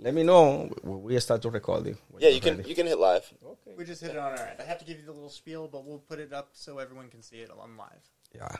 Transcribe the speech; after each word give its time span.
Let 0.00 0.14
me 0.14 0.22
know 0.22 0.70
when 0.82 1.02
we 1.02 1.18
start 1.20 1.42
to 1.42 1.50
record 1.50 1.84
when 1.84 1.96
Yeah, 2.18 2.28
you're 2.28 2.40
can 2.40 2.64
you 2.64 2.74
can 2.74 2.86
hit 2.86 2.98
live. 2.98 3.32
Okay. 3.44 3.74
We 3.76 3.84
just 3.84 4.00
hit 4.00 4.12
it 4.12 4.16
on 4.16 4.32
our 4.32 4.46
end. 4.46 4.60
I 4.60 4.64
have 4.64 4.78
to 4.78 4.84
give 4.84 4.98
you 4.98 5.04
the 5.04 5.12
little 5.12 5.30
spiel, 5.30 5.68
but 5.68 5.84
we'll 5.84 5.98
put 5.98 6.20
it 6.20 6.32
up 6.32 6.50
so 6.52 6.78
everyone 6.78 7.08
can 7.08 7.22
see 7.22 7.36
it 7.36 7.50
on 7.50 7.76
live. 7.76 8.04
Yeah. 8.34 8.56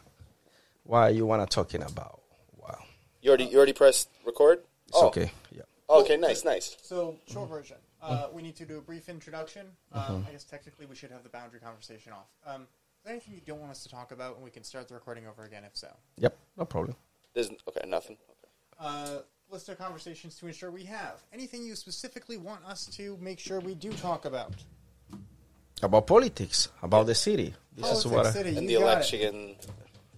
What 0.84 1.14
you 1.14 1.26
wanna 1.26 1.46
talking 1.46 1.82
about? 1.82 2.22
Wow. 2.56 2.78
You 3.22 3.30
already 3.30 3.44
you 3.44 3.56
already 3.56 3.72
pressed 3.72 4.08
record. 4.26 4.64
It's 4.88 4.96
oh. 4.96 5.08
okay. 5.08 5.30
Yeah. 5.52 5.62
Okay, 5.90 6.16
nice, 6.16 6.44
nice. 6.44 6.76
So, 6.82 7.16
short 7.26 7.48
version. 7.48 7.78
Uh, 8.02 8.28
we 8.32 8.42
need 8.42 8.56
to 8.56 8.66
do 8.66 8.76
a 8.78 8.80
brief 8.80 9.08
introduction. 9.08 9.66
Um, 9.92 10.02
Mm-hmm. 10.02 10.28
I 10.28 10.32
guess 10.32 10.44
technically 10.44 10.86
we 10.86 10.94
should 10.94 11.10
have 11.10 11.22
the 11.22 11.28
boundary 11.30 11.60
conversation 11.60 12.12
off. 12.12 12.26
Um, 12.46 12.62
is 12.62 12.68
there 13.04 13.12
anything 13.12 13.34
you 13.34 13.40
don't 13.46 13.60
want 13.60 13.70
us 13.70 13.82
to 13.84 13.88
talk 13.88 14.12
about, 14.12 14.36
and 14.36 14.44
we 14.44 14.50
can 14.50 14.64
start 14.64 14.88
the 14.88 14.94
recording 14.94 15.26
over 15.26 15.44
again 15.44 15.64
if 15.64 15.76
so? 15.76 15.88
Yep. 16.18 16.36
No 16.58 16.64
problem. 16.64 16.96
There's 17.34 17.50
okay, 17.68 17.88
nothing. 17.88 18.16
Okay. 18.28 18.50
Uh, 18.78 19.18
list 19.50 19.68
of 19.68 19.78
conversations 19.78 20.36
to 20.36 20.46
ensure 20.46 20.70
we 20.70 20.84
have. 20.84 21.22
Anything 21.32 21.64
you 21.64 21.74
specifically 21.74 22.36
want 22.36 22.64
us 22.66 22.86
to 22.96 23.16
make 23.20 23.38
sure 23.38 23.60
we 23.60 23.74
do 23.74 23.90
talk 23.92 24.24
about? 24.24 24.52
About 25.82 26.06
politics, 26.06 26.68
about 26.82 27.06
the 27.06 27.14
city. 27.14 27.54
This 27.74 27.82
Politics 27.84 28.04
is 28.04 28.10
what. 28.12 28.26
I, 28.26 28.30
City, 28.30 28.56
And 28.56 28.68
the 28.68 28.74
got 28.74 28.80
it. 28.80 28.82
election. 28.82 29.56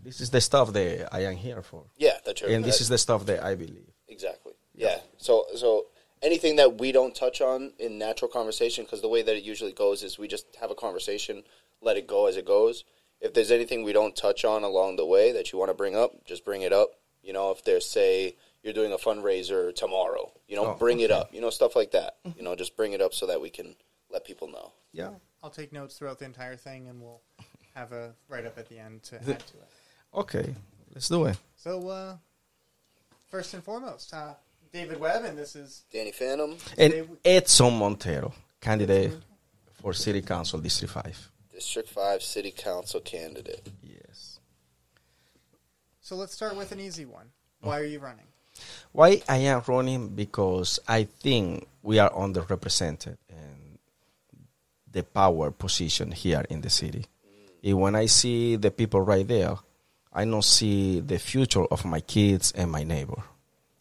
this 0.02 0.20
is 0.20 0.30
the 0.30 0.40
stuff 0.40 0.72
that 0.72 1.14
I 1.14 1.24
am 1.24 1.36
here 1.36 1.62
for, 1.62 1.84
Yeah, 1.98 2.12
that's 2.24 2.42
right. 2.42 2.52
and 2.52 2.64
this 2.64 2.80
is 2.80 2.88
the 2.88 2.96
stuff 2.98 3.26
that 3.26 3.44
I 3.44 3.54
believe. 3.54 3.84
exactly. 4.08 4.52
Yeah. 4.74 4.98
So 5.18 5.44
so 5.56 5.86
anything 6.22 6.56
that 6.56 6.78
we 6.80 6.90
don't 6.92 7.14
touch 7.14 7.42
on 7.42 7.72
in 7.78 7.98
natural 7.98 8.30
conversation, 8.30 8.84
because 8.84 9.02
the 9.02 9.08
way 9.08 9.20
that 9.22 9.36
it 9.36 9.42
usually 9.42 9.72
goes 9.72 10.02
is 10.02 10.18
we 10.18 10.26
just 10.28 10.46
have 10.58 10.70
a 10.70 10.74
conversation, 10.74 11.42
let 11.82 11.98
it 11.98 12.06
go 12.06 12.26
as 12.26 12.36
it 12.38 12.46
goes. 12.46 12.84
If 13.20 13.34
there's 13.34 13.50
anything 13.50 13.84
we 13.84 13.92
don't 13.92 14.16
touch 14.16 14.46
on 14.46 14.64
along 14.64 14.96
the 14.96 15.04
way 15.04 15.32
that 15.32 15.52
you 15.52 15.58
want 15.58 15.70
to 15.70 15.74
bring 15.74 15.94
up, 15.94 16.24
just 16.24 16.42
bring 16.46 16.62
it 16.62 16.72
up. 16.72 16.88
You 17.22 17.34
know, 17.34 17.50
if 17.50 17.62
there's 17.64 17.84
say 17.84 18.36
you're 18.62 18.72
doing 18.74 18.92
a 18.92 18.98
fundraiser 18.98 19.74
tomorrow, 19.74 20.30
you 20.48 20.56
know, 20.56 20.66
Oh, 20.66 20.74
bring 20.78 21.00
it 21.00 21.10
up. 21.10 21.32
You 21.34 21.40
know, 21.40 21.50
stuff 21.50 21.74
like 21.76 21.92
that. 21.92 22.16
You 22.36 22.42
know, 22.42 22.54
just 22.54 22.76
bring 22.76 22.92
it 22.92 23.00
up 23.00 23.14
so 23.14 23.26
that 23.26 23.40
we 23.40 23.50
can 23.50 23.74
let 24.10 24.24
people 24.24 24.48
know. 24.48 24.72
Yeah. 24.92 25.10
I'll 25.42 25.50
take 25.50 25.72
notes 25.72 25.96
throughout 25.96 26.18
the 26.18 26.26
entire 26.26 26.56
thing, 26.56 26.88
and 26.88 27.00
we'll 27.00 27.20
have 27.74 27.92
a 27.92 28.12
write 28.28 28.44
up 28.46 28.58
at 28.58 28.68
the 28.68 28.78
end 28.78 29.02
to 29.04 29.18
The- 29.18 29.34
add 29.34 29.40
to 29.46 29.56
it. 29.56 29.68
Okay. 30.14 30.54
Let's 30.94 31.08
do 31.08 31.24
it. 31.26 31.38
So, 31.56 31.88
uh, 31.88 32.16
first 33.30 33.54
and 33.54 33.62
foremost, 33.64 34.12
uh, 34.12 34.34
David 34.72 35.00
Webb, 35.00 35.24
and 35.24 35.38
this 35.38 35.56
is 35.56 35.84
Danny 35.92 36.12
Phantom, 36.12 36.56
And 36.76 37.18
Edson 37.24 37.74
Montero, 37.78 38.34
candidate 38.60 39.12
for 39.80 39.92
City 39.94 40.20
Council 40.20 40.58
District 40.60 40.92
Five. 40.92 41.30
District 41.52 41.88
Five 41.88 42.22
City 42.22 42.50
Council 42.50 43.00
candidate. 43.00 43.68
Yes. 43.82 44.38
so. 46.00 46.16
Let's 46.16 46.34
start 46.34 46.56
with 46.56 46.72
an 46.72 46.80
easy 46.80 47.04
one. 47.06 47.30
Why 47.60 47.78
are 47.80 47.84
you 47.84 47.98
running? 48.00 48.26
Why 48.92 49.22
I 49.28 49.38
am 49.38 49.62
running 49.66 50.08
because 50.08 50.80
I 50.86 51.04
think 51.04 51.66
we 51.82 51.98
are 51.98 52.10
underrepresented 52.10 53.16
in 53.28 53.78
the 54.90 55.02
power 55.02 55.50
position 55.50 56.10
here 56.10 56.44
in 56.50 56.60
the 56.60 56.70
city. 56.70 57.06
And 57.62 57.80
when 57.80 57.94
I 57.94 58.06
see 58.06 58.56
the 58.56 58.70
people 58.70 59.00
right 59.00 59.26
there, 59.26 59.56
I 60.12 60.24
don't 60.24 60.44
see 60.44 61.00
the 61.00 61.18
future 61.18 61.64
of 61.64 61.84
my 61.84 62.00
kids 62.00 62.52
and 62.52 62.70
my 62.70 62.82
neighbor. 62.82 63.22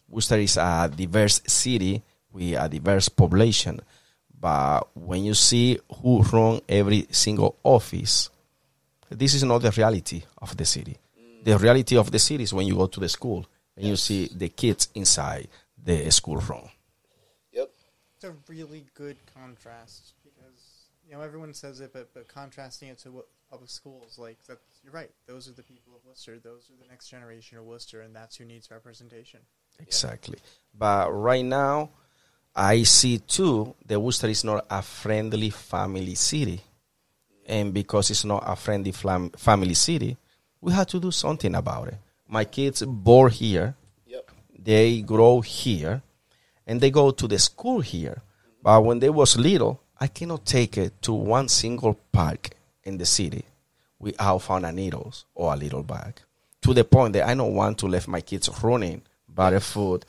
Worcester 0.07 0.37
is 0.37 0.57
a 0.57 0.91
diverse 0.93 1.41
city 1.47 2.03
with 2.31 2.55
a 2.59 2.69
diverse 2.69 3.09
population, 3.09 3.81
but 4.39 4.87
when 4.93 5.23
you 5.23 5.33
see 5.33 5.79
who 6.01 6.21
run 6.21 6.61
every 6.69 7.07
single 7.11 7.57
office, 7.63 8.29
this 9.09 9.33
is 9.33 9.43
not 9.43 9.59
the 9.59 9.71
reality 9.71 10.23
of 10.37 10.55
the 10.55 10.65
city. 10.65 10.97
The 11.43 11.57
reality 11.57 11.97
of 11.97 12.11
the 12.11 12.19
city 12.19 12.43
is 12.43 12.53
when 12.53 12.67
you 12.67 12.75
go 12.75 12.87
to 12.87 12.99
the 12.99 13.09
school 13.09 13.45
and 13.79 13.87
you 13.87 13.95
see 13.95 14.29
the 14.35 14.49
kids 14.49 14.89
inside 14.93 15.47
the 15.83 16.11
school 16.11 16.37
room. 16.37 16.69
Yep. 17.53 17.71
It's 18.15 18.23
a 18.25 18.33
really 18.47 18.85
good 18.93 19.17
contrast 19.33 20.13
because 20.23 20.87
you 21.07 21.15
know 21.15 21.21
everyone 21.21 21.53
says 21.53 21.79
it, 21.79 21.93
but 21.93 22.13
but 22.13 22.27
contrasting 22.27 22.89
it 22.89 22.99
to 22.99 23.11
what 23.11 23.27
public 23.49 23.69
schools 23.69 24.17
like 24.17 24.43
that. 24.47 24.59
You're 24.83 24.93
right. 24.93 25.09
Those 25.27 25.49
are 25.49 25.53
the 25.53 25.63
people 25.63 25.93
of 25.95 26.05
Worcester. 26.05 26.39
Those 26.39 26.69
are 26.69 26.81
the 26.81 26.89
next 26.89 27.09
generation 27.09 27.57
of 27.57 27.65
Worcester, 27.65 28.01
and 28.01 28.15
that's 28.15 28.35
who 28.37 28.45
needs 28.45 28.69
representation. 28.71 29.41
Exactly. 29.79 30.39
But 30.77 31.11
right 31.11 31.43
now, 31.43 31.89
I 32.55 32.83
see 32.83 33.19
too 33.19 33.75
that 33.85 33.99
Worcester 33.99 34.27
is 34.27 34.43
not 34.43 34.65
a 34.69 34.81
friendly 34.81 35.49
family 35.49 36.15
city. 36.15 36.61
And 37.45 37.73
because 37.73 38.11
it's 38.11 38.25
not 38.25 38.43
a 38.45 38.55
friendly 38.55 38.91
flam- 38.91 39.31
family 39.31 39.73
city, 39.73 40.17
we 40.61 40.71
have 40.73 40.87
to 40.87 40.99
do 40.99 41.09
something 41.09 41.55
about 41.55 41.87
it. 41.87 41.97
My 42.31 42.45
kids 42.45 42.83
born 42.85 43.31
here, 43.31 43.75
Yep. 44.05 44.31
they 44.57 45.01
grow 45.01 45.41
here, 45.41 46.03
and 46.67 46.79
they 46.79 46.91
go 46.91 47.09
to 47.09 47.27
the 47.27 47.39
school 47.39 47.81
here. 47.81 48.21
But 48.61 48.83
when 48.83 48.99
they 48.99 49.09
was 49.09 49.35
little, 49.35 49.81
I 49.99 50.07
cannot 50.07 50.45
take 50.45 50.77
it 50.77 51.01
to 51.01 51.13
one 51.13 51.47
single 51.49 51.95
park 52.11 52.51
in 52.83 52.97
the 52.99 53.05
city 53.05 53.45
without 53.97 54.43
found 54.43 54.65
a 54.65 54.71
needles 54.71 55.25
or 55.33 55.53
a 55.53 55.57
little 55.57 55.81
bag. 55.83 56.21
To 56.61 56.73
the 56.73 56.83
point 56.83 57.13
that 57.13 57.27
I 57.27 57.33
don't 57.33 57.55
want 57.55 57.79
to 57.79 57.87
leave 57.87 58.07
my 58.07 58.21
kids 58.21 58.47
running 58.61 59.01
barefoot 59.27 60.05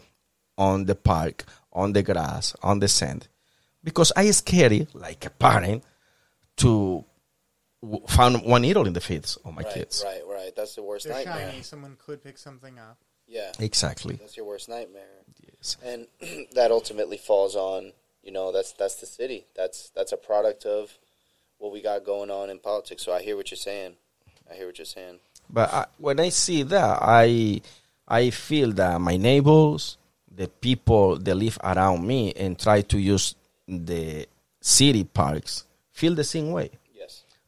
on 0.58 0.84
the 0.84 0.94
park, 0.94 1.44
on 1.72 1.94
the 1.94 2.02
grass, 2.02 2.54
on 2.62 2.81
the 2.81 2.88
sand. 2.88 3.28
Because 3.82 4.12
I 4.14 4.31
scary, 4.32 4.87
like 4.92 5.25
a 5.25 5.31
parent, 5.31 5.84
to 6.56 7.04
w- 7.83 8.07
find 8.09 8.43
one 8.45 8.63
needle 8.63 8.87
in 8.87 8.93
the 8.93 9.01
feet 9.01 9.37
of 9.45 9.55
my 9.55 9.63
right, 9.63 9.75
kids. 9.75 10.03
right, 10.07 10.23
right. 10.27 10.53
That's 10.57 10.75
the 10.75 10.83
worst 10.83 11.07
They're 11.07 11.15
nightmare. 11.15 11.51
shiny. 11.51 11.63
Someone 11.63 11.97
could 12.05 12.23
pick 12.23 12.39
something 12.39 12.79
up. 12.79 12.99
Yeah, 13.27 13.53
Exactly. 13.61 14.17
that's 14.17 14.37
your 14.37 14.47
worst 14.47 14.69
nightmare. 14.69 15.23
Yes. 15.47 15.77
And 15.85 16.07
that 16.55 16.71
ultimately 16.73 17.17
falls 17.17 17.55
on 17.57 17.93
you 18.23 18.33
know 18.33 18.51
that's 18.53 18.73
that's 18.73 18.97
the 18.97 19.07
city. 19.07 19.47
That's 19.57 19.91
that's 19.91 20.13
a 20.13 20.17
product 20.17 20.65
of 20.67 20.99
what 21.59 21.73
we 21.73 21.81
got 21.81 22.05
going 22.05 22.31
on 22.31 22.51
in 22.51 22.59
politics. 22.59 23.05
So 23.05 23.13
I 23.13 23.23
hear 23.23 23.37
what 23.37 23.51
you're 23.51 23.57
saying. 23.57 23.95
I 24.51 24.55
hear 24.55 24.67
what 24.67 24.79
you're 24.79 24.85
saying. 24.85 25.21
But 25.49 25.73
I, 25.73 25.87
when 25.99 26.19
I 26.21 26.31
see 26.31 26.62
that, 26.65 26.99
I 27.03 27.61
I 28.09 28.31
feel 28.31 28.73
that 28.73 29.01
my 29.01 29.17
neighbors, 29.17 29.97
the 30.35 30.49
people 30.49 31.17
that 31.19 31.35
live 31.35 31.59
around 31.62 32.05
me 32.07 32.33
and 32.33 32.59
try 32.59 32.81
to 32.83 32.99
use 32.99 33.37
the 33.69 34.27
city 34.61 35.05
parks, 35.05 35.65
feel 35.93 36.15
the 36.17 36.25
same 36.25 36.51
way. 36.51 36.71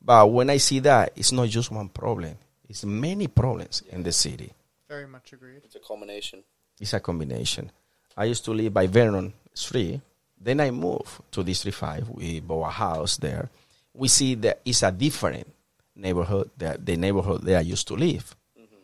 Yes. 0.03 0.07
But 0.07 0.31
when 0.31 0.51
I 0.51 0.57
see 0.59 0.81
that, 0.81 1.13
it's 1.17 1.33
not 1.33 1.49
just 1.49 1.71
one 1.71 1.89
problem; 1.89 2.37
it's 2.69 2.85
many 2.85 3.29
problems 3.29 3.83
in 3.89 4.03
the 4.03 4.13
city. 4.13 4.53
Very 4.89 5.07
much 5.07 5.33
agreed. 5.33 5.63
It's 5.65 5.77
a 5.77 5.81
combination. 5.81 6.43
It's 6.81 6.93
a 6.93 7.01
combination. 7.01 7.71
I 8.17 8.25
used 8.25 8.45
to 8.45 8.53
live 8.53 8.75
by 8.75 8.87
Vernon 8.87 9.33
Street. 9.55 10.01
Then 10.39 10.61
I 10.61 10.71
moved 10.71 11.21
to 11.31 11.45
District 11.45 11.77
5. 11.77 12.09
We 12.11 12.41
bought 12.41 12.67
a 12.67 12.71
house 12.71 13.17
there. 13.17 13.49
We 13.95 14.09
see 14.09 14.35
that 14.37 14.61
it's 14.65 14.83
a 14.83 14.91
different 14.91 15.47
neighborhood 15.95 16.51
that 16.59 16.85
the 16.85 16.97
neighborhood 16.97 17.43
that 17.43 17.59
I 17.59 17.61
used 17.61 17.87
to 17.89 17.95
live. 17.95 18.35
Mm-hmm. 18.59 18.77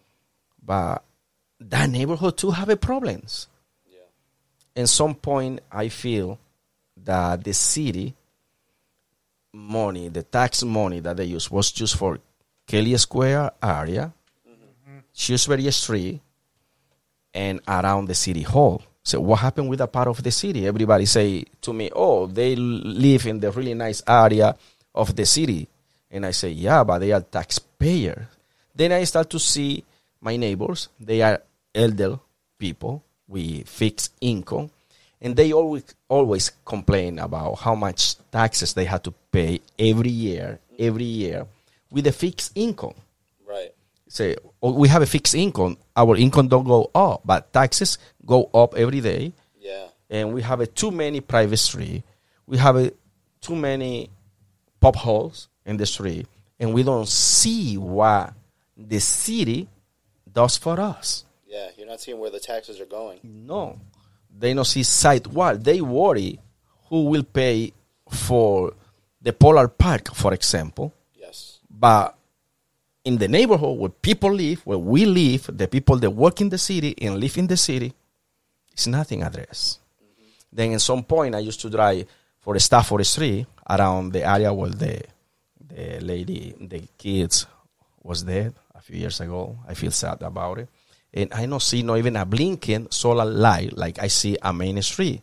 But 0.64 1.02
that 1.60 1.90
neighborhood 1.90 2.36
too 2.36 2.52
have 2.52 2.68
a 2.68 2.76
problems. 2.76 3.48
Yeah. 3.90 4.82
At 4.82 4.88
some 4.88 5.14
point, 5.14 5.60
I 5.72 5.88
feel 5.88 6.38
that 7.04 7.42
the 7.42 7.52
city 7.52 8.14
money, 9.52 10.08
the 10.08 10.22
tax 10.22 10.62
money 10.62 11.00
that 11.00 11.16
they 11.16 11.24
use 11.24 11.50
was 11.50 11.72
just 11.72 11.96
for 11.96 12.18
Kelly 12.66 12.96
Square 12.96 13.52
area, 13.62 14.12
mm-hmm. 14.48 14.98
Shrewsbury 15.12 15.70
Street, 15.70 16.20
and 17.34 17.60
around 17.66 18.06
the 18.06 18.14
city 18.14 18.42
hall. 18.42 18.82
So 19.02 19.20
what 19.20 19.40
happened 19.40 19.68
with 19.68 19.78
that 19.78 19.92
part 19.92 20.08
of 20.08 20.22
the 20.22 20.30
city? 20.30 20.66
Everybody 20.66 21.06
say 21.06 21.44
to 21.62 21.72
me, 21.72 21.90
"Oh, 21.94 22.26
they 22.26 22.56
live 22.56 23.26
in 23.26 23.40
the 23.40 23.50
really 23.50 23.74
nice 23.74 24.02
area 24.06 24.54
of 24.94 25.16
the 25.16 25.24
city," 25.24 25.66
and 26.10 26.26
I 26.26 26.32
say, 26.32 26.50
"Yeah, 26.50 26.84
but 26.84 26.98
they 26.98 27.12
are 27.12 27.22
taxpayers." 27.22 28.26
Then 28.74 28.92
I 28.92 29.04
start 29.04 29.30
to 29.30 29.38
see 29.38 29.84
my 30.20 30.36
neighbors. 30.36 30.88
They 31.00 31.22
are 31.22 31.42
elder 31.74 32.18
people 32.58 33.02
We 33.28 33.62
fix 33.66 34.08
income, 34.22 34.70
and 35.20 35.34
they 35.36 35.52
always 35.52 35.84
always 36.08 36.50
complain 36.64 37.18
about 37.18 37.54
how 37.60 37.74
much 37.74 38.16
taxes 38.30 38.74
they 38.74 38.84
have 38.84 39.02
to 39.02 39.12
pay 39.32 39.60
every 39.78 40.10
year, 40.10 40.58
every 40.78 41.04
year, 41.04 41.46
with 41.90 42.06
a 42.06 42.12
fixed 42.12 42.52
income 42.54 42.94
Right. 43.46 43.72
say 44.08 44.36
oh, 44.62 44.72
we 44.72 44.88
have 44.88 45.02
a 45.02 45.06
fixed 45.06 45.34
income 45.34 45.76
our 45.96 46.16
income 46.16 46.48
don't 46.48 46.64
go 46.66 46.90
up 46.94 47.22
but 47.24 47.52
taxes 47.52 47.98
go 48.26 48.48
up 48.54 48.74
every 48.76 49.00
day 49.00 49.32
Yeah. 49.60 49.86
and 50.10 50.32
we 50.34 50.42
have 50.42 50.60
a 50.60 50.66
too 50.66 50.90
many 50.90 51.20
private 51.20 51.56
street 51.58 52.02
we 52.46 52.56
have 52.58 52.76
a 52.76 52.92
too 53.40 53.56
many 53.56 54.10
pop 54.80 54.96
holes 54.96 55.48
in 55.66 55.76
the 55.78 55.86
street 55.86 56.26
and 56.60 56.72
we 56.74 56.82
don't 56.82 57.08
see 57.08 57.76
what 57.78 58.34
the 58.76 59.00
city 59.00 59.66
does 60.32 60.56
for 60.58 60.78
us 60.78 61.24
Yeah. 61.46 61.68
You're 61.76 61.86
not 61.88 62.00
seeing 62.00 62.18
where 62.18 62.30
the 62.30 62.40
taxes 62.40 62.80
are 62.80 62.86
going. 62.86 63.18
no 63.24 63.78
they 64.38 64.54
don't 64.54 64.64
see 64.64 64.82
sidewalk 64.82 65.58
they 65.62 65.80
worry 65.80 66.38
who 66.88 67.04
will 67.04 67.24
pay 67.24 67.72
for 68.10 68.72
the 69.20 69.32
polar 69.32 69.68
park 69.68 70.14
for 70.14 70.32
example 70.32 70.92
Yes. 71.14 71.58
but 71.68 72.14
in 73.04 73.16
the 73.16 73.28
neighborhood 73.28 73.78
where 73.78 73.88
people 73.88 74.32
live, 74.32 74.60
where 74.66 74.76
we 74.76 75.06
live, 75.06 75.48
the 75.56 75.66
people 75.66 75.96
that 75.96 76.10
work 76.10 76.42
in 76.42 76.50
the 76.50 76.58
city 76.58 76.94
and 77.00 77.18
live 77.18 77.38
in 77.38 77.46
the 77.46 77.56
city, 77.56 77.94
it's 78.72 78.86
nothing 78.86 79.22
addressed. 79.22 79.80
Mm-hmm. 79.80 80.28
Then 80.52 80.72
at 80.74 80.82
some 80.82 81.02
point, 81.04 81.34
I 81.34 81.38
used 81.38 81.60
to 81.62 81.70
drive 81.70 82.04
for 82.38 82.52
the 82.52 82.60
Stafford 82.60 83.06
Street 83.06 83.46
around 83.70 84.12
the 84.12 84.28
area 84.28 84.52
where 84.52 84.70
the 84.70 85.02
the 85.68 86.00
lady, 86.00 86.54
the 86.60 86.82
kids 86.98 87.46
was 88.02 88.22
dead 88.24 88.52
a 88.74 88.80
few 88.80 88.96
years 88.96 89.20
ago. 89.20 89.58
I 89.66 89.72
feel 89.74 89.90
sad 89.90 90.22
about 90.22 90.58
it. 90.58 90.68
And 91.12 91.32
I 91.32 91.46
don't 91.46 91.62
see 91.62 91.82
not 91.82 91.98
even 91.98 92.16
a 92.16 92.24
blinking 92.24 92.88
solar 92.90 93.24
light 93.24 93.76
like 93.76 93.98
I 93.98 94.08
see 94.08 94.36
a 94.42 94.52
main 94.52 94.80
street. 94.82 95.22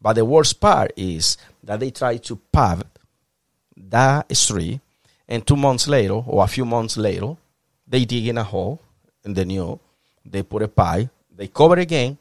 But 0.00 0.14
the 0.14 0.24
worst 0.24 0.60
part 0.60 0.92
is 0.96 1.36
that 1.64 1.80
they 1.80 1.90
try 1.90 2.16
to 2.18 2.36
pave 2.52 2.82
that 3.76 4.34
street, 4.36 4.80
and 5.28 5.46
two 5.46 5.56
months 5.56 5.88
later, 5.88 6.14
or 6.14 6.44
a 6.44 6.48
few 6.48 6.64
months 6.64 6.96
later, 6.96 7.36
they 7.86 8.04
dig 8.04 8.28
in 8.28 8.38
a 8.38 8.44
hole 8.44 8.80
in 9.24 9.34
the 9.34 9.44
new, 9.44 9.78
they 10.24 10.42
put 10.42 10.62
a 10.62 10.68
pipe, 10.68 11.08
they 11.34 11.48
cover 11.48 11.76
again. 11.76 12.16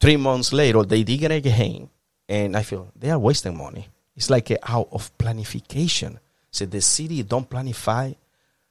Three 0.00 0.16
months 0.16 0.52
later, 0.52 0.82
they 0.82 1.02
dig 1.02 1.22
it 1.22 1.30
again, 1.30 1.88
and 2.28 2.56
I 2.56 2.62
feel 2.62 2.88
they 2.96 3.10
are 3.10 3.18
wasting 3.18 3.56
money. 3.56 3.88
It's 4.16 4.30
like 4.30 4.50
a 4.50 4.58
out 4.70 4.88
of 4.92 5.16
planification. 5.18 6.18
So 6.50 6.66
the 6.66 6.80
city 6.80 7.22
don't 7.22 7.48
planify 7.48 8.14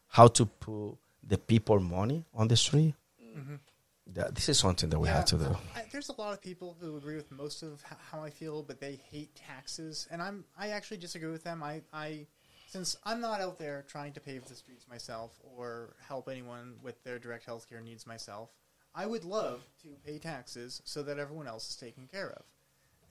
how 0.07 0.27
to 0.27 0.45
put 0.45 0.95
the 1.27 1.37
people 1.37 1.79
money 1.79 2.23
on 2.33 2.47
the 2.47 2.55
street. 2.55 2.93
That, 4.07 4.35
this 4.35 4.49
is 4.49 4.59
something 4.59 4.89
that 4.89 4.99
we 4.99 5.07
have 5.07 5.25
to 5.25 5.37
do. 5.37 5.55
I, 5.75 5.85
there's 5.91 6.09
a 6.09 6.19
lot 6.19 6.33
of 6.33 6.41
people 6.41 6.75
who 6.81 6.97
agree 6.97 7.15
with 7.15 7.31
most 7.31 7.63
of 7.63 7.81
how 8.11 8.21
I 8.21 8.29
feel, 8.29 8.61
but 8.61 8.81
they 8.81 8.99
hate 9.09 9.33
taxes, 9.33 10.07
and 10.11 10.21
I'm 10.21 10.43
I 10.57 10.69
actually 10.69 10.97
disagree 10.97 11.31
with 11.31 11.45
them. 11.45 11.63
I, 11.63 11.81
I 11.93 12.27
since 12.67 12.97
I'm 13.05 13.21
not 13.21 13.39
out 13.39 13.59
there 13.59 13.85
trying 13.87 14.11
to 14.13 14.19
pave 14.19 14.45
the 14.45 14.55
streets 14.55 14.87
myself 14.89 15.39
or 15.55 15.95
help 16.05 16.27
anyone 16.27 16.73
with 16.83 17.01
their 17.03 17.17
direct 17.17 17.47
healthcare 17.47 17.81
needs 17.81 18.05
myself, 18.05 18.49
I 18.93 19.05
would 19.05 19.23
love 19.23 19.63
to 19.83 19.89
pay 20.05 20.17
taxes 20.17 20.81
so 20.83 21.01
that 21.03 21.17
everyone 21.17 21.47
else 21.47 21.69
is 21.69 21.75
taken 21.75 22.07
care 22.07 22.31
of. 22.31 22.43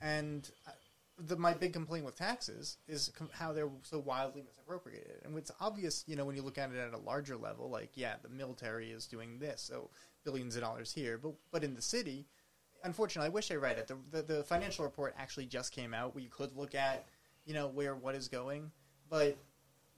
And 0.01 0.49
uh, 0.67 0.71
the, 1.17 1.37
my 1.37 1.53
big 1.53 1.73
complaint 1.73 2.05
with 2.05 2.17
taxes 2.17 2.77
is 2.87 3.11
com- 3.17 3.29
how 3.31 3.53
they're 3.53 3.69
so 3.83 3.99
wildly 3.99 4.43
misappropriated. 4.45 5.21
And 5.23 5.37
it's 5.37 5.51
obvious, 5.59 6.03
you 6.07 6.15
know, 6.15 6.25
when 6.25 6.35
you 6.35 6.41
look 6.41 6.57
at 6.57 6.71
it 6.71 6.77
at 6.77 6.93
a 6.93 6.97
larger 6.97 7.37
level, 7.37 7.69
like, 7.69 7.91
yeah, 7.95 8.15
the 8.21 8.29
military 8.29 8.91
is 8.91 9.07
doing 9.07 9.39
this, 9.39 9.61
so 9.61 9.89
billions 10.23 10.55
of 10.55 10.61
dollars 10.61 10.91
here. 10.93 11.17
But, 11.17 11.33
but 11.51 11.63
in 11.63 11.75
the 11.75 11.81
city, 11.81 12.25
unfortunately, 12.83 13.27
I 13.27 13.29
wish 13.29 13.51
I 13.51 13.55
read 13.55 13.77
it. 13.77 13.87
The, 13.87 13.97
the, 14.11 14.33
the 14.33 14.43
financial 14.43 14.85
report 14.85 15.15
actually 15.17 15.45
just 15.45 15.73
came 15.73 15.93
out 15.93 16.15
We 16.15 16.25
could 16.25 16.55
look 16.55 16.75
at, 16.75 17.05
you 17.45 17.53
know, 17.53 17.67
where 17.67 17.95
what 17.95 18.15
is 18.15 18.27
going. 18.27 18.71
But, 19.09 19.37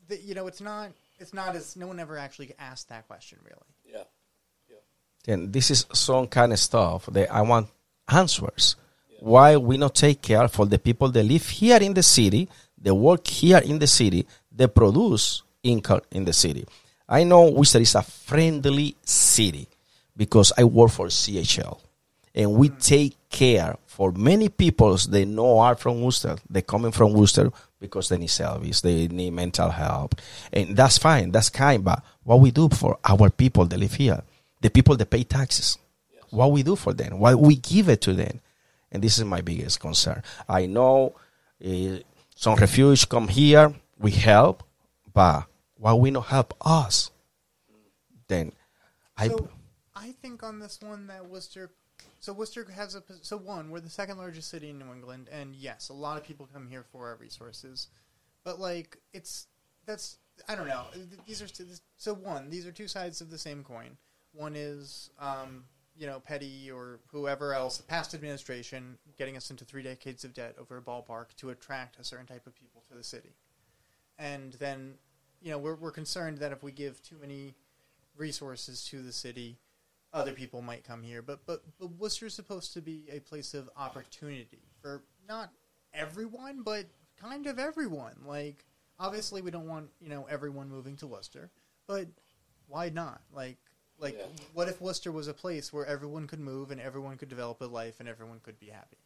the, 0.07 0.19
you 0.19 0.36
know, 0.36 0.48
it's 0.48 0.62
not, 0.62 0.92
it's 1.19 1.33
not 1.33 1.56
as, 1.56 1.75
no 1.75 1.88
one 1.88 2.00
ever 2.00 2.18
actually 2.18 2.54
asked 2.60 2.89
that 2.89 3.07
question, 3.07 3.39
really. 3.44 3.60
Yeah. 3.86 4.04
yeah. 4.69 5.33
And 5.33 5.54
this 5.54 5.72
is 5.72 5.86
some 5.94 6.27
kind 6.27 6.54
of 6.54 6.60
stuff 6.60 7.07
that 7.07 7.31
I 7.33 7.42
want 7.42 7.69
answers. 8.07 8.75
Why 9.19 9.57
we 9.57 9.77
not 9.77 9.95
take 9.95 10.22
care 10.22 10.48
for 10.48 10.66
the 10.66 10.77
people 10.77 11.10
that 11.10 11.24
live 11.24 11.48
here 11.48 11.77
in 11.81 11.94
the 11.94 12.04
city, 12.04 12.50
they 12.77 12.92
work 12.92 13.25
here 13.25 13.57
in 13.57 13.80
the 13.80 13.88
city, 13.88 14.27
they 14.51 14.68
produce 14.68 15.42
income 15.63 16.01
in 16.12 16.25
the 16.25 16.33
city. 16.33 16.66
I 17.07 17.24
know 17.24 17.50
Worcester 17.50 17.80
is 17.80 17.95
a 17.95 18.01
friendly 18.01 18.95
city 19.04 19.68
because 20.15 20.53
I 20.57 20.63
work 20.63 20.91
for 20.91 21.07
CHL 21.07 21.79
and 22.33 22.53
we 22.53 22.69
take 22.69 23.15
care 23.29 23.77
for 23.85 24.12
many 24.12 24.50
people 24.50 24.97
they 24.97 25.23
know 25.25 25.59
are 25.59 25.75
from 25.75 26.01
Worcester. 26.01 26.35
They 26.50 26.62
coming 26.62 26.91
from 26.91 27.13
Worcester 27.13 27.51
because 27.79 28.09
they 28.09 28.17
need 28.17 28.29
service, 28.29 28.81
they 28.81 29.07
need 29.07 29.31
mental 29.31 29.69
help, 29.69 30.15
and 30.51 30.75
that's 30.75 30.97
fine. 30.97 31.31
That's 31.31 31.50
kind. 31.50 31.83
But 31.83 32.03
what 32.23 32.41
we 32.41 32.51
do 32.51 32.67
for 32.69 32.97
our 33.06 33.29
people 33.29 33.65
that 33.65 33.79
live 33.79 33.94
here, 33.94 34.21
the 34.62 34.69
people 34.69 34.97
that 34.97 35.09
pay 35.09 35.23
taxes, 35.23 35.77
what 36.29 36.51
we 36.51 36.63
do 36.63 36.75
for 36.75 36.94
them, 36.94 37.19
what 37.19 37.39
we 37.39 37.56
give 37.56 37.88
it 37.88 38.01
to 38.01 38.13
them, 38.13 38.41
and 38.91 39.01
this 39.01 39.17
is 39.17 39.23
my 39.23 39.41
biggest 39.41 39.79
concern. 39.79 40.21
I 40.47 40.65
know 40.65 41.15
uh, 41.65 42.00
some 42.35 42.56
refugees 42.56 43.06
come 43.06 43.29
here, 43.29 43.73
we 43.97 44.12
help, 44.12 44.63
but 45.13 45.45
why 45.77 45.94
we 45.94 46.12
not 46.12 46.25
help 46.25 46.53
us? 46.62 47.12
Then 48.27 48.51
I. 49.17 49.29
So 49.29 49.50
I 49.50 49.54
think 50.25 50.42
on 50.42 50.60
this 50.60 50.80
one 50.81 51.06
that 51.06 51.30
Worcester, 51.30 51.69
so 52.19 52.33
Worcester 52.33 52.66
has 52.75 52.95
a 52.95 53.04
so 53.22 53.38
one 53.38 53.69
we're 53.69 53.80
the 53.80 53.89
second 53.89 54.18
largest 54.18 54.50
city 54.50 54.72
in 54.72 54.80
New 54.80 54.92
England, 54.92 55.30
and 55.31 55.54
yes, 55.56 55.89
a 55.89 55.94
lot 55.94 56.18
of 56.18 56.24
people 56.24 56.50
come 56.51 56.68
here 56.68 56.83
for 56.92 57.07
our 57.07 57.16
resources, 57.16 57.88
but 58.44 58.60
like 58.60 58.98
it's 59.13 59.48
that's 59.86 60.18
I 60.50 60.56
don't 60.56 60.68
know. 60.68 60.86
These 61.27 61.44
are 61.44 61.48
so 61.98 62.13
one. 62.13 62.50
These 62.50 62.66
are 62.66 62.72
two 62.72 62.88
sides 62.88 63.22
of 63.22 63.30
the 63.30 63.38
same 63.38 63.63
coin. 63.63 63.98
One 64.33 64.56
is 64.56 65.12
um, 65.19 65.66
you 65.95 66.07
know 66.07 66.19
petty 66.19 66.72
or 66.72 67.00
whoever 67.12 67.54
else, 67.54 67.77
the 67.77 67.83
past 67.83 68.16
administration, 68.16 68.98
getting 69.19 69.38
us 69.38 69.51
into 69.51 69.63
three 69.63 69.83
decades 69.83 70.25
of 70.25 70.33
debt 70.33 70.56
over 70.60 70.77
a 70.77 70.81
ballpark 70.81 71.36
to 71.38 71.51
attract 71.51 72.00
a 72.00 72.04
certain 72.04 72.25
type 72.25 72.48
of 72.48 72.56
people 72.56 72.83
to 72.89 72.98
the 72.98 73.04
city, 73.04 73.36
and 74.18 74.54
then 74.54 74.95
you 75.44 75.51
know 75.51 75.60
we're 75.60 75.75
we're 75.75 75.92
concerned 75.92 76.39
that 76.39 76.51
if 76.51 76.63
we 76.63 76.72
give 76.72 77.00
too 77.04 77.18
many 77.22 77.54
resources 78.18 78.86
to 78.86 79.01
the 79.01 79.12
city, 79.12 79.57
other 80.15 80.31
people 80.31 80.62
might 80.62 80.83
come 80.83 81.03
here. 81.03 81.21
But 81.21 81.45
but 81.45 81.62
but 81.79 81.91
Worcester's 82.00 82.33
supposed 82.33 82.73
to 82.73 82.81
be 82.81 83.06
a 83.12 83.19
place 83.19 83.53
of 83.53 83.69
opportunity 83.77 84.63
for 84.81 85.03
not 85.27 85.51
everyone, 85.94 86.63
but 86.63 86.85
kind 87.21 87.45
of 87.45 87.59
everyone. 87.59 88.15
Like 88.25 88.65
obviously 88.97 89.41
we 89.41 89.51
don't 89.51 89.67
want, 89.67 89.89
you 90.01 90.09
know, 90.09 90.25
everyone 90.29 90.69
moving 90.69 90.95
to 90.97 91.07
Worcester, 91.07 91.51
but 91.85 92.07
why 92.67 92.89
not? 92.89 93.21
Like 93.31 93.57
like 94.00 94.15
Yeah. 94.17 94.25
what 94.53 94.69
if 94.69 94.81
Worcester 94.81 95.12
was 95.12 95.27
a 95.27 95.33
place 95.33 95.71
where 95.71 95.85
everyone 95.85 96.27
could 96.27 96.39
move 96.39 96.71
and 96.71 96.79
everyone 96.81 97.17
could 97.17 97.29
develop 97.29 97.62
a 97.62 97.65
life 97.65 98.00
and 98.00 98.09
everyone 98.09 98.39
could 98.41 98.59
be 98.59 98.67
happy? 98.67 98.97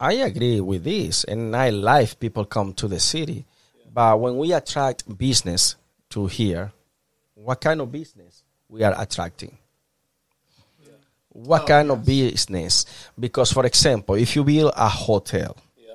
I 0.00 0.12
agree 0.12 0.60
with 0.60 0.84
this. 0.84 1.24
In 1.24 1.50
nightlife, 1.50 2.20
people 2.20 2.44
come 2.44 2.72
to 2.74 2.86
the 2.86 3.00
city. 3.00 3.46
But 3.92 4.20
when 4.20 4.36
we 4.38 4.52
attract 4.52 5.18
business 5.18 5.74
to 6.10 6.26
here, 6.26 6.72
what 7.34 7.60
kind 7.60 7.80
of 7.80 7.90
business 7.90 8.44
we 8.68 8.84
are 8.84 8.94
attracting? 8.96 9.58
What 11.44 11.62
Oh, 11.62 11.66
kind 11.66 11.90
of 11.90 12.04
business? 12.04 12.84
Because, 13.18 13.52
for 13.52 13.64
example, 13.64 14.16
if 14.16 14.34
you 14.34 14.42
build 14.44 14.72
a 14.76 14.88
hotel, 14.88 15.56
Yeah. 15.76 15.94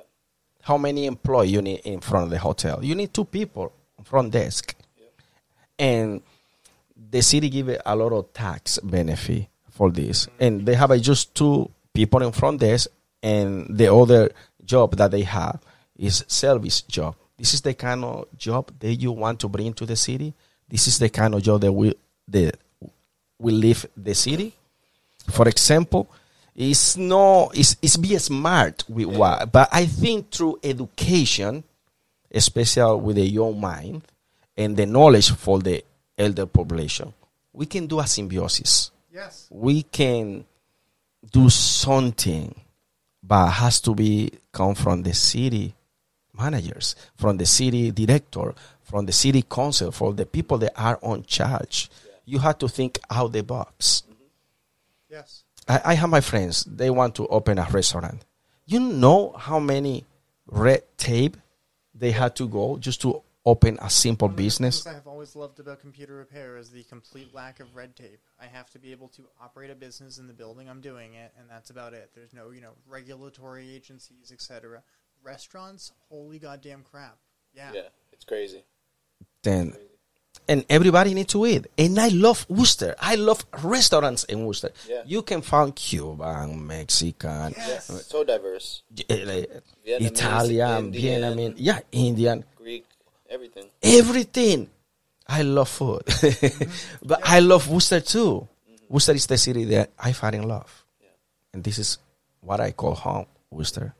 how 0.62 0.78
many 0.78 1.04
employees 1.06 1.52
you 1.52 1.60
need 1.62 1.80
in 1.84 2.00
front 2.00 2.24
of 2.24 2.30
the 2.30 2.38
hotel? 2.38 2.82
You 2.82 2.94
need 2.94 3.12
two 3.12 3.24
people 3.26 3.72
front 4.04 4.32
desk, 4.32 4.74
and 5.78 6.22
the 7.10 7.22
city 7.22 7.48
give 7.50 7.68
a 7.84 7.96
lot 7.96 8.12
of 8.12 8.32
tax 8.32 8.78
benefit 8.82 9.46
for 9.70 9.90
this, 9.90 10.28
and 10.40 10.64
they 10.66 10.74
have 10.74 10.90
uh, 10.90 10.98
just 10.98 11.34
two 11.34 11.70
people 11.92 12.22
in 12.22 12.32
front 12.32 12.60
desk, 12.60 12.88
and 13.22 13.66
the 13.68 13.92
other 13.92 14.30
job 14.64 14.96
that 14.96 15.10
they 15.10 15.22
have 15.22 15.58
is 15.98 16.24
service 16.28 16.82
job. 16.82 17.14
This 17.38 17.54
is 17.54 17.60
the 17.62 17.74
kind 17.74 18.04
of 18.04 18.26
job 18.36 18.70
that 18.80 18.94
you 18.94 19.12
want 19.12 19.40
to 19.40 19.48
bring 19.48 19.72
to 19.74 19.84
the 19.86 19.96
city. 19.96 20.32
This 20.68 20.86
is 20.86 20.98
the 20.98 21.08
kind 21.08 21.34
of 21.34 21.42
job 21.42 21.60
that 21.62 21.72
will 21.72 21.94
that 22.28 22.56
will 23.38 23.54
leave 23.56 23.84
the 23.96 24.14
city. 24.14 24.54
For 25.30 25.48
example, 25.48 26.08
it's 26.54 26.96
no 26.96 27.50
it's, 27.54 27.76
it's 27.82 27.96
be 27.96 28.16
smart 28.18 28.84
with 28.88 29.06
what 29.06 29.50
but 29.50 29.68
I 29.72 29.86
think 29.86 30.30
through 30.30 30.60
education, 30.62 31.64
especially 32.30 33.00
with 33.00 33.16
the 33.16 33.26
young 33.26 33.60
mind 33.60 34.02
and 34.56 34.76
the 34.76 34.86
knowledge 34.86 35.30
for 35.32 35.58
the 35.58 35.82
elder 36.16 36.46
population, 36.46 37.12
we 37.52 37.66
can 37.66 37.86
do 37.86 38.00
a 38.00 38.06
symbiosis. 38.06 38.90
Yes. 39.12 39.48
We 39.50 39.82
can 39.82 40.44
do 41.30 41.48
something, 41.48 42.54
but 43.22 43.48
it 43.48 43.52
has 43.52 43.80
to 43.82 43.94
be 43.94 44.30
come 44.52 44.74
from 44.74 45.02
the 45.02 45.14
city 45.14 45.74
managers, 46.36 46.96
from 47.16 47.36
the 47.36 47.46
city 47.46 47.90
director, 47.90 48.54
from 48.82 49.06
the 49.06 49.12
city 49.12 49.42
council, 49.42 49.90
for 49.90 50.12
the 50.12 50.26
people 50.26 50.58
that 50.58 50.72
are 50.76 50.98
on 51.02 51.22
charge. 51.24 51.90
You 52.24 52.38
have 52.40 52.58
to 52.58 52.68
think 52.68 52.98
out 53.10 53.32
the 53.32 53.42
box. 53.42 54.02
Yes. 55.14 55.44
I, 55.68 55.80
I 55.84 55.94
have 55.94 56.10
my 56.10 56.20
friends, 56.20 56.64
they 56.64 56.90
want 56.90 57.14
to 57.16 57.26
open 57.28 57.58
a 57.58 57.66
restaurant. 57.70 58.24
You 58.66 58.80
know 58.80 59.32
how 59.38 59.60
many 59.60 60.04
red 60.46 60.82
tape 60.96 61.36
they 61.94 62.10
had 62.10 62.34
to 62.36 62.48
go 62.48 62.78
just 62.78 63.00
to 63.02 63.22
open 63.46 63.78
a 63.80 63.90
simple 63.90 64.26
One 64.26 64.32
of 64.32 64.36
the 64.36 64.42
business? 64.42 64.82
things 64.82 64.92
I 64.92 64.96
have 64.96 65.06
always 65.06 65.36
loved 65.36 65.60
about 65.60 65.80
computer 65.80 66.14
repair 66.16 66.56
is 66.56 66.70
the 66.70 66.82
complete 66.84 67.34
lack 67.34 67.60
of 67.60 67.76
red 67.76 67.94
tape. 67.94 68.20
I 68.40 68.46
have 68.46 68.70
to 68.70 68.78
be 68.78 68.90
able 68.90 69.08
to 69.08 69.22
operate 69.40 69.70
a 69.70 69.74
business 69.74 70.18
in 70.18 70.26
the 70.26 70.32
building 70.32 70.68
I'm 70.68 70.80
doing 70.80 71.14
it, 71.14 71.32
and 71.38 71.48
that's 71.48 71.70
about 71.70 71.92
it. 71.94 72.10
There's 72.14 72.32
no, 72.32 72.50
you 72.50 72.60
know, 72.60 72.72
regulatory 72.88 73.72
agencies, 73.74 74.32
etc. 74.32 74.82
Restaurants, 75.22 75.92
holy 76.08 76.38
goddamn 76.38 76.84
crap. 76.90 77.18
Yeah. 77.54 77.70
Yeah. 77.72 77.88
It's 78.12 78.24
crazy. 78.24 78.64
Then 79.42 79.76
and 80.48 80.64
everybody 80.68 81.14
need 81.14 81.28
to 81.28 81.46
eat. 81.46 81.66
And 81.78 81.98
I 81.98 82.08
love 82.08 82.46
Worcester. 82.48 82.94
I 83.00 83.14
love 83.16 83.44
restaurants 83.62 84.24
in 84.24 84.44
Worcester. 84.46 84.70
Yeah. 84.88 85.02
You 85.06 85.22
can 85.22 85.42
find 85.42 85.74
Cuban, 85.74 86.66
Mexican, 86.66 87.54
Yes. 87.56 87.86
So 88.06 88.24
diverse. 88.24 88.82
eh, 89.08 89.46
Vietnamese, 89.86 90.06
Italian, 90.06 90.86
Indian. 90.86 91.22
Vietnamese, 91.22 91.54
yeah, 91.56 91.78
Indian, 91.92 92.44
Greek, 92.56 92.84
everything. 93.28 93.68
everything. 93.82 94.70
I 95.26 95.40
love 95.42 95.70
food, 95.70 96.02
but 97.02 97.20
I 97.24 97.40
love 97.40 97.68
Worcester 97.70 98.00
too. 98.00 98.46
Worcester 98.90 99.14
is 99.14 99.26
the 99.26 99.38
city 99.38 99.64
that 99.64 99.90
I 99.98 100.12
fall 100.12 100.34
in 100.34 100.42
love, 100.46 100.84
yeah. 101.00 101.08
and 101.54 101.64
this 101.64 101.78
is 101.78 101.98
what 102.40 102.60
I 102.60 102.72
call 102.72 102.94
home, 102.94 103.26
Worcester. 103.50 103.94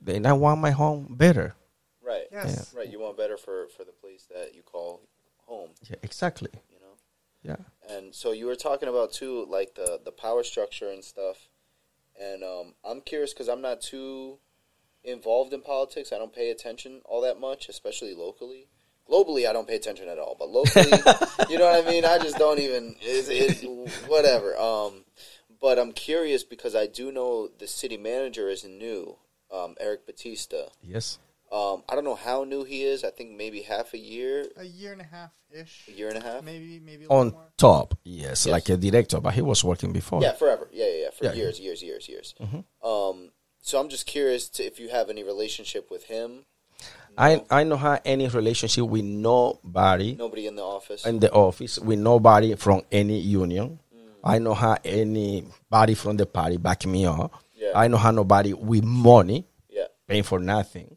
Then 0.00 0.24
I 0.24 0.32
want 0.32 0.60
my 0.62 0.70
home 0.70 1.08
better. 1.10 1.54
Right. 2.02 2.24
Yes. 2.32 2.72
Right. 2.74 2.90
You 2.90 3.00
want 3.00 3.16
better 3.18 3.36
for 3.36 3.66
for 3.76 3.84
the 3.84 3.92
place 3.92 4.24
that 4.32 4.54
you 4.54 4.62
call 4.62 5.00
home. 5.46 5.70
Yeah, 5.88 5.96
exactly. 6.02 6.50
You 6.70 6.78
know. 6.80 6.96
Yeah. 7.42 7.96
And 7.96 8.14
so 8.14 8.32
you 8.32 8.46
were 8.46 8.56
talking 8.56 8.88
about 8.88 9.12
too, 9.12 9.46
like 9.48 9.74
the 9.74 10.00
the 10.04 10.12
power 10.12 10.42
structure 10.42 10.90
and 10.90 11.02
stuff. 11.02 11.48
And 12.20 12.42
um, 12.42 12.74
I'm 12.84 13.00
curious 13.00 13.32
because 13.32 13.48
I'm 13.48 13.60
not 13.60 13.80
too 13.80 14.38
involved 15.04 15.52
in 15.52 15.60
politics. 15.60 16.12
I 16.12 16.18
don't 16.18 16.32
pay 16.32 16.50
attention 16.50 17.00
all 17.04 17.20
that 17.22 17.38
much, 17.38 17.68
especially 17.68 18.14
locally. 18.14 18.68
Globally, 19.08 19.48
I 19.48 19.52
don't 19.52 19.68
pay 19.68 19.76
attention 19.76 20.08
at 20.08 20.18
all. 20.18 20.34
But 20.38 20.50
locally, 20.50 20.90
you 21.48 21.58
know 21.58 21.66
what 21.66 21.86
I 21.86 21.88
mean. 21.88 22.04
I 22.04 22.18
just 22.18 22.38
don't 22.38 22.58
even. 22.58 22.96
It, 23.00 23.62
it, 23.62 23.90
whatever. 24.08 24.56
Um, 24.56 25.04
but 25.60 25.78
I'm 25.78 25.92
curious 25.92 26.42
because 26.42 26.74
I 26.74 26.86
do 26.86 27.12
know 27.12 27.48
the 27.58 27.66
city 27.66 27.96
manager 27.96 28.48
is 28.48 28.64
new, 28.64 29.16
um, 29.52 29.74
Eric 29.78 30.06
Batista. 30.06 30.66
Yes. 30.82 31.18
Um, 31.52 31.84
I 31.88 31.94
don't 31.94 32.04
know 32.04 32.16
how 32.16 32.44
new 32.44 32.64
he 32.64 32.82
is. 32.82 33.04
I 33.04 33.10
think 33.10 33.30
maybe 33.36 33.62
half 33.62 33.94
a 33.94 33.98
year, 33.98 34.46
A 34.56 34.64
year 34.64 34.92
and 34.92 35.00
a 35.00 35.04
half 35.04 35.30
ish. 35.50 35.84
a 35.88 35.92
year 35.92 36.08
and 36.08 36.18
a 36.18 36.20
half. 36.20 36.42
Maybe 36.42 36.80
maybe 36.80 37.04
a 37.04 37.08
On 37.08 37.30
more. 37.30 37.46
top, 37.56 37.94
yes, 38.04 38.46
Yes. 38.46 38.46
like 38.46 38.68
a 38.68 38.76
director, 38.76 39.20
but 39.20 39.32
he 39.34 39.42
was 39.42 39.62
working 39.62 39.92
before. 39.92 40.20
Yeah, 40.22 40.32
forever. 40.32 40.68
Yeah, 40.72 40.86
yeah, 40.86 41.02
yeah. 41.04 41.10
For 41.10 41.24
Yeah. 41.26 41.32
years, 41.34 41.60
years, 41.60 41.82
years, 41.82 42.08
years. 42.08 42.34
Mhm. 42.40 42.64
Um, 42.82 43.30
so 43.62 43.78
I'm 43.80 43.88
just 43.88 44.06
curious 44.06 44.48
to, 44.50 44.64
if 44.64 44.80
you 44.80 44.88
have 44.88 45.08
any 45.08 45.22
relationship 45.22 45.90
with 45.90 46.04
him. 46.04 46.44
I 47.16 47.42
I 47.50 47.64
don't 47.64 47.78
have 47.78 48.02
any 48.04 48.28
relationship 48.28 48.84
with 48.84 49.04
nobody 49.04 50.14
Nobody 50.16 50.46
in 50.46 50.56
the 50.56 50.62
office. 50.64 51.06
in 51.06 51.20
the 51.20 51.30
office, 51.32 51.78
with 51.78 51.98
nobody 51.98 52.54
from 52.56 52.82
any 52.92 53.18
union. 53.18 53.78
I 54.22 54.38
don't 54.40 54.56
have 54.56 54.80
anybody 54.84 55.94
from 55.94 56.16
the 56.16 56.26
party 56.26 56.56
back 56.56 56.84
me 56.86 57.06
up. 57.06 57.32
Yeah. 57.54 57.72
I 57.74 57.86
don't 57.88 58.00
have 58.00 58.14
nobody 58.14 58.52
with 58.52 58.82
money 58.84 59.46
yeah, 59.70 59.86
paying 60.08 60.24
for 60.24 60.38
nothing. 60.40 60.95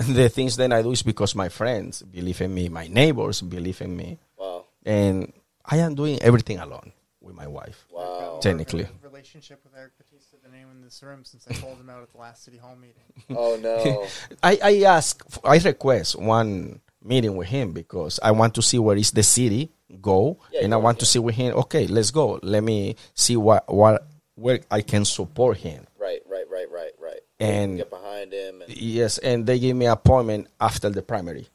Yeah. 0.00 0.06
the 0.14 0.28
things 0.28 0.56
that 0.56 0.72
I 0.72 0.82
do 0.82 0.92
is 0.92 1.02
because 1.02 1.34
my 1.34 1.48
friends 1.48 2.02
believe 2.02 2.40
in 2.40 2.52
me, 2.54 2.68
my 2.68 2.86
neighbors 2.88 3.40
believe 3.42 3.80
in 3.80 3.96
me, 3.96 4.18
Wow, 4.38 4.64
and 4.84 5.32
I 5.64 5.78
am 5.78 5.94
doing 5.94 6.20
everything 6.22 6.58
alone 6.58 6.92
with 7.20 7.34
my 7.34 7.46
wife. 7.46 7.86
wow. 7.92 8.38
Technically. 8.42 8.86
relationship 9.02 9.60
with 9.64 9.72
Eric 9.74 9.92
Batista, 9.96 10.36
the 10.44 10.50
name 10.50 10.66
in 10.72 10.82
this 10.82 11.02
room, 11.02 11.24
since 11.24 11.46
I 11.48 11.54
called 11.54 11.78
him 11.78 11.88
out 11.88 12.02
at 12.02 12.10
the 12.12 12.18
last 12.18 12.44
city 12.44 12.58
hall 12.58 12.76
meeting. 12.76 13.02
Oh 13.36 13.56
no. 13.56 14.06
I, 14.42 14.58
I 14.62 14.82
ask, 14.82 15.24
I 15.44 15.56
request 15.58 16.18
one 16.20 16.80
meeting 17.02 17.36
with 17.36 17.48
him 17.48 17.72
because 17.72 18.20
I 18.22 18.32
want 18.32 18.54
to 18.56 18.62
see 18.62 18.78
where 18.78 18.96
is 18.96 19.12
the 19.12 19.22
city 19.22 19.70
go, 20.02 20.38
Yeah, 20.52 20.64
and 20.64 20.74
I 20.74 20.76
want 20.76 20.98
to 21.00 21.06
see 21.06 21.18
with 21.20 21.36
him. 21.36 21.54
Okay, 21.56 21.86
let's 21.86 22.10
go. 22.10 22.38
Let 22.42 22.62
me 22.64 22.96
see 23.14 23.36
what 23.36 23.72
what 23.72 24.06
where 24.34 24.60
I 24.70 24.82
can 24.82 25.04
support 25.06 25.56
him. 25.58 25.86
right, 25.98 26.20
right, 26.28 26.44
right, 26.50 26.68
right, 26.70 26.92
right. 27.00 27.20
And- 27.40 27.76
get 27.78 27.90
behind 27.90 28.32
him. 28.32 28.62
And, 28.62 28.76
Yes, 28.76 29.18
and 29.18 29.46
they 29.46 29.58
gave 29.58 29.76
me 29.76 29.86
appointment 29.86 30.48
after 30.60 30.88
the 30.90 31.02
primary. 31.02 31.48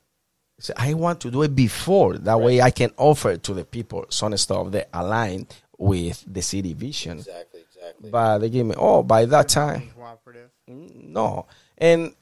So 0.60 0.74
I 0.76 0.94
want 0.94 1.22
to 1.22 1.32
do 1.32 1.44
it 1.44 1.56
before. 1.56 2.18
That 2.18 2.42
way, 2.42 2.62
I 2.62 2.72
can 2.72 2.92
offer 2.98 3.38
to 3.38 3.54
the 3.54 3.64
people 3.64 4.06
some 4.10 4.36
stuff 4.38 4.72
that 4.72 4.90
align 4.94 5.48
with 5.78 6.22
the 6.28 6.42
city 6.42 6.74
vision. 6.74 7.20
exactly, 7.20 7.62
exactly. 7.62 8.10
But 8.10 8.40
they 8.40 8.50
gave 8.50 8.66
me, 8.66 8.76
oh, 8.78 9.02
by 9.04 9.24
that 9.26 9.48
time, 9.48 9.90
cooperative. 9.96 10.50
Mm, 10.70 11.06
no. 11.10 11.46
And 11.78 12.14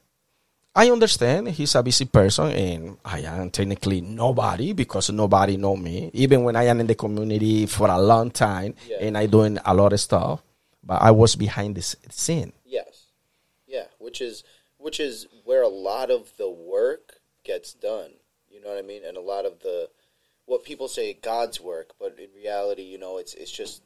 I 0.72 0.88
understand 0.92 1.48
he's 1.48 1.74
a 1.74 1.82
busy 1.82 2.04
person, 2.04 2.52
and 2.52 2.96
I 3.04 3.22
am 3.22 3.50
technically 3.50 4.00
nobody 4.00 4.72
because 4.72 5.10
nobody 5.10 5.56
know 5.56 5.74
me. 5.74 6.08
Even 6.14 6.44
when 6.44 6.54
I 6.54 6.64
am 6.66 6.78
in 6.78 6.86
the 6.86 6.94
community 6.94 7.66
for 7.66 7.88
a 7.88 8.00
long 8.00 8.30
time, 8.30 8.74
Yeah. 8.88 8.98
and 9.00 9.18
I 9.18 9.26
doing 9.26 9.58
a 9.64 9.74
lot 9.74 9.92
of 9.92 9.98
stuff, 9.98 10.40
but 10.84 11.02
I 11.02 11.10
was 11.10 11.34
behind 11.34 11.74
the 11.74 11.82
scene. 11.82 12.52
Yes, 14.08 14.20
yeah. 14.20 14.20
Which 14.20 14.20
is 14.20 14.44
which 14.78 15.00
is 15.00 15.26
where 15.44 15.62
a 15.62 15.68
lot 15.68 16.10
of 16.10 16.36
the 16.36 16.48
work 16.50 17.20
gets 17.44 17.72
done. 17.72 18.12
You 18.50 18.60
know 18.60 18.68
what 18.68 18.78
I 18.78 18.82
mean? 18.82 19.02
And 19.04 19.16
a 19.16 19.20
lot 19.20 19.44
of 19.44 19.60
the 19.60 19.90
what 20.46 20.64
people 20.64 20.88
say 20.88 21.12
God's 21.12 21.60
work, 21.60 21.94
but 21.98 22.18
in 22.18 22.28
reality, 22.34 22.82
you 22.82 22.98
know, 22.98 23.18
it's 23.18 23.34
it's 23.34 23.50
just 23.50 23.82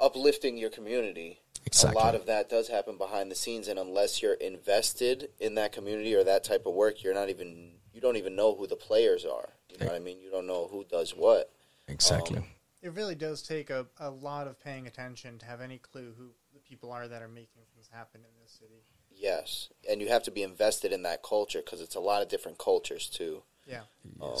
uplifting 0.00 0.58
your 0.58 0.70
community. 0.70 1.40
Exactly. 1.64 2.00
A 2.00 2.04
lot 2.04 2.14
of 2.14 2.26
that 2.26 2.48
does 2.48 2.68
happen 2.68 2.98
behind 2.98 3.30
the 3.30 3.36
scenes, 3.36 3.68
and 3.68 3.78
unless 3.78 4.20
you're 4.20 4.34
invested 4.34 5.30
in 5.38 5.54
that 5.54 5.72
community 5.72 6.14
or 6.14 6.24
that 6.24 6.44
type 6.44 6.66
of 6.66 6.74
work, 6.74 7.02
you're 7.02 7.14
not 7.14 7.30
even 7.30 7.72
you 7.94 8.00
don't 8.00 8.16
even 8.16 8.34
know 8.34 8.54
who 8.54 8.66
the 8.66 8.76
players 8.76 9.24
are. 9.24 9.50
You 9.70 9.78
know 9.78 9.86
what 9.86 9.94
I 9.94 10.00
mean? 10.00 10.20
You 10.20 10.30
don't 10.30 10.46
know 10.46 10.68
who 10.70 10.84
does 10.84 11.12
what. 11.12 11.50
Exactly. 11.88 12.38
Um, 12.38 12.44
It 12.82 12.92
really 12.92 13.14
does 13.14 13.42
take 13.42 13.70
a, 13.70 13.86
a 13.98 14.10
lot 14.10 14.48
of 14.48 14.60
paying 14.60 14.86
attention 14.86 15.38
to 15.38 15.46
have 15.46 15.60
any 15.60 15.78
clue 15.78 16.12
who 16.18 16.24
the 16.26 16.34
people 16.72 16.90
are 16.90 17.06
that 17.06 17.20
are 17.20 17.28
making 17.28 17.60
things 17.74 17.86
happen 17.92 18.22
in 18.22 18.32
this 18.42 18.52
city. 18.58 18.80
Yes, 19.14 19.68
and 19.90 20.00
you 20.00 20.08
have 20.08 20.22
to 20.22 20.30
be 20.30 20.42
invested 20.42 20.90
in 20.90 21.02
that 21.02 21.22
culture 21.22 21.60
because 21.62 21.82
it's 21.82 21.96
a 21.96 22.00
lot 22.00 22.22
of 22.22 22.28
different 22.28 22.56
cultures 22.56 23.08
too. 23.10 23.42
Yeah. 23.66 23.82
Um, 24.22 24.36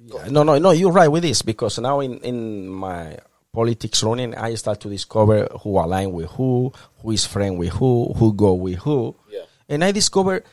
Yeah, 0.00 0.28
no, 0.30 0.44
no, 0.44 0.58
no. 0.58 0.70
You're 0.70 0.92
right 0.92 1.08
with 1.08 1.24
this 1.24 1.42
because 1.42 1.76
now 1.80 1.98
in 1.98 2.12
in 2.30 2.68
my 2.68 3.18
politics 3.52 4.00
running, 4.04 4.32
I 4.36 4.54
start 4.54 4.78
to 4.82 4.88
discover 4.88 5.48
who 5.62 5.70
align 5.84 6.12
with 6.12 6.30
who, 6.36 6.72
who 7.02 7.10
is 7.10 7.26
friend 7.26 7.58
with 7.58 7.72
who, 7.78 8.12
who 8.18 8.32
go 8.32 8.54
with 8.54 8.78
who, 8.86 9.16
Yeah. 9.28 9.46
and 9.68 9.82
I 9.82 9.90
discover 9.90 10.44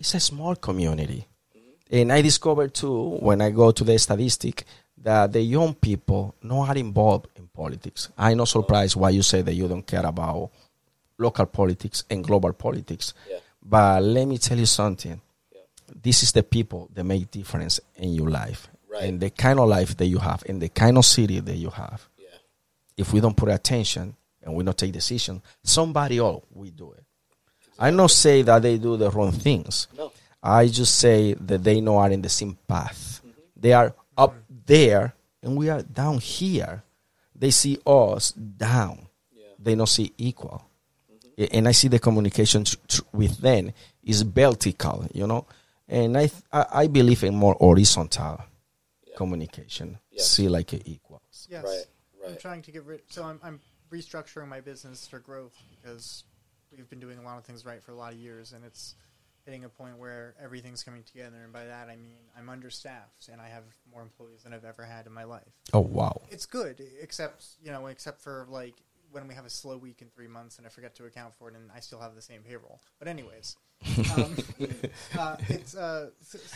it's 0.00 0.14
a 0.14 0.20
small 0.20 0.54
community, 0.56 1.26
and 1.90 2.10
I 2.10 2.22
discover 2.22 2.68
too 2.68 3.18
when 3.20 3.42
I 3.42 3.50
go 3.50 3.70
to 3.70 3.84
the 3.84 3.98
statistic 3.98 4.64
that 5.02 5.32
the 5.32 5.40
young 5.40 5.74
people 5.74 6.34
not 6.42 6.76
involved 6.76 7.28
in 7.36 7.46
politics. 7.48 8.08
I'm 8.18 8.38
not 8.38 8.48
surprised 8.48 8.96
why 8.96 9.10
you 9.10 9.22
say 9.22 9.42
that 9.42 9.54
you 9.54 9.68
don't 9.68 9.86
care 9.86 10.04
about 10.04 10.50
local 11.18 11.46
politics 11.46 12.04
and 12.10 12.24
global 12.24 12.52
politics, 12.52 13.14
Yeah. 13.30 13.38
but 13.62 14.02
let 14.02 14.26
me 14.26 14.38
tell 14.38 14.58
you 14.58 14.66
something 14.66 15.20
Yeah. 15.54 15.60
this 16.02 16.22
is 16.22 16.32
the 16.32 16.42
people 16.42 16.88
that 16.94 17.04
make 17.04 17.30
difference 17.30 17.80
in 17.96 18.12
your 18.14 18.28
life 18.30 18.68
Right. 18.88 19.04
and 19.04 19.20
the 19.20 19.30
kind 19.30 19.58
of 19.58 19.68
life 19.68 19.96
that 19.96 20.06
you 20.06 20.18
have 20.18 20.42
and 20.48 20.60
the 20.60 20.68
kind 20.68 20.98
of 20.98 21.04
city 21.04 21.40
that 21.40 21.56
you 21.56 21.70
have 21.70 22.08
Yeah. 22.18 22.28
if 22.96 23.12
we 23.12 23.20
don't 23.20 23.36
put 23.36 23.48
attention 23.50 24.14
and 24.42 24.54
we 24.54 24.62
don't 24.64 24.76
take 24.76 24.92
decision 24.92 25.42
somebody 25.62 26.18
else 26.18 26.44
will 26.54 26.70
do 26.70 26.92
it 26.92 27.04
i 27.78 27.90
not 27.90 28.10
say 28.10 28.42
that 28.42 28.62
they 28.62 28.76
do 28.78 28.96
the 28.96 29.10
wrong 29.10 29.32
things 29.32 29.88
No. 29.96 30.12
i 30.42 30.66
just 30.68 30.96
say 30.98 31.34
that 31.34 31.64
they 31.64 31.80
know 31.80 31.96
are 31.98 32.10
in 32.10 32.20
the 32.22 32.28
same 32.28 32.56
path 32.68 33.20
mm-hmm. 33.24 33.30
they 33.56 33.72
are 33.72 33.94
up 34.18 34.34
there 34.66 35.14
and 35.42 35.56
we 35.56 35.68
are 35.68 35.82
down 35.82 36.18
here 36.18 36.82
they 37.34 37.50
see 37.50 37.78
us 37.86 38.32
down 38.32 39.06
Yeah. 39.32 39.44
they 39.58 39.74
don't 39.74 39.86
see 39.88 40.12
equal 40.18 40.62
A- 41.38 41.54
and 41.54 41.68
i 41.68 41.72
see 41.72 41.88
the 41.88 41.98
communication 41.98 42.64
tr- 42.64 42.76
tr- 42.88 43.02
with 43.12 43.38
them 43.38 43.72
is 44.02 44.22
vertical 44.22 45.06
you 45.14 45.26
know 45.26 45.46
and 45.88 46.16
i 46.16 46.26
th- 46.26 46.42
I, 46.52 46.66
I 46.82 46.86
believe 46.88 47.22
in 47.24 47.34
more 47.34 47.56
horizontal 47.60 48.40
communication 49.16 49.98
Yes. 50.10 50.28
see 50.30 50.48
like 50.48 50.72
a 50.72 50.80
equals 50.90 51.46
Yes. 51.50 51.64
Right. 51.64 51.84
I'm 52.28 52.36
trying 52.38 52.62
to 52.62 52.72
get 52.72 52.82
rid. 52.84 53.02
So 53.08 53.22
I'm, 53.22 53.38
I'm 53.44 53.60
restructuring 53.92 54.48
my 54.48 54.60
business 54.60 55.06
for 55.06 55.20
growth 55.20 55.54
because 55.70 56.24
we've 56.76 56.90
been 56.90 56.98
doing 56.98 57.18
a 57.18 57.22
lot 57.22 57.38
of 57.38 57.44
things 57.44 57.64
right 57.64 57.80
for 57.80 57.92
a 57.92 57.94
lot 57.94 58.12
of 58.14 58.18
years, 58.18 58.52
and 58.52 58.64
it's 58.64 58.96
hitting 59.46 59.64
a 59.64 59.68
point 59.68 59.96
where 59.96 60.34
everything's 60.42 60.82
coming 60.82 61.02
together. 61.02 61.38
And 61.42 61.52
by 61.52 61.64
that 61.64 61.88
I 61.88 61.96
mean 61.96 62.18
I'm 62.36 62.48
understaffed, 62.50 63.28
and 63.32 63.40
I 63.40 63.48
have 63.48 63.64
more 63.90 64.02
employees 64.02 64.42
than 64.42 64.52
I've 64.52 64.64
ever 64.64 64.84
had 64.84 65.06
in 65.06 65.12
my 65.12 65.24
life. 65.24 65.52
oh 65.72 65.80
wow 65.80 66.20
It's 66.30 66.46
good, 66.46 66.82
except 67.00 67.46
you 67.62 67.72
know, 67.72 67.86
except 67.86 68.20
for 68.20 68.46
like 68.50 68.74
when 69.12 69.28
we 69.28 69.34
have 69.34 69.46
a 69.46 69.50
slow 69.50 69.78
week 69.78 70.02
in 70.02 70.08
three 70.08 70.28
months, 70.28 70.58
and 70.58 70.66
I 70.66 70.70
forget 70.70 70.94
to 70.96 71.06
account 71.06 71.34
for 71.34 71.48
it, 71.48 71.54
and 71.54 71.70
I 71.74 71.80
still 71.80 72.00
have 72.00 72.14
the 72.14 72.20
same 72.20 72.42
payroll. 72.42 72.80
But 72.98 73.08
anyways, 73.08 73.56
um, 74.14 74.36
uh, 75.18 75.36
it's 75.48 75.74
uh, 75.74 76.10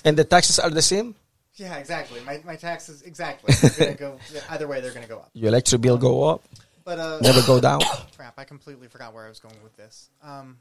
and 0.05 0.17
the 0.17 0.25
taxes 0.25 0.59
are 0.59 0.69
the 0.69 0.83
same 0.83 1.15
yeah, 1.57 1.77
exactly. 1.77 2.21
My 2.25 2.41
my 2.45 2.57
taxes 2.57 3.03
exactly. 3.03 3.55
Go 3.95 4.19
either 4.49 4.69
way. 4.69 4.81
They're 4.81 4.93
gonna 4.93 5.07
go 5.07 5.19
up. 5.19 5.31
your 5.35 5.49
electric 5.49 5.81
bill 5.81 5.99
go 5.99 6.25
up 6.25 6.43
But 6.85 6.99
uh, 6.99 7.19
never 7.21 7.43
go 7.43 7.61
down 7.61 7.81
crap, 8.17 8.39
I 8.39 8.45
completely 8.45 8.89
forgot 8.89 9.13
where 9.13 9.27
I 9.27 9.29
was 9.29 9.41
going 9.41 9.63
with 9.63 9.77
this. 9.77 10.11
Um, 10.23 10.59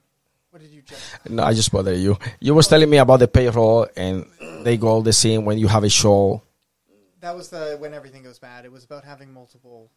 what 0.51 0.61
did 0.61 0.71
you 0.71 0.81
just? 0.81 1.29
no 1.29 1.43
i 1.43 1.53
just 1.53 1.71
bother 1.71 1.93
you 1.93 2.17
you 2.39 2.53
was 2.53 2.67
telling 2.67 2.89
me 2.89 2.97
about 2.97 3.17
the 3.19 3.27
payroll 3.27 3.87
and 3.95 4.25
they 4.63 4.77
go 4.77 4.87
all 4.87 5.01
the 5.01 5.13
same 5.13 5.45
when 5.45 5.57
you 5.57 5.67
have 5.67 5.83
a 5.83 5.89
show 5.89 6.41
That 7.21 7.35
was 7.35 7.49
the 7.49 7.75
when 7.79 7.93
everything 7.93 8.23
goes 8.23 8.39
bad. 8.39 8.63
It 8.65 8.71
was 8.71 8.83
about 8.85 9.03
having 9.03 9.33
multiple. 9.33 9.91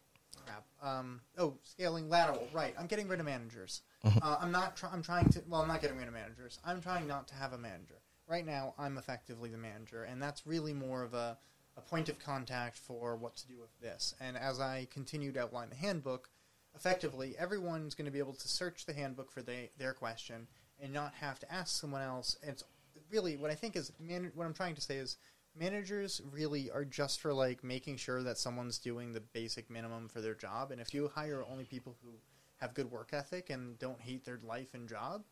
Crap. 0.45 0.65
Um, 0.81 1.21
oh, 1.37 1.53
scaling 1.63 2.09
lateral. 2.09 2.47
Right. 2.51 2.73
I'm 2.77 2.87
getting 2.87 3.07
rid 3.07 3.19
of 3.21 3.25
managers. 3.25 3.81
Uh, 4.03 4.35
I'm 4.41 4.51
not. 4.51 4.75
Try- 4.75 4.89
I'm 4.91 5.01
trying 5.01 5.29
to. 5.29 5.41
Well, 5.47 5.61
I'm 5.61 5.69
not 5.69 5.79
getting 5.81 5.97
rid 5.97 6.07
of 6.09 6.13
managers. 6.13 6.59
I'm 6.65 6.81
trying 6.81 7.07
not 7.07 7.27
to 7.29 7.35
have 7.35 7.53
a 7.53 7.57
manager. 7.57 7.99
Right 8.27 8.45
now, 8.45 8.73
I'm 8.77 8.97
effectively 8.97 9.49
the 9.49 9.57
manager, 9.57 10.03
and 10.03 10.21
that's 10.21 10.45
really 10.45 10.73
more 10.73 11.01
of 11.01 11.13
a, 11.13 11.37
a 11.77 11.81
point 11.81 12.09
of 12.09 12.19
contact 12.19 12.77
for 12.77 13.15
what 13.15 13.37
to 13.37 13.47
do 13.47 13.57
with 13.57 13.71
this. 13.79 14.13
And 14.19 14.35
as 14.35 14.59
I 14.59 14.87
continue 14.91 15.31
to 15.31 15.41
outline 15.43 15.69
the 15.69 15.77
handbook, 15.77 16.29
effectively, 16.75 17.35
everyone's 17.37 17.95
going 17.95 18.05
to 18.05 18.11
be 18.11 18.19
able 18.19 18.33
to 18.33 18.47
search 18.47 18.85
the 18.85 18.93
handbook 18.93 19.31
for 19.31 19.41
they, 19.41 19.71
their 19.77 19.93
question 19.93 20.47
and 20.81 20.91
not 20.91 21.13
have 21.15 21.39
to 21.39 21.53
ask 21.53 21.79
someone 21.79 22.01
else. 22.01 22.37
And 22.41 22.51
it's 22.51 22.63
really 23.11 23.37
what 23.37 23.51
I 23.51 23.55
think 23.55 23.75
is 23.75 23.91
man- 23.99 24.31
what 24.35 24.45
I'm 24.45 24.53
trying 24.53 24.75
to 24.75 24.81
say 24.81 24.97
is 24.97 25.17
managers 25.57 26.21
really 26.31 26.71
are 26.71 26.85
just 26.85 27.21
for 27.21 27.33
like 27.33 27.63
making 27.63 27.97
sure 27.97 28.23
that 28.23 28.37
someone's 28.37 28.79
doing 28.79 29.11
the 29.11 29.21
basic 29.21 29.69
minimum 29.69 30.07
for 30.07 30.21
their 30.21 30.35
job. 30.35 30.71
And 30.71 30.81
if 30.81 30.93
you 30.93 31.09
hire 31.13 31.43
only 31.49 31.65
people 31.65 31.95
who 32.03 32.11
have 32.57 32.73
good 32.73 32.91
work 32.91 33.09
ethic 33.13 33.49
and 33.49 33.77
don't 33.79 34.01
hate 34.01 34.25
their 34.25 34.39
life 34.43 34.73
and 34.73 34.87
job, 34.89 35.23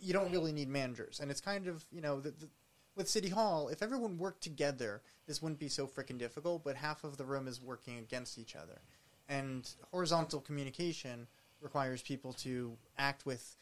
you 0.00 0.12
don't 0.12 0.30
really 0.30 0.52
need 0.52 0.68
managers. 0.68 1.20
And 1.20 1.30
it's 1.30 1.40
kind 1.40 1.66
of 1.66 1.84
you 1.90 2.00
know 2.00 2.20
the, 2.20 2.30
the, 2.30 2.48
with 2.96 3.08
City 3.08 3.28
Hall, 3.28 3.68
if 3.68 3.82
everyone 3.82 4.18
worked 4.18 4.42
together, 4.42 5.02
this 5.26 5.40
wouldn't 5.40 5.60
be 5.60 5.68
so 5.68 5.86
freaking 5.86 6.18
difficult. 6.18 6.64
But 6.64 6.76
half 6.76 7.04
of 7.04 7.16
the 7.16 7.24
room 7.24 7.48
is 7.48 7.60
working 7.60 7.98
against 7.98 8.38
each 8.38 8.54
other, 8.54 8.80
and 9.30 9.70
horizontal 9.92 10.40
communication 10.40 11.26
requires 11.62 12.02
people 12.02 12.32
to 12.34 12.76
act 12.98 13.24
with. 13.24 13.56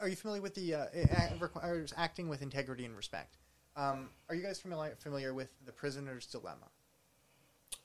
Are 0.00 0.08
you 0.08 0.16
familiar 0.16 0.40
with 0.40 0.54
the 0.54 0.74
uh, 0.74 0.86
act- 1.10 1.40
requires 1.40 1.92
acting 1.96 2.28
with 2.28 2.40
integrity 2.40 2.86
and 2.86 2.96
respect? 2.96 3.36
Um, 3.76 4.08
are 4.28 4.34
you 4.34 4.42
guys 4.42 4.60
familiar 4.60 4.94
familiar 4.96 5.34
with 5.34 5.52
the 5.66 5.72
prisoner's 5.72 6.26
dilemma? 6.26 6.70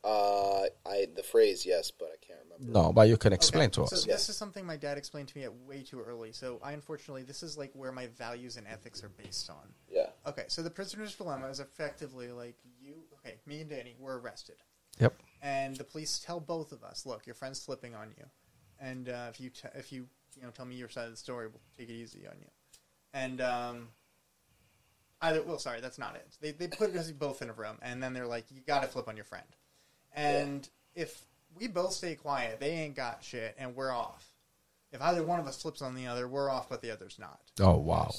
Uh, 0.03 0.65
I 0.85 1.07
the 1.13 1.23
phrase 1.23 1.65
yes, 1.65 1.91
but 1.91 2.05
I 2.13 2.25
can't 2.25 2.39
remember. 2.43 2.71
No, 2.71 2.93
but 2.93 3.09
you 3.09 3.17
can 3.17 3.33
explain 3.33 3.63
Okay, 3.65 3.71
to 3.71 3.83
us. 3.83 3.89
So 3.89 4.07
Yeah. 4.07 4.13
this 4.15 4.29
is 4.29 4.37
something 4.37 4.65
my 4.65 4.77
dad 4.77 4.97
explained 4.97 5.27
to 5.29 5.37
me 5.37 5.43
at 5.43 5.53
way 5.53 5.81
too 5.81 5.99
early. 5.99 6.31
So 6.31 6.59
I 6.63 6.71
unfortunately 6.71 7.23
this 7.23 7.43
is 7.43 7.57
like 7.57 7.71
where 7.73 7.91
my 7.91 8.07
values 8.07 8.55
and 8.55 8.65
ethics 8.67 9.03
are 9.03 9.09
based 9.09 9.49
on. 9.49 9.73
Yeah. 9.89 10.09
Okay, 10.25 10.45
so 10.47 10.61
the 10.61 10.69
prisoner's 10.69 11.15
dilemma 11.15 11.47
is 11.47 11.59
effectively 11.59 12.31
like 12.31 12.55
you. 12.79 13.03
Okay, 13.19 13.39
me 13.45 13.59
and 13.61 13.69
Danny 13.69 13.95
were 13.99 14.19
arrested, 14.19 14.57
Yep. 15.00 15.15
and 15.41 15.75
the 15.75 15.84
police 15.84 16.20
tell 16.20 16.39
both 16.39 16.72
of 16.72 16.84
us, 16.84 17.06
"Look, 17.06 17.25
your 17.25 17.36
friend's 17.36 17.62
slipping 17.62 17.96
on 17.96 18.12
you, 18.18 18.25
and 18.79 19.10
uh, 19.10 19.27
if 19.29 19.39
you 19.39 19.50
t- 19.50 19.68
if 19.75 19.91
you 19.91 20.08
you 20.36 20.44
know 20.44 20.50
tell 20.50 20.65
me 20.65 20.75
your 20.75 20.89
side 20.89 21.06
of 21.06 21.12
the 21.12 21.18
story, 21.18 21.48
we'll 21.48 21.62
take 21.77 21.89
it 21.89 21.94
easy 21.94 22.27
on 22.27 22.36
you." 22.39 22.48
And 23.13 23.41
um, 23.41 23.88
either 25.22 25.41
well, 25.44 25.60
sorry, 25.60 25.82
that's 25.82 25.98
not 25.98 26.15
it. 26.15 26.27
They 26.41 26.51
they 26.51 26.68
put 26.68 26.96
us 26.96 27.12
both 27.12 27.41
in 27.41 27.50
a 27.50 27.53
room, 27.53 27.77
and 27.82 28.01
then 28.03 28.13
they're 28.13 28.27
like, 28.27 28.46
"You 28.51 28.62
got 28.62 28.82
to 28.82 28.88
flip 28.88 29.08
on 29.08 29.15
your 29.15 29.25
friend," 29.25 29.48
and 30.13 30.68
if 30.96 31.22
we 31.56 31.68
both 31.68 31.94
stay 31.94 32.15
quiet, 32.15 32.60
they 32.60 32.72
ain't 32.72 32.96
got 32.96 33.24
shit, 33.24 33.56
and 33.58 33.75
we're 33.75 33.91
off. 33.91 34.25
If 34.91 35.01
either 35.01 35.24
one 35.24 35.39
of 35.39 35.48
us 35.48 35.62
flips 35.62 35.82
on 35.82 35.96
the 35.96 36.08
other, 36.08 36.27
we're 36.27 36.50
off, 36.50 36.68
but 36.68 36.82
the 36.82 36.91
other's 36.91 37.18
not. 37.20 37.39
Oh 37.60 37.77
wow. 37.77 38.12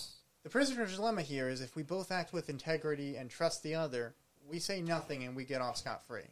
The 0.42 0.48
prisoner's 0.50 0.96
dilemma 0.96 1.22
here 1.22 1.48
is 1.48 1.60
if 1.60 1.76
we 1.76 1.82
both 1.82 2.10
act 2.10 2.32
with 2.32 2.48
integrity 2.48 3.16
and 3.16 3.28
trust 3.28 3.62
the 3.62 3.74
other, 3.74 4.14
we 4.48 4.58
say 4.58 4.80
nothing 4.80 5.24
and 5.24 5.36
we 5.36 5.44
get 5.44 5.60
off 5.60 5.76
scot 5.76 6.02
free. 6.06 6.22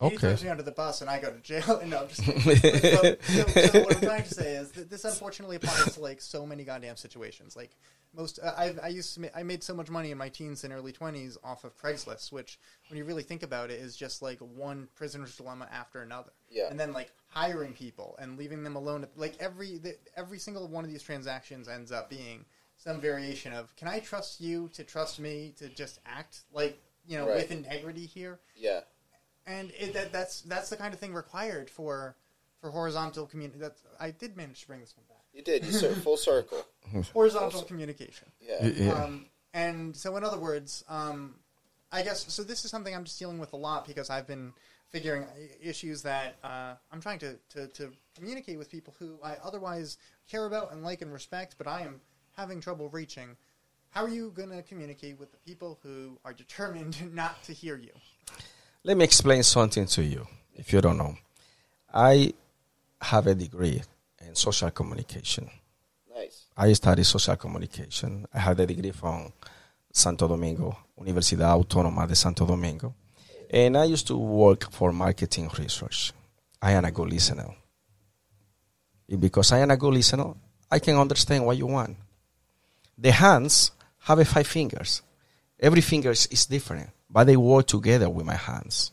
He 0.00 0.06
Okay. 0.08 0.16
throws 0.18 0.44
me 0.44 0.50
under 0.50 0.62
the 0.62 0.72
bus 0.72 1.00
and 1.00 1.08
I 1.08 1.18
go 1.20 1.30
to 1.30 1.38
jail. 1.40 1.80
no, 1.86 2.00
I'm 2.02 2.08
just 2.08 2.22
kidding. 2.22 2.42
so, 2.42 3.16
so, 3.22 3.46
so 3.46 3.80
what 3.82 3.96
I'm 3.96 4.02
trying 4.02 4.22
to 4.24 4.34
say 4.34 4.56
is 4.56 4.70
that 4.72 4.90
this 4.90 5.04
unfortunately 5.06 5.56
applies 5.56 5.94
to 5.94 6.00
like 6.00 6.20
so 6.20 6.44
many 6.44 6.64
goddamn 6.64 6.96
situations. 6.96 7.56
Like 7.56 7.70
most, 8.14 8.38
uh, 8.42 8.52
I, 8.58 8.74
I 8.82 8.88
used 8.88 9.14
to, 9.14 9.20
ma- 9.22 9.28
I 9.34 9.42
made 9.42 9.62
so 9.64 9.72
much 9.74 9.88
money 9.88 10.10
in 10.10 10.18
my 10.18 10.28
teens 10.28 10.64
and 10.64 10.72
early 10.74 10.92
20s 10.92 11.38
off 11.42 11.64
of 11.64 11.78
Craigslist, 11.78 12.30
which 12.30 12.58
when 12.90 12.98
you 12.98 13.04
really 13.06 13.22
think 13.22 13.42
about 13.42 13.70
it 13.70 13.80
is 13.80 13.96
just 13.96 14.20
like 14.20 14.38
one 14.40 14.86
prisoner's 14.94 15.34
dilemma 15.34 15.66
after 15.72 16.02
another. 16.02 16.32
Yeah. 16.50 16.68
And 16.70 16.78
then 16.78 16.92
like 16.92 17.10
hiring 17.28 17.72
people 17.72 18.16
and 18.20 18.36
leaving 18.36 18.64
them 18.64 18.76
alone. 18.76 19.06
Like 19.16 19.36
every 19.40 19.78
the, 19.78 19.96
every 20.14 20.38
single 20.38 20.68
one 20.68 20.84
of 20.84 20.90
these 20.90 21.02
transactions 21.02 21.68
ends 21.68 21.90
up 21.90 22.10
being 22.10 22.44
some 22.76 23.00
variation 23.00 23.54
of 23.54 23.74
can 23.76 23.88
I 23.88 24.00
trust 24.00 24.42
you 24.42 24.68
to 24.74 24.84
trust 24.84 25.18
me 25.20 25.54
to 25.56 25.70
just 25.70 26.00
act 26.04 26.40
like 26.52 26.78
you 27.06 27.16
know 27.16 27.26
Right. 27.26 27.36
with 27.36 27.50
integrity 27.50 28.04
here 28.04 28.40
Yeah. 28.54 28.80
And 29.46 29.72
it, 29.78 29.94
that, 29.94 30.12
that's 30.12 30.42
that's 30.42 30.70
the 30.70 30.76
kind 30.76 30.92
of 30.92 31.00
thing 31.00 31.14
required 31.14 31.70
for 31.70 32.16
for 32.60 32.70
horizontal 32.70 33.26
community. 33.26 33.58
That 33.60 33.76
I 34.00 34.10
did 34.10 34.36
manage 34.36 34.62
to 34.62 34.66
bring 34.66 34.80
this 34.80 34.94
one 34.96 35.04
back. 35.08 35.24
You 35.32 35.42
did. 35.42 35.64
You 35.64 35.72
cir- 35.72 35.94
full 35.94 36.16
circle. 36.16 36.64
Horizontal 37.12 37.62
communication. 37.62 38.28
Yeah. 38.40 38.66
Yeah. 38.66 38.92
Um, 38.92 39.26
and 39.52 39.96
so, 39.96 40.16
in 40.16 40.24
other 40.24 40.38
words, 40.38 40.84
um, 40.88 41.34
I 41.92 42.02
guess 42.02 42.32
so. 42.32 42.42
This 42.42 42.64
is 42.64 42.70
something 42.70 42.94
I'm 42.94 43.04
just 43.04 43.18
dealing 43.18 43.38
with 43.38 43.52
a 43.52 43.56
lot 43.56 43.86
because 43.86 44.10
I've 44.10 44.26
been 44.26 44.52
figuring 44.88 45.24
issues 45.60 46.02
that 46.02 46.36
uh, 46.42 46.74
I'm 46.92 47.00
trying 47.00 47.18
to, 47.20 47.36
to 47.50 47.66
to 47.68 47.92
communicate 48.14 48.58
with 48.58 48.70
people 48.70 48.94
who 48.98 49.18
I 49.22 49.36
otherwise 49.44 49.98
care 50.30 50.46
about 50.46 50.72
and 50.72 50.82
like 50.82 51.02
and 51.02 51.12
respect, 51.12 51.56
but 51.58 51.66
I 51.66 51.82
am 51.82 52.00
having 52.36 52.60
trouble 52.60 52.88
reaching. 52.88 53.36
How 53.90 54.04
are 54.04 54.08
you 54.08 54.30
going 54.34 54.50
to 54.50 54.62
communicate 54.62 55.18
with 55.18 55.32
the 55.32 55.38
people 55.38 55.78
who 55.82 56.18
are 56.24 56.32
determined 56.32 57.14
not 57.14 57.42
to 57.44 57.52
hear 57.52 57.76
you? 57.76 57.92
Let 58.86 58.96
me 58.96 59.02
explain 59.02 59.42
something 59.42 59.84
to 59.84 60.04
you, 60.04 60.24
if 60.54 60.72
you 60.72 60.80
don't 60.80 60.96
know. 60.96 61.16
I 61.92 62.32
have 63.02 63.26
a 63.26 63.34
degree 63.34 63.82
in 64.24 64.36
social 64.36 64.70
communication. 64.70 65.50
Nice. 66.14 66.44
I 66.56 66.72
studied 66.72 67.04
social 67.04 67.34
communication. 67.34 68.26
I 68.32 68.38
have 68.38 68.60
a 68.60 68.64
degree 68.64 68.92
from 68.92 69.32
Santo 69.90 70.28
Domingo, 70.28 70.78
Universidad 71.00 71.58
Autónoma 71.58 72.06
de 72.06 72.14
Santo 72.14 72.46
Domingo. 72.46 72.94
And 73.50 73.76
I 73.76 73.86
used 73.86 74.06
to 74.06 74.16
work 74.16 74.70
for 74.70 74.92
marketing 74.92 75.50
research. 75.58 76.12
I 76.62 76.70
am 76.70 76.84
a 76.84 76.92
good 76.92 77.10
listener. 77.10 77.56
Because 79.18 79.50
I 79.50 79.58
am 79.58 79.72
a 79.72 79.76
good 79.76 79.94
listener, 79.94 80.32
I 80.70 80.78
can 80.78 80.94
understand 80.94 81.44
what 81.44 81.56
you 81.56 81.66
want. 81.66 81.96
The 82.96 83.10
hands 83.10 83.72
have 84.02 84.28
five 84.28 84.46
fingers. 84.46 85.02
Every 85.58 85.80
finger 85.80 86.12
is 86.12 86.46
different, 86.46 86.90
but 87.10 87.24
they 87.24 87.36
work 87.36 87.66
together 87.66 88.08
with 88.08 88.26
my 88.26 88.34
hands. 88.34 88.92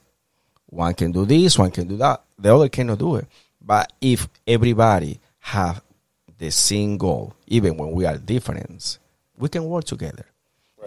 One 0.67 0.93
can 0.93 1.11
do 1.11 1.25
this, 1.25 1.57
one 1.57 1.71
can 1.71 1.87
do 1.87 1.97
that. 1.97 2.23
The 2.37 2.55
other 2.55 2.69
cannot 2.69 2.99
do 2.99 3.15
it. 3.17 3.27
But 3.61 3.93
if 4.01 4.27
everybody 4.47 5.19
have 5.39 5.81
the 6.37 6.51
same 6.51 6.97
goal, 6.97 7.35
even 7.47 7.77
when 7.77 7.91
we 7.91 8.05
are 8.05 8.17
different, 8.17 8.97
we 9.37 9.49
can 9.49 9.65
work 9.65 9.85
together. 9.85 10.25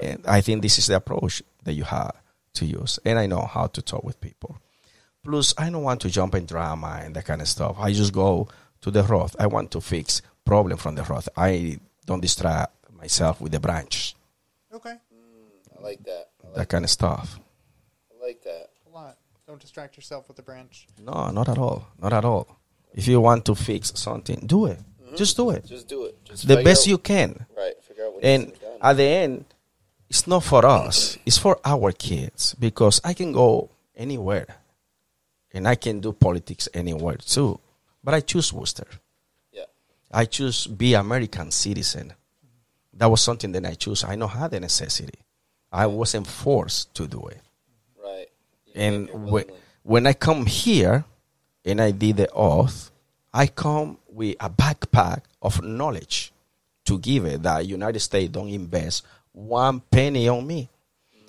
And 0.00 0.24
I 0.26 0.40
think 0.40 0.62
this 0.62 0.78
is 0.78 0.88
the 0.88 0.96
approach 0.96 1.42
that 1.64 1.72
you 1.72 1.84
have 1.84 2.14
to 2.54 2.66
use. 2.66 2.98
And 3.04 3.18
I 3.18 3.26
know 3.26 3.40
how 3.40 3.68
to 3.68 3.80
talk 3.80 4.04
with 4.04 4.20
people. 4.20 4.58
Plus, 5.24 5.54
I 5.56 5.70
don't 5.70 5.82
want 5.82 6.00
to 6.02 6.10
jump 6.10 6.34
in 6.34 6.46
drama 6.46 7.00
and 7.02 7.14
that 7.16 7.24
kind 7.24 7.40
of 7.40 7.48
stuff. 7.48 7.76
I 7.78 7.92
just 7.92 8.12
go 8.12 8.48
to 8.82 8.90
the 8.90 9.02
root. 9.02 9.34
I 9.38 9.46
want 9.46 9.70
to 9.72 9.80
fix 9.80 10.20
problem 10.44 10.78
from 10.78 10.94
the 10.94 11.02
root. 11.02 11.26
I 11.36 11.78
don't 12.04 12.20
distract 12.20 12.72
myself 12.96 13.40
with 13.40 13.52
the 13.52 13.60
branch, 13.60 14.14
Okay, 14.72 14.90
mm, 14.90 15.78
I 15.78 15.82
like 15.82 16.02
that. 16.04 16.28
I 16.46 16.48
like, 16.48 16.56
that 16.56 16.68
kind 16.68 16.84
of 16.84 16.90
stuff. 16.90 17.38
I 18.10 18.24
like 18.26 18.42
that. 18.44 18.68
a 18.86 18.90
lot. 18.94 19.16
Don't 19.46 19.60
distract 19.60 19.96
yourself 19.96 20.26
with 20.28 20.36
the 20.36 20.42
branch. 20.42 20.86
No, 21.02 21.30
not 21.30 21.48
at 21.48 21.58
all. 21.58 21.86
Not 22.00 22.12
at 22.12 22.24
all. 22.24 22.56
If 22.94 23.06
you 23.06 23.20
want 23.20 23.44
to 23.46 23.54
fix 23.54 23.92
something, 23.96 24.40
do 24.46 24.66
it. 24.66 24.78
Mm-hmm. 25.04 25.16
Just 25.16 25.36
do 25.36 25.50
it. 25.50 25.64
Just 25.66 25.88
do 25.88 26.04
it. 26.06 26.24
Just 26.24 26.48
The 26.48 26.62
best 26.62 26.82
out- 26.82 26.86
you 26.90 26.98
can. 26.98 27.46
Right. 27.56 27.74
Figure 27.82 28.06
out 28.06 28.14
what 28.14 28.24
And 28.24 28.44
needs 28.46 28.52
to 28.54 28.58
be 28.60 28.66
done. 28.66 28.78
at 28.82 28.96
the 28.96 29.02
end, 29.04 29.44
it's 30.08 30.26
not 30.26 30.42
for 30.44 30.64
us. 30.64 31.18
It's 31.26 31.38
for 31.38 31.58
our 31.64 31.92
kids 31.92 32.54
because 32.58 33.00
I 33.04 33.12
can 33.14 33.32
go 33.32 33.70
anywhere, 33.96 34.46
and 35.52 35.66
I 35.68 35.74
can 35.74 36.00
do 36.00 36.12
politics 36.12 36.68
anywhere 36.74 37.16
too. 37.16 37.58
But 38.02 38.14
I 38.14 38.20
choose 38.20 38.52
Worcester. 38.52 38.86
yeah. 39.52 39.64
I 40.12 40.24
choose 40.26 40.66
be 40.66 40.94
American 40.94 41.50
citizen. 41.50 42.12
That 42.94 43.06
was 43.10 43.20
something 43.20 43.52
that 43.52 43.66
I 43.66 43.74
choose. 43.74 44.04
I 44.04 44.14
know 44.16 44.26
had 44.28 44.52
the 44.52 44.60
necessity. 44.60 45.18
I 45.76 45.86
wasn't 45.86 46.26
forced 46.26 46.94
to 46.94 47.06
do 47.06 47.26
it. 47.26 47.40
Right. 48.02 48.28
You 48.64 48.72
And 48.76 49.30
when, 49.30 49.44
when 49.82 50.06
I 50.06 50.14
come 50.14 50.46
here 50.46 51.04
and 51.66 51.82
I 51.82 51.90
did 51.90 52.16
the 52.16 52.30
oath, 52.32 52.90
I 53.34 53.46
come 53.48 53.98
with 54.08 54.36
a 54.40 54.48
backpack 54.48 55.24
of 55.42 55.62
knowledge 55.62 56.32
to 56.86 56.98
give 56.98 57.26
it 57.26 57.42
that 57.42 57.66
United 57.66 58.00
States 58.00 58.32
don't 58.32 58.48
invest 58.48 59.04
one 59.32 59.80
penny 59.80 60.30
on 60.30 60.46
me. 60.46 60.70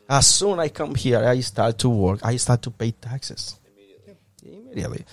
As 0.09 0.25
soon 0.25 0.59
I 0.59 0.69
come 0.69 0.95
here, 0.95 1.19
I 1.19 1.41
start 1.41 1.77
to 1.79 1.89
work. 1.89 2.21
I 2.23 2.37
start 2.37 2.61
to 2.61 2.71
pay 2.71 2.91
taxes 2.91 3.59
immediately. 3.75 4.15
immediately. 4.45 5.05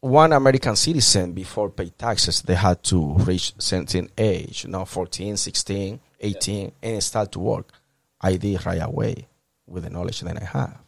One 0.00 0.34
American 0.34 0.76
citizen 0.76 1.32
before 1.32 1.70
pay 1.70 1.88
taxes, 1.88 2.42
they 2.42 2.54
had 2.54 2.82
to 2.84 3.14
reach 3.14 3.54
certain 3.56 4.10
age, 4.18 4.64
you 4.64 4.70
know, 4.70 4.84
14, 4.84 5.38
16, 5.38 5.98
18, 6.20 6.72
and 6.82 7.02
start 7.02 7.32
to 7.32 7.38
work. 7.38 7.72
I 8.20 8.36
did 8.36 8.64
right 8.66 8.80
away 8.82 9.28
with 9.66 9.84
the 9.84 9.90
knowledge 9.90 10.20
that 10.20 10.40
I 10.40 10.44
have. 10.44 10.78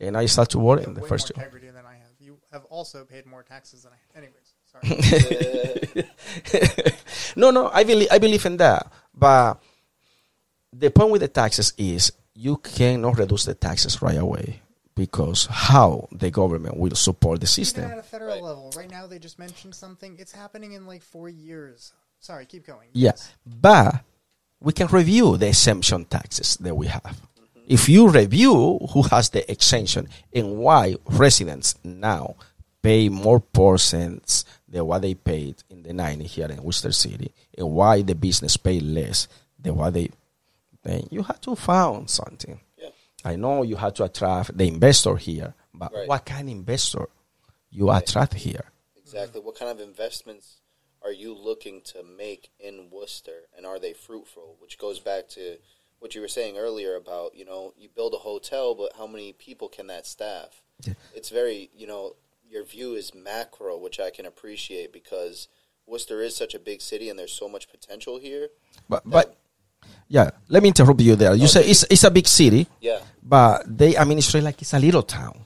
And 0.00 0.16
I 0.16 0.26
start 0.26 0.50
to 0.50 0.58
work 0.58 0.82
in 0.84 0.94
the 0.94 1.00
way 1.02 1.08
first 1.08 1.26
more 1.28 1.42
job. 1.44 1.52
integrity 1.52 1.70
than 1.70 1.86
I 1.86 1.92
have. 1.94 2.08
You 2.18 2.38
have 2.52 2.64
also 2.66 3.04
paid 3.04 3.26
more 3.26 3.42
taxes 3.42 3.84
than 3.84 3.92
I. 3.92 4.18
Anyways, 4.18 4.54
sorry. 4.70 6.04
no, 7.36 7.50
no, 7.50 7.68
I 7.72 7.84
believe 7.84 8.08
I 8.10 8.18
believe 8.18 8.44
in 8.46 8.56
that. 8.58 8.90
But 9.14 9.62
the 10.72 10.90
point 10.90 11.10
with 11.12 11.20
the 11.20 11.28
taxes 11.28 11.72
is 11.78 12.12
you 12.34 12.56
cannot 12.56 13.18
reduce 13.18 13.44
the 13.44 13.54
taxes 13.54 14.00
right 14.02 14.16
away 14.16 14.60
because 14.94 15.46
how 15.46 16.08
the 16.12 16.30
government 16.30 16.76
will 16.76 16.94
support 16.94 17.40
the 17.40 17.44
Even 17.44 17.46
system. 17.46 17.84
at 17.84 17.98
a 17.98 18.02
federal 18.02 18.30
Right. 18.34 18.42
level, 18.42 18.72
right 18.76 18.90
now 18.90 19.06
they 19.06 19.18
just 19.18 19.38
mentioned 19.38 19.74
something. 19.74 20.16
It's 20.18 20.32
happening 20.32 20.72
in 20.72 20.86
like 20.86 21.02
four 21.02 21.28
years. 21.28 21.92
Sorry, 22.20 22.46
keep 22.46 22.66
going. 22.66 22.88
Yeah, 22.92 23.12
but 23.46 24.02
we 24.62 24.72
can 24.72 24.86
review 24.88 25.36
the 25.36 25.48
exemption 25.48 26.04
taxes 26.04 26.56
that 26.58 26.74
we 26.74 26.86
have. 26.86 27.20
If 27.66 27.88
you 27.88 28.08
review 28.08 28.78
who 28.92 29.02
has 29.02 29.30
the 29.30 29.50
exemption 29.50 30.08
and 30.34 30.56
why 30.58 30.96
residents 31.06 31.74
now 31.84 32.36
pay 32.82 33.08
more 33.08 33.40
portions 33.40 34.44
than 34.68 34.86
what 34.86 35.02
they 35.02 35.14
paid 35.14 35.56
in 35.70 35.82
the 35.82 35.92
90 35.92 36.24
here 36.24 36.46
in 36.46 36.62
Worcester 36.62 36.92
City, 36.92 37.32
and 37.56 37.70
why 37.70 38.02
the 38.02 38.14
business 38.14 38.56
pay 38.56 38.80
less 38.80 39.28
than 39.58 39.76
what 39.76 39.94
they, 39.94 40.10
then 40.82 41.06
you 41.10 41.22
have 41.22 41.40
to 41.42 41.54
found 41.54 42.10
something. 42.10 42.58
Yeah. 42.76 42.88
I 43.24 43.36
know 43.36 43.62
you 43.62 43.76
have 43.76 43.94
to 43.94 44.04
attract 44.04 44.56
the 44.56 44.66
investor 44.66 45.16
here, 45.16 45.54
but 45.72 45.92
Right. 45.92 46.08
what 46.08 46.24
kind 46.24 46.48
of 46.48 46.54
investor 46.56 47.06
you 47.70 47.90
attract 47.90 48.34
here? 48.34 48.64
Exactly. 48.96 49.40
What 49.40 49.56
kind 49.56 49.70
of 49.70 49.80
investments 49.80 50.61
are 51.04 51.12
you 51.12 51.34
looking 51.34 51.80
to 51.92 52.02
make 52.02 52.50
in 52.60 52.88
Worcester, 52.90 53.48
and 53.56 53.66
are 53.66 53.78
they 53.78 53.92
fruitful? 53.92 54.56
Which 54.60 54.78
goes 54.78 55.00
back 55.00 55.28
to 55.30 55.56
what 55.98 56.14
you 56.14 56.20
were 56.20 56.28
saying 56.28 56.56
earlier 56.56 56.96
about 56.96 57.34
you 57.34 57.44
know 57.44 57.72
you 57.76 57.88
build 57.94 58.14
a 58.14 58.18
hotel, 58.18 58.74
but 58.74 58.92
how 58.96 59.06
many 59.06 59.32
people 59.32 59.68
can 59.68 59.86
that 59.88 60.06
staff? 60.06 60.62
Yeah. 60.82 60.94
It's 61.14 61.30
very 61.30 61.70
you 61.76 61.86
know 61.86 62.16
your 62.48 62.64
view 62.64 62.94
is 62.94 63.14
macro, 63.14 63.78
which 63.78 63.98
I 64.00 64.10
can 64.10 64.26
appreciate 64.26 64.92
because 64.92 65.48
Worcester 65.86 66.20
is 66.22 66.36
such 66.36 66.54
a 66.54 66.58
big 66.58 66.80
city, 66.80 67.08
and 67.08 67.18
there's 67.18 67.32
so 67.32 67.48
much 67.48 67.70
potential 67.70 68.18
here. 68.18 68.48
But 68.88 69.02
but 69.08 69.36
yeah, 70.08 70.30
let 70.48 70.62
me 70.62 70.68
interrupt 70.68 71.00
you 71.00 71.16
there. 71.16 71.34
You 71.34 71.48
say 71.48 71.64
it's 71.64 71.84
it's 71.90 72.04
a 72.04 72.10
big 72.10 72.26
city, 72.28 72.66
Yeah, 72.80 73.00
but 73.22 73.64
they 73.66 73.96
administrate 73.96 74.44
like 74.44 74.60
it's 74.62 74.74
a 74.74 74.78
little 74.78 75.02
town, 75.02 75.44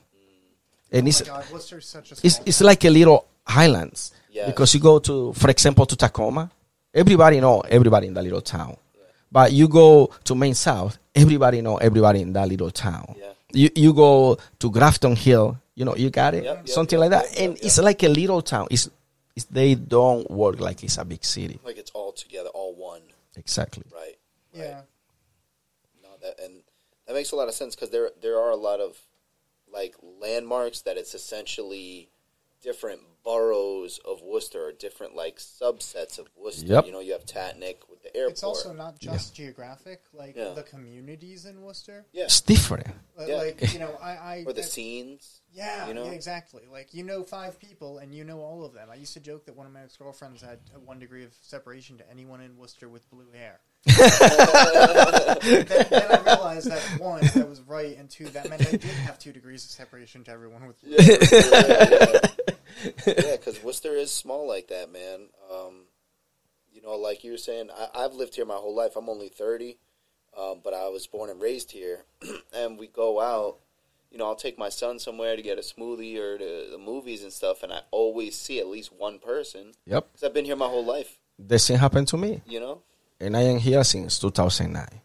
and 0.91 1.05
oh 1.05 1.09
it's 1.09 1.21
Oh 1.21 1.33
my 1.33 1.41
God, 1.41 1.51
Worcester's 1.51 1.87
such 1.87 2.11
a 2.11 2.15
it's 2.23 2.35
small 2.35 2.43
it's 2.47 2.59
town. 2.59 2.65
like 2.67 2.85
a 2.85 2.89
little 2.89 3.25
highlands. 3.45 4.11
Yes. 4.37 4.47
Because 4.49 4.73
you 4.75 4.79
go 4.79 4.99
to, 4.99 5.33
for 5.33 5.49
example, 5.49 5.85
to 5.87 5.95
Tacoma, 5.95 6.49
everybody 6.93 7.39
know 7.39 7.61
everybody 7.61 8.05
in 8.07 8.13
that 8.13 8.23
little 8.23 8.41
town. 8.41 8.77
But 9.31 9.51
you 9.51 9.67
go 9.67 10.11
to 10.25 10.35
Main 10.35 10.53
South, 10.53 10.97
everybody 11.13 11.61
know 11.61 11.77
everybody 11.77 12.21
in 12.21 12.33
that 12.33 12.47
little 12.47 12.69
town. 12.71 13.15
Yeah. 13.17 13.33
You 13.51 13.69
you 13.75 13.93
go 13.93 14.37
to 14.59 14.69
Grafton 14.71 15.15
Hill, 15.15 15.57
you 15.75 15.85
know, 15.85 15.95
you 15.95 16.09
got 16.09 16.33
it, 16.35 16.43
Yep, 16.43 16.57
yep, 16.57 16.69
something 16.69 16.99
yep, 16.99 17.09
like 17.11 17.11
that, 17.15 17.31
yep, 17.33 17.41
and 17.43 17.53
yep, 17.57 17.65
it's 17.65 17.77
like 17.79 18.03
a 18.03 18.09
little 18.09 18.41
town. 18.41 18.67
It's, 18.69 18.89
it's 19.35 19.45
they 19.45 19.73
don't 19.75 20.29
work 20.29 20.59
like 20.59 20.83
it's 20.83 20.97
a 20.97 21.05
big 21.05 21.23
city. 21.25 21.59
like 21.65 21.77
it's 21.77 21.91
all 21.91 22.11
together, 22.11 22.49
all 22.53 22.73
one, 22.75 23.01
Exactly. 23.35 23.83
right? 23.93 24.17
Yeah. 24.53 24.81
No, 26.03 26.09
that 26.21 26.39
and 26.43 26.61
that 27.07 27.13
makes 27.13 27.31
a 27.31 27.35
lot 27.35 27.47
of 27.47 27.53
sense 27.53 27.75
because 27.75 27.89
there 27.89 28.11
there 28.21 28.37
are 28.39 28.51
a 28.51 28.55
lot 28.69 28.79
of 28.79 28.97
like 29.71 29.95
landmarks 30.21 30.81
that 30.81 30.97
it's 30.97 31.13
essentially 31.13 32.09
different 32.61 33.01
boroughs 33.27 33.99
of 34.05 34.21
Worcester 34.21 34.67
or 34.67 34.71
different 34.71 35.13
like 35.13 35.35
subsets 35.35 36.17
of 36.17 36.29
Worcester. 36.41 36.65
Yep. 36.67 36.85
You 36.85 36.91
know, 36.93 37.01
you 37.01 37.11
have 37.11 37.25
Tatnuck 37.25 37.75
with 37.89 38.01
the 38.01 38.15
airport. 38.15 38.31
It's 38.31 38.43
also 38.43 38.71
not 38.71 38.99
just 38.99 39.35
geographic, 39.35 40.01
like 40.13 40.37
Yeah. 40.37 40.53
the 40.55 40.63
communities 40.63 41.45
in 41.45 41.61
Worcester. 41.61 42.05
yeah, 42.13 42.23
It's 42.23 42.39
different. 42.39 42.87
Li- 43.17 43.25
Yeah. 43.27 43.35
Like, 43.35 43.73
you 43.73 43.79
know, 43.79 43.97
I, 44.01 44.11
I 44.11 44.43
or 44.47 44.53
the 44.53 44.61
I- 44.61 44.65
scenes. 44.65 45.41
Yeah, 45.51 45.87
you 45.89 45.93
know? 45.93 46.05
yeah, 46.05 46.11
exactly. 46.11 46.61
Like 46.71 46.93
you 46.93 47.03
know 47.03 47.23
five 47.23 47.59
people 47.59 47.97
and 47.97 48.13
you 48.15 48.23
know 48.23 48.39
all 48.39 48.63
of 48.63 48.73
them. 48.73 48.87
I 48.89 48.95
used 48.95 49.13
to 49.15 49.19
joke 49.19 49.45
that 49.47 49.55
one 49.57 49.65
of 49.65 49.73
my 49.73 49.81
ex 49.81 49.97
girlfriends 49.97 50.41
had 50.41 50.59
a 50.73 50.79
one 50.79 50.99
degree 50.99 51.25
of 51.25 51.33
separation 51.41 51.97
to 51.97 52.09
anyone 52.09 52.39
in 52.39 52.55
Worcester 52.57 52.87
with 52.87 53.09
blue 53.09 53.29
hair. 53.33 53.59
then, 53.87 55.65
then 55.65 56.11
I 56.11 56.21
realized 56.25 56.69
that 56.71 56.81
one, 56.99 57.23
I 57.35 57.43
was 57.43 57.61
right, 57.61 57.97
and 57.97 58.09
two, 58.09 58.25
that 58.29 58.49
meant 58.49 58.61
I 58.67 58.71
did 58.71 58.83
have 58.83 59.17
two 59.19 59.31
degrees 59.33 59.65
of 59.65 59.71
separation 59.71 60.23
to 60.25 60.31
everyone 60.31 60.65
with 60.67 60.79
blue 60.81 60.95
hair. 60.97 62.21
Yeah, 63.05 63.13
because 63.37 63.61
Worcester 63.63 63.95
is 63.95 64.11
small 64.11 64.47
like 64.47 64.67
that, 64.67 64.91
man. 64.91 65.27
Um, 65.51 65.81
you 66.73 66.81
know, 66.81 66.95
like 66.95 67.23
you 67.23 67.31
were 67.31 67.37
saying, 67.37 67.69
I, 67.75 68.03
I've 68.05 68.13
lived 68.13 68.35
here 68.35 68.45
my 68.45 68.55
whole 68.55 68.75
life. 68.75 68.95
I'm 68.95 69.09
only 69.09 69.29
30, 69.29 69.77
um, 70.37 70.61
but 70.63 70.73
I 70.73 70.87
was 70.89 71.07
born 71.07 71.29
and 71.29 71.41
raised 71.41 71.71
here. 71.71 72.05
and 72.53 72.77
we 72.77 72.87
go 72.87 73.19
out, 73.19 73.57
you 74.11 74.17
know, 74.17 74.25
I'll 74.25 74.35
take 74.35 74.57
my 74.57 74.69
son 74.69 74.99
somewhere 74.99 75.35
to 75.35 75.41
get 75.41 75.57
a 75.57 75.61
smoothie 75.61 76.17
or 76.17 76.37
to 76.37 76.67
the 76.71 76.77
movies 76.77 77.23
and 77.23 77.33
stuff, 77.33 77.63
and 77.63 77.73
I 77.73 77.81
always 77.91 78.35
see 78.37 78.59
at 78.59 78.67
least 78.67 78.93
one 78.93 79.19
person 79.19 79.73
Yep. 79.85 80.07
because 80.11 80.23
I've 80.23 80.33
been 80.33 80.45
here 80.45 80.55
my 80.55 80.67
whole 80.67 80.85
life, 80.85 81.17
The 81.39 81.59
same 81.59 81.77
happened 81.79 82.07
to 82.09 82.17
me, 82.17 82.41
you 82.47 82.59
know? 82.59 82.81
and 83.19 83.35
I 83.35 83.41
am 83.41 83.57
here 83.57 83.83
since 83.83 84.19
2009. 84.19 85.01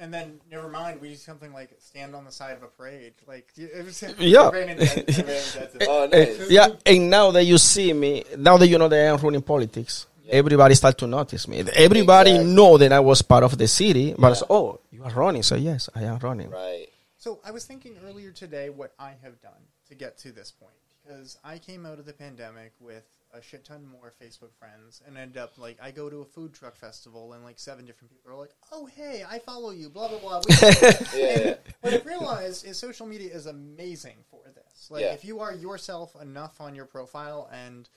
Yeah. 0.00 0.04
Yep. 0.04 0.04
And 0.04 0.14
then, 0.14 0.40
never 0.50 0.68
mind, 0.68 1.00
we 1.00 1.10
do 1.10 1.14
something 1.16 1.52
like 1.52 1.70
stand 1.78 2.14
on 2.14 2.24
the 2.24 2.32
side 2.32 2.56
of 2.56 2.62
a 2.62 2.66
parade. 2.68 3.12
Like, 3.26 3.48
it 3.56 3.84
was. 3.84 4.02
Yeah. 4.18 4.50
Ran 4.50 4.68
into 4.70 4.84
that- 4.84 4.96
ran 4.96 5.08
into 5.08 5.78
that- 5.78 5.88
Oh, 5.88 6.08
nice. 6.10 6.50
yeah, 6.50 6.68
and 6.86 7.10
now 7.10 7.30
that 7.32 7.44
you 7.44 7.58
see 7.58 7.92
me, 7.92 8.24
now 8.36 8.56
that 8.58 8.68
you 8.68 8.78
know 8.78 8.88
that 8.88 8.96
I 8.96 9.08
am 9.12 9.16
running 9.18 9.42
politics, 9.42 10.06
everybody 10.28 10.74
start 10.74 10.96
to 10.98 11.06
notice 11.06 11.46
me. 11.48 11.60
Everybody 11.74 12.30
Exactly. 12.32 12.54
know 12.54 12.78
that 12.78 12.92
I 12.92 13.00
was 13.00 13.22
part 13.22 13.44
of 13.44 13.56
the 13.58 13.66
city, 13.68 14.14
but 14.16 14.28
Yeah. 14.28 14.32
it's, 14.32 14.42
oh, 14.50 14.80
you 14.90 15.04
are 15.04 15.10
running. 15.12 15.42
So 15.42 15.56
yes, 15.56 15.88
I 15.94 16.02
am 16.04 16.18
running. 16.18 16.50
Right. 16.50 16.86
So 17.18 17.38
I 17.44 17.50
was 17.50 17.64
thinking 17.66 17.96
earlier 18.06 18.30
today 18.32 18.70
what 18.70 18.92
I 18.98 19.12
have 19.22 19.40
done 19.42 19.62
to 19.88 19.94
get 19.94 20.16
to 20.18 20.32
this 20.32 20.50
point 20.52 20.72
because 21.04 21.36
I 21.44 21.58
came 21.58 21.84
out 21.84 21.98
of 21.98 22.06
the 22.06 22.12
pandemic 22.14 22.72
with 22.80 23.04
a 23.32 23.40
shit 23.42 23.64
ton 23.64 23.86
more 23.86 24.12
Facebook 24.20 24.52
friends 24.58 25.02
and 25.06 25.16
end 25.16 25.36
up 25.36 25.56
like 25.58 25.78
I 25.82 25.90
go 25.90 26.10
to 26.10 26.18
a 26.22 26.24
food 26.24 26.52
truck 26.52 26.76
festival 26.76 27.32
and 27.32 27.44
like 27.44 27.58
seven 27.58 27.84
different 27.84 28.10
people 28.12 28.30
are 28.32 28.36
like, 28.36 28.50
"Oh 28.72 28.86
hey, 28.86 29.24
I 29.28 29.38
follow 29.38 29.70
you," 29.70 29.88
blah 29.88 30.08
blah 30.08 30.18
blah. 30.18 30.40
Yeah, 30.50 31.00
yeah. 31.14 31.54
what 31.80 31.94
I've 31.94 32.06
realized 32.06 32.66
is 32.66 32.78
social 32.78 33.06
media 33.06 33.32
is 33.32 33.46
amazing 33.46 34.16
for 34.30 34.40
this. 34.54 34.90
Like 34.90 35.02
Yeah. 35.02 35.12
if 35.12 35.24
you 35.24 35.40
are 35.40 35.52
yourself 35.54 36.16
enough 36.20 36.60
on 36.60 36.74
your 36.74 36.86
profile 36.86 37.48
and 37.52 37.88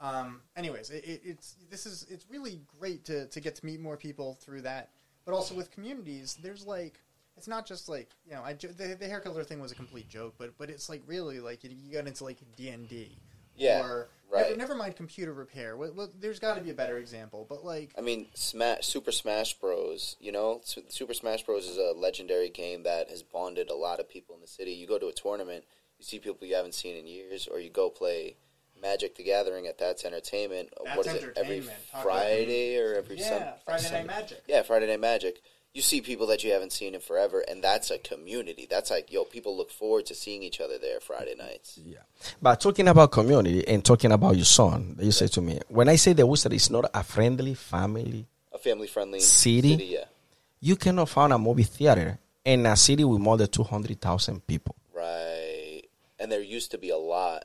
um, 0.00 0.42
anyways, 0.56 0.90
it, 0.90 1.04
it, 1.04 1.20
it's 1.24 1.56
this 1.70 1.84
is 1.84 2.06
it's 2.08 2.24
really 2.30 2.60
great 2.78 3.04
to, 3.06 3.26
to 3.26 3.40
get 3.40 3.56
to 3.56 3.66
meet 3.66 3.80
more 3.80 3.96
people 3.96 4.34
through 4.40 4.62
that. 4.62 4.90
But 5.24 5.34
also 5.34 5.54
with 5.54 5.70
communities, 5.70 6.38
there's 6.40 6.64
like 6.66 7.00
it's 7.36 7.48
not 7.48 7.66
just 7.66 7.88
like 7.88 8.08
you 8.24 8.32
know 8.34 8.42
I 8.44 8.52
jo- 8.54 8.68
the, 8.68 8.94
the 8.94 9.06
hair 9.08 9.20
color 9.20 9.42
thing 9.44 9.60
was 9.60 9.72
a 9.72 9.74
complete 9.74 10.08
joke, 10.08 10.34
but 10.38 10.56
but 10.56 10.70
it's 10.70 10.88
like 10.88 11.02
really 11.06 11.40
like 11.40 11.64
you, 11.64 11.70
you 11.70 11.92
got 11.92 12.06
into 12.06 12.24
like 12.24 12.38
D 12.56 12.68
and 12.68 12.88
D. 12.88 13.18
Yeah, 13.56 13.82
Or 13.82 14.08
right. 14.42 14.50
never, 14.50 14.58
never 14.58 14.74
mind 14.74 14.96
computer 14.96 15.32
repair. 15.32 15.76
Well, 15.76 15.92
well, 15.94 16.10
there's 16.18 16.38
got 16.38 16.54
to 16.54 16.60
be 16.60 16.70
a 16.70 16.74
better 16.74 16.98
example, 16.98 17.46
but 17.48 17.64
like 17.64 17.92
I 17.96 18.00
mean, 18.00 18.26
Smash, 18.34 18.86
Super 18.86 19.12
Smash 19.12 19.54
Bros. 19.54 20.16
You 20.20 20.32
know, 20.32 20.60
Super 20.64 21.14
Smash 21.14 21.44
Bros. 21.44 21.66
is 21.66 21.76
a 21.76 21.92
legendary 21.96 22.48
game 22.48 22.82
that 22.84 23.10
has 23.10 23.22
bonded 23.22 23.70
a 23.70 23.76
lot 23.76 24.00
of 24.00 24.08
people 24.08 24.34
in 24.34 24.40
the 24.40 24.46
city. 24.46 24.72
You 24.72 24.86
go 24.86 24.98
to 24.98 25.08
a 25.08 25.12
tournament, 25.12 25.64
you 25.98 26.04
see 26.04 26.18
people 26.18 26.46
you 26.46 26.54
haven't 26.54 26.74
seen 26.74 26.96
in 26.96 27.06
years, 27.06 27.46
or 27.46 27.60
you 27.60 27.70
go 27.70 27.90
play 27.90 28.36
Magic 28.80 29.16
the 29.16 29.24
Gathering 29.24 29.66
at 29.66 29.78
That's 29.78 30.04
Entertainment. 30.04 30.70
That's 30.84 30.96
what 30.96 31.06
is 31.06 31.14
it? 31.14 31.32
Every. 31.36 31.60
Talk 31.90 32.02
Friday 32.02 32.78
or 32.78 32.94
every 32.94 33.18
yeah, 33.18 33.28
Sun- 33.28 33.48
Friday 33.64 33.82
Sunday? 33.82 33.98
Night 33.98 34.06
Magic. 34.06 34.42
Yeah, 34.46 34.62
Friday 34.62 34.86
Night 34.86 35.00
Magic. 35.00 35.42
You 35.74 35.82
see 35.82 36.00
people 36.00 36.26
that 36.28 36.42
you 36.42 36.52
haven't 36.52 36.72
seen 36.72 36.94
in 36.94 37.00
forever, 37.00 37.44
and 37.46 37.62
that's 37.62 37.90
a 37.90 37.98
community. 37.98 38.66
That's 38.68 38.90
like, 38.90 39.12
yo, 39.12 39.24
people 39.24 39.56
look 39.56 39.70
forward 39.70 40.06
to 40.06 40.14
seeing 40.14 40.42
each 40.42 40.60
other 40.60 40.76
there 40.78 40.98
Friday 40.98 41.34
nights. 41.36 41.78
Yeah. 41.84 41.98
But 42.42 42.60
talking 42.60 42.88
about 42.88 43.12
community 43.12 43.66
and 43.68 43.84
talking 43.84 44.10
about 44.10 44.34
your 44.36 44.44
son, 44.46 44.96
you 45.00 45.12
say 45.12 45.28
to 45.28 45.40
me, 45.40 45.60
when 45.68 45.88
I 45.88 45.96
say 45.96 46.14
the 46.14 46.26
Worcester 46.26 46.52
is 46.52 46.70
not 46.70 46.90
a 46.94 47.04
friendly 47.04 47.54
family, 47.54 48.26
A 48.52 48.58
family 48.58 48.86
friendly 48.88 49.20
City? 49.20 49.74
yeah. 49.84 50.04
you 50.60 50.74
cannot 50.74 51.10
find 51.10 51.32
a 51.32 51.38
movie 51.38 51.62
theater 51.64 52.18
in 52.44 52.64
a 52.66 52.74
city 52.74 53.04
with 53.04 53.20
more 53.20 53.36
than 53.36 53.46
200,000 53.48 54.44
people. 54.46 54.74
Right. 54.92 55.82
And 56.18 56.32
there 56.32 56.40
used 56.40 56.70
to 56.72 56.78
be 56.78 56.90
a 56.90 56.96
lot. 56.96 57.44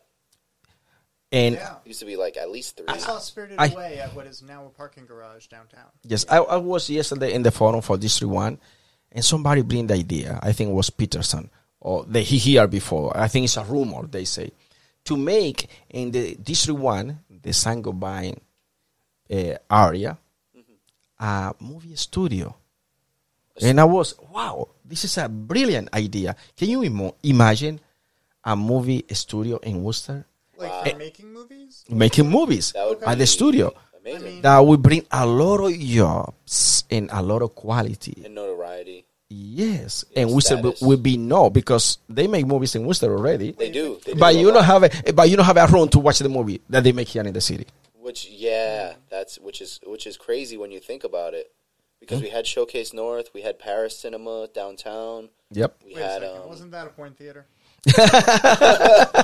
And 1.33 1.55
Yeah. 1.55 1.75
Used 1.83 1.99
to 1.99 2.05
be 2.05 2.15
like 2.15 2.37
at 2.37 2.49
least 2.51 2.77
three. 2.77 2.85
I 2.87 2.97
saw 2.97 3.17
Spirited 3.17 3.57
I- 3.59 3.67
Away 3.67 3.97
at 3.99 4.13
what 4.15 4.27
is 4.27 4.41
now 4.43 4.65
a 4.65 4.69
parking 4.69 5.05
garage 5.07 5.47
downtown. 5.47 5.89
yes, 6.03 6.25
I, 6.29 6.37
I 6.37 6.57
was 6.57 6.89
yesterday 6.89 7.33
in 7.33 7.41
the 7.41 7.49
forum 7.51 7.81
for 7.81 7.97
District 7.97 8.31
1 8.31 8.57
and 9.11 9.25
somebody 9.25 9.61
bring 9.63 9.87
the 9.87 9.95
idea, 9.95 10.39
I 10.43 10.51
think 10.53 10.69
it 10.69 10.73
was 10.73 10.89
Peterson, 10.91 11.49
or 11.81 12.05
they, 12.05 12.21
he 12.23 12.37
here 12.37 12.67
before, 12.67 13.17
I 13.17 13.27
think 13.27 13.45
it's 13.45 13.57
a 13.57 13.63
rumor, 13.63 14.05
they 14.07 14.25
say, 14.25 14.51
to 15.05 15.17
make 15.17 15.69
in 15.89 16.11
the 16.11 16.35
District 16.35 16.79
1, 16.79 17.19
the 17.41 17.51
Saint-Gobain 17.51 18.37
uh, 19.31 19.53
area, 19.71 20.17
a 21.19 21.53
movie 21.59 21.95
studio. 21.95 22.55
And 23.61 23.79
I 23.79 23.83
was, 23.85 24.15
wow, 24.31 24.69
this 24.85 25.03
is 25.05 25.17
a 25.17 25.27
brilliant 25.29 25.89
idea. 25.93 26.35
Can 26.55 26.69
you 26.69 26.83
imo- 26.83 27.15
imagine 27.23 27.79
a 28.43 28.55
movie 28.55 29.03
studio 29.13 29.57
in 29.57 29.83
Worcester 29.83 30.25
Like 30.63 30.93
Wow. 30.93 30.97
making 30.97 31.33
movies? 31.33 31.83
making 31.89 32.29
movies 32.29 32.71
That 32.73 33.03
at 33.05 33.17
the 33.17 33.27
studio? 33.27 33.73
Amazing. 33.99 34.21
I 34.27 34.29
mean- 34.31 34.41
That 34.41 34.59
will 34.59 34.77
bring 34.77 35.05
a 35.11 35.25
lot 35.25 35.59
of 35.61 35.73
jobs 35.79 36.83
and 36.89 37.09
a 37.11 37.21
lot 37.21 37.41
of 37.41 37.55
quality. 37.55 38.21
and 38.25 38.35
notoriety. 38.35 39.05
Yes, 39.29 40.05
and 40.15 40.31
Worcester 40.31 40.57
will, 40.61 40.71
status. 40.73 40.81
will 40.87 40.97
be 40.97 41.17
no 41.17 41.49
because 41.49 41.97
they 42.07 42.27
make 42.27 42.45
movies 42.45 42.75
in 42.75 42.85
Worcester 42.85 43.11
already. 43.15 43.51
They 43.51 43.71
do. 43.71 43.99
They 44.05 44.13
do 44.13 44.19
But 44.19 44.35
you 44.35 44.47
lot. 44.47 44.53
don't 44.55 44.63
have 44.65 44.83
a, 44.83 45.13
but 45.13 45.27
you 45.29 45.35
don't 45.37 45.45
have 45.45 45.57
a 45.57 45.65
room 45.67 45.89
to 45.89 45.99
watch 45.99 46.19
the 46.19 46.29
movie 46.29 46.61
that 46.69 46.83
they 46.83 46.91
make 46.91 47.07
here 47.07 47.23
in 47.23 47.33
the 47.33 47.41
city. 47.41 47.65
Which 47.99 48.27
yeah, 48.29 48.93
that's 49.09 49.39
which 49.39 49.59
is 49.61 49.79
which 49.85 50.05
is 50.05 50.17
crazy 50.17 50.55
when 50.57 50.69
you 50.71 50.79
think 50.79 51.03
about 51.03 51.33
it. 51.33 51.51
Because 51.99 52.21
we 52.21 52.29
had 52.29 52.45
Showcase 52.45 52.93
North, 52.93 53.29
we 53.33 53.41
had 53.41 53.57
Paris 53.59 53.97
Cinema 53.97 54.49
downtown. 54.53 55.29
Yep. 55.51 55.77
We 55.85 55.93
Wait 55.95 56.01
a 56.01 56.03
had 56.03 56.21
second, 56.21 56.41
um, 56.41 56.49
wasn't 56.49 56.71
that 56.71 56.85
a 56.85 56.89
point 56.89 57.17
theater? 57.17 57.45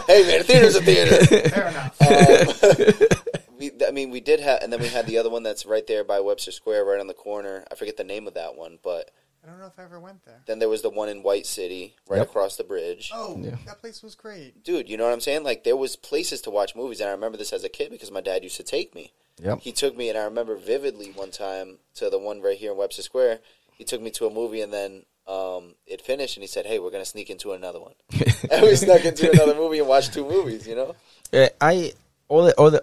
Hey 0.09 0.23
man, 0.25 0.41
a 0.41 0.43
theater's 0.43 0.75
a 0.75 0.81
theater. 0.81 1.25
Fair 1.49 1.67
um, 1.67 1.73
enough. 1.73 3.39
we, 3.59 3.71
I 3.87 3.91
mean, 3.91 4.09
we 4.09 4.19
did 4.21 4.39
have, 4.39 4.61
and 4.63 4.73
then 4.73 4.81
we 4.81 4.87
had 4.87 5.05
the 5.05 5.17
other 5.19 5.29
one 5.29 5.43
that's 5.43 5.65
right 5.65 5.85
there 5.85 6.03
by 6.03 6.19
Webster 6.19 6.51
Square, 6.51 6.85
right 6.85 6.99
on 6.99 7.07
the 7.07 7.13
corner. 7.13 7.63
I 7.71 7.75
forget 7.75 7.95
the 7.97 8.03
name 8.03 8.27
of 8.27 8.33
that 8.33 8.55
one, 8.55 8.79
but 8.83 9.11
I 9.43 9.47
don't 9.49 9.59
know 9.59 9.67
if 9.67 9.77
I 9.77 9.83
ever 9.83 9.99
went 9.99 10.25
there. 10.25 10.41
then 10.47 10.57
there 10.59 10.67
was 10.67 10.81
the 10.81 10.89
one 10.89 11.09
in 11.09 11.21
White 11.23 11.45
City, 11.45 11.95
right 12.07 12.17
Yep. 12.17 12.29
across 12.29 12.57
the 12.57 12.63
bridge. 12.63 13.11
Oh, 13.13 13.37
Yeah. 13.39 13.57
that 13.67 13.79
place 13.79 14.01
was 14.01 14.15
great. 14.15 14.63
Dude, 14.63 14.89
you 14.89 14.97
know 14.97 15.03
what 15.05 15.13
I'm 15.13 15.21
saying? 15.21 15.43
Like 15.43 15.63
there 15.63 15.77
was 15.77 15.95
places 15.95 16.41
to 16.41 16.49
watch 16.49 16.75
movies, 16.75 16.99
and 16.99 17.09
I 17.09 17.13
remember 17.13 17.37
this 17.37 17.53
as 17.53 17.63
a 17.63 17.69
kid 17.69 17.91
because 17.91 18.11
my 18.11 18.21
dad 18.21 18.43
used 18.43 18.57
to 18.57 18.63
take 18.63 18.95
me. 18.95 19.13
Yep. 19.41 19.59
He 19.61 19.71
took 19.71 19.95
me, 19.95 20.09
and 20.09 20.17
I 20.17 20.23
remember 20.23 20.55
vividly 20.57 21.11
one 21.11 21.31
time 21.31 21.77
to 21.95 22.09
the 22.09 22.19
one 22.19 22.41
right 22.41 22.57
here 22.57 22.71
in 22.71 22.77
Webster 22.77 23.03
Square. 23.03 23.39
He 23.77 23.83
took 23.85 24.01
me 24.01 24.09
to 24.11 24.25
a 24.25 24.33
movie, 24.33 24.59
and 24.61 24.73
then 24.73 25.05
um, 25.29 25.75
it 25.85 26.01
finished, 26.01 26.37
and 26.37 26.43
he 26.43 26.47
said, 26.47 26.65
"Hey, 26.65 26.79
we're 26.79 26.91
gonna 26.91 27.05
sneak 27.05 27.29
into 27.29 27.53
another 27.53 27.79
one." 27.79 27.93
and 28.51 28.63
we 28.63 28.75
snuck 28.75 29.05
into 29.05 29.31
another 29.31 29.53
movie 29.55 29.79
and 29.79 29.87
watched 29.87 30.13
two 30.13 30.27
movies. 30.27 30.67
You 30.67 30.75
know? 30.75 30.95
Uh, 31.31 31.47
I 31.61 31.93
other 32.29 32.53
other 32.57 32.81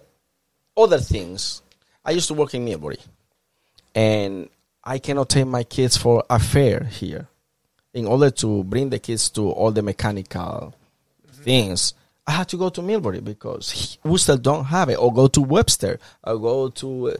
other 0.76 0.98
things. 0.98 1.62
I 2.04 2.12
used 2.12 2.28
to 2.28 2.34
work 2.34 2.54
in 2.54 2.64
Millbury, 2.64 3.00
and 3.94 4.48
I 4.84 4.98
cannot 4.98 5.28
take 5.28 5.46
my 5.46 5.64
kids 5.64 5.96
for 5.96 6.24
a 6.30 6.38
fair 6.38 6.84
here. 6.84 7.26
In 7.92 8.06
order 8.06 8.30
to 8.30 8.62
bring 8.62 8.90
the 8.90 8.98
kids 8.98 9.30
to 9.30 9.50
all 9.50 9.72
the 9.72 9.82
mechanical 9.82 10.74
things, 11.32 11.94
I 12.26 12.32
had 12.32 12.48
to 12.50 12.56
go 12.56 12.68
to 12.68 12.80
Millbury 12.80 13.24
because 13.24 13.70
he- 13.70 13.98
Worcester 14.04 14.36
don't 14.36 14.66
have 14.66 14.88
it, 14.90 14.96
or 14.96 15.12
go 15.12 15.26
to 15.28 15.40
Webster, 15.40 15.98
or 16.22 16.38
go 16.38 16.68
to 16.68 17.08
uh, 17.08 17.14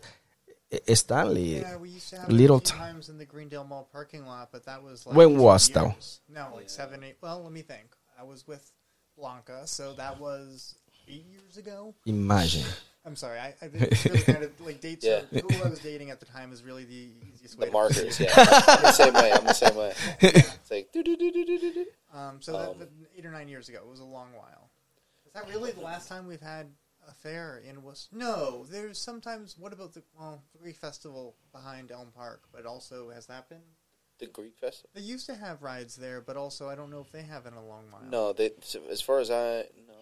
Stanley. 0.94 1.60
Yeah, 1.60 1.76
we 1.76 1.90
used 1.90 2.10
to 2.10 2.20
have 2.20 2.28
Little 2.30 2.58
it 2.58 2.64
t- 2.64 2.72
times 2.76 3.08
in 3.08 3.18
the 3.18 3.24
Greendale 3.24 3.64
Mall 3.64 3.88
parking 3.92 4.26
lot, 4.26 4.48
but 4.52 4.64
that 4.66 4.82
was 4.82 5.06
like 5.06 5.16
When 5.16 5.38
was 5.38 5.68
that? 5.70 5.84
years. 5.84 6.20
No, 6.28 6.48
like 6.54 6.68
seven, 6.70 7.02
eight. 7.04 7.16
Well, 7.20 7.42
let 7.42 7.52
me 7.52 7.62
think. 7.62 7.94
I 8.18 8.24
was 8.24 8.46
with 8.46 8.72
Blanca, 9.16 9.66
so 9.66 9.92
that 9.94 10.18
was 10.20 10.74
eight 11.08 11.26
years 11.30 11.56
ago. 11.56 11.94
Imagine. 12.06 12.64
I'm 13.04 13.14
sorry. 13.14 13.38
I, 13.38 13.54
I 13.62 13.70
it's 13.72 14.04
really 14.04 14.22
kind 14.22 14.42
of 14.42 14.60
like 14.60 14.80
dates. 14.80 15.06
Yeah. 15.06 15.20
Who 15.30 15.48
I 15.64 15.68
was 15.68 15.78
dating 15.78 16.10
at 16.10 16.18
the 16.18 16.26
time 16.26 16.52
is 16.52 16.64
really 16.64 16.84
the 16.84 17.10
easiest 17.32 17.56
way. 17.56 17.66
The 17.66 17.70
to 17.70 17.72
markers, 17.72 18.00
proceed. 18.02 18.24
yeah. 18.36 18.44
I'm 18.66 18.82
the 18.82 18.92
same 18.92 19.14
way. 19.14 19.32
I'm 19.32 19.44
the 19.44 19.52
same 19.52 19.76
way. 19.76 19.92
It's 20.20 20.70
like 20.70 20.90
do 20.92 21.04
do 21.04 21.16
do 21.16 21.30
do 21.30 21.44
do 21.44 21.58
do 21.60 21.72
do. 21.74 21.86
Um, 22.12 22.38
so 22.42 22.52
that, 22.52 22.70
Um, 22.70 22.78
that 22.80 22.88
eight 23.16 23.24
or 23.24 23.30
nine 23.30 23.48
years 23.48 23.68
ago. 23.68 23.78
It 23.78 23.88
was 23.88 24.00
a 24.00 24.04
long 24.04 24.30
while. 24.34 24.70
Is 25.26 25.32
that 25.34 25.48
really 25.48 25.70
the 25.70 25.82
last 25.82 26.08
time 26.08 26.26
we've 26.26 26.40
had 26.40 26.66
a 27.08 27.14
fair 27.14 27.62
in 27.68 27.82
Worcester? 27.82 28.16
No. 28.16 28.64
There's 28.70 28.98
sometimes. 28.98 29.56
What 29.58 29.72
about 29.72 29.94
the 29.94 30.02
well, 30.18 30.42
the 30.52 30.58
Greek 30.58 30.76
festival 30.76 31.36
behind 31.52 31.90
Elm 31.90 32.08
Park? 32.14 32.42
But 32.52 32.66
also, 32.66 33.10
has 33.10 33.26
that 33.26 33.48
been? 33.48 33.62
The 34.18 34.26
Greek 34.26 34.56
festival. 34.58 34.90
They 34.94 35.02
used 35.02 35.26
to 35.26 35.34
have 35.34 35.62
rides 35.62 35.96
there, 35.96 36.20
but 36.20 36.36
also 36.36 36.68
I 36.68 36.74
don't 36.74 36.90
know 36.90 37.00
if 37.00 37.12
they 37.12 37.22
have 37.22 37.44
in 37.46 37.52
a 37.54 37.64
long 37.64 37.84
while. 37.90 38.02
No, 38.10 38.32
they. 38.32 38.50
As 38.90 39.00
far 39.00 39.18
as 39.20 39.30
I 39.30 39.64
no. 39.86 39.94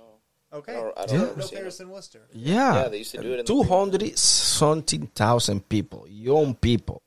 Okay. 0.59 0.73
I 0.77 0.81
don't- 0.81 0.99
I 0.99 1.07
don't 1.07 1.17
no, 1.17 1.21
remember 1.23 1.41
no 1.41 1.47
seeing 1.71 1.89
in 1.89 1.95
Worcester. 1.95 2.21
Yeah, 2.33 2.75
Yeah, 2.83 2.89
they 2.89 2.99
used 2.99 3.11
to 3.13 3.23
do 3.23 3.33
it 3.35 3.41
in 3.41 3.47
Two 3.47 3.65
hundred 3.65 4.17
something 4.19 5.09
thousand 5.09 5.69
people, 5.69 6.07
young 6.09 6.55
people, 6.55 7.03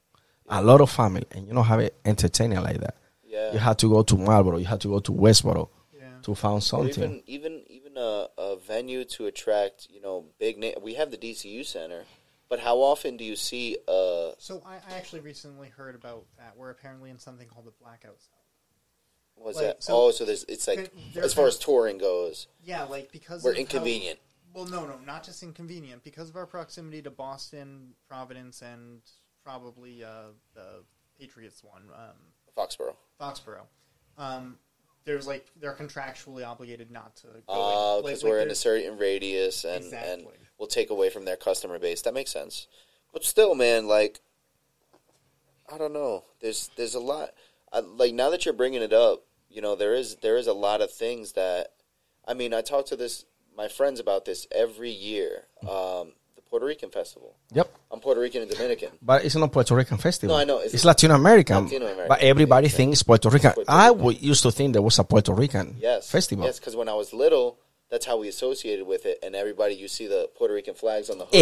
a 0.50 0.62
lot 0.62 0.82
of 0.82 0.90
family, 0.92 1.24
and 1.32 1.48
you 1.48 1.54
don't 1.54 1.64
have 1.64 1.80
it 1.80 1.96
entertaining 2.04 2.60
like 2.62 2.80
that. 2.82 2.96
Yeah. 3.24 3.54
You 3.54 3.60
had 3.60 3.78
to 3.80 3.90
go 3.90 4.04
to 4.04 4.18
Marlboro, 4.18 4.58
you 4.58 4.66
had 4.66 4.82
to 4.82 4.90
go 4.90 5.00
to 5.00 5.12
Westboro 5.14 5.70
Yeah. 5.98 6.10
to 6.24 6.36
find 6.36 6.62
something. 6.62 6.92
even 6.92 7.24
even 7.28 7.64
a, 7.98 8.28
a 8.38 8.56
venue 8.58 9.04
to 9.06 9.26
attract 9.26 9.88
you 9.90 10.00
know 10.02 10.26
big 10.40 10.58
name. 10.58 10.76
We 10.82 10.94
have 10.96 11.12
the 11.12 11.18
DCU 11.18 11.66
Center, 11.66 12.04
but 12.50 12.60
how 12.60 12.78
often 12.78 13.18
do 13.18 13.24
you 13.24 13.36
see 13.36 13.78
uh 13.88 14.32
So 14.38 14.62
I, 14.66 14.76
I 14.90 14.98
actually 14.98 15.22
recently 15.22 15.70
heard 15.70 15.96
about 15.96 16.26
that. 16.38 16.54
We're 16.56 16.70
apparently 16.70 17.10
in 17.10 17.20
something 17.20 17.48
called 17.48 17.66
the 17.66 17.74
blackout 17.82 18.22
zone. 18.22 18.34
what's 19.36 19.58
Like, 19.58 19.66
that? 19.68 19.84
so- 19.84 19.94
oh, 19.96 20.12
so 20.12 20.26
there's 20.26 20.44
it's 20.46 20.68
like 20.68 20.94
as 21.16 21.34
far 21.34 21.48
as 21.48 21.58
touring 21.58 21.98
goes, 21.98 22.48
Yeah, 22.64 22.84
like 22.84 23.12
because 23.12 23.44
we're 23.44 23.52
of 23.52 23.58
how- 23.58 23.62
inconvenient. 23.62 24.20
well, 24.54 24.66
no, 24.66 24.86
no, 24.86 24.98
not 25.06 25.24
just 25.24 25.44
inconvenient. 25.44 26.04
Because 26.04 26.30
of 26.30 26.36
our 26.36 26.46
proximity 26.46 27.02
to 27.04 27.12
Boston, 27.12 27.94
Providence, 28.08 28.62
and 28.62 29.02
probably 29.44 30.04
uh, 30.04 30.30
the 30.54 30.84
Patriots 31.20 31.64
one, 31.64 31.84
um, 31.94 32.16
Foxborough. 32.58 32.96
Foxborough. 33.20 33.66
Um, 34.18 34.58
there's 35.08 35.26
like 35.26 35.48
they're 35.60 35.74
contractually 35.74 36.46
obligated 36.46 36.92
not 36.92 37.16
to 37.16 37.28
go. 37.48 37.54
Uh, 37.54 38.02
because 38.04 38.22
Like- 38.24 38.30
we're 38.30 38.38
in 38.38 38.44
a 38.44 38.46
there's- 38.48 38.60
certain 38.60 38.98
radius 39.00 39.64
and 39.64 39.76
and 39.86 39.86
Exactly. 39.86 40.38
we'll 40.60 40.68
take 40.68 40.92
away 40.92 41.10
from 41.10 41.26
their 41.26 41.38
customer 41.38 41.80
base. 41.80 42.04
That 42.04 42.14
makes 42.14 42.30
sense. 42.32 42.68
But 43.14 43.24
still, 43.24 43.56
man, 43.56 43.88
like 43.88 44.20
I 45.74 45.78
don't 45.78 45.94
know. 45.94 46.26
There's 46.40 46.70
there's 46.76 46.94
a 46.96 47.00
lot. 47.00 47.34
I, 47.74 47.80
like 47.80 48.14
now 48.14 48.30
that 48.30 48.46
you're 48.46 48.54
bringing 48.54 48.82
it 48.82 48.94
up, 48.94 49.24
you 49.50 49.62
know 49.62 49.76
there 49.76 49.94
is 49.96 50.18
there 50.18 50.38
is 50.38 50.48
a 50.48 50.54
lot 50.54 50.82
of 50.82 50.92
things 50.92 51.32
that. 51.34 51.74
I 52.30 52.34
mean, 52.34 52.54
I 52.54 52.60
talk 52.62 52.86
to 52.88 52.98
this 52.98 53.24
my 53.56 53.70
friends 53.70 54.00
about 54.02 54.26
this 54.26 54.46
every 54.52 54.92
year. 54.92 55.48
Um, 55.68 56.14
Puerto 56.50 56.66
Rican 56.66 56.90
festival. 56.90 57.36
Yep. 57.54 57.72
I'm 57.92 58.00
Puerto 58.00 58.20
Rican 58.22 58.42
and 58.44 58.52
Dominican. 58.52 58.90
But 59.02 59.26
it's 59.26 59.36
not 59.36 59.52
Puerto 59.52 59.76
Rican 59.76 59.98
festival. 59.98 60.36
No, 60.36 60.42
I 60.42 60.46
know. 60.46 60.58
It's, 60.60 60.68
It's- 60.74 60.86
Latino 60.86 61.16
American. 61.16 61.64
Latino 61.66 61.86
American. 61.86 62.08
But 62.08 62.20
everybody 62.22 62.68
thinks 62.70 63.04
Puerto 63.04 63.30
Rican. 63.30 63.52
Puerto 63.54 63.72
I 63.72 63.88
Rican. 63.88 63.98
w- 64.00 64.20
used 64.22 64.44
to 64.44 64.52
think 64.52 64.74
there 64.74 64.82
was 64.82 64.98
a 65.00 65.04
Puerto 65.04 65.34
Rican 65.34 65.76
Yes, 65.80 66.10
festival. 66.10 66.46
Yes, 66.46 66.60
because 66.60 66.76
when 66.76 66.90
I 66.90 66.94
was 66.94 67.14
little, 67.14 67.58
that's 67.90 68.06
how 68.06 68.18
we 68.18 68.28
associated 68.28 68.86
with 68.86 69.06
it. 69.06 69.20
And 69.24 69.34
everybody, 69.36 69.76
you 69.76 69.88
see 69.88 70.08
the 70.08 70.30
Puerto 70.38 70.54
Rican 70.54 70.74
flags 70.74 71.10
on 71.10 71.18
the 71.20 71.26
hoods, 71.26 71.36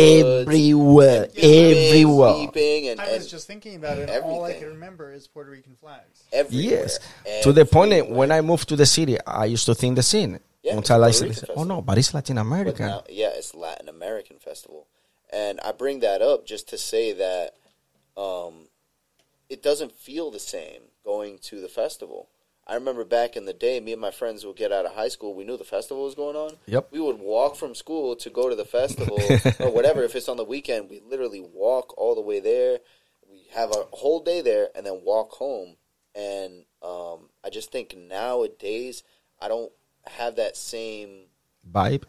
Everywhere. 0.47 1.25
beeping, 1.27 1.87
Everywhere. 1.89 2.33
beeping, 2.33 2.91
and, 2.91 3.01
I 3.01 3.05
and 3.05 3.13
was 3.17 3.31
just 3.31 3.47
thinking 3.47 3.75
about 3.75 3.97
it. 3.97 4.09
and 4.09 4.23
All 4.23 4.43
I 4.43 4.53
can 4.53 4.67
remember 4.69 5.11
is 5.11 5.27
Puerto 5.27 5.49
Rican 5.51 5.75
flags. 5.79 6.23
everywhere. 6.31 6.81
Yes. 6.81 6.99
To 7.43 7.51
the 7.53 7.65
point 7.65 7.91
that 7.91 8.09
when 8.09 8.31
I 8.31 8.41
moved 8.41 8.69
to 8.69 8.75
the 8.75 8.85
city, 8.85 9.17
I 9.25 9.45
used 9.45 9.65
to 9.65 9.75
think 9.75 9.95
the 9.95 10.03
same. 10.03 10.39
Yeah, 10.63 10.77
Until 10.77 11.03
I 11.03 11.11
said, 11.11 11.37
oh 11.55 11.63
no, 11.63 11.79
but 11.83 11.99
it's 11.99 12.11
Latin 12.11 12.37
But 12.37 12.41
American. 12.41 12.87
now, 12.87 13.03
yeah, 13.07 13.29
it's 13.35 13.53
Latin 13.53 13.87
American 13.87 14.37
festival, 14.39 14.87
and 15.35 15.59
I 15.59 15.73
bring 15.73 15.99
that 15.99 16.21
up 16.21 16.45
just 16.45 16.69
to 16.69 16.77
say 16.77 17.11
that 17.11 17.55
um, 18.15 18.69
it 19.49 19.61
doesn't 19.61 19.91
feel 19.91 20.31
the 20.31 20.39
same 20.39 20.83
going 21.03 21.39
to 21.39 21.59
the 21.59 21.67
festival. 21.67 22.29
I 22.65 22.75
remember 22.75 23.03
back 23.03 23.35
in 23.35 23.43
the 23.43 23.53
day, 23.53 23.81
me 23.81 23.91
and 23.91 24.01
my 24.01 24.11
friends 24.11 24.45
would 24.45 24.55
get 24.55 24.71
out 24.71 24.85
of 24.85 24.93
high 24.93 25.09
school. 25.09 25.35
We 25.35 25.43
knew 25.43 25.57
the 25.57 25.65
festival 25.65 26.05
was 26.05 26.15
going 26.15 26.37
on. 26.37 26.51
Yep. 26.67 26.87
We 26.91 27.01
would 27.01 27.19
walk 27.19 27.57
from 27.57 27.75
school 27.75 28.15
to 28.15 28.29
go 28.29 28.49
to 28.49 28.55
the 28.55 28.65
festival 28.65 29.19
or 29.59 29.71
whatever. 29.71 30.03
If 30.03 30.15
it's 30.15 30.29
on 30.29 30.37
the 30.37 30.45
weekend, 30.45 30.89
we 30.89 31.01
literally 31.05 31.41
walk 31.41 31.95
all 31.97 32.15
the 32.15 32.21
way 32.21 32.39
there. 32.39 32.79
We 33.29 33.45
have 33.53 33.71
a 33.71 33.83
whole 33.91 34.21
day 34.21 34.41
there 34.41 34.69
and 34.73 34.85
then 34.85 35.01
walk 35.03 35.31
home. 35.33 35.75
And 36.15 36.63
um, 36.81 37.29
I 37.43 37.49
just 37.51 37.73
think 37.73 37.95
nowadays, 37.95 39.03
I 39.41 39.49
don't 39.49 39.71
have 40.07 40.37
that 40.37 40.55
same 40.55 41.25
Vibe. 41.71 42.03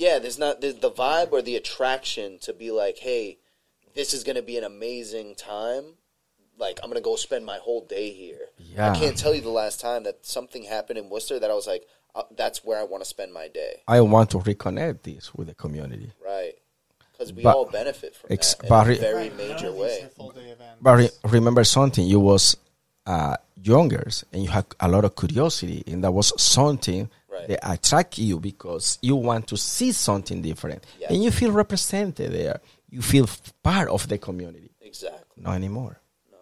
Yeah, 0.00 0.18
there's 0.18 0.38
not 0.38 0.60
there's 0.62 0.76
the 0.76 0.90
vibe 0.90 1.30
or 1.32 1.42
the 1.42 1.56
attraction 1.56 2.38
to 2.40 2.52
be 2.54 2.70
like, 2.70 2.96
hey, 2.98 3.38
this 3.94 4.14
is 4.14 4.24
gonna 4.24 4.42
be 4.42 4.56
an 4.56 4.64
amazing 4.64 5.34
time. 5.34 5.84
Like 6.58 6.80
I'm 6.82 6.88
gonna 6.90 7.00
go 7.02 7.16
spend 7.16 7.44
my 7.44 7.58
whole 7.58 7.84
day 7.86 8.10
here. 8.12 8.46
Yeah. 8.58 8.90
I 8.90 8.98
can't 8.98 9.16
tell 9.16 9.34
you 9.34 9.42
the 9.42 9.50
last 9.50 9.78
time 9.80 10.04
that 10.04 10.24
something 10.24 10.62
happened 10.64 10.98
in 10.98 11.10
Worcester 11.10 11.38
that 11.38 11.50
I 11.50 11.54
was 11.54 11.66
like, 11.66 11.84
uh, 12.14 12.22
that's 12.36 12.64
where 12.64 12.78
I 12.78 12.84
want 12.84 13.02
to 13.02 13.08
spend 13.08 13.32
my 13.32 13.48
day. 13.48 13.82
I 13.86 14.00
want 14.00 14.30
to 14.30 14.38
reconnect 14.38 15.02
this 15.02 15.34
with 15.34 15.48
the 15.48 15.54
community. 15.54 16.10
Right? 16.24 16.54
Because 17.12 17.32
we 17.34 17.42
But- 17.42 17.54
all 17.56 17.66
benefit 17.66 18.16
from 18.16 18.32
ex- 18.32 18.54
that 18.54 18.62
in 18.64 18.68
but 18.70 18.86
a 18.86 18.88
re- 18.88 18.98
very 18.98 19.28
Right, 19.28 19.36
major 19.36 19.72
way. 19.72 20.08
But 20.80 20.94
re- 20.96 21.10
remember 21.24 21.64
something, 21.64 22.04
you 22.06 22.20
was 22.20 22.56
uh, 23.06 23.36
younger 23.62 24.06
and 24.32 24.42
you 24.44 24.48
had 24.48 24.64
a 24.80 24.88
lot 24.88 25.04
of 25.04 25.14
curiosity, 25.16 25.82
and 25.86 26.02
that 26.04 26.12
was 26.12 26.32
something 26.40 27.10
Right. 27.40 27.48
that 27.48 27.72
attract 27.72 28.18
you 28.18 28.38
because 28.40 28.98
you 29.02 29.16
want 29.16 29.46
to 29.48 29.56
see 29.56 29.92
something 29.92 30.40
different, 30.42 30.84
Yes. 30.98 31.10
and 31.10 31.22
you 31.24 31.30
feel 31.30 31.52
represented 31.52 32.32
there. 32.32 32.60
You 32.88 33.02
feel 33.02 33.24
f- 33.24 33.52
part 33.62 33.88
of 33.88 34.08
the 34.08 34.18
community. 34.18 34.70
Exactly. 34.80 35.42
Not 35.42 35.54
anymore. 35.54 36.00
No. 36.30 36.38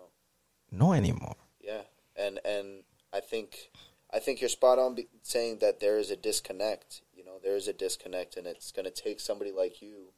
No 0.70 0.92
anymore. 0.92 1.36
Yeah, 1.60 1.82
and 2.16 2.40
and 2.44 2.82
I 3.12 3.20
think 3.20 3.70
I 4.10 4.18
think 4.18 4.40
you're 4.40 4.48
spot 4.48 4.78
on 4.78 4.96
saying 5.22 5.58
that 5.58 5.80
there 5.80 5.98
is 5.98 6.10
a 6.10 6.16
disconnect. 6.16 7.02
You 7.14 7.24
know, 7.24 7.38
there 7.42 7.56
is 7.56 7.68
a 7.68 7.72
disconnect, 7.74 8.36
and 8.36 8.46
it's 8.46 8.72
going 8.72 8.86
to 8.86 8.90
take 8.90 9.20
somebody 9.20 9.52
like 9.52 9.82
you 9.82 10.12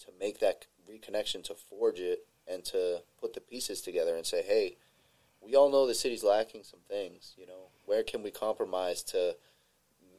to 0.00 0.08
make 0.20 0.40
that 0.40 0.66
reconnection, 0.90 1.42
to 1.44 1.54
forge 1.54 1.98
it, 2.00 2.26
and 2.46 2.62
to 2.66 3.02
put 3.20 3.32
the 3.32 3.40
pieces 3.40 3.80
together 3.80 4.14
and 4.14 4.26
say, 4.26 4.42
"Hey, 4.42 4.76
we 5.40 5.54
all 5.56 5.70
know 5.70 5.86
the 5.86 5.94
city's 5.94 6.22
lacking 6.24 6.64
some 6.64 6.80
things. 6.88 7.32
You 7.38 7.46
know, 7.46 7.70
where 7.86 8.02
can 8.02 8.22
we 8.22 8.30
compromise 8.30 9.02
to 9.04 9.36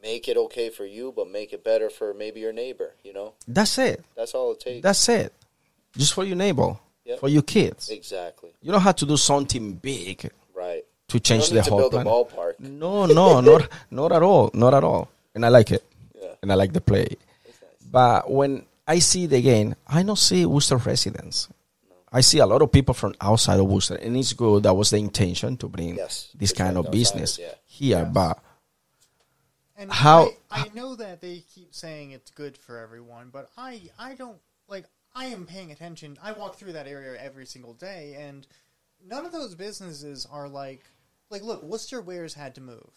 make 0.01 0.27
it 0.27 0.37
okay 0.37 0.69
for 0.69 0.85
you, 0.85 1.13
but 1.15 1.29
make 1.29 1.53
it 1.53 1.63
better 1.63 1.89
for 1.89 2.13
maybe 2.13 2.39
your 2.39 2.53
neighbor? 2.53 2.93
You 3.03 3.13
know, 3.13 3.33
That's 3.47 3.77
it. 3.77 4.03
that's 4.15 4.33
all 4.33 4.51
it 4.53 4.59
takes. 4.59 4.83
That's 4.83 5.09
it. 5.09 5.33
Just 5.97 6.13
for 6.13 6.23
your 6.23 6.35
neighbor, 6.35 6.77
Yep. 7.05 7.19
for 7.19 7.29
your 7.29 7.41
kids. 7.41 7.89
exactly 7.89 8.49
You 8.61 8.71
don't 8.71 8.81
have 8.81 8.97
to 8.97 9.05
do 9.05 9.15
something 9.17 9.73
big 9.73 10.29
right. 10.53 10.83
to 11.07 11.19
change 11.19 11.49
the 11.49 11.61
to 11.61 11.69
whole 11.69 11.89
build 11.89 11.93
a 11.95 12.03
ballpark. 12.03 12.59
No, 12.59 13.05
no, 13.05 13.39
not 13.49 13.69
not 13.91 14.11
at 14.11 14.21
all, 14.23 14.51
not 14.53 14.73
at 14.73 14.83
all. 14.83 15.09
And 15.33 15.45
I 15.45 15.49
like 15.49 15.71
it, 15.71 15.83
Yeah, 16.19 16.33
and 16.41 16.51
I 16.51 16.55
like 16.55 16.73
the 16.73 16.81
play. 16.81 17.07
nice. 17.45 17.55
But 17.91 18.29
when 18.29 18.65
I 18.87 18.99
see 18.99 19.25
the 19.27 19.41
game, 19.41 19.75
I 19.87 20.03
don't 20.03 20.17
see 20.17 20.45
Worcester 20.45 20.77
residents. 20.77 21.47
I 22.11 22.21
see 22.21 22.39
a 22.39 22.45
lot 22.45 22.61
of 22.61 22.71
people 22.71 22.93
from 22.93 23.13
outside 23.21 23.59
of 23.59 23.67
Worcester, 23.67 23.95
and 23.95 24.15
it's 24.17 24.33
good. 24.33 24.63
That 24.63 24.73
was 24.73 24.89
the 24.91 24.97
intention 24.97 25.57
to 25.57 25.67
bring 25.67 25.95
Yes, 25.97 26.29
this 26.35 26.53
kind 26.53 26.77
of 26.77 26.89
business 26.91 27.37
outsiders, 27.39 27.59
here. 27.65 27.99
Yes. 27.99 28.11
But 28.13 28.39
And 29.77 29.91
How- 29.91 30.31
I, 30.49 30.61
I 30.65 30.69
know 30.73 30.95
that 30.95 31.21
they 31.21 31.43
keep 31.53 31.73
saying 31.75 32.11
it's 32.11 32.31
good 32.31 32.57
for 32.57 32.79
everyone, 32.79 33.29
but 33.31 33.49
I 33.57 33.81
I 33.99 34.15
don't 34.15 34.39
like 34.67 34.85
I 35.15 35.25
am 35.25 35.45
paying 35.45 35.71
attention. 35.71 36.17
I 36.21 36.31
walk 36.31 36.55
through 36.55 36.73
that 36.73 36.87
area 36.87 37.19
every 37.21 37.45
single 37.45 37.73
day, 37.73 38.15
and 38.19 38.45
none 39.05 39.25
of 39.25 39.31
those 39.31 39.53
businesses 39.55 40.25
are 40.31 40.49
like 40.49 40.81
like 41.29 41.43
look. 41.43 41.61
Worcester 41.63 42.01
Wares 42.01 42.33
had 42.33 42.55
to 42.55 42.61
move. 42.61 42.89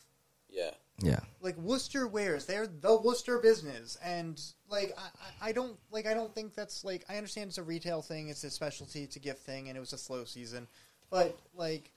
Yeah. 0.53 0.71
yeah, 0.99 1.21
Like 1.41 1.57
Worcester 1.59 2.09
Wares, 2.09 2.45
they're 2.45 2.67
the 2.67 3.01
Worcester 3.01 3.39
business, 3.39 3.97
and 4.05 4.43
like 4.69 4.93
I, 4.99 5.03
I- 5.47 5.49
I 5.51 5.53
don't 5.53 5.79
like 5.93 6.07
I 6.07 6.15
don't 6.15 6.35
think 6.35 6.55
that's 6.57 6.83
like 6.83 7.05
I 7.09 7.17
understand 7.17 7.49
it's 7.49 7.59
a 7.59 7.63
retail 7.63 8.03
thing, 8.03 8.29
it's 8.31 8.43
a 8.43 8.51
specialty, 8.51 9.05
it's 9.05 9.15
a 9.17 9.21
gift 9.21 9.47
thing, 9.47 9.69
and 9.69 9.77
it 9.77 9.81
was 9.81 9.93
a 9.93 9.99
slow 9.99 10.25
season, 10.25 10.67
but 11.09 11.39
like 11.55 11.93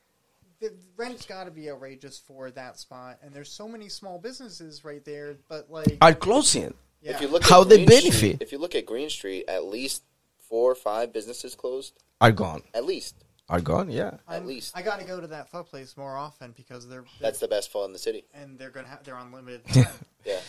the 0.69 0.73
rent's 0.97 1.26
got 1.26 1.43
to 1.45 1.52
be 1.52 1.69
outrageous 1.69 2.19
for 2.26 2.49
that 2.52 2.80
spot, 2.80 3.19
and 3.21 3.34
there's 3.34 3.52
so 3.52 3.67
many 3.67 3.89
small 3.89 4.17
businesses 4.19 4.84
right 4.86 5.04
there, 5.06 5.36
but 5.49 5.69
like 5.69 5.97
are 6.02 6.13
closing. 6.13 6.73
Yeah. 7.02 7.15
If 7.15 7.21
you 7.21 7.28
look 7.28 7.43
How 7.43 7.62
at 7.63 7.69
they 7.69 7.78
Green 7.78 7.88
benefit. 7.88 8.13
Street, 8.13 8.38
if 8.41 8.52
you 8.52 8.58
look 8.60 8.76
at 8.76 8.86
Green 8.86 9.10
Street, 9.10 9.45
at 9.49 9.65
least 9.65 10.04
four 10.49 10.71
or 10.71 10.76
five 10.76 11.12
businesses 11.12 11.54
closed. 11.56 11.93
Are 12.21 12.32
gone. 12.32 12.63
At 12.73 12.86
least. 12.86 13.15
Are 13.49 13.60
gone. 13.60 13.91
Yeah. 13.91 14.08
At 14.08 14.36
I'm- 14.36 14.45
least. 14.47 14.71
I 14.78 14.82
got 14.84 15.02
to 15.02 15.06
go 15.06 15.19
to 15.19 15.28
that 15.28 15.49
pho 15.52 15.63
place 15.63 15.97
more 15.97 16.15
often 16.15 16.54
because 16.56 16.88
they're, 16.88 17.02
they're 17.02 17.10
That's 17.19 17.39
the 17.39 17.49
best 17.49 17.71
fall 17.71 17.84
in 17.84 17.91
the 17.91 17.99
city. 17.99 18.23
and 18.34 18.58
they're 18.58 18.69
gonna 18.69 18.88
have 18.88 19.04
they're 19.04 19.17
on 19.17 19.34
limited 19.34 19.65
time. 19.73 19.86
Yeah. 20.26 20.39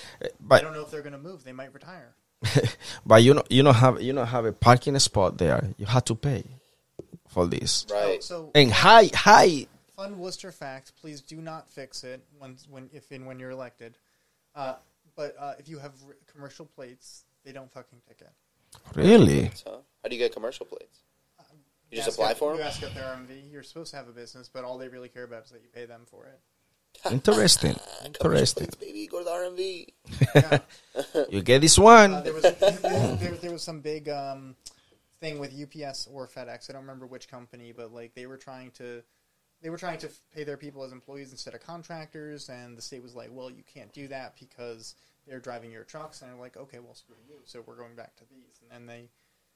I 0.50 0.60
don't 0.60 0.72
know 0.74 0.82
if 0.82 0.92
they're 0.92 1.02
gonna 1.02 1.18
move. 1.18 1.42
They 1.42 1.52
might 1.52 1.74
retire. 1.74 2.14
but 3.06 3.22
you 3.22 3.34
know 3.34 3.42
you 3.50 3.62
don't 3.64 3.74
have 3.74 4.00
you 4.00 4.12
don't 4.12 4.26
have 4.28 4.44
a 4.44 4.52
parking 4.52 4.96
spot 5.00 5.38
there. 5.38 5.70
You 5.78 5.86
have 5.86 6.04
to 6.04 6.14
pay 6.14 6.44
for 7.28 7.46
this. 7.46 7.84
Right. 7.90 8.22
So, 8.22 8.52
And 8.54 8.70
high 8.70 9.10
high. 9.12 9.66
Fun 9.96 10.18
Worcester 10.18 10.52
fact: 10.52 10.92
please 11.00 11.20
do 11.20 11.36
not 11.36 11.68
fix 11.68 12.04
it 12.04 12.24
when 12.38 12.56
when 12.68 12.90
if 12.92 13.10
and 13.10 13.26
when 13.26 13.38
you're 13.38 13.50
elected. 13.50 13.96
Uh, 14.54 14.74
but 15.16 15.34
uh, 15.38 15.54
if 15.58 15.68
you 15.68 15.78
have 15.78 15.92
r- 16.06 16.16
commercial 16.32 16.66
plates, 16.66 17.24
they 17.44 17.52
don't 17.52 17.70
fucking 17.72 17.98
take 18.08 18.20
it. 18.20 18.30
Really? 18.94 19.50
So, 19.54 19.82
how 20.02 20.08
do 20.08 20.16
you 20.16 20.22
get 20.22 20.32
commercial 20.32 20.66
plates? 20.66 21.00
You 21.90 21.96
just 21.98 22.08
ask 22.08 22.18
apply 22.18 22.30
at- 22.32 22.38
for 22.38 22.52
You 22.52 22.58
them? 22.58 22.66
ask 22.66 22.82
at 22.82 22.94
their 22.94 23.04
RMV. 23.04 23.52
You're 23.52 23.62
supposed 23.62 23.90
to 23.92 23.96
have 23.96 24.08
a 24.08 24.12
business, 24.12 24.48
but 24.52 24.64
all 24.64 24.78
they 24.78 24.88
really 24.88 25.08
care 25.08 25.22
about 25.24 25.44
is 25.44 25.50
that 25.50 25.62
you 25.62 25.68
pay 25.72 25.86
them 25.86 26.02
for 26.10 26.26
it. 26.26 26.40
Interesting. 27.12 27.76
Interesting. 28.04 28.66
plates, 28.66 28.76
baby. 28.76 29.06
Go 29.06 29.18
to 29.18 29.24
the 29.24 29.30
RMV. 29.30 29.86
Yeah. 30.34 30.58
You 31.30 31.42
get 31.42 31.60
this 31.60 31.78
Uh, 31.78 31.82
one. 31.82 32.24
there 32.24 32.32
was 32.32 32.42
there, 32.60 33.32
there 33.40 33.52
was 33.52 33.62
some 33.62 33.80
big 33.80 34.08
um, 34.08 34.56
thing 35.20 35.38
with 35.38 35.52
UPS 35.52 36.08
or 36.12 36.26
FedEx. 36.26 36.70
I 36.70 36.72
don't 36.72 36.82
remember 36.82 37.06
which 37.06 37.28
company, 37.28 37.72
but 37.76 37.92
like 37.92 38.14
they 38.14 38.26
were 38.26 38.36
trying 38.36 38.70
to 38.72 39.02
they 39.64 39.70
were 39.70 39.78
trying 39.78 39.96
to 39.96 40.08
f- 40.08 40.20
pay 40.34 40.44
their 40.44 40.58
people 40.58 40.84
as 40.84 40.92
employees 40.92 41.32
instead 41.32 41.54
of 41.54 41.60
contractors, 41.62 42.50
and 42.50 42.76
the 42.76 42.82
state 42.82 43.02
was 43.02 43.14
like, 43.14 43.30
"Well, 43.32 43.50
you 43.50 43.62
can't 43.62 43.90
do 43.94 44.06
that 44.08 44.38
because 44.38 44.94
they're 45.26 45.40
driving 45.40 45.72
your 45.72 45.84
trucks." 45.84 46.20
And 46.20 46.30
they're 46.30 46.38
like, 46.38 46.58
"Okay, 46.58 46.80
well, 46.80 46.94
screw 46.94 47.16
you." 47.26 47.36
So 47.44 47.64
we're 47.66 47.76
going 47.76 47.94
back 47.96 48.14
to 48.16 48.24
these, 48.30 48.60
and 48.60 48.70
then 48.70 48.86
they. 48.86 49.08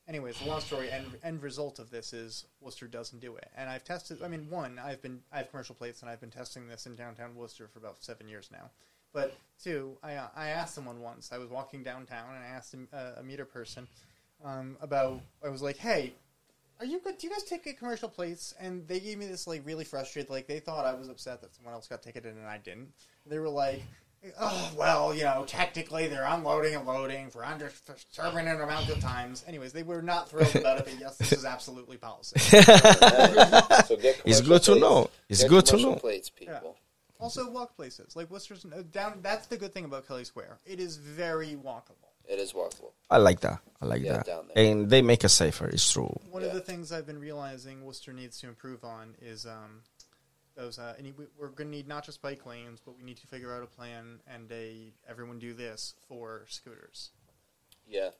Anyways, 0.08 0.38
the 0.38 0.46
long 0.48 0.62
story 0.62 0.90
end, 0.90 1.18
end 1.22 1.42
result 1.42 1.78
of 1.78 1.90
this 1.90 2.14
is 2.14 2.46
Worcester 2.62 2.88
doesn't 2.88 3.20
do 3.20 3.36
it, 3.36 3.50
and 3.54 3.68
I've 3.68 3.84
tested. 3.84 4.22
I 4.22 4.28
mean, 4.28 4.48
one, 4.48 4.78
I've 4.78 5.02
been 5.02 5.20
I 5.30 5.36
have 5.36 5.50
commercial 5.50 5.74
plates, 5.74 6.00
and 6.00 6.10
I've 6.10 6.20
been 6.20 6.30
testing 6.30 6.66
this 6.66 6.86
in 6.86 6.96
downtown 6.96 7.34
Worcester 7.34 7.68
for 7.68 7.78
about 7.78 8.02
seven 8.02 8.28
years 8.28 8.48
now. 8.50 8.70
But 9.12 9.36
two, 9.62 9.98
I 10.02 10.14
uh, 10.14 10.28
I 10.34 10.48
asked 10.48 10.74
someone 10.74 11.02
once. 11.02 11.32
I 11.32 11.36
was 11.36 11.50
walking 11.50 11.82
downtown 11.82 12.34
and 12.34 12.42
I 12.42 12.46
asked 12.46 12.74
a, 12.94 13.20
a 13.20 13.22
meter 13.22 13.44
person 13.44 13.86
um, 14.42 14.78
about. 14.80 15.20
I 15.44 15.50
was 15.50 15.60
like, 15.60 15.76
"Hey, 15.76 16.14
are 16.80 16.86
you 16.86 17.00
good? 17.00 17.18
Do 17.18 17.26
you 17.26 17.32
guys 17.32 17.44
take 17.44 17.66
a 17.66 17.72
commercial 17.72 18.08
plates?" 18.08 18.54
And 18.60 18.86
they 18.86 19.00
gave 19.00 19.18
me 19.18 19.26
this 19.26 19.46
like 19.46 19.62
really 19.64 19.84
frustrated. 19.84 20.30
Like 20.30 20.46
they 20.46 20.60
thought 20.60 20.84
I 20.86 20.94
was 20.94 21.08
upset 21.08 21.40
that 21.42 21.54
someone 21.54 21.74
else 21.74 21.86
got 21.86 22.02
ticketed 22.02 22.36
and 22.36 22.46
I 22.46 22.58
didn't. 22.58 22.92
They 23.26 23.38
were 23.38 23.48
like. 23.48 23.82
Oh 24.40 24.72
well, 24.76 25.14
you 25.14 25.22
know, 25.22 25.44
technically 25.46 26.08
they're 26.08 26.24
unloading 26.24 26.74
and 26.74 26.84
loading 26.84 27.30
for 27.30 27.44
under 27.44 27.68
for 27.68 27.94
certain 28.10 28.48
amount 28.48 28.88
of 28.88 28.98
times. 28.98 29.44
Anyways, 29.46 29.72
they 29.72 29.84
were 29.84 30.02
not 30.02 30.28
thrilled 30.28 30.56
about 30.56 30.78
it, 30.78 30.86
but 30.86 30.98
yes, 30.98 31.16
this 31.18 31.32
is 31.32 31.44
absolutely 31.44 31.98
policy. 31.98 32.36
so 32.40 32.64
get 33.96 34.20
It's 34.24 34.40
commercial 34.40 34.40
good 34.40 34.62
to 34.64 34.74
know. 34.74 35.08
It's 35.28 35.42
Get 35.42 35.50
good 35.50 35.66
to 35.66 35.76
know. 35.76 35.94
Plates, 35.94 36.30
people. 36.30 36.76
Also, 37.20 37.50
walk 37.50 37.74
places 37.76 38.14
like 38.14 38.30
Worcester's 38.30 38.64
uh, 38.64 38.82
down. 38.92 39.20
That's 39.22 39.46
the 39.46 39.56
good 39.56 39.72
thing 39.72 39.84
about 39.84 40.06
Kelley 40.06 40.24
Square. 40.24 40.58
It 40.66 40.80
is 40.80 40.96
very 40.96 41.56
walkable. 41.56 42.07
It 42.28 42.38
is 42.38 42.52
walkable. 42.52 42.92
I 43.10 43.16
like 43.16 43.40
that. 43.40 43.60
I 43.80 43.86
like 43.86 44.02
Yeah, 44.02 44.18
that. 44.18 44.26
down 44.26 44.48
there. 44.54 44.64
And 44.64 44.90
they 44.90 45.00
make 45.02 45.24
it 45.24 45.30
safer. 45.30 45.66
It's 45.68 45.90
true. 45.90 46.14
One 46.30 46.42
Yeah. 46.42 46.48
of 46.48 46.54
the 46.54 46.60
things 46.60 46.92
I've 46.92 47.06
been 47.06 47.18
realizing 47.20 47.84
Worcester 47.84 48.12
needs 48.12 48.38
to 48.40 48.48
improve 48.48 48.84
on 48.84 49.16
is 49.22 49.46
um, 49.46 49.82
those. 50.54 50.78
Uh, 50.78 50.94
and 50.98 51.16
we- 51.16 51.26
we're 51.38 51.48
going 51.48 51.68
to 51.70 51.76
need 51.76 51.88
not 51.88 52.04
just 52.04 52.20
bike 52.20 52.44
lanes, 52.44 52.80
but 52.84 52.96
we 52.96 53.02
need 53.02 53.16
to 53.18 53.26
figure 53.26 53.54
out 53.54 53.62
a 53.62 53.66
plan 53.66 54.20
and 54.26 54.50
a 54.52 54.92
everyone 55.08 55.38
do 55.38 55.54
this 55.54 55.94
for 56.06 56.44
scooters. 56.48 57.10
Yeah. 57.86 58.10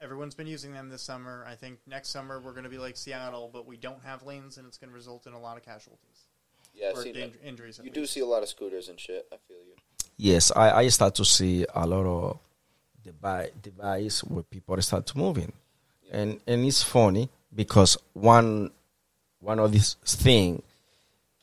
Everyone's 0.00 0.36
been 0.36 0.46
using 0.46 0.72
them 0.72 0.88
this 0.90 1.02
summer. 1.02 1.44
I 1.48 1.56
think 1.56 1.80
next 1.84 2.10
summer 2.10 2.38
we're 2.40 2.52
going 2.52 2.62
to 2.64 2.70
be 2.70 2.78
like 2.78 2.96
Seattle, 2.96 3.50
but 3.52 3.66
we 3.66 3.76
don't 3.76 4.02
have 4.04 4.22
lanes, 4.22 4.56
and 4.56 4.66
it's 4.68 4.78
going 4.78 4.90
to 4.90 4.94
result 4.94 5.26
in 5.26 5.32
a 5.32 5.40
lot 5.40 5.56
of 5.56 5.64
casualties 5.64 6.28
Yeah. 6.72 6.90
I've 6.90 6.98
or 6.98 7.02
seen 7.02 7.14
dan- 7.14 7.34
injuries. 7.42 7.80
at 7.80 7.84
You 7.84 7.90
do 7.90 8.06
see 8.06 8.20
a 8.20 8.26
lot 8.26 8.44
of 8.44 8.48
scooters 8.48 8.88
and 8.88 9.00
shit. 9.00 9.26
I 9.32 9.36
feel 9.48 9.56
you. 9.56 9.74
Yes, 10.16 10.52
I, 10.54 10.70
I 10.82 10.88
start 10.88 11.16
to 11.16 11.24
see 11.24 11.66
a 11.74 11.84
lot 11.86 12.06
of 12.06 12.38
devi- 13.12 13.50
device 13.62 14.24
where 14.24 14.42
people 14.42 14.80
start 14.82 15.06
to 15.06 15.18
moving, 15.18 15.52
and 16.10 16.40
and 16.46 16.64
it's 16.64 16.82
funny 16.82 17.28
because 17.54 17.96
one 18.12 18.70
one 19.40 19.58
of 19.58 19.72
these 19.72 19.94
thing 20.04 20.62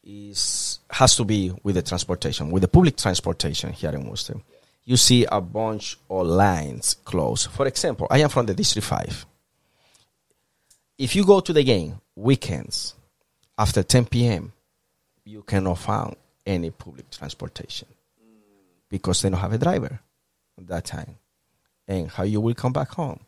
is 0.04 0.80
has 0.90 1.16
to 1.16 1.24
be 1.24 1.52
with 1.64 1.76
the 1.76 1.82
transportation, 1.82 2.52
with 2.52 2.62
the 2.62 2.68
public 2.68 2.96
transportation 2.96 3.74
here 3.74 3.92
in 3.92 4.08
Worcester. 4.08 4.36
You 4.84 4.98
see 4.98 5.26
a 5.26 5.42
bunch 5.42 5.98
of 6.10 6.28
lines 6.28 6.98
closed. 7.04 7.50
For 7.50 7.66
example, 7.66 8.08
I 8.12 8.20
am 8.20 8.30
from 8.30 8.46
the 8.46 8.54
District 8.54 8.88
Five. 8.88 9.26
If 10.98 11.16
you 11.16 11.26
go 11.26 11.40
to 11.40 11.52
the 11.52 11.64
game 11.64 12.00
weekends 12.16 12.94
after 13.58 13.84
10 13.84 14.06
p.m., 14.06 14.54
you 15.26 15.42
cannot 15.42 15.80
find 15.80 16.16
any 16.46 16.70
public 16.70 17.10
transportation 17.10 17.88
because 18.90 19.22
they 19.22 19.30
don't 19.30 19.40
have 19.40 19.54
a 19.54 19.58
driver 19.58 20.00
at 20.58 20.68
that 20.68 20.86
time. 20.86 21.18
And 21.88 22.10
how 22.10 22.24
you 22.24 22.42
will 22.42 22.56
come 22.56 22.74
back 22.74 22.90
home? 22.90 23.20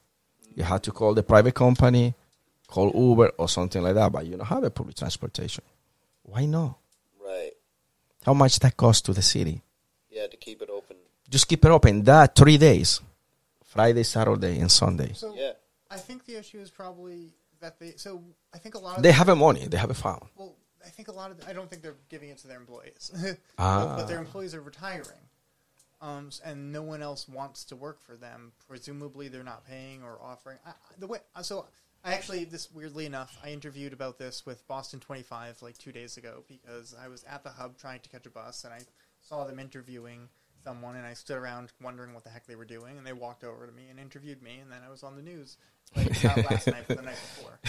You 0.55 0.63
have 0.63 0.81
to 0.83 0.91
call 0.91 1.13
the 1.13 1.23
private 1.23 1.53
company, 1.53 2.15
call 2.67 2.91
Uber 2.95 3.31
or 3.37 3.47
something 3.47 3.81
like 3.83 3.93
that, 3.95 4.11
but 4.11 4.25
you 4.25 4.35
don't 4.37 4.45
have 4.47 4.63
a 4.63 4.69
public 4.71 4.95
transportation. 4.95 5.63
Why 6.23 6.45
not? 6.45 6.77
Right. 7.23 7.51
How 8.25 8.33
much 8.33 8.59
that 8.59 8.75
cost 8.75 9.05
to 9.05 9.13
the 9.13 9.21
city? 9.21 9.61
Yeah. 10.09 10.27
To 10.27 10.37
keep 10.37 10.61
it 10.61 10.69
open. 10.69 10.97
Just 11.29 11.47
keep 11.47 11.63
it 11.63 11.69
open. 11.71 12.03
That 12.03 12.35
three 12.35 12.57
days, 12.57 13.01
Friday, 13.63 14.03
Saturday, 14.03 14.59
and 14.59 14.71
Sunday. 14.71 15.13
So 15.13 15.35
Yeah. 15.35 15.51
I 15.91 15.97
think 15.97 16.25
the 16.25 16.35
issue 16.37 16.59
is 16.59 16.71
probably 16.71 17.33
that 17.59 17.79
they. 17.79 17.93
So 17.97 18.23
I 18.53 18.57
think 18.57 18.75
a 18.75 18.79
lot 18.79 18.97
of 18.97 19.03
They 19.03 19.09
the- 19.09 19.13
have 19.13 19.29
a 19.29 19.35
money. 19.35 19.67
They 19.67 19.77
have 19.77 19.91
a 19.91 19.93
fund. 19.93 20.23
Well, 20.35 20.55
I 20.85 20.89
think 20.89 21.07
a 21.09 21.11
lot 21.11 21.31
of 21.31 21.47
I 21.47 21.53
don't 21.53 21.69
think 21.69 21.81
they're 21.83 21.95
giving 22.09 22.29
it 22.29 22.37
to 22.39 22.47
their 22.47 22.57
employees, 22.57 23.11
Ah. 23.57 23.95
but 23.97 24.07
their 24.07 24.19
employees 24.19 24.53
are 24.55 24.61
retiring, 24.61 25.19
um, 26.01 26.29
and 26.45 26.71
no 26.71 26.81
one 26.81 27.01
else 27.01 27.27
wants 27.27 27.63
to 27.65 27.75
work 27.75 28.01
for 28.01 28.15
them. 28.15 28.51
Presumably, 28.67 29.27
they're 29.27 29.43
not 29.43 29.65
paying 29.65 30.03
or 30.03 30.19
offering. 30.21 30.57
I, 30.65 30.71
the 30.99 31.07
way 31.07 31.19
uh, 31.35 31.41
so, 31.41 31.65
I 32.03 32.13
actually 32.13 32.45
this 32.45 32.71
weirdly 32.71 33.05
enough, 33.05 33.37
I 33.43 33.49
interviewed 33.49 33.93
about 33.93 34.17
this 34.17 34.45
with 34.45 34.67
Boston 34.67 34.99
Twenty 34.99 35.23
Five 35.23 35.61
like 35.61 35.77
two 35.77 35.91
days 35.91 36.17
ago 36.17 36.43
because 36.47 36.95
I 37.01 37.07
was 37.07 37.23
at 37.29 37.43
the 37.43 37.49
hub 37.49 37.77
trying 37.77 37.99
to 38.01 38.09
catch 38.09 38.25
a 38.25 38.29
bus 38.29 38.63
and 38.63 38.73
I 38.73 38.79
saw 39.21 39.45
them 39.45 39.59
interviewing 39.59 40.29
someone 40.63 40.95
and 40.95 41.05
I 41.05 41.13
stood 41.13 41.37
around 41.37 41.71
wondering 41.81 42.13
what 42.13 42.23
the 42.23 42.29
heck 42.29 42.45
they 42.45 42.55
were 42.55 42.65
doing 42.65 42.97
and 42.97 43.05
they 43.05 43.13
walked 43.13 43.43
over 43.43 43.65
to 43.65 43.71
me 43.71 43.83
and 43.89 43.99
interviewed 43.99 44.41
me 44.41 44.57
and 44.61 44.71
then 44.71 44.79
I 44.85 44.89
was 44.89 45.03
on 45.03 45.15
the 45.15 45.21
news 45.21 45.57
like 45.95 46.23
not 46.23 46.37
last 46.51 46.67
night 46.67 46.83
but 46.87 46.97
the 46.97 47.03
night 47.03 47.15
before. 47.15 47.59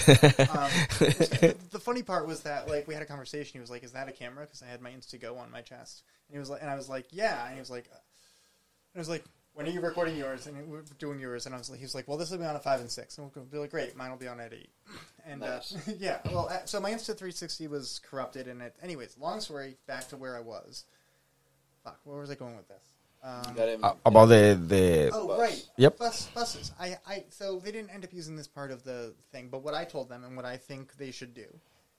Um, 0.58 0.70
the 1.70 1.80
funny 1.80 2.02
part 2.02 2.26
was 2.26 2.40
that 2.40 2.68
like 2.68 2.88
we 2.88 2.94
had 2.94 3.02
a 3.02 3.06
conversation. 3.06 3.52
He 3.52 3.60
was 3.60 3.70
like, 3.70 3.84
"Is 3.84 3.92
that 3.92 4.08
a 4.08 4.12
camera?" 4.12 4.44
Because 4.44 4.62
I 4.62 4.66
had 4.66 4.80
my 4.80 4.90
Instago 4.90 5.38
on 5.38 5.50
my 5.50 5.60
chest, 5.60 6.02
and 6.28 6.34
he 6.34 6.38
was 6.38 6.50
like, 6.50 6.60
and 6.62 6.70
I 6.70 6.74
was 6.74 6.88
like, 6.88 7.06
"Yeah," 7.10 7.44
and 7.44 7.54
he 7.54 7.60
was 7.60 7.70
like, 7.70 7.88
uh, 7.92 7.98
I 8.98 9.02
was 9.02 9.08
like, 9.08 9.24
"When 9.54 9.66
are 9.66 9.70
you 9.70 9.80
recording 9.80 10.16
yours?" 10.16 10.46
And 10.46 10.68
we're 10.68 10.82
doing 10.98 11.18
yours, 11.20 11.46
and 11.46 11.54
I 11.54 11.58
was 11.58 11.70
like, 11.70 11.78
he 11.78 11.84
was 11.84 11.94
like, 11.94 12.08
"Well, 12.08 12.16
this 12.18 12.30
will 12.30 12.38
be 12.38 12.44
on 12.44 12.56
a 12.56 12.60
five 12.60 12.80
and 12.80 12.90
six, 12.90 13.16
and 13.18 13.30
we'll 13.34 13.44
be 13.44 13.58
like, 13.58 13.70
great, 13.70 13.96
mine 13.96 14.10
will 14.10 14.18
be 14.18 14.28
on 14.28 14.40
at 14.40 14.52
eight. 14.52 14.70
And 15.26 15.40
Nice. 15.40 15.74
uh, 15.74 15.92
yeah, 15.98 16.18
well, 16.26 16.48
uh, 16.50 16.64
so 16.64 16.80
my 16.80 16.90
Insta 16.90 17.06
360 17.16 17.66
was 17.68 18.00
corrupted, 18.08 18.48
and 18.48 18.62
it. 18.62 18.74
Anyways, 18.82 19.16
long 19.18 19.40
story. 19.40 19.76
Back 19.86 20.08
to 20.08 20.16
where 20.16 20.36
I 20.36 20.40
was. 20.40 20.84
Fuck, 21.84 22.00
where 22.04 22.18
was 22.18 22.30
I 22.30 22.34
going 22.34 22.56
with 22.56 22.68
this? 22.68 22.82
Um, 23.22 23.56
Uh, 23.82 23.94
about 24.06 24.26
the 24.26 24.58
the 24.68 25.10
Oh 25.12 25.26
bus. 25.26 25.40
right. 25.40 25.68
Yep. 25.76 25.98
Bus 25.98 26.26
buses. 26.28 26.70
I, 26.78 26.96
I 27.06 27.24
so 27.30 27.58
they 27.58 27.72
didn't 27.72 27.90
end 27.90 28.04
up 28.04 28.12
using 28.12 28.36
this 28.36 28.46
part 28.46 28.70
of 28.70 28.84
the 28.84 29.12
thing, 29.32 29.48
but 29.48 29.62
what 29.64 29.74
I 29.74 29.84
told 29.84 30.08
them 30.08 30.22
and 30.24 30.36
what 30.36 30.44
I 30.44 30.56
think 30.56 30.96
they 30.96 31.10
should 31.10 31.34
do 31.34 31.46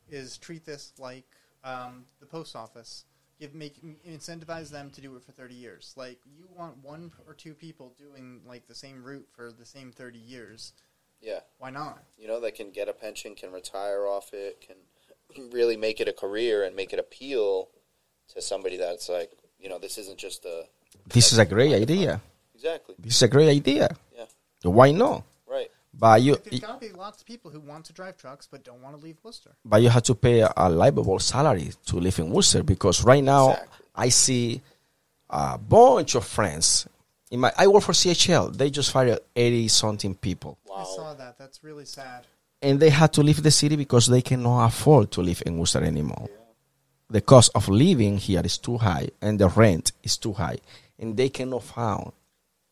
is 0.09 0.37
treat 0.37 0.65
this 0.65 0.93
like 0.97 1.25
um, 1.65 2.05
the 2.21 2.25
post 2.25 2.55
office. 2.55 3.03
Give 3.39 3.55
make 3.55 3.81
incentivize 4.05 4.69
them 4.69 4.89
to 4.91 5.01
do 5.01 5.15
it 5.15 5.23
for 5.23 5.31
thirty 5.31 5.55
years. 5.55 5.93
Like 5.95 6.19
you 6.25 6.47
want 6.55 6.83
one 6.83 7.11
or 7.27 7.33
two 7.33 7.53
people 7.53 7.93
doing 7.97 8.41
like 8.45 8.67
the 8.67 8.75
same 8.75 9.03
route 9.03 9.27
for 9.31 9.51
the 9.51 9.65
same 9.65 9.91
thirty 9.91 10.19
years. 10.19 10.73
Yeah. 11.21 11.39
Why 11.57 11.69
not? 11.69 12.03
You 12.17 12.27
know, 12.27 12.39
they 12.39 12.51
can 12.51 12.71
get 12.71 12.87
a 12.89 12.93
pension, 12.93 13.35
can 13.35 13.51
retire 13.51 14.05
off 14.05 14.33
it, 14.33 14.65
can 14.65 15.49
really 15.51 15.77
make 15.77 15.99
it 15.99 16.07
a 16.07 16.13
career 16.13 16.63
and 16.63 16.75
make 16.75 16.93
it 16.93 16.99
appeal 16.99 17.69
to 18.33 18.41
somebody 18.41 18.77
that's 18.77 19.09
like, 19.09 19.31
you 19.59 19.69
know, 19.69 19.79
this 19.79 19.97
isn't 19.97 20.17
just 20.17 20.45
a. 20.45 20.65
this 21.07 21.31
is 21.31 21.39
a 21.39 21.45
great 21.45 21.73
idea. 21.73 22.21
Exactly. 22.55 22.95
This 22.99 23.15
is 23.15 23.21
a 23.21 23.27
great 23.27 23.49
idea. 23.49 23.95
Yeah. 24.15 24.25
Why 24.63 24.91
not? 24.91 25.23
Right. 26.01 26.17
But 26.17 26.21
you 26.21 26.37
there's 26.43 26.59
got 26.61 26.79
to 26.81 26.87
be 26.89 26.93
lots 26.93 27.21
of 27.21 27.25
people 27.27 27.51
who 27.51 27.59
want 27.59 27.85
to 27.85 27.93
drive 27.93 28.15
trucks 28.17 28.47
but 28.49 28.63
don't 28.63 28.81
want 28.81 28.97
to 28.97 29.03
leave 29.03 29.17
Worcester. 29.23 29.51
but 29.65 29.81
you 29.81 29.89
have 29.89 30.03
to 30.03 30.15
pay 30.15 30.39
a, 30.41 30.51
a 30.55 30.69
livable 30.69 31.19
salary 31.19 31.71
to 31.87 31.97
live 31.99 32.17
in 32.19 32.29
Worcester 32.29 32.63
because 32.63 33.03
right 33.03 33.23
now 33.23 33.51
Exactly. 33.51 33.85
I 33.95 34.09
see 34.09 34.61
a 35.29 35.57
bunch 35.57 36.15
of 36.15 36.25
friends. 36.25 36.87
In 37.31 37.41
my, 37.41 37.51
I 37.57 37.67
work 37.67 37.83
for 37.83 37.91
CHL. 37.91 38.55
They 38.55 38.69
just 38.69 38.91
fired 38.91 39.19
eighty 39.35 39.67
something 39.67 40.15
people, 40.15 40.57
Wow. 40.65 40.75
I 40.77 40.83
saw 40.95 41.13
that. 41.15 41.37
That's 41.37 41.63
really 41.63 41.85
sad. 41.85 42.25
and 42.61 42.79
they 42.79 42.89
had 42.89 43.13
to 43.13 43.21
leave 43.21 43.41
the 43.43 43.51
city 43.51 43.75
because 43.75 44.07
they 44.07 44.21
cannot 44.21 44.65
afford 44.67 45.11
to 45.11 45.21
live 45.21 45.43
in 45.45 45.57
Worcester 45.59 45.83
anymore. 45.83 46.29
The 47.09 47.21
cost 47.21 47.51
of 47.55 47.67
living 47.69 48.17
here 48.17 48.41
is 48.43 48.57
too 48.57 48.77
high, 48.77 49.09
and 49.21 49.39
the 49.39 49.47
rent 49.49 49.91
is 50.03 50.17
too 50.17 50.33
high, 50.33 50.57
and 50.99 51.15
they 51.17 51.29
cannot 51.29 51.63
find 51.63 52.11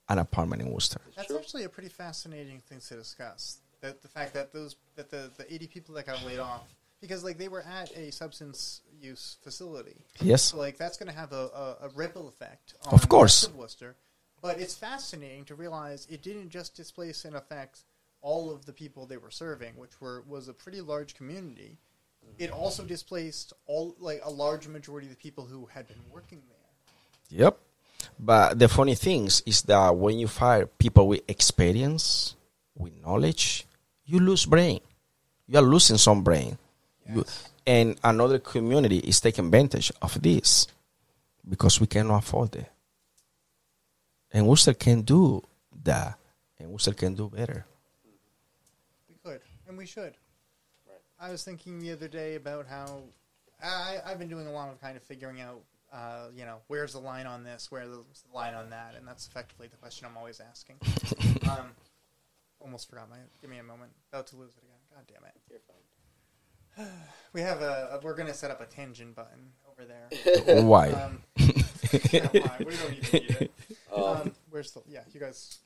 an 0.10 0.20
apartment 0.20 0.62
in 0.62 0.72
Worcester. 0.72 1.02
That's 1.16 1.28
True. 1.28 1.38
actually 1.38 1.64
a 1.64 1.70
pretty 1.70 1.90
fascinating 1.90 2.60
thing 2.60 2.80
to 2.88 2.96
discuss. 2.96 3.60
That 3.82 4.02
the 4.02 4.08
fact 4.08 4.34
that 4.34 4.54
those 4.54 4.76
that 4.96 5.12
the, 5.12 5.30
the 5.38 5.54
80 5.54 5.68
people 5.68 5.96
that 5.96 6.08
got 6.08 6.26
laid 6.26 6.40
off 6.40 6.64
because 7.02 7.24
like 7.24 7.38
they 7.38 7.48
were 7.48 7.62
at 7.62 7.92
a 7.96 8.12
substance 8.12 8.82
use 9.00 9.38
facility. 9.44 10.06
Yes. 10.20 10.44
So 10.44 10.58
like 10.58 10.78
that's 10.78 10.98
going 10.98 11.12
to 11.12 11.18
have 11.18 11.32
a, 11.32 11.50
a, 11.82 11.86
a 11.86 11.90
ripple 11.96 12.28
effect 12.28 12.74
on 12.86 12.94
Of 12.94 13.08
course. 13.08 13.44
rest 13.44 13.54
of 13.54 13.56
Worcester. 13.56 13.96
But 14.42 14.60
it's 14.60 14.76
fascinating 14.76 15.46
to 15.46 15.56
realize 15.56 16.08
it 16.10 16.22
didn't 16.22 16.50
just 16.50 16.76
displace 16.76 17.26
and 17.26 17.36
affect 17.36 17.82
all 18.22 18.52
of 18.52 18.66
the 18.66 18.74
people 18.74 19.06
they 19.06 19.18
were 19.18 19.32
serving, 19.32 19.76
which 19.78 20.00
were 20.02 20.24
was 20.28 20.48
a 20.48 20.54
pretty 20.54 20.82
large 20.82 21.16
community. 21.16 21.78
Mm-hmm. 22.26 22.44
It 22.44 22.52
also 22.52 22.84
displaced 22.84 23.54
all 23.66 23.96
like 24.00 24.22
a 24.24 24.30
large 24.32 24.68
majority 24.68 25.08
of 25.08 25.12
the 25.12 25.18
people 25.18 25.46
who 25.46 25.66
had 25.68 25.88
been 25.88 26.02
working 26.12 26.42
there. 26.48 27.40
Yep. 27.40 27.60
But 28.20 28.60
the 28.60 28.68
funny 28.68 28.96
things 28.96 29.42
is 29.46 29.62
that 29.64 29.96
when 29.96 30.20
you 30.20 30.28
fire 30.28 30.66
people 30.66 31.08
with 31.08 31.22
experience, 31.28 32.36
with 32.76 32.94
knowledge, 33.02 33.66
you 34.06 34.20
lose 34.20 34.46
brain. 34.46 34.80
You 35.48 35.60
are 35.60 35.64
losing 35.64 35.98
some 35.98 36.24
brain. 36.24 36.58
You, 37.10 37.26
and 37.66 37.98
another 38.04 38.40
community 38.40 39.00
is 39.00 39.20
taking 39.20 39.46
advantage 39.46 39.92
of 40.02 40.22
this 40.22 40.68
because 41.48 41.80
we 41.80 41.88
cannot 41.88 42.24
afford 42.24 42.56
it. 42.56 42.70
And 44.32 44.48
Worcester 44.48 44.74
can 44.74 45.02
do 45.02 45.42
that. 45.84 46.18
And 46.60 46.70
Worcester 46.70 46.94
can 46.94 47.14
do 47.16 47.30
better. 47.30 47.66
We 49.10 49.16
could, 49.24 49.42
and 49.68 49.78
we 49.78 49.86
should. 49.86 50.16
I 51.20 51.32
was 51.32 51.44
thinking 51.44 51.80
the 51.80 51.92
other 51.94 52.08
day 52.08 52.36
about 52.36 52.68
how 52.68 53.02
I, 53.62 53.98
I've 54.06 54.20
been 54.20 54.30
doing 54.30 54.48
a 54.48 54.52
lot 54.52 54.70
of 54.70 54.80
kind 54.80 54.96
of 54.96 55.04
figuring 55.04 55.42
out, 55.42 55.62
uh, 55.92 56.28
you 56.36 56.46
know, 56.46 56.58
where's 56.68 56.94
the 56.94 57.00
line 57.00 57.28
on 57.28 57.44
this, 57.44 57.72
where's 57.72 57.90
the 57.90 58.04
line 58.34 58.54
on 58.54 58.70
that, 58.72 58.96
and 58.98 59.08
that's 59.08 59.28
effectively 59.28 59.68
the 59.68 59.78
question 59.78 60.08
I'm 60.10 60.18
always 60.18 60.42
asking. 60.42 60.78
um, 61.50 61.72
almost 62.60 62.90
forgot 62.90 63.10
my. 63.10 63.18
Give 63.42 63.50
me 63.50 63.58
a 63.58 63.64
moment. 63.64 63.92
About 64.12 64.28
to 64.28 64.36
lose 64.36 64.52
it 64.58 64.64
again. 64.64 64.80
God 64.94 65.04
damn 65.08 65.28
it. 65.28 65.36
You're 65.50 65.60
fine. 65.60 66.88
We 67.34 67.42
have 67.42 67.62
a. 67.62 68.00
a 68.00 68.00
we're 68.04 68.16
gonna 68.16 68.34
set 68.34 68.50
up 68.50 68.62
a 68.62 68.66
tangent 68.66 69.16
button 69.16 69.52
over 69.70 69.86
there. 69.86 70.62
Why? 70.64 70.90
Um, 70.90 71.24
why? 71.38 72.56
We 72.60 72.66
don't 72.66 72.94
even 72.94 73.10
need 73.14 73.38
it. 73.42 73.52
Um, 73.94 74.32
where's 74.50 74.72
the? 74.72 74.82
Yeah, 74.88 75.02
you 75.14 75.20
guys. 75.20 75.60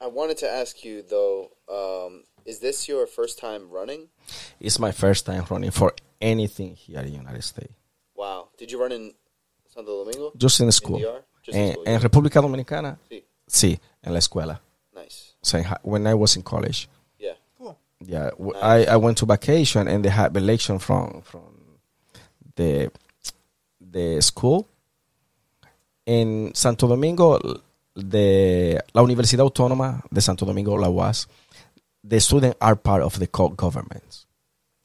I 0.00 0.06
wanted 0.06 0.38
to 0.38 0.48
ask 0.48 0.84
you 0.84 1.02
though, 1.02 1.50
um, 1.68 2.24
is 2.46 2.60
this 2.60 2.88
your 2.88 3.06
first 3.06 3.38
time 3.38 3.68
running? 3.68 4.08
It's 4.60 4.78
my 4.78 4.92
first 4.92 5.26
time 5.26 5.44
running 5.50 5.70
for 5.70 5.92
anything 6.20 6.76
here 6.76 7.00
in 7.00 7.06
the 7.06 7.12
United 7.12 7.42
States. 7.42 7.74
Wow. 8.14 8.48
Did 8.56 8.72
you 8.72 8.80
run 8.80 8.92
in 8.92 9.12
Santo 9.78 10.04
Domingo? 10.04 10.32
Just 10.36 10.60
in 10.60 10.72
school. 10.72 10.98
DR? 10.98 11.22
Just 11.44 11.56
in 11.56 11.62
En, 11.64 11.72
school, 11.72 11.84
en 11.86 11.92
yeah. 11.92 12.00
República 12.02 12.40
Dominicana, 12.40 12.98
Sí. 13.08 13.24
sí, 13.46 13.78
en 14.02 14.12
la 14.12 14.18
escuela. 14.18 14.60
Nice. 14.92 15.34
So 15.42 15.58
when 15.84 16.06
I 16.06 16.14
was 16.14 16.36
in 16.36 16.42
college, 16.42 16.88
Yeah. 17.18 17.34
Cool. 17.56 17.76
yeah, 18.00 18.30
Nice. 18.38 18.88
I 18.88 18.94
I 18.94 18.96
went 18.96 19.18
to 19.18 19.26
vacation 19.26 19.86
and 19.88 20.02
they 20.04 20.10
had 20.10 20.36
election 20.36 20.78
from 20.80 21.22
from 21.22 21.78
the 22.56 22.90
the 23.80 24.20
school 24.20 24.66
in 26.06 26.50
Santo 26.54 26.86
Domingo, 26.88 27.38
the 27.94 28.80
la 28.94 29.02
Universidad 29.02 29.44
Autónoma 29.44 30.02
de 30.10 30.20
Santo 30.20 30.44
Domingo, 30.44 30.76
la 30.76 30.88
UAS. 30.88 31.28
The 32.08 32.20
students 32.20 32.56
are 32.60 32.76
part 32.76 33.02
of 33.02 33.18
the 33.18 33.26
co- 33.28 33.50
government. 33.56 34.26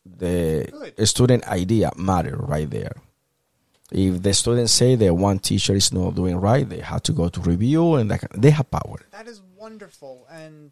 The 0.05 0.67
Good. 0.71 1.07
student 1.07 1.43
idea 1.47 1.91
matter 1.95 2.35
right 2.37 2.69
there. 2.69 2.95
If 3.91 4.23
the 4.23 4.33
students 4.33 4.71
say 4.71 4.95
that 4.95 5.13
one 5.13 5.39
teacher 5.39 5.73
is 5.75 5.91
not 5.93 6.15
doing 6.15 6.37
right, 6.37 6.67
they 6.67 6.79
have 6.79 7.03
to 7.03 7.11
go 7.13 7.29
to 7.29 7.39
review 7.41 7.95
and 7.95 8.09
that, 8.11 8.23
they 8.35 8.49
have 8.49 8.69
power. 8.71 8.99
That 9.11 9.27
is 9.27 9.41
wonderful 9.55 10.25
and 10.31 10.71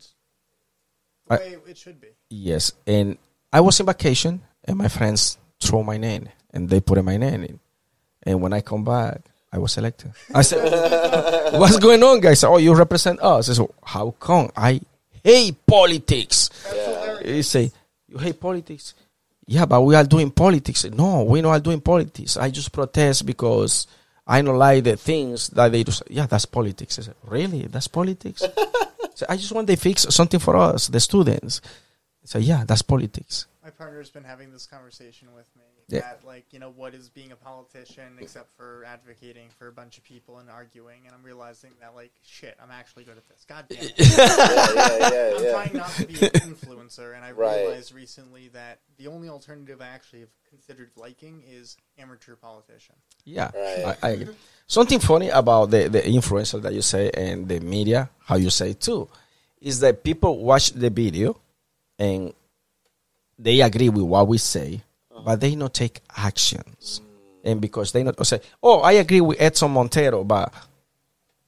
the 1.28 1.34
I- 1.36 1.38
way 1.38 1.58
it 1.68 1.78
should 1.78 2.00
be. 2.02 2.08
Yes, 2.30 2.72
and 2.88 3.18
I 3.54 3.60
was 3.62 3.80
in 3.80 3.86
vacation, 3.86 4.42
and 4.64 4.78
my 4.78 4.88
friends 4.88 5.38
throw 5.60 5.84
my 5.84 5.98
name, 5.98 6.30
and 6.52 6.70
they 6.70 6.80
put 6.80 7.04
my 7.04 7.18
name 7.18 7.44
in. 7.44 7.60
And 8.24 8.42
when 8.42 8.54
I 8.54 8.62
come 8.62 8.84
back, 8.86 9.22
I 9.52 9.58
was 9.60 9.78
elected. 9.78 10.14
I 10.34 10.42
said, 10.44 10.64
"What's 11.60 11.78
going 11.78 12.02
on, 12.04 12.22
guys?" 12.22 12.44
Oh, 12.46 12.58
you 12.58 12.74
represent 12.74 13.20
us. 13.22 13.50
I 13.50 13.54
said, 13.54 13.68
"How 13.84 14.12
come? 14.12 14.50
I 14.56 14.80
hate 15.24 15.66
politics." 15.66 16.50
Yeah. 16.74 17.20
He 17.24 17.42
say, 17.42 17.72
"You 18.08 18.18
hate 18.18 18.40
politics?" 18.40 18.94
Yeah, 19.52 19.66
but 19.66 19.82
we 19.82 19.96
are 19.96 20.06
doing 20.06 20.32
politics. 20.32 20.86
No, 20.86 21.24
we 21.24 21.40
are 21.40 21.42
not 21.42 21.62
doing 21.62 21.82
politics. 21.82 22.38
I 22.38 22.50
just 22.50 22.72
protest 22.72 23.26
because 23.26 23.86
I 24.26 24.42
don't 24.42 24.58
like 24.58 24.86
the 24.86 24.96
things 24.96 25.50
that 25.50 25.74
they 25.74 25.84
do. 25.84 25.92
Yeah, 26.10 26.26
that's 26.26 26.46
politics. 26.46 26.98
I 27.00 27.02
said, 27.02 27.16
really? 27.28 27.68
That's 27.68 27.90
politics? 27.90 28.44
so 29.16 29.26
I 29.28 29.36
just 29.36 29.52
want 29.52 29.68
they 29.68 29.76
fix 29.76 30.04
something 30.04 30.40
for 30.40 30.56
us, 30.56 30.88
the 30.88 31.02
students. 31.02 31.60
So 32.24 32.40
yeah, 32.40 32.64
that's 32.66 32.82
politics. 32.82 33.48
My 33.72 33.86
partner's 33.86 34.10
been 34.10 34.24
having 34.26 34.52
this 34.52 34.66
conversation 34.68 35.30
with 35.34 35.46
me 35.56 35.64
Yeah. 35.88 36.02
that, 36.02 36.26
like, 36.26 36.46
you 36.52 36.60
know, 36.60 36.72
what 36.72 36.94
is 36.94 37.10
being 37.10 37.32
a 37.32 37.36
politician 37.38 38.18
except 38.20 38.52
for 38.58 38.84
advocating 38.86 39.48
for 39.58 39.68
a 39.68 39.72
bunch 39.72 39.98
of 39.98 40.04
people 40.04 40.40
and 40.40 40.50
arguing? 40.50 41.04
And 41.06 41.16
I'm 41.16 41.24
realizing 41.24 41.72
that, 41.80 41.96
like, 41.96 42.12
shit, 42.22 42.58
I'm 42.62 42.70
actually 42.72 43.06
good 43.06 43.16
at 43.18 43.28
this. 43.30 43.46
God 43.48 43.66
damn 43.70 43.84
it. 43.86 43.94
Yeah, 43.98 44.18
yeah, 44.18 45.10
yeah, 45.10 45.36
I'm 45.38 45.44
yeah. 45.46 45.52
trying 45.52 45.74
not 45.78 45.90
to 45.96 46.06
be 46.06 46.14
an 46.16 46.32
influencer, 46.52 47.16
and 47.16 47.24
I 47.24 47.32
Right. 47.32 47.62
realized 47.62 47.94
recently 47.94 48.50
that 48.50 48.80
the 48.98 49.08
only 49.08 49.30
alternative 49.30 49.80
I 49.82 49.88
actually 49.88 50.20
have 50.22 50.30
considered 50.50 50.92
liking 50.98 51.44
is 51.48 51.78
amateur 51.98 52.36
politician. 52.36 52.96
Yeah, 53.24 53.52
Right. 53.56 53.98
I, 54.04 54.08
I 54.08 54.10
agree. 54.12 54.36
Something 54.68 55.00
funny 55.00 55.30
about 55.30 55.70
the 55.72 55.88
the 55.88 56.02
influencer 56.02 56.62
that 56.62 56.74
you 56.74 56.82
say 56.82 57.10
and 57.12 57.48
the 57.48 57.60
media, 57.62 58.10
how 58.26 58.36
you 58.36 58.50
say 58.50 58.72
it 58.72 58.82
too, 58.82 59.08
is 59.62 59.80
that 59.80 60.04
people 60.04 60.40
watch 60.44 60.72
the 60.74 60.90
video 60.90 61.40
and 62.00 62.34
they 63.42 63.62
agree 63.62 63.90
with 63.90 64.04
what 64.04 64.28
we 64.28 64.38
say, 64.38 64.82
but 65.26 65.40
they 65.42 65.56
not 65.56 65.74
take 65.74 66.02
actions, 66.16 67.02
and 67.44 67.60
because 67.60 67.92
they 67.92 68.04
not 68.04 68.26
say, 68.26 68.42
"Oh, 68.62 68.80
I 68.82 68.94
agree 68.94 69.22
with 69.22 69.42
Edson 69.42 69.72
Montero," 69.72 70.24
but 70.24 70.54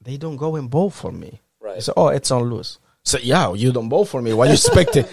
they 0.02 0.18
don't 0.18 0.38
go 0.38 0.56
and 0.56 0.70
vote 0.70 0.90
for 0.94 1.12
me. 1.12 1.40
Right. 1.60 1.76
They 1.76 1.82
say, 1.82 1.94
"Oh, 1.96 2.08
Edson 2.08 2.40
lose." 2.50 2.80
So 3.04 3.18
yeah, 3.20 3.54
you 3.54 3.72
don't 3.72 3.90
vote 3.90 4.06
for 4.06 4.22
me. 4.22 4.34
What 4.38 4.48
you 4.48 4.54
expected? 4.54 5.08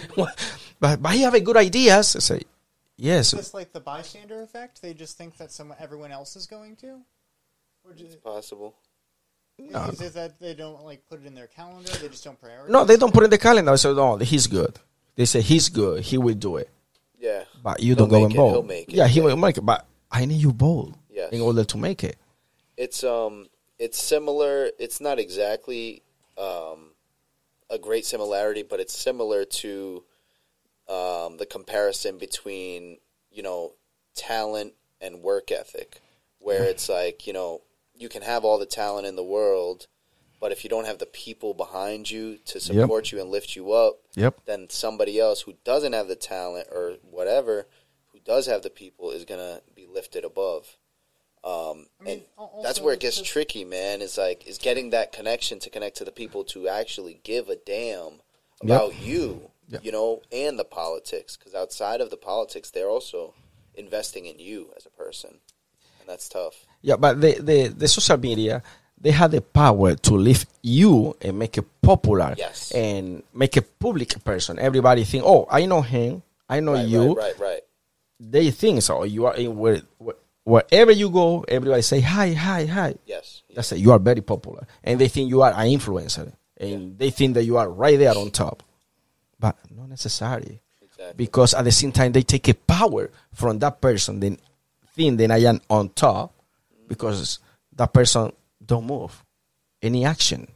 but 0.79 1.01
but 1.01 1.11
he 1.13 1.21
have 1.21 1.35
a 1.35 1.39
good 1.39 1.57
ideas. 1.57 2.15
I 2.15 2.19
say, 2.19 2.41
yes, 2.97 3.33
Is 3.33 3.39
this 3.39 3.53
like 3.53 3.71
the 3.73 3.79
bystander 3.79 4.41
effect? 4.41 4.81
They 4.81 4.93
just 4.93 5.17
think 5.17 5.37
that 5.37 5.51
someone, 5.51 5.77
everyone 5.79 6.11
else 6.11 6.35
is 6.35 6.47
going 6.47 6.75
to? 6.77 6.99
Or 7.83 7.93
just, 7.93 8.23
Possible. 8.23 8.75
No. 9.59 9.85
is, 9.85 10.01
is 10.01 10.13
that 10.13 10.39
they 10.39 10.55
don't, 10.55 10.83
like, 10.83 11.05
put 11.07 11.21
it 11.21 11.27
in 11.27 11.35
their 11.35 11.47
calendar? 11.47 11.91
They 11.91 12.07
just 12.09 12.23
don't 12.23 12.39
prioritize? 12.41 12.69
No, 12.69 12.83
they 12.83 12.97
don't 12.97 13.13
put 13.13 13.23
in 13.23 13.29
the 13.29 13.37
calendar. 13.37 13.77
So 13.77 13.93
no, 13.93 14.17
he's 14.17 14.47
good. 14.47 14.79
They 15.15 15.25
say 15.25 15.41
he's 15.41 15.69
good. 15.69 16.03
He 16.03 16.17
will 16.17 16.33
do 16.35 16.57
it. 16.57 16.69
Yeah. 17.19 17.43
But 17.63 17.81
you 17.81 17.87
He'll 17.95 18.07
don't 18.07 18.09
go 18.09 18.23
and 18.25 18.33
it, 18.33 18.37
vote. 18.37 18.51
he'll 18.51 18.63
make 18.63 18.89
it, 18.89 18.95
Yeah, 18.95 19.07
he 19.07 19.19
yeah. 19.19 19.25
will 19.25 19.37
make 19.37 19.57
it. 19.57 19.61
But 19.61 19.85
I 20.11 20.25
need 20.25 20.41
you 20.41 20.53
bold 20.53 20.97
Yes. 21.09 21.31
in 21.31 21.41
order 21.41 21.63
to 21.63 21.77
make 21.77 22.03
it. 22.03 22.17
It's 22.77 23.03
um 23.03 23.47
it's 23.77 24.01
similar 24.01 24.69
it's 24.79 24.99
not 25.01 25.19
exactly 25.19 26.01
um 26.37 26.91
a 27.69 27.77
great 27.77 28.05
similarity, 28.05 28.63
but 28.63 28.79
it's 28.79 28.97
similar 28.97 29.45
to 29.45 30.03
um 30.89 31.37
the 31.37 31.45
comparison 31.45 32.17
between, 32.17 32.97
you 33.31 33.43
know, 33.43 33.73
talent 34.15 34.73
and 34.99 35.21
work 35.21 35.51
ethic. 35.51 35.99
Where 36.39 36.63
it's 36.63 36.89
like, 36.89 37.27
you 37.27 37.33
know, 37.33 37.61
you 37.95 38.09
can 38.09 38.23
have 38.23 38.43
all 38.43 38.57
the 38.57 38.65
talent 38.65 39.05
in 39.05 39.15
the 39.15 39.23
world, 39.23 39.85
but 40.39 40.51
if 40.51 40.63
you 40.63 40.69
don't 40.71 40.85
have 40.87 40.97
the 40.97 41.05
people 41.05 41.53
behind 41.53 42.09
you 42.09 42.37
to 42.45 42.59
support 42.59 43.11
you 43.11 43.21
and 43.21 43.29
lift 43.29 43.55
you 43.55 43.71
up, 43.73 43.99
Yep. 44.15 44.41
then 44.45 44.69
somebody 44.69 45.19
else 45.19 45.41
who 45.41 45.53
doesn't 45.63 45.93
have 45.93 46.07
the 46.07 46.15
talent 46.15 46.67
or 46.71 46.95
whatever, 47.09 47.67
who 48.11 48.19
does 48.19 48.45
have 48.47 48.61
the 48.61 48.69
people, 48.69 49.11
is 49.11 49.25
gonna 49.25 49.61
be 49.75 49.85
lifted 49.87 50.25
above. 50.25 50.77
Um, 51.43 51.87
I 51.99 52.03
mean, 52.03 52.13
and 52.17 52.21
al- 52.37 52.61
that's 52.61 52.79
where 52.79 52.93
it 52.93 52.99
gets 52.99 53.17
just- 53.17 53.29
tricky, 53.29 53.63
man. 53.65 54.01
Is 54.01 54.17
like 54.17 54.45
is 54.45 54.57
getting 54.57 54.91
that 54.91 55.11
connection 55.11 55.59
to 55.59 55.69
connect 55.69 55.97
to 55.97 56.05
the 56.05 56.11
people 56.11 56.43
to 56.45 56.67
actually 56.67 57.19
give 57.23 57.49
a 57.49 57.55
damn 57.55 58.21
about 58.61 58.99
you, 58.99 59.49
Yep. 59.69 59.83
you 59.85 59.91
know, 59.91 60.21
and 60.31 60.59
the 60.59 60.65
politics. 60.65 61.37
Because 61.37 61.55
outside 61.55 61.99
of 62.01 62.09
the 62.11 62.17
politics, 62.17 62.69
they're 62.69 62.89
also 62.89 63.33
investing 63.73 64.25
in 64.27 64.37
you 64.37 64.71
as 64.77 64.85
a 64.85 64.89
person, 64.91 65.39
and 65.99 66.07
that's 66.07 66.29
tough. 66.29 66.65
Yeah, 66.83 66.97
but 66.97 67.21
the, 67.21 67.39
the, 67.39 67.67
the 67.69 67.87
social 67.87 68.17
media, 68.17 68.61
they 69.01 69.11
have 69.11 69.31
the 69.31 69.41
power 69.41 69.95
to 69.95 70.13
lift 70.13 70.47
you 70.61 71.15
and 71.21 71.39
make 71.39 71.57
it 71.57 71.65
popular 71.81 72.35
Yes. 72.37 72.71
and 72.71 73.23
make 73.33 73.57
a 73.57 73.61
public 73.63 74.23
person. 74.23 74.59
Everybody 74.59 75.03
think, 75.03 75.23
oh, 75.25 75.47
I 75.49 75.65
know 75.65 75.81
him. 75.81 76.21
I 76.47 76.59
know 76.59 76.73
right, 76.73 76.87
you. 76.87 77.13
right, 77.15 77.17
right, 77.17 77.39
right. 77.39 77.61
They 78.19 78.51
think 78.51 78.83
so. 78.83 79.03
You 79.03 79.25
are 79.25 79.35
in 79.35 79.57
where, 79.57 79.81
where, 79.97 80.15
wherever 80.43 80.91
you 80.91 81.09
go, 81.09 81.43
everybody 81.47 81.81
say 81.81 81.99
hi, 82.01 82.33
hi, 82.33 82.65
hi. 82.65 82.95
Yes, 83.05 83.41
That's 83.55 83.71
it. 83.71 83.79
You 83.79 83.91
are 83.91 83.99
very 83.99 84.21
popular, 84.21 84.67
and 84.83 84.99
they 85.01 85.07
think 85.07 85.29
you 85.29 85.41
are 85.41 85.51
an 85.51 85.67
influencer, 85.67 86.31
and 86.57 86.97
they 86.99 87.09
think 87.09 87.33
that 87.33 87.43
you 87.45 87.57
are 87.57 87.67
right 87.69 87.97
there 87.97 88.15
on 88.15 88.29
top, 88.29 88.61
but 89.39 89.57
not 89.75 89.89
necessarily. 89.89 90.59
exactly. 90.83 91.13
Because 91.17 91.55
at 91.55 91.63
the 91.65 91.71
same 91.71 91.91
time, 91.91 92.11
they 92.11 92.21
take 92.21 92.47
a 92.49 92.53
power 92.53 93.09
from 93.33 93.57
that 93.59 93.81
person. 93.81 94.19
Then 94.19 94.37
think 94.93 95.17
that 95.17 95.31
I 95.31 95.37
am 95.39 95.59
on 95.69 95.89
top 95.89 96.33
because 96.87 97.39
that 97.75 97.91
person 97.93 98.31
don't 98.71 98.87
move 98.87 99.25
any 99.81 100.05
action. 100.05 100.47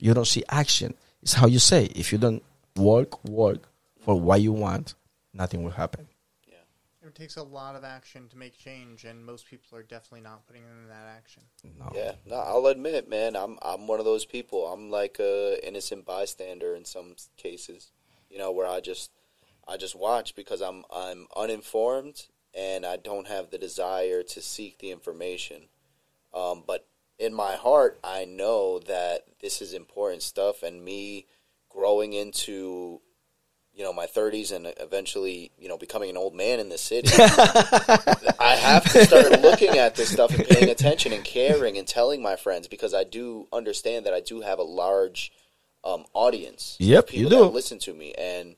You 0.00 0.12
don't 0.12 0.26
see 0.26 0.42
action. 0.48 0.94
It's 1.22 1.34
how 1.34 1.46
you 1.46 1.60
say. 1.60 1.84
If 1.94 2.10
you 2.10 2.18
don't 2.18 2.42
work, 2.74 3.24
work 3.24 3.60
for 4.00 4.20
what 4.20 4.40
you 4.40 4.52
want, 4.52 4.94
nothing 5.32 5.62
will 5.62 5.70
happen. 5.70 6.08
Yeah. 6.48 7.06
It 7.06 7.14
takes 7.14 7.36
a 7.36 7.44
lot 7.44 7.76
of 7.76 7.84
action 7.84 8.28
to 8.30 8.36
make 8.36 8.58
change, 8.58 9.04
and 9.04 9.24
most 9.24 9.46
people 9.46 9.78
are 9.78 9.84
definitely 9.84 10.22
not 10.22 10.44
putting 10.48 10.62
in 10.62 10.88
that 10.88 11.06
action. 11.16 11.44
No. 11.78 11.92
Yeah, 11.94 12.12
no, 12.26 12.36
I'll 12.36 12.66
admit, 12.66 13.08
man, 13.08 13.36
I'm 13.36 13.56
I'm 13.62 13.86
one 13.86 14.00
of 14.00 14.04
those 14.04 14.26
people. 14.26 14.66
I'm 14.66 14.90
like 14.90 15.18
a 15.20 15.64
innocent 15.64 16.04
bystander 16.04 16.74
in 16.74 16.84
some 16.84 17.14
cases, 17.36 17.92
you 18.30 18.38
know, 18.38 18.50
where 18.50 18.66
I 18.66 18.80
just 18.80 19.12
I 19.68 19.76
just 19.76 19.94
watch 19.94 20.34
because 20.34 20.60
I'm 20.60 20.82
I'm 20.92 21.28
uninformed 21.36 22.26
and 22.52 22.84
I 22.84 22.96
don't 22.96 23.28
have 23.28 23.50
the 23.50 23.58
desire 23.58 24.24
to 24.24 24.40
seek 24.42 24.78
the 24.78 24.90
information. 24.90 25.68
Um, 26.34 26.64
but 26.66 26.88
in 27.18 27.32
my 27.34 27.54
heart, 27.54 27.98
I 28.02 28.24
know 28.24 28.78
that 28.80 29.24
this 29.40 29.60
is 29.62 29.72
important 29.72 30.22
stuff, 30.22 30.62
and 30.62 30.84
me 30.84 31.26
growing 31.68 32.12
into 32.12 33.00
you 33.76 33.82
know 33.82 33.92
my 33.92 34.06
30s 34.06 34.52
and 34.54 34.72
eventually 34.78 35.50
you 35.58 35.68
know 35.68 35.76
becoming 35.76 36.08
an 36.08 36.16
old 36.16 36.32
man 36.32 36.60
in 36.60 36.68
the 36.68 36.78
city 36.78 37.10
i 38.38 38.54
have 38.54 38.84
to 38.92 39.04
start 39.04 39.32
looking 39.42 39.76
at 39.78 39.96
this 39.96 40.08
stuff 40.10 40.32
and 40.32 40.44
paying 40.46 40.70
attention 40.70 41.12
and 41.12 41.24
caring 41.24 41.76
and 41.76 41.88
telling 41.88 42.22
my 42.22 42.36
friends 42.36 42.68
because 42.68 42.94
i 42.94 43.02
do 43.02 43.48
understand 43.52 44.06
that 44.06 44.14
i 44.14 44.20
do 44.20 44.42
have 44.42 44.60
a 44.60 44.62
large 44.62 45.32
um, 45.82 46.04
audience 46.14 46.76
Yep, 46.78 47.12
you 47.14 47.24
do. 47.28 47.30
that 47.30 47.44
listen 47.46 47.80
to 47.80 47.92
me 47.92 48.14
and 48.16 48.54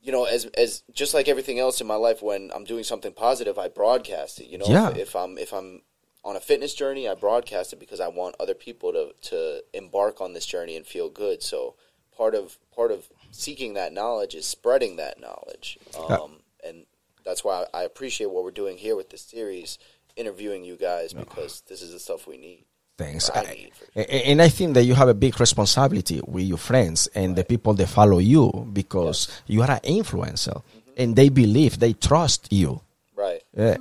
you 0.00 0.12
know 0.12 0.24
as 0.24 0.44
as 0.56 0.84
just 0.92 1.12
like 1.12 1.26
everything 1.26 1.58
else 1.58 1.80
in 1.80 1.86
my 1.88 1.96
life 1.96 2.22
when 2.22 2.52
i'm 2.54 2.64
doing 2.64 2.84
something 2.84 3.12
positive 3.12 3.58
i 3.58 3.66
broadcast 3.66 4.40
it 4.40 4.46
you 4.46 4.56
know 4.56 4.66
Yeah. 4.68 4.90
if, 4.90 4.98
if 4.98 5.16
i'm 5.16 5.36
if 5.36 5.52
i'm 5.52 5.82
on 6.24 6.36
a 6.36 6.40
fitness 6.40 6.74
journey 6.74 7.08
i 7.08 7.14
broadcast 7.14 7.72
it 7.72 7.80
because 7.80 8.00
i 8.00 8.08
want 8.08 8.34
other 8.38 8.54
people 8.54 8.92
to 8.92 9.12
to 9.30 9.62
embark 9.72 10.20
on 10.20 10.32
this 10.34 10.46
journey 10.46 10.76
and 10.76 10.86
feel 10.86 11.08
good. 11.08 11.42
So 11.42 11.74
part 12.16 12.34
of 12.34 12.58
part 12.74 12.90
of 12.92 13.08
seeking 13.30 13.74
that 13.74 13.92
knowledge 13.92 14.34
is 14.34 14.44
spreading 14.46 14.96
that 14.96 15.20
knowledge. 15.20 15.78
Um, 16.08 16.32
and 16.66 16.84
that's 17.24 17.42
why 17.44 17.64
I 17.72 17.82
appreciate 17.84 18.30
what 18.30 18.44
we're 18.44 18.50
doing 18.50 18.76
here 18.76 18.96
with 18.96 19.08
this 19.10 19.22
series 19.22 19.78
interviewing 20.16 20.64
you 20.64 20.76
guys 20.76 21.12
because 21.12 21.62
this 21.68 21.80
is 21.80 21.92
the 21.92 21.98
stuff 22.00 22.26
we 22.26 22.36
need. 22.36 22.64
Thanks. 22.98 23.30
I 23.30 23.40
I- 23.40 23.54
need 23.54 23.72
for 23.74 23.86
a- 23.98 24.14
a- 24.14 24.26
and 24.30 24.42
I 24.42 24.48
think 24.48 24.74
that 24.74 24.84
you 24.84 24.94
have 24.94 25.08
a 25.08 25.14
big 25.14 25.38
responsibility 25.40 26.20
with 26.26 26.44
your 26.44 26.58
friends 26.58 27.06
and 27.14 27.34
the 27.36 27.44
people 27.44 27.72
that 27.74 27.86
follow 27.86 28.18
you 28.18 28.68
because 28.72 29.28
you 29.46 29.62
are 29.62 29.70
an 29.70 29.80
influencer 29.84 30.62
and 30.98 31.16
they 31.16 31.28
believe, 31.30 31.78
they 31.78 31.94
trust 31.94 32.52
you. 32.52 32.82
right. 33.16 33.42
Yeah. 33.56 33.76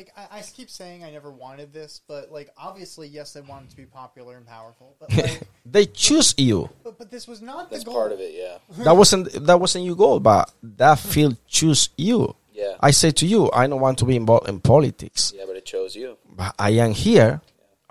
I 0.00 0.20
like. 0.22 0.30
I, 0.32 0.38
I 0.38 0.42
keep 0.42 0.70
saying 0.70 1.04
I 1.04 1.10
never 1.10 1.30
wanted 1.30 1.72
this, 1.72 2.00
but 2.06 2.32
like 2.32 2.50
obviously, 2.56 3.08
yes, 3.08 3.36
I 3.36 3.40
wanted 3.40 3.70
to 3.70 3.76
be 3.76 3.84
popular 3.86 4.36
and 4.36 4.46
powerful, 4.46 4.96
but 5.00 5.12
like, 5.16 5.40
They 5.66 5.86
choose 5.86 6.34
you. 6.38 6.68
but, 6.84 6.98
but 6.98 7.10
this 7.10 7.28
was 7.28 7.42
not 7.42 7.70
that's 7.70 7.84
the 7.84 7.90
goal. 7.90 7.94
part 7.94 8.12
of 8.12 8.20
it 8.20 8.34
yeah 8.34 8.58
That 8.84 8.96
wasn't 8.96 9.32
that 9.46 9.60
wasn't 9.60 9.84
your 9.84 9.96
goal, 9.96 10.20
but 10.20 10.50
that 10.62 10.98
field 10.98 11.36
choose 11.46 11.90
you. 11.96 12.34
yeah 12.52 12.74
I 12.80 12.90
say 12.92 13.10
to 13.12 13.26
you, 13.26 13.50
I 13.52 13.66
don't 13.66 13.80
want 13.80 13.98
to 13.98 14.04
be 14.04 14.16
involved 14.16 14.48
in 14.48 14.60
politics, 14.60 15.32
yeah 15.36 15.44
but 15.46 15.56
it 15.56 15.64
chose 15.66 15.94
you 15.94 16.16
but 16.36 16.54
I 16.58 16.70
am 16.70 16.92
here 16.92 17.40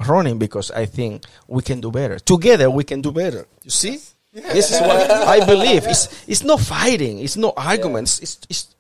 running 0.08 0.40
because 0.40 0.72
I 0.72 0.86
think 0.86 1.26
we 1.48 1.62
can 1.62 1.82
do 1.82 1.92
better. 1.92 2.18
Together, 2.20 2.70
we 2.72 2.84
can 2.84 3.02
do 3.02 3.12
better. 3.12 3.46
You 3.64 3.70
see, 3.70 4.00
this 4.34 4.72
is 4.72 4.80
what 4.82 5.12
I 5.36 5.46
believe. 5.46 5.86
It's 5.86 6.08
it's 6.28 6.44
not 6.44 6.60
fighting. 6.62 7.20
It's 7.20 7.38
no 7.38 7.54
arguments. 7.56 8.20
It's 8.20 8.40
it's 8.50 8.76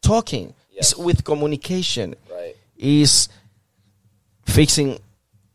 talking. 0.00 0.54
Yes. 0.70 0.92
It's 0.92 0.96
with 0.98 1.24
communication. 1.24 2.14
right 2.30 2.56
Is 2.82 3.28
fixing 4.46 4.98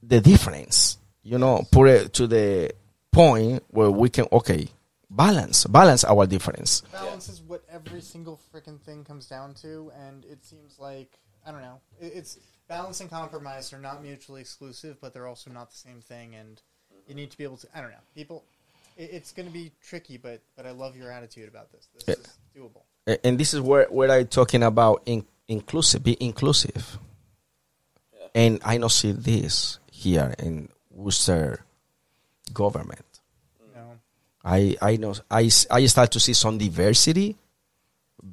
the 0.03 0.21
difference. 0.21 0.97
You 1.23 1.39
know, 1.39 1.65
put 1.71 1.89
it 1.89 2.13
to 2.13 2.27
the 2.27 2.71
point 3.11 3.63
where 3.69 3.89
we 3.89 4.09
can 4.09 4.27
okay 4.31 4.69
balance 5.09 5.65
balance 5.65 6.03
our 6.03 6.25
difference. 6.27 6.81
Balance 6.91 7.29
is 7.29 7.41
what 7.41 7.63
every 7.71 8.01
single 8.01 8.39
freaking 8.53 8.79
thing 8.81 9.03
comes 9.03 9.27
down 9.27 9.53
to, 9.55 9.91
and 9.97 10.25
it 10.25 10.43
seems 10.43 10.77
like 10.77 11.17
I 11.45 11.51
don't 11.51 11.61
know. 11.61 11.79
It's 11.99 12.37
balance 12.67 12.99
and 13.01 13.09
compromise 13.09 13.71
are 13.73 13.79
not 13.79 14.03
mutually 14.03 14.41
exclusive, 14.41 14.97
but 15.01 15.13
they're 15.13 15.27
also 15.27 15.49
not 15.49 15.71
the 15.71 15.77
same 15.77 16.01
thing, 16.01 16.35
and 16.35 16.61
you 17.07 17.15
need 17.15 17.31
to 17.31 17.37
be 17.37 17.43
able 17.43 17.57
to. 17.57 17.67
I 17.75 17.81
don't 17.81 17.91
know. 17.91 17.97
People, 18.13 18.43
it, 18.97 19.09
it's 19.13 19.31
going 19.31 19.47
to 19.47 19.53
be 19.53 19.71
tricky, 19.81 20.17
but 20.17 20.41
but 20.55 20.65
I 20.65 20.71
love 20.71 20.95
your 20.95 21.11
attitude 21.11 21.47
about 21.47 21.71
this. 21.71 21.87
This 21.93 22.03
Yeah. 22.07 22.23
is 22.23 22.37
doable. 22.55 22.83
Eh, 23.07 23.17
and 23.23 23.39
this 23.39 23.53
is 23.53 23.61
where 23.61 23.85
where 23.85 24.11
I 24.11 24.23
talking 24.23 24.63
about 24.63 25.03
in, 25.05 25.25
inclusive, 25.47 26.03
be 26.03 26.17
inclusive. 26.19 26.99
Yeah. 28.35 28.41
And 28.41 28.59
I 28.65 28.77
don't 28.77 28.91
see 28.91 29.11
this 29.13 29.79
here 29.91 30.33
in 30.39 30.69
Worcester 30.91 31.63
government. 32.53 33.05
No. 33.73 33.99
I 34.43 34.75
I 34.81 34.97
know 34.97 35.15
I, 35.31 35.49
I 35.71 35.85
start 35.87 36.11
to 36.11 36.19
see 36.19 36.33
some 36.33 36.57
diversity, 36.57 37.37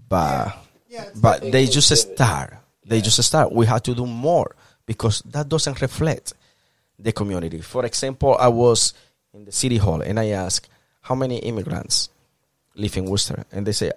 but 0.08 0.56
Yeah. 0.88 1.04
It's 1.04 1.20
but 1.20 1.40
they 1.52 1.66
just 1.66 1.96
start. 1.96 2.54
They 2.84 2.96
Yeah. 2.96 3.02
just 3.02 3.22
start. 3.22 3.52
We 3.52 3.66
have 3.66 3.82
to 3.84 3.94
do 3.94 4.06
more 4.06 4.54
because 4.86 5.22
that 5.30 5.48
doesn't 5.48 5.80
reflect 5.80 6.34
the 6.98 7.12
community. 7.12 7.60
For 7.60 7.84
example, 7.86 8.36
I 8.38 8.48
was 8.48 8.92
in 9.32 9.44
the 9.44 9.52
city 9.52 9.78
hall 9.78 10.02
and 10.02 10.18
I 10.20 10.28
asked 10.30 10.68
how 11.00 11.14
many 11.14 11.38
immigrants 11.38 12.10
live 12.74 12.96
in 12.96 13.06
Worcester, 13.06 13.44
and 13.52 13.66
they 13.66 13.72
say 13.72 13.92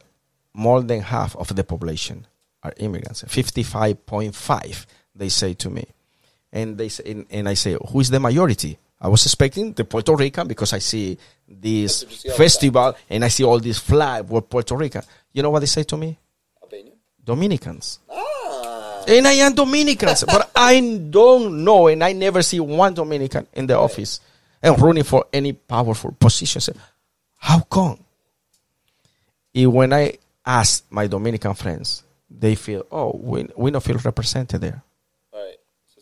more 0.54 0.82
than 0.82 1.02
half 1.02 1.36
of 1.36 1.54
the 1.56 1.64
population 1.64 2.26
are 2.64 2.74
immigrants. 2.78 3.24
Fifty-five 3.28 4.06
point 4.06 4.34
five, 4.36 4.88
they 5.14 5.30
say 5.30 5.54
to 5.56 5.70
me, 5.70 5.86
and 6.52 6.78
they 6.78 6.90
say, 6.90 7.04
and, 7.12 7.26
and 7.30 7.50
I 7.50 7.54
say, 7.54 7.78
who 7.90 8.00
is 8.00 8.10
the 8.10 8.20
majority? 8.20 8.78
I 9.00 9.08
was 9.08 9.26
expecting 9.26 9.74
the 9.74 9.84
Puerto 9.84 10.16
Rican 10.16 10.48
because 10.48 10.74
I 10.74 10.80
see 10.80 11.18
this 11.48 12.02
That's 12.02 12.12
what 12.12 12.20
see 12.20 12.30
festival 12.30 12.96
and 13.10 13.26
I 13.26 13.28
see 13.28 13.44
all 13.44 13.60
these 13.60 13.78
flag 13.78 14.30
with 14.30 14.50
Puerto 14.50 14.76
Rican. 14.76 15.04
You 15.34 15.44
know 15.44 15.50
what 15.50 15.60
they 15.60 15.66
say 15.66 15.84
to 15.84 15.98
me? 15.98 16.18
Albania? 16.62 16.94
Dominicans. 17.24 18.00
ah 18.10 19.04
And 19.08 19.28
I 19.28 19.34
am 19.34 19.54
Dominicans, 19.54 20.24
but 20.24 20.50
I 20.56 20.80
don't 21.10 21.64
know, 21.64 21.88
and 21.88 22.04
I 22.04 22.14
never 22.14 22.42
see 22.42 22.60
one 22.60 22.94
Dominican 22.94 23.48
in 23.54 23.68
the 23.68 23.78
office 23.78 24.20
and 24.64 24.82
running 24.82 25.04
for 25.04 25.26
any 25.32 25.54
powerful 25.54 26.12
position. 26.14 26.62
Say, 26.62 26.74
How 27.38 27.60
come? 27.60 28.00
And 29.54 29.74
when 29.74 29.94
I 29.94 30.18
ask 30.46 30.86
my 30.90 31.08
Dominican 31.08 31.54
friends, 31.54 32.04
they 32.30 32.56
feel, 32.56 32.86
oh, 32.92 33.12
we, 33.22 33.48
we 33.56 33.72
don't 33.72 33.84
feel 33.84 33.98
represented 33.98 34.62
there. 34.62 34.84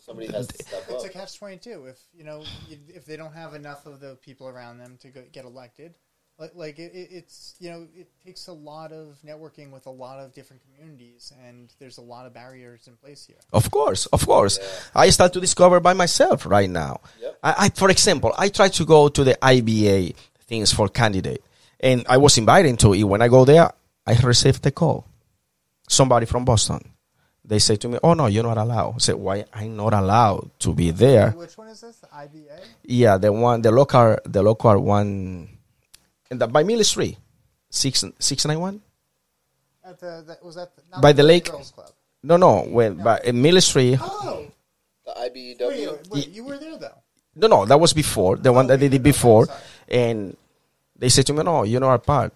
Right 0.08 0.16
so 0.16 0.20
somebody 0.20 0.32
has 0.32 0.46
to 0.48 0.64
step 0.64 0.84
It's 0.88 1.04
up 1.04 1.10
a 1.10 1.12
catch 1.12 1.38
twenty 1.38 1.56
two. 1.56 1.86
If 1.86 1.98
you 2.16 2.24
know, 2.24 2.42
if 2.70 2.78
if 2.88 3.04
they 3.04 3.16
don't 3.16 3.34
have 3.34 3.54
enough 3.54 3.86
of 3.86 4.00
the 4.00 4.16
people 4.16 4.48
around 4.48 4.78
them 4.78 4.98
to 5.02 5.08
go, 5.08 5.22
get 5.32 5.44
elected, 5.44 5.94
like, 6.38 6.52
like 6.54 6.78
it, 6.78 6.92
it, 6.94 7.08
it's 7.12 7.54
you 7.60 7.70
know, 7.70 7.86
it 7.94 8.08
takes 8.24 8.48
a 8.48 8.52
lot 8.52 8.92
of 8.92 9.16
networking 9.24 9.70
with 9.70 9.86
a 9.86 9.90
lot 9.90 10.18
of 10.18 10.34
different 10.34 10.62
communities, 10.64 11.32
and 11.46 11.72
there's 11.78 11.98
a 11.98 12.02
lot 12.02 12.26
of 12.26 12.34
barriers 12.34 12.86
in 12.86 12.96
place 12.96 13.24
here. 13.24 13.38
Of 13.52 13.70
course, 13.70 14.06
of 14.06 14.26
course. 14.26 14.58
Yeah. 14.60 14.66
I 15.02 15.10
start 15.10 15.32
to 15.34 15.40
discover 15.40 15.80
by 15.80 15.92
myself 15.92 16.46
right 16.46 16.68
now. 16.68 17.00
Yep. 17.20 17.38
I, 17.42 17.54
I, 17.58 17.68
for 17.70 17.90
example, 17.90 18.34
I 18.36 18.48
try 18.48 18.68
to 18.68 18.84
go 18.84 19.08
to 19.08 19.24
the 19.24 19.38
IBA 19.40 20.16
things 20.46 20.72
for 20.72 20.88
candidate, 20.88 21.42
and 21.80 22.04
I 22.08 22.16
was 22.16 22.36
invited 22.36 22.78
to 22.80 22.94
it. 22.94 23.04
When 23.04 23.22
I 23.22 23.28
go 23.28 23.44
there, 23.44 23.70
I 24.06 24.14
received 24.14 24.66
a 24.66 24.70
call. 24.70 25.06
Somebody 25.88 26.26
from 26.26 26.44
Boston. 26.44 26.93
They 27.46 27.58
say 27.58 27.76
to 27.76 27.88
me, 27.88 27.98
"Oh 28.02 28.14
no, 28.14 28.26
you're 28.26 28.42
not 28.42 28.56
allowed." 28.56 28.94
I 28.94 28.98
said, 28.98 29.16
"Why 29.16 29.44
I'm 29.52 29.76
not 29.76 29.92
allowed 29.92 30.50
to 30.60 30.72
be 30.72 30.90
there?" 30.90 31.30
Which 31.32 31.58
one 31.58 31.68
is 31.68 31.82
this? 31.82 31.96
The 31.96 32.06
IBA? 32.08 32.58
Yeah, 32.84 33.18
the 33.18 33.32
one, 33.32 33.60
the 33.60 33.70
local, 33.70 34.16
the 34.24 34.42
local 34.42 34.80
one, 34.80 35.48
and 36.30 36.40
the, 36.40 36.46
by 36.46 36.62
Mill 36.64 36.82
Street, 36.84 37.18
six 37.68 38.02
six 38.18 38.46
nine 38.46 38.60
one. 38.60 38.80
At 39.84 40.00
the, 40.00 40.24
that 40.26 40.42
was 40.42 40.54
that 40.54 40.74
the, 40.74 40.82
not 40.90 41.02
By 41.02 41.12
the 41.12 41.22
lake? 41.22 41.50
Girls 41.50 41.70
Club. 41.70 41.90
No, 42.22 42.38
no, 42.38 42.62
when 42.62 42.96
by 42.96 43.18
uh, 43.20 43.32
Mill 43.32 43.60
Street. 43.60 43.98
Oh, 44.00 44.46
the 45.04 45.12
wait, 45.14 45.58
IBEW 45.60 46.08
wait, 46.10 46.28
you 46.30 46.44
were 46.44 46.56
there 46.56 46.78
though. 46.78 46.96
No, 47.36 47.48
no, 47.48 47.66
that 47.66 47.78
was 47.78 47.92
before 47.92 48.36
the 48.36 48.52
one 48.52 48.66
that 48.68 48.80
they 48.80 48.88
did 48.88 49.02
before, 49.02 49.44
sorry. 49.44 49.60
and 49.88 50.36
they 50.96 51.10
said 51.10 51.26
to 51.26 51.34
me, 51.34 51.42
"No, 51.42 51.64
you're 51.64 51.80
not 51.80 51.92
a 51.92 51.98
part 51.98 52.32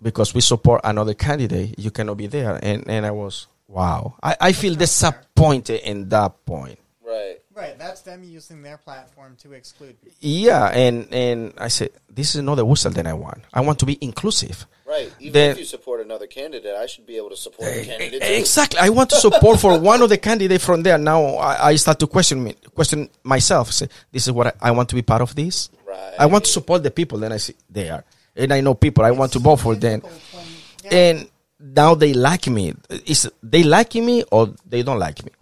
because 0.00 0.32
we 0.32 0.40
support 0.40 0.82
another 0.84 1.14
candidate. 1.14 1.74
You 1.80 1.90
cannot 1.90 2.16
be 2.16 2.28
there." 2.28 2.60
And 2.62 2.86
and 2.88 3.04
I 3.04 3.10
was 3.10 3.48
wow. 3.68 4.14
I, 4.22 4.36
I 4.40 4.52
feel 4.52 4.74
disappointed 4.74 5.80
in 5.88 6.08
that 6.10 6.44
point. 6.44 6.78
right 7.04 7.40
Right, 7.54 7.78
that's 7.78 8.00
them 8.00 8.24
using 8.24 8.62
their 8.62 8.78
platform 8.78 9.36
to 9.42 9.52
exclude 9.52 10.00
people. 10.02 10.18
Yeah, 10.20 10.66
and 10.70 11.06
and 11.14 11.54
I 11.56 11.68
said, 11.68 11.90
"This 12.10 12.34
is 12.34 12.42
not 12.42 12.56
the 12.56 12.64
Worcester 12.64 12.90
that 12.90 13.06
I 13.06 13.12
want. 13.12 13.44
I 13.52 13.60
want 13.60 13.78
to 13.78 13.86
be 13.86 13.96
inclusive." 14.00 14.66
right 14.86 15.10
even 15.18 15.32
Then- 15.32 15.50
if 15.52 15.58
you 15.58 15.64
support 15.64 16.00
another 16.04 16.26
candidate 16.26 16.74
I 16.74 16.86
should 16.86 17.06
be 17.06 17.16
able 17.16 17.30
to 17.30 17.36
support 17.36 17.68
a 17.70 17.80
eh, 17.80 17.84
candidate 17.84 18.22
eh, 18.22 18.28
too. 18.28 18.34
Exactly. 18.34 18.80
I 18.80 18.90
want 18.90 19.10
to 19.10 19.16
support 19.16 19.58
for 19.60 19.78
one 19.78 20.02
of 20.02 20.08
the 20.10 20.18
candidates 20.18 20.64
from 20.64 20.82
there. 20.82 20.98
Now 20.98 21.24
I, 21.36 21.68
I 21.68 21.76
start 21.76 21.98
to 22.00 22.06
question 22.06 22.42
me, 22.44 22.54
question 22.74 23.08
myself. 23.22 23.72
Say, 23.72 23.88
this 24.12 24.26
is 24.26 24.32
what 24.32 24.48
I, 24.48 24.52
I 24.60 24.70
want 24.72 24.88
to 24.90 24.94
be 24.94 25.02
part 25.02 25.22
of. 25.22 25.34
This. 25.34 25.70
Right. 25.86 26.14
I 26.18 26.26
want 26.26 26.44
to 26.44 26.50
support 26.50 26.82
the 26.82 26.90
people. 26.90 27.18
Then 27.18 27.32
I 27.32 27.38
see 27.38 27.54
they 27.70 27.88
are, 27.88 28.04
and 28.36 28.52
I 28.52 28.60
know 28.60 28.74
people. 28.74 29.04
I 29.04 29.12
want 29.12 29.32
to 29.32 29.38
vote 29.38 29.56
for 29.60 29.74
them. 29.74 30.00
Difficult 30.00 30.44
yeah. 30.84 30.94
and 30.94 31.28
now 31.64 31.94
they 31.94 32.12
like 32.12 32.46
me. 32.48 32.74
Is 33.06 33.30
they 33.42 33.62
like 33.62 33.94
me 33.94 34.22
or 34.30 34.54
they 34.66 34.82
don't 34.82 34.98
like 34.98 35.24
me? 35.24 35.32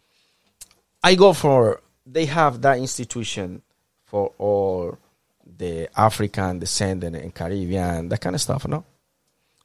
I 1.03 1.17
go 1.17 1.33
for 1.33 1.81
they 2.07 2.27
have 2.27 2.63
that 2.63 2.79
institution 2.79 3.63
for 4.05 4.33
all 4.39 4.99
the 5.59 5.89
African 5.97 6.59
descendant 6.59 7.17
and 7.17 7.35
Caribbean, 7.35 8.09
that 8.09 8.21
kind 8.21 8.35
of 8.35 8.41
stuff, 8.41 8.67
no? 8.69 8.85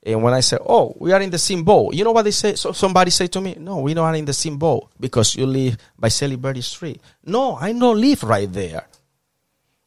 And 0.03 0.23
when 0.23 0.33
I 0.33 0.39
say, 0.39 0.57
"Oh, 0.65 0.95
we 0.99 1.11
are 1.11 1.21
in 1.21 1.29
the 1.29 1.37
same 1.37 1.63
boat," 1.63 1.93
you 1.93 2.03
know 2.03 2.11
what 2.11 2.23
they 2.23 2.31
say? 2.31 2.55
So 2.55 2.71
somebody 2.71 3.11
say 3.11 3.27
to 3.27 3.41
me, 3.41 3.55
"No, 3.59 3.79
we 3.79 3.93
not 3.93 4.05
are 4.05 4.15
in 4.15 4.25
the 4.25 4.33
same 4.33 4.57
boat 4.57 4.89
because 4.99 5.35
you 5.35 5.45
live 5.45 5.77
by 5.99 6.07
Salisbury 6.07 6.61
Street." 6.61 7.01
No, 7.25 7.55
I 7.55 7.73
don't 7.73 7.99
live 7.99 8.23
right 8.23 8.51
there. 8.51 8.87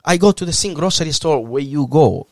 I 0.05 0.17
go 0.17 0.33
to 0.33 0.45
the 0.45 0.53
same 0.53 0.75
grocery 0.75 1.13
store 1.13 1.45
where 1.45 1.63
you 1.63 1.87
go. 1.87 2.27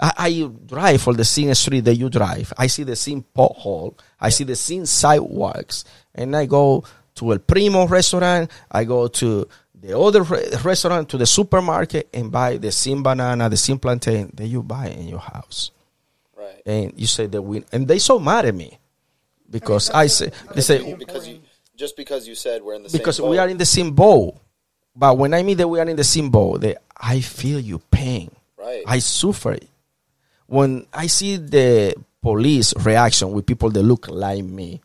I, 0.00 0.12
I 0.18 0.50
drive 0.66 1.02
for 1.02 1.12
the 1.14 1.24
same 1.24 1.52
street 1.54 1.80
that 1.84 1.96
you 1.96 2.08
drive. 2.08 2.52
I 2.56 2.66
see 2.68 2.84
the 2.84 2.96
same 2.96 3.24
pothole. 3.36 3.98
I 4.20 4.30
see 4.30 4.44
the 4.44 4.56
same 4.56 4.86
sidewalks, 4.86 5.84
and 6.14 6.34
I 6.34 6.46
go 6.46 6.84
to 7.16 7.32
El 7.32 7.38
Primo 7.40 7.86
restaurant. 7.86 8.50
I 8.70 8.84
go 8.84 9.08
to 9.08 9.46
the 9.74 9.98
other 9.98 10.22
re- 10.22 10.48
restaurant, 10.64 11.08
to 11.10 11.18
the 11.18 11.26
supermarket, 11.26 12.08
and 12.14 12.30
buy 12.32 12.56
the 12.56 12.72
same 12.72 13.02
banana, 13.02 13.48
the 13.48 13.56
same 13.56 13.78
plantain 13.78 14.30
that 14.34 14.46
you 14.46 14.62
buy 14.62 14.88
in 14.88 15.08
your 15.08 15.20
house 15.20 15.70
Right. 16.36 16.62
and 16.66 16.92
you 16.98 17.06
say 17.06 17.26
that 17.26 17.42
we 17.42 17.64
and 17.72 17.86
they 17.86 17.98
so 17.98 18.18
mad 18.18 18.44
at 18.46 18.54
me 18.54 18.78
because 19.50 19.90
I, 19.90 20.04
that's 20.04 20.14
say 20.16 20.26
a- 20.26 20.54
they 20.54 20.60
say 20.62 20.94
Because 20.94 21.28
you 21.28 21.40
just 21.76 21.96
because 21.96 22.26
you 22.28 22.34
said 22.34 22.62
we're 22.62 22.74
in 22.74 22.82
the 22.84 22.90
same 22.90 22.98
because 22.98 23.20
we 23.20 23.38
are 23.38 23.48
in 23.48 23.56
the 23.58 23.66
same 23.66 23.92
boat. 23.92 24.34
But 24.94 25.16
when 25.18 25.32
I 25.34 25.42
mean 25.42 25.56
that 25.58 25.68
we 25.68 25.78
are 25.80 25.88
in 25.88 25.96
the 25.96 26.04
same 26.04 26.30
boat, 26.30 26.60
that 26.62 26.82
I 26.96 27.20
feel 27.20 27.58
you 27.60 27.78
pain. 27.90 28.30
right. 28.58 28.82
I 28.86 28.98
suffer. 28.98 29.56
When 30.50 30.84
I 30.92 31.06
see 31.06 31.36
the 31.36 31.94
police 32.20 32.74
reaction 32.74 33.30
with 33.30 33.46
people 33.46 33.70
that 33.70 33.84
look 33.84 34.08
like 34.08 34.42
me, 34.42 34.80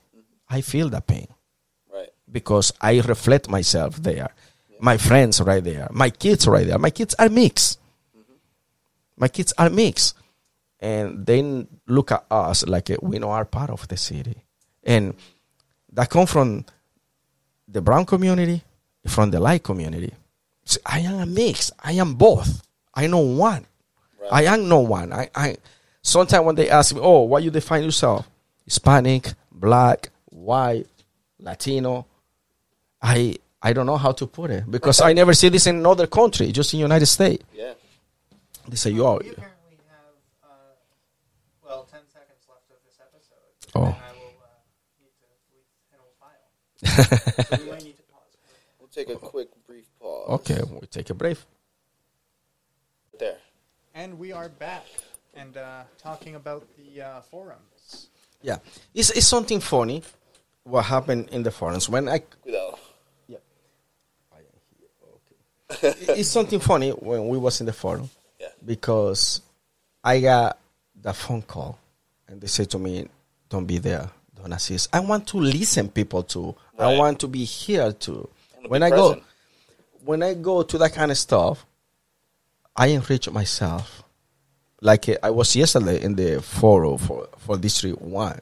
I 0.47 0.61
feel 0.61 0.89
the 0.89 1.01
pain 1.01 1.27
right. 1.91 2.09
because 2.31 2.71
I 2.79 3.01
reflect 3.01 3.49
myself 3.49 3.95
there. 3.95 4.29
My 4.79 4.97
friends 4.97 5.41
right 5.41 5.63
there. 5.63 5.87
My 5.89 6.11
kids 6.11 6.45
right 6.47 6.67
there. 6.67 6.77
My 6.77 6.91
kids 6.91 7.15
are 7.17 7.29
mixed. 7.29 7.79
My 9.17 9.27
kids 9.27 9.53
are 9.57 9.71
mixed. 9.71 10.15
And 10.79 11.25
they 11.25 11.65
look 11.87 12.11
at 12.11 12.25
us 12.29 12.67
like 12.67 12.91
we 13.01 13.17
know 13.17 13.31
are 13.31 13.45
part 13.45 13.71
of 13.71 13.87
the 13.87 13.97
city. 13.97 14.43
And 14.83 15.15
that 15.93 16.11
come 16.11 16.27
from 16.27 16.65
the 17.67 17.81
brown 17.81 18.05
community, 18.05 18.61
from 19.07 19.31
the 19.31 19.39
light 19.39 19.63
community. 19.63 20.13
I 20.85 20.99
am 20.99 21.21
a 21.21 21.25
mix. 21.25 21.71
I 21.83 21.93
am 21.93 22.13
both. 22.13 22.61
I 22.93 23.07
know 23.07 23.21
one. 23.21 23.65
Right. 24.31 24.47
I 24.47 24.53
am 24.53 24.67
no 24.67 24.79
one. 24.79 25.13
I, 25.13 25.29
I 25.35 25.57
sometimes 26.01 26.45
when 26.45 26.55
they 26.55 26.69
ask 26.69 26.93
me, 26.95 27.01
"Oh, 27.03 27.21
why 27.21 27.39
you 27.39 27.51
define 27.51 27.83
yourself?" 27.83 28.29
Hispanic, 28.65 29.33
black, 29.51 30.09
white, 30.25 30.87
Latino. 31.39 32.05
I 33.01 33.35
I 33.61 33.73
don't 33.73 33.85
know 33.85 33.97
how 33.97 34.11
to 34.13 34.27
put 34.27 34.51
it 34.51 34.69
because 34.69 35.01
I 35.01 35.13
never 35.13 35.33
see 35.33 35.49
this 35.49 35.67
in 35.67 35.77
another 35.77 36.07
country, 36.07 36.51
just 36.51 36.73
in 36.73 36.79
United 36.79 37.07
States. 37.07 37.43
Yeah. 37.53 37.73
They 38.67 38.75
say 38.75 38.91
you 38.91 39.05
are. 39.05 39.19
We 39.19 39.29
apparently 39.29 39.77
have, 39.89 40.15
uh, 40.43 40.47
well, 41.63 41.87
10 41.91 41.99
seconds 42.11 42.45
left 42.49 42.69
of 42.69 42.77
this 42.85 42.97
episode. 42.99 43.75
Oh. 43.75 43.85
And 43.85 43.95
I 43.95 44.11
will 44.13 44.37
uh, 44.41 44.61
need 45.01 45.13
to 45.17 45.25
delete 45.49 45.69
an 45.93 45.99
old 46.01 46.13
file. 46.21 47.45
so 47.57 47.63
we 47.63 47.71
might 47.71 47.83
need 47.83 47.97
to 47.97 48.03
pause. 48.03 48.37
We'll 48.79 48.89
take 48.89 49.09
a 49.09 49.15
quick 49.15 49.49
brief 49.67 49.85
pause. 49.99 50.29
Okay, 50.41 50.61
we 50.71 50.87
take 50.87 51.09
a 51.11 51.13
break. 51.13 51.37
There. 53.95 54.03
And 54.03 54.19
we 54.19 54.31
are 54.31 54.49
back 54.49 54.83
and 55.33 55.55
uh, 55.57 55.83
talking 55.97 56.35
about 56.35 56.65
the 56.77 57.01
uh, 57.01 57.21
forums. 57.21 58.07
Yeah, 58.41 58.57
it's 58.93 59.09
it's 59.11 59.27
something 59.27 59.59
funny. 59.59 60.03
What 60.63 60.83
happened 60.85 61.29
in 61.31 61.43
the 61.43 61.51
forums 61.51 61.87
when 61.89 62.07
I 62.09 62.19
Cuidado. 62.19 62.77
it's 65.71 66.29
something 66.29 66.59
funny 66.59 66.91
when 66.91 67.27
we 67.27 67.37
was 67.37 67.59
in 67.59 67.65
the 67.65 67.73
forum 67.73 68.09
Yeah. 68.39 68.47
because 68.65 69.41
I 70.03 70.19
got 70.21 70.59
the 71.01 71.13
phone 71.13 71.41
call 71.41 71.77
and 72.27 72.39
they 72.41 72.47
said 72.47 72.69
to 72.71 72.79
me, 72.79 73.07
"Don't 73.49 73.65
be 73.65 73.77
there, 73.79 74.09
don't 74.35 74.53
assist." 74.53 74.89
I 74.93 74.99
want 74.99 75.27
to 75.27 75.37
listen 75.37 75.89
people 75.89 76.23
to. 76.23 76.55
I 76.77 76.97
want 76.97 77.19
to 77.21 77.27
be 77.27 77.43
here 77.45 77.91
too. 77.93 78.27
Wanna 78.55 78.69
When 78.69 78.81
be 78.81 78.85
I 78.85 78.89
go, 78.89 79.21
when 80.03 80.23
I 80.23 80.33
go 80.35 80.63
to 80.63 80.77
that 80.79 80.93
kind 80.93 81.11
of 81.11 81.17
stuff, 81.17 81.65
I 82.75 82.87
enrich 82.87 83.29
myself. 83.29 84.03
Like 84.81 85.07
uh, 85.09 85.15
I 85.23 85.29
was 85.29 85.55
yesterday 85.55 86.01
in 86.01 86.15
the 86.15 86.41
forum 86.41 86.97
for 86.97 87.27
for 87.37 87.57
District 87.57 88.01
One, 88.01 88.39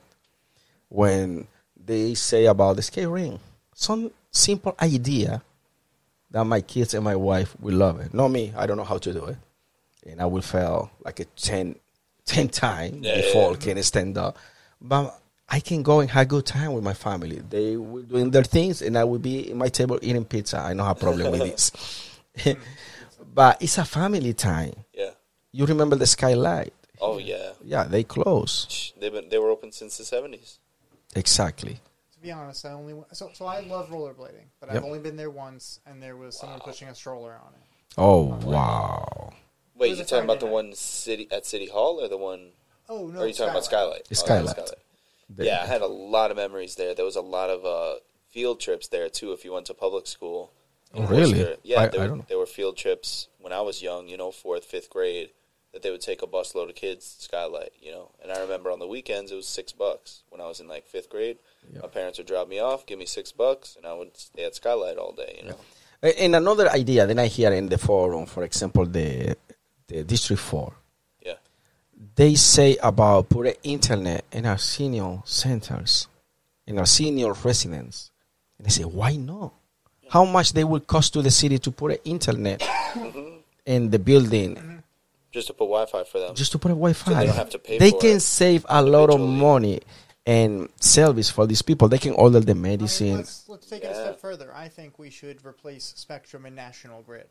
when 0.89 1.47
they 1.85 2.13
say 2.15 2.45
about 2.45 2.75
the 2.75 2.81
skate 2.81 3.07
ring, 3.07 3.39
some 3.75 4.11
simple 4.31 4.75
idea 4.81 5.41
that 6.31 6.43
my 6.45 6.61
kids 6.61 6.93
and 6.93 7.03
my 7.03 7.15
wife 7.15 7.55
will 7.59 7.75
love 7.75 7.99
it. 7.99 8.13
Not 8.13 8.29
me. 8.29 8.51
I 8.57 8.65
don't 8.65 8.77
know 8.77 8.83
how 8.83 8.97
to 8.97 9.13
do 9.13 9.25
it. 9.25 9.37
And 10.07 10.19
I 10.21 10.25
will 10.25 10.41
fail 10.41 10.89
like 11.05 11.19
a 11.19 11.25
10, 11.25 11.75
10 12.25 12.49
times 12.49 13.05
Yeah, 13.05 13.17
before 13.17 13.51
yeah. 13.51 13.57
can 13.57 13.83
stand 13.83 14.17
up. 14.17 14.37
But 14.81 15.17
I 15.47 15.59
can 15.59 15.83
go 15.83 15.99
and 15.99 16.09
have 16.09 16.23
a 16.23 16.25
good 16.25 16.45
time 16.45 16.73
with 16.73 16.83
my 16.83 16.93
family. 16.95 17.41
They 17.47 17.77
will 17.77 18.01
doing 18.01 18.31
their 18.31 18.43
things 18.43 18.81
and 18.81 18.97
I 18.97 19.03
will 19.03 19.19
be 19.19 19.51
in 19.51 19.57
my 19.57 19.69
table 19.69 19.99
eating 20.01 20.25
pizza. 20.25 20.59
I 20.59 20.73
don't 20.73 20.85
have 20.85 20.99
problem 20.99 21.31
with 21.31 21.41
this. 21.41 21.71
but 23.33 23.61
it's 23.61 23.77
a 23.77 23.85
family 23.85 24.33
time. 24.33 24.73
Yeah. 24.93 25.11
You 25.51 25.65
remember 25.65 25.95
the 25.95 26.07
skylight? 26.07 26.73
Oh 27.01 27.17
yeah. 27.17 27.51
Yeah, 27.63 27.83
they 27.83 28.03
close. 28.03 28.93
They've 28.99 29.11
been 29.11 29.29
they 29.29 29.37
were 29.37 29.49
open 29.49 29.71
since 29.71 29.97
the 29.97 30.05
seventies. 30.05 30.59
Exactly. 31.15 31.79
To 32.13 32.19
be 32.19 32.31
honest, 32.31 32.65
I 32.65 32.71
only 32.71 32.95
so 33.11 33.29
so 33.33 33.45
I 33.45 33.61
love 33.61 33.89
rollerblading, 33.89 34.47
but 34.59 34.67
Yep. 34.69 34.75
I've 34.77 34.83
only 34.83 34.99
been 34.99 35.17
there 35.17 35.29
once, 35.29 35.79
and 35.85 36.01
there 36.01 36.15
was 36.15 36.39
someone 36.39 36.59
pushing 36.59 36.87
a 36.87 36.95
stroller 36.95 37.33
on 37.33 37.53
it. 37.53 37.61
Oh, 37.97 38.39
wow. 38.43 39.33
Wait, 39.75 39.95
you 39.95 40.01
a 40.01 40.05
talking 40.05 40.23
about 40.25 40.39
the 40.39 40.45
one 40.47 40.73
city 40.73 41.27
at 41.31 41.45
City 41.45 41.67
Hall 41.67 41.99
or 42.01 42.07
the 42.07 42.17
one? 42.17 42.51
Oh 42.89 43.07
no! 43.07 43.19
or 43.19 43.23
are 43.23 43.27
you 43.27 43.33
talking 43.33 43.51
about 43.51 43.65
Skylight? 43.65 44.07
It's 44.09 44.23
Oh, 44.23 44.27
that 44.27 44.41
was 44.41 44.51
Skylight. 44.51 44.69
The- 45.29 45.45
Yeah, 45.45 45.61
I 45.61 45.65
had 45.65 45.81
a 45.81 45.87
lot 45.87 46.31
of 46.31 46.37
memories 46.37 46.75
there. 46.75 46.93
There 46.95 47.05
was 47.05 47.15
a 47.15 47.21
lot 47.21 47.49
of 47.49 47.65
uh, 47.65 47.99
field 48.29 48.59
trips 48.59 48.87
there 48.87 49.09
too. 49.09 49.31
If 49.33 49.43
you 49.45 49.53
went 49.53 49.65
to 49.67 49.73
public 49.73 50.07
school, 50.07 50.51
in 50.62 50.62
Oh, 50.93 51.03
really? 51.07 51.39
Worcester. 51.39 51.57
Yeah, 51.63 51.81
I- 51.81 51.87
there, 51.87 51.99
I 52.01 52.03
were- 52.03 52.07
don't 52.09 52.17
know. 52.19 52.25
there 52.29 52.37
were 52.37 52.45
field 52.45 52.77
trips 52.77 53.27
when 53.39 53.51
I 53.53 53.61
was 53.61 53.81
young. 53.81 54.07
You 54.07 54.17
know, 54.17 54.31
fourth, 54.31 54.65
fifth 54.65 54.89
grade, 54.89 55.29
that 55.71 55.81
they 55.81 55.89
would 55.91 56.01
take 56.01 56.21
a 56.21 56.27
busload 56.27 56.69
of 56.69 56.75
kids 56.75 57.15
to 57.15 57.23
Skylight. 57.23 57.73
You 57.81 57.91
know, 57.91 58.11
and 58.21 58.31
I 58.31 58.39
remember 58.41 58.71
on 58.71 58.79
the 58.79 58.87
weekends 58.87 59.31
it 59.31 59.35
was 59.35 59.47
six 59.47 59.71
bucks 59.71 60.23
when 60.29 60.39
I 60.41 60.47
was 60.47 60.59
in 60.59 60.67
like 60.67 60.85
fifth 60.85 61.09
grade. 61.09 61.37
Yeah. 61.73 61.81
My 61.81 61.87
parents 61.87 62.17
would 62.19 62.27
drop 62.27 62.47
me 62.47 62.59
off, 62.59 62.85
give 62.85 62.99
me 62.99 63.05
six 63.05 63.31
bucks, 63.31 63.75
and 63.77 63.85
I 63.85 63.93
would 63.93 64.15
stay 64.17 64.43
at 64.45 64.53
Skylight 64.55 64.97
all 64.97 65.13
day. 65.13 65.39
You 65.41 65.49
know, 65.49 65.57
And 66.03 66.35
another 66.35 66.69
idea 66.69 67.07
that 67.07 67.17
I 67.17 67.27
hear 67.27 67.51
in 67.53 67.69
the 67.69 67.77
forum, 67.77 68.25
for 68.25 68.43
example, 68.43 68.85
the, 68.85 69.35
the 69.87 70.03
District 70.03 70.41
4, 70.41 70.73
yeah, 71.25 71.35
they 72.15 72.35
say 72.35 72.75
about 72.83 73.29
put 73.29 73.57
internet 73.63 74.25
in 74.33 74.45
our 74.45 74.57
senior 74.57 75.21
centers, 75.25 76.07
in 76.67 76.77
our 76.77 76.85
senior 76.85 77.31
residence. 77.33 78.11
And 78.57 78.67
they 78.67 78.71
say, 78.71 78.83
why 78.83 79.15
not? 79.15 79.53
How 80.13 80.25
much 80.25 80.53
they 80.53 80.63
will 80.63 80.79
cost 80.79 81.13
to 81.13 81.23
the 81.23 81.31
city 81.31 81.57
to 81.57 81.71
put 81.71 81.89
an 81.93 81.97
internet 82.05 82.61
in 83.65 83.89
the 83.89 83.97
building 83.97 84.83
just 85.31 85.47
to 85.47 85.53
put 85.53 85.65
Wi-Fi 85.65 86.03
for 86.03 86.19
them. 86.19 86.35
just 86.35 86.51
to 86.51 86.59
put 86.59 86.69
a 86.69 86.75
Wi-Fi? 86.75 87.13
they 87.15 87.25
don't 87.25 87.35
have 87.35 87.49
to 87.49 87.57
pay 87.57 87.79
They 87.79 87.89
for 87.89 87.99
can 87.99 88.17
it 88.17 88.19
save 88.19 88.63
a 88.69 88.83
lot 88.83 89.09
of 89.09 89.19
money 89.19 89.81
and 90.23 90.69
service 90.79 91.31
for 91.31 91.47
these 91.47 91.63
people. 91.63 91.87
They 91.87 91.97
can 91.97 92.13
order 92.13 92.39
the 92.39 92.51
I 92.51 92.53
mean, 92.53 92.61
medicine. 92.61 93.15
let's, 93.15 93.49
let's 93.49 93.65
take 93.65 93.83
it 93.83 93.87
a 93.87 93.95
step 93.95 94.19
further. 94.19 94.53
I 94.53 94.67
think 94.67 94.99
we 94.99 95.09
should 95.09 95.43
replace 95.43 95.85
Spectrum 95.95 96.45
and 96.45 96.55
National 96.55 97.01
Grid. 97.01 97.29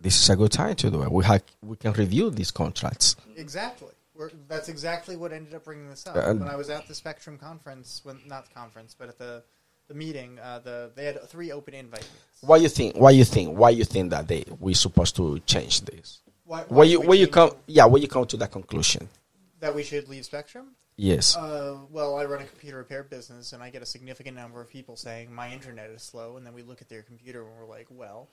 This 0.00 0.20
is 0.20 0.28
a 0.30 0.34
good 0.34 0.50
time 0.50 0.74
to 0.74 0.90
do 0.90 1.04
it. 1.04 1.12
We 1.12 1.24
have 1.26 1.44
we 1.62 1.76
can 1.76 1.92
review 1.92 2.30
these 2.30 2.50
contracts. 2.50 3.14
Exactly. 3.36 3.94
We're, 4.16 4.30
that's 4.48 4.68
exactly 4.68 5.14
what 5.14 5.32
ended 5.32 5.54
up 5.54 5.64
bringing 5.64 5.88
this 5.88 6.04
up. 6.08 6.16
And- 6.16 6.40
when 6.40 6.48
I 6.48 6.56
was 6.56 6.70
at 6.70 6.88
the 6.88 6.94
Spectrum 6.96 7.38
conference, 7.38 8.00
when 8.02 8.18
not 8.26 8.48
the 8.48 8.54
conference, 8.54 8.96
but 8.98 9.08
at 9.08 9.18
the 9.18 9.44
the 9.92 9.98
meeting, 9.98 10.38
uh, 10.38 10.58
the 10.60 10.90
they 10.94 11.04
had 11.04 11.22
three 11.28 11.52
open 11.52 11.74
invites. 11.74 12.08
Why 12.40 12.56
you 12.56 12.68
think? 12.68 12.96
Why 12.96 13.10
you 13.10 13.24
think? 13.24 13.56
Why 13.56 13.70
you 13.70 13.84
think 13.84 14.10
that 14.10 14.26
they 14.28 14.44
we 14.60 14.74
supposed 14.74 15.16
to 15.16 15.38
change 15.40 15.82
this? 15.82 16.20
Why, 16.44 16.62
Where 16.62 16.86
you 16.86 17.00
where 17.00 17.18
you 17.18 17.28
come? 17.28 17.52
Yeah, 17.66 17.86
where 17.86 18.00
you 18.00 18.08
come 18.08 18.26
to 18.26 18.36
that 18.38 18.50
conclusion? 18.52 19.08
that 19.60 19.72
we 19.72 19.84
should 19.84 20.08
leave 20.08 20.24
Spectrum? 20.24 20.74
Yes. 20.96 21.36
Uh, 21.36 21.76
well, 21.88 22.16
I 22.16 22.24
run 22.24 22.42
a 22.42 22.44
computer 22.44 22.78
repair 22.78 23.04
business, 23.04 23.52
and 23.52 23.62
I 23.62 23.70
get 23.70 23.80
a 23.80 23.86
significant 23.86 24.36
number 24.36 24.60
of 24.60 24.68
people 24.68 24.96
saying 24.96 25.32
my 25.32 25.52
internet 25.52 25.88
is 25.90 26.02
slow, 26.02 26.36
and 26.36 26.44
then 26.44 26.52
we 26.52 26.62
look 26.62 26.82
at 26.82 26.88
their 26.88 27.02
computer 27.02 27.46
and 27.46 27.56
we're 27.56 27.68
like, 27.68 27.86
well, 27.88 28.28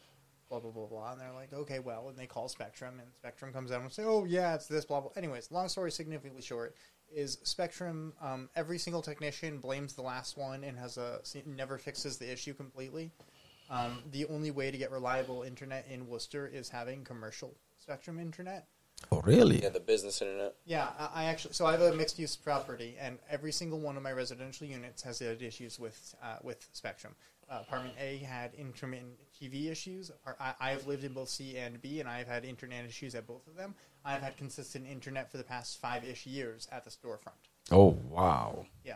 blah 0.49 0.59
blah 0.59 0.71
blah 0.71 0.87
blah, 0.87 1.11
and 1.11 1.21
they're 1.21 1.31
like, 1.31 1.53
okay, 1.53 1.77
well, 1.77 2.09
and 2.09 2.17
they 2.17 2.25
call 2.25 2.49
Spectrum, 2.49 2.95
and 2.99 3.07
Spectrum 3.13 3.53
comes 3.53 3.71
out 3.71 3.81
and 3.81 3.91
say, 3.91 4.03
oh 4.05 4.25
yeah, 4.25 4.55
it's 4.55 4.65
this 4.65 4.85
blah 4.85 5.01
blah. 5.01 5.11
Anyways, 5.15 5.51
long 5.51 5.69
story 5.69 5.91
significantly 5.91 6.41
short 6.41 6.75
is 7.13 7.37
Spectrum. 7.43 8.13
Um, 8.21 8.49
every 8.55 8.77
single 8.77 9.01
technician 9.01 9.59
blames 9.59 9.93
the 9.93 10.01
last 10.01 10.37
one 10.37 10.63
and 10.63 10.77
has 10.77 10.97
a 10.97 11.19
never 11.45 11.77
fixes 11.77 12.17
the 12.17 12.31
issue 12.31 12.53
completely. 12.53 13.11
Um, 13.69 13.99
the 14.11 14.25
only 14.25 14.51
way 14.51 14.71
to 14.71 14.77
get 14.77 14.91
reliable 14.91 15.43
internet 15.43 15.85
in 15.89 16.07
Worcester 16.07 16.47
is 16.47 16.69
having 16.69 17.03
commercial 17.03 17.53
Spectrum 17.77 18.19
internet. 18.19 18.67
Oh, 19.11 19.21
really? 19.21 19.61
Yeah, 19.61 19.69
the 19.69 19.79
business 19.79 20.21
internet. 20.21 20.55
Yeah, 20.65 20.89
I, 20.97 21.09
I 21.13 21.23
actually 21.25 21.53
so 21.53 21.65
I 21.65 21.71
have 21.71 21.81
a 21.81 21.93
mixed 21.93 22.19
use 22.19 22.35
property, 22.35 22.97
and 22.99 23.17
every 23.29 23.51
single 23.51 23.79
one 23.79 23.95
of 23.95 24.03
my 24.03 24.11
residential 24.11 24.67
units 24.67 25.01
has 25.03 25.19
had 25.19 25.41
issues 25.41 25.79
with 25.79 26.15
uh, 26.21 26.37
with 26.43 26.67
Spectrum. 26.73 27.15
Uh, 27.49 27.59
apartment 27.61 27.95
A 27.99 28.17
had 28.17 28.53
intermittent 28.53 29.17
TV 29.41 29.71
issues. 29.71 30.11
I, 30.39 30.53
I 30.59 30.69
have 30.69 30.85
lived 30.85 31.03
in 31.03 31.13
both 31.13 31.29
C 31.29 31.57
and 31.57 31.81
B, 31.81 31.99
and 31.99 32.07
I 32.07 32.19
have 32.19 32.27
had 32.27 32.45
internet 32.45 32.85
issues 32.85 33.15
at 33.15 33.25
both 33.25 33.47
of 33.47 33.55
them. 33.55 33.73
I 34.05 34.13
have 34.13 34.21
had 34.21 34.37
consistent 34.37 34.87
internet 34.87 35.31
for 35.31 35.37
the 35.37 35.43
past 35.43 35.79
five 35.79 36.03
ish 36.03 36.25
years 36.25 36.67
at 36.71 36.83
the 36.85 36.89
storefront. 36.89 37.49
Oh, 37.71 37.97
wow. 38.09 38.65
Yeah. 38.83 38.95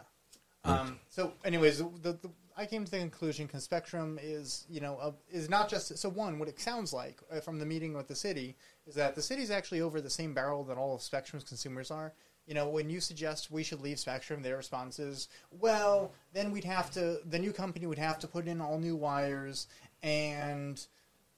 Um, 0.66 1.00
so, 1.10 1.34
anyways, 1.44 1.80
the, 1.80 2.14
the, 2.14 2.30
I 2.56 2.66
came 2.66 2.86
to 2.86 2.92
the 2.92 3.00
conclusion 3.00 3.48
because 3.48 3.64
Spectrum 3.64 4.18
is, 4.22 4.66
you 4.70 4.80
know, 4.80 4.98
uh, 5.02 5.12
is 5.32 5.50
not 5.50 5.68
just 5.70 5.98
so. 5.98 6.10
One, 6.10 6.40
what 6.40 6.48
it 6.48 6.60
sounds 6.60 6.94
like 6.94 7.20
uh, 7.32 7.42
from 7.42 7.60
the 7.60 7.66
meeting 7.66 7.94
with 7.94 8.08
the 8.08 8.16
city 8.16 8.56
is 8.88 8.96
that 8.96 9.16
the 9.16 9.22
city's 9.22 9.52
actually 9.52 9.82
over 9.82 10.00
the 10.00 10.10
same 10.10 10.34
barrel 10.34 10.64
that 10.66 10.78
all 10.78 10.96
of 10.96 11.02
Spectrum's 11.02 11.44
consumers 11.44 11.92
are. 11.92 12.14
You 12.48 12.54
know, 12.54 12.70
when 12.70 12.90
you 12.90 13.00
suggest 13.00 13.52
we 13.52 13.64
should 13.64 13.82
leave 13.82 14.00
Spectrum, 14.00 14.42
their 14.42 14.58
response 14.58 15.00
is, 15.00 15.28
"Well, 15.52 16.14
then 16.34 16.52
we'd 16.52 16.64
have 16.66 16.92
to. 16.92 17.20
The 17.26 17.40
new 17.40 17.52
company 17.52 17.86
would 17.86 18.00
have 18.00 18.20
to 18.20 18.28
put 18.28 18.48
in 18.48 18.62
all 18.62 18.80
new 18.80 18.96
wires, 18.96 19.68
and 20.02 20.86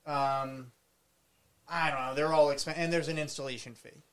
um, 0.05 0.71
I 1.67 1.89
don't 1.89 1.99
know. 1.99 2.13
They're 2.15 2.33
all 2.33 2.51
expensive, 2.51 2.81
and 2.83 2.93
there's 2.93 3.07
an 3.07 3.17
installation 3.17 3.73
fee." 3.73 4.03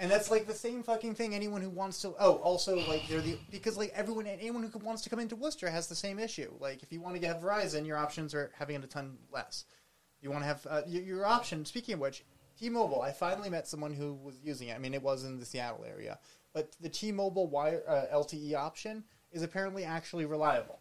And 0.00 0.10
that's 0.10 0.30
like 0.30 0.46
the 0.46 0.54
same 0.54 0.82
fucking 0.82 1.14
thing. 1.14 1.34
Anyone 1.34 1.62
who 1.62 1.70
wants 1.70 2.02
to, 2.02 2.14
oh, 2.18 2.36
also 2.36 2.76
like 2.88 3.06
they're 3.08 3.20
the 3.20 3.38
because 3.50 3.76
like 3.76 3.92
everyone, 3.94 4.26
anyone 4.26 4.64
who 4.64 4.78
wants 4.80 5.02
to 5.02 5.10
come 5.10 5.20
into 5.20 5.36
Worcester 5.36 5.70
has 5.70 5.86
the 5.86 5.94
same 5.94 6.18
issue. 6.18 6.50
Like 6.58 6.82
if 6.82 6.92
you 6.92 7.00
want 7.00 7.14
to 7.14 7.20
get 7.20 7.40
Verizon, 7.40 7.86
your 7.86 7.96
options 7.96 8.34
are 8.34 8.50
having 8.58 8.76
it 8.76 8.84
a 8.84 8.88
ton 8.88 9.16
less. 9.32 9.64
You 10.20 10.30
want 10.30 10.42
to 10.42 10.46
have 10.46 10.66
uh, 10.68 10.82
your, 10.86 11.02
your 11.02 11.26
option. 11.26 11.64
Speaking 11.64 11.94
of 11.94 12.00
which, 12.00 12.24
T-Mobile. 12.58 13.02
I 13.02 13.10
finally 13.12 13.50
met 13.50 13.66
someone 13.66 13.92
who 13.92 14.14
was 14.14 14.38
using 14.42 14.68
it. 14.68 14.76
I 14.76 14.78
mean, 14.78 14.94
it 14.94 15.02
was 15.02 15.24
in 15.24 15.38
the 15.38 15.44
Seattle 15.44 15.84
area, 15.84 16.18
but 16.52 16.76
the 16.80 16.88
T-Mobile 16.88 17.48
wire 17.48 17.82
uh, 17.88 18.04
LTE 18.14 18.54
option 18.54 19.04
is 19.32 19.42
apparently 19.42 19.84
actually 19.84 20.26
reliable. 20.26 20.78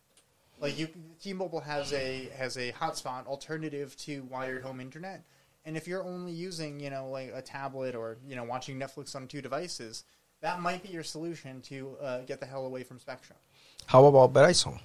Like 0.60 0.78
you, 0.78 0.90
T-Mobile 1.20 1.62
has 1.62 1.92
a 1.94 2.30
has 2.38 2.56
a 2.58 2.72
hotspot 2.74 3.26
alternative 3.26 3.96
to 3.98 4.24
wired 4.26 4.62
home 4.62 4.80
internet, 4.80 5.24
and 5.66 5.78
if 5.78 5.88
you're 5.88 6.04
only 6.04 6.32
using 6.32 6.80
you 6.80 6.90
know 6.90 7.10
like 7.10 7.32
a 7.34 7.42
tablet 7.42 7.96
or 7.96 8.18
you 8.26 8.36
know 8.36 8.44
watching 8.44 8.80
Netflix 8.80 9.16
on 9.16 9.28
two 9.28 9.42
devices, 9.42 10.04
that 10.42 10.60
might 10.60 10.84
be 10.84 10.90
your 10.90 11.04
solution 11.04 11.62
to 11.62 11.96
uh, 12.02 12.22
get 12.22 12.40
the 12.40 12.46
hell 12.46 12.66
away 12.66 12.84
from 12.84 13.00
Spectrum. 13.00 13.38
How 13.86 14.06
about 14.06 14.34
Verizon? 14.34 14.80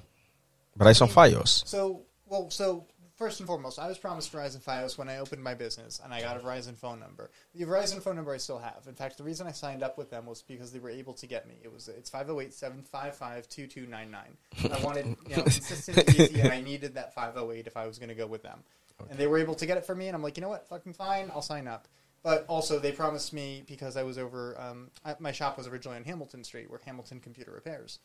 Verizon 0.79 1.09
Fios. 1.09 1.67
So, 1.67 2.03
well, 2.27 2.51
so 2.51 2.87
first 3.17 3.41
and 3.41 3.47
foremost, 3.47 3.79
I 3.79 3.89
was 3.89 3.99
promised 3.99 4.33
Verizon 4.33 4.63
Fios 4.63 4.99
when 4.99 5.09
I 5.09 5.19
opened 5.19 5.43
my 5.43 5.55
business, 5.55 6.01
and 6.05 6.13
I 6.13 6.21
got 6.21 6.37
a 6.37 6.41
Verizon 6.41 6.77
phone 6.77 7.01
number. 7.01 7.31
The 7.55 7.65
Verizon 7.65 8.03
phone 8.03 8.17
number 8.17 8.35
I 8.35 8.37
still 8.37 8.59
have. 8.59 8.83
In 8.87 8.95
fact, 8.95 9.17
the 9.17 9.25
reason 9.25 9.47
I 9.47 9.53
signed 9.53 9.83
up 9.83 9.97
with 9.97 10.11
them 10.11 10.27
was 10.27 10.43
because 10.43 10.73
they 10.73 10.79
were 10.79 10.91
able 10.91 11.15
to 11.15 11.27
get 11.27 11.49
me. 11.49 11.55
It 11.63 11.73
was 11.73 11.89
it's 11.89 12.11
508-755-2299. 12.11 14.05
I 14.05 14.85
wanted 14.85 15.17
you 15.29 15.37
know 15.37 15.43
consistent 15.43 16.15
easy, 16.15 16.41
and 16.41 16.53
I 16.53 16.61
needed 16.61 16.95
that 16.95 17.15
508 17.15 17.67
if 17.67 17.77
I 17.77 17.87
was 17.87 17.99
going 17.99 18.11
to 18.11 18.15
go 18.15 18.27
with 18.27 18.43
them. 18.43 18.63
And 19.11 19.19
they 19.19 19.27
were 19.27 19.39
able 19.39 19.55
to 19.55 19.67
get 19.67 19.77
it 19.77 19.85
for 19.85 19.95
me, 19.95 20.09
and 20.09 20.15
I'm 20.17 20.23
like, 20.23 20.37
you 20.37 20.41
know 20.41 20.49
what, 20.49 20.69
fucking 20.69 20.95
fine, 20.95 21.31
I'll 21.35 21.43
sign 21.43 21.69
up. 21.69 21.87
But 22.23 22.45
also, 22.49 22.79
they 22.79 22.93
promised 22.93 23.33
me 23.33 23.63
because 23.67 23.97
I 23.97 24.03
was 24.03 24.19
over. 24.19 24.59
Um, 24.61 24.91
I, 25.05 25.15
my 25.21 25.33
shop 25.33 25.57
was 25.57 25.69
originally 25.69 25.99
on 25.99 26.05
Hamilton 26.05 26.43
Street, 26.43 26.69
where 26.69 26.81
Hamilton 26.85 27.21
Computer 27.21 27.53
Repairs. 27.53 28.01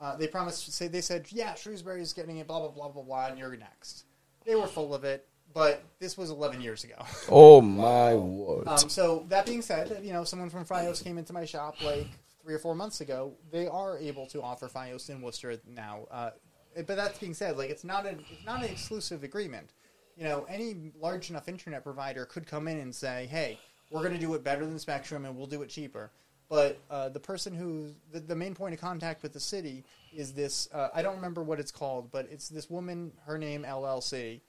Uh, 0.00 0.16
they 0.16 0.26
promised. 0.26 0.72
Say 0.72 0.88
they 0.88 1.02
said, 1.02 1.26
yeah, 1.30 1.54
Shrewsbury's 1.54 2.12
getting 2.12 2.38
it. 2.38 2.48
Blah 2.48 2.60
blah 2.60 2.70
blah 2.70 2.88
blah 2.88 3.02
blah, 3.02 3.26
and 3.26 3.38
you're 3.38 3.54
next. 3.56 4.06
They 4.44 4.56
were 4.56 4.66
full 4.66 4.94
of 4.94 5.04
it, 5.04 5.28
but 5.52 5.84
this 5.98 6.16
was 6.16 6.30
11 6.30 6.60
years 6.60 6.84
ago. 6.84 6.96
Oh, 7.28 7.60
my 7.60 8.14
word. 8.14 8.66
Um, 8.66 8.88
so 8.88 9.24
that 9.28 9.46
being 9.46 9.62
said, 9.62 10.00
you 10.02 10.12
know, 10.12 10.24
someone 10.24 10.50
from 10.50 10.64
FiOS 10.64 11.04
came 11.04 11.18
into 11.18 11.32
my 11.32 11.44
shop 11.44 11.82
like 11.84 12.08
three 12.42 12.54
or 12.54 12.58
four 12.58 12.74
months 12.74 13.00
ago. 13.00 13.34
They 13.52 13.68
are 13.68 13.98
able 13.98 14.26
to 14.28 14.42
offer 14.42 14.68
FiOS 14.68 15.10
in 15.10 15.20
Worcester 15.20 15.56
now. 15.68 16.06
Uh, 16.10 16.30
but 16.74 16.96
that 16.96 17.20
being 17.20 17.34
said, 17.34 17.56
like 17.56 17.70
it's 17.70 17.84
not 17.84 18.06
an 18.06 18.24
it's 18.30 18.46
not 18.46 18.62
an 18.64 18.70
exclusive 18.70 19.22
agreement. 19.24 19.72
You 20.20 20.26
know, 20.26 20.46
any 20.50 20.92
large 21.00 21.30
enough 21.30 21.48
internet 21.48 21.82
provider 21.82 22.26
could 22.26 22.46
come 22.46 22.68
in 22.68 22.78
and 22.78 22.94
say, 22.94 23.26
"Hey, 23.30 23.58
we're 23.90 24.02
going 24.02 24.12
to 24.12 24.20
do 24.20 24.34
it 24.34 24.44
better 24.44 24.66
than 24.66 24.78
Spectrum, 24.78 25.24
and 25.24 25.34
we'll 25.34 25.46
do 25.46 25.62
it 25.62 25.70
cheaper." 25.70 26.10
But 26.50 26.78
uh, 26.90 27.08
the 27.08 27.20
person 27.20 27.54
who 27.54 27.94
the, 28.12 28.20
the 28.20 28.36
main 28.36 28.54
point 28.54 28.74
of 28.74 28.80
contact 28.82 29.22
with 29.22 29.32
the 29.32 29.40
city 29.40 29.82
is 30.14 30.34
this. 30.34 30.68
Uh, 30.74 30.88
I 30.94 31.00
don't 31.00 31.16
remember 31.16 31.42
what 31.42 31.58
it's 31.58 31.70
called, 31.70 32.12
but 32.12 32.28
it's 32.30 32.50
this 32.50 32.68
woman. 32.68 33.12
Her 33.24 33.38
name 33.38 33.64
LLC. 33.66 34.42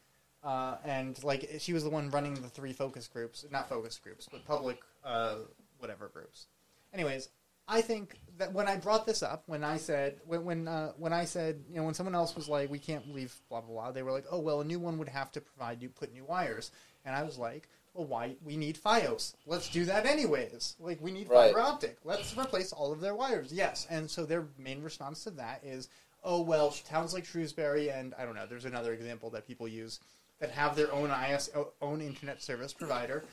Uh, 0.43 0.75
and 0.83 1.23
like 1.23 1.49
she 1.59 1.71
was 1.71 1.85
the 1.85 1.89
one 1.89 2.09
running 2.09 2.33
the 2.33 2.49
three 2.49 2.73
focus 2.73 3.07
groups, 3.07 3.45
not 3.49 3.69
focus 3.69 3.97
groups, 3.97 4.27
but 4.29 4.43
public 4.45 4.77
uh, 5.05 5.35
whatever 5.79 6.09
groups. 6.09 6.47
Anyways, 6.93 7.29
I 7.67 7.81
think 7.81 8.19
that 8.37 8.53
when 8.53 8.67
I 8.67 8.75
brought 8.77 9.05
this 9.05 9.23
up, 9.23 9.43
when 9.45 9.63
I 9.63 9.77
said 9.77 10.19
when 10.25 10.43
when 10.43 10.67
uh, 10.67 10.91
when 10.97 11.13
I 11.13 11.25
said 11.25 11.63
you 11.69 11.75
know 11.77 11.83
when 11.83 11.93
someone 11.93 12.15
else 12.15 12.35
was 12.35 12.49
like 12.49 12.69
we 12.69 12.79
can't 12.79 13.13
leave 13.13 13.33
blah 13.49 13.61
blah 13.61 13.71
blah, 13.73 13.91
they 13.91 14.03
were 14.03 14.11
like 14.11 14.25
oh 14.31 14.39
well 14.39 14.61
a 14.61 14.65
new 14.65 14.79
one 14.79 14.97
would 14.97 15.09
have 15.09 15.31
to 15.33 15.41
provide 15.41 15.81
you 15.81 15.89
put 15.89 16.13
new 16.13 16.25
wires, 16.25 16.71
and 17.05 17.15
I 17.15 17.23
was 17.23 17.37
like 17.37 17.69
well 17.93 18.07
why 18.07 18.35
we 18.43 18.55
need 18.57 18.77
FiOS, 18.77 19.35
let's 19.45 19.69
do 19.69 19.85
that 19.85 20.05
anyways. 20.05 20.75
Like 20.79 21.01
we 21.01 21.11
need 21.11 21.29
Right. 21.29 21.47
fiber 21.53 21.59
optic, 21.59 21.97
let's 22.03 22.35
replace 22.37 22.71
all 22.71 22.91
of 22.93 23.01
their 23.01 23.15
wires. 23.15 23.51
Yes, 23.51 23.85
and 23.89 24.09
so 24.09 24.25
their 24.25 24.47
main 24.57 24.81
response 24.81 25.23
to 25.25 25.31
that 25.31 25.61
is 25.63 25.89
oh 26.23 26.41
well 26.41 26.71
towns 26.87 27.13
like 27.13 27.25
Shrewsbury 27.25 27.89
and 27.89 28.13
I 28.17 28.25
don't 28.25 28.35
know 28.35 28.45
there's 28.47 28.65
another 28.65 28.93
example 28.93 29.29
that 29.31 29.45
people 29.47 29.67
use 29.67 29.99
that 30.39 30.51
have 30.51 30.75
their 30.75 30.91
own 30.93 31.09
IS 31.11 31.49
own 31.81 32.01
internet 32.01 32.41
service 32.41 32.73
provider 32.73 33.23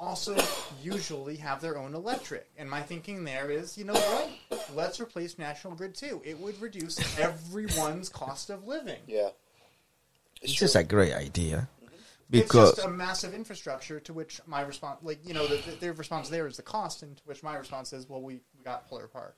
also 0.00 0.36
usually 0.82 1.36
have 1.36 1.60
their 1.60 1.78
own 1.78 1.94
electric. 1.94 2.48
And 2.56 2.68
my 2.68 2.82
thinking 2.82 3.24
there 3.24 3.50
is, 3.50 3.76
you 3.78 3.84
know 3.84 3.94
what? 3.94 4.30
Let's 4.74 5.00
replace 5.00 5.38
National 5.38 5.74
Grid 5.74 5.94
too. 5.94 6.20
It 6.24 6.38
would 6.38 6.60
reduce 6.60 7.18
everyone's 7.18 8.08
cost 8.08 8.50
of 8.50 8.66
living. 8.66 9.00
Yeah. 9.06 9.28
It's 10.42 10.52
It's 10.52 10.54
just 10.54 10.76
a 10.76 10.84
great 10.84 11.14
idea. 11.14 11.68
it's 11.82 11.92
Because 12.30 12.74
just 12.76 12.86
a 12.86 12.90
massive 12.90 13.34
infrastructure 13.34 14.00
to 14.00 14.12
which 14.12 14.40
my 14.46 14.60
response, 14.62 14.98
like 15.02 15.26
you 15.26 15.32
know, 15.34 15.46
the, 15.46 15.56
the, 15.56 15.76
their 15.76 15.92
response 15.92 16.28
there 16.28 16.46
is 16.46 16.56
the 16.56 16.62
cost, 16.62 17.02
and 17.02 17.16
to 17.16 17.22
which 17.24 17.42
my 17.42 17.56
response 17.56 17.92
is, 17.92 18.08
well, 18.08 18.20
we, 18.22 18.34
we 18.56 18.64
got 18.64 18.88
Polar 18.88 19.06
Park. 19.08 19.36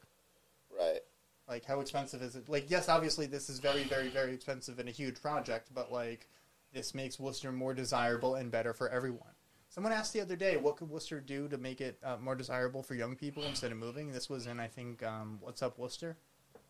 right. 0.77 1.01
Like, 1.49 1.65
how 1.65 1.79
expensive 1.79 2.23
is 2.23 2.35
it? 2.35 2.49
Like, 2.49 2.69
yes, 2.73 2.89
obviously, 2.89 3.27
this 3.27 3.49
is 3.49 3.61
very, 3.61 3.85
very, 3.85 4.09
very 4.09 4.35
expensive 4.35 4.81
and 4.81 4.89
a 4.89 4.93
huge 4.93 5.23
project, 5.23 5.69
but 5.73 5.93
like, 5.93 6.29
this 6.73 6.93
makes 6.93 7.21
Worcester 7.21 7.53
more 7.53 7.73
desirable 7.73 8.35
and 8.35 8.51
better 8.51 8.75
for 8.75 8.89
everyone. 8.89 9.36
Someone 9.77 9.93
asked 9.93 10.15
the 10.15 10.23
other 10.23 10.37
day, 10.37 10.57
what 10.57 10.79
could 10.79 10.89
Worcester 10.89 11.21
do 11.21 11.49
to 11.49 11.59
make 11.59 11.83
it 11.83 11.99
uh, 12.03 12.17
more 12.19 12.35
desirable 12.35 12.83
for 12.83 12.95
young 12.95 13.15
people 13.15 13.43
instead 13.43 13.71
of 13.71 13.77
moving? 13.77 14.11
This 14.11 14.31
was 14.31 14.47
in, 14.47 14.59
I 14.59 14.69
think, 14.69 15.03
um, 15.03 15.37
What's 15.43 15.63
Up 15.63 15.79
Worcester, 15.79 16.17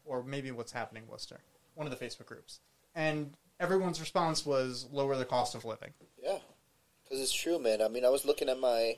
or 0.05 0.25
maybe 0.25 0.51
What's 0.51 0.73
Happening 0.73 1.05
Worcester, 1.09 1.39
one 1.77 1.87
of 1.87 1.97
the 1.97 2.05
Facebook 2.05 2.27
groups, 2.27 2.59
and 2.97 3.31
everyone's 3.61 4.01
response 4.01 4.45
was 4.45 4.89
lower 4.91 5.17
the 5.17 5.25
cost 5.25 5.55
of 5.55 5.65
living. 5.65 5.91
Yeah, 6.21 6.39
because 7.05 7.23
it's 7.23 7.33
true, 7.33 7.61
man. 7.61 7.81
I 7.81 7.87
mean, 7.87 8.05
I 8.05 8.09
was 8.09 8.25
looking 8.25 8.49
at 8.49 8.59
my, 8.59 8.97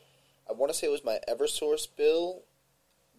I 0.48 0.54
want 0.54 0.72
to 0.72 0.78
say 0.78 0.86
it 0.86 0.90
was 0.90 1.04
my 1.04 1.18
EverSource 1.28 1.86
bill 1.94 2.44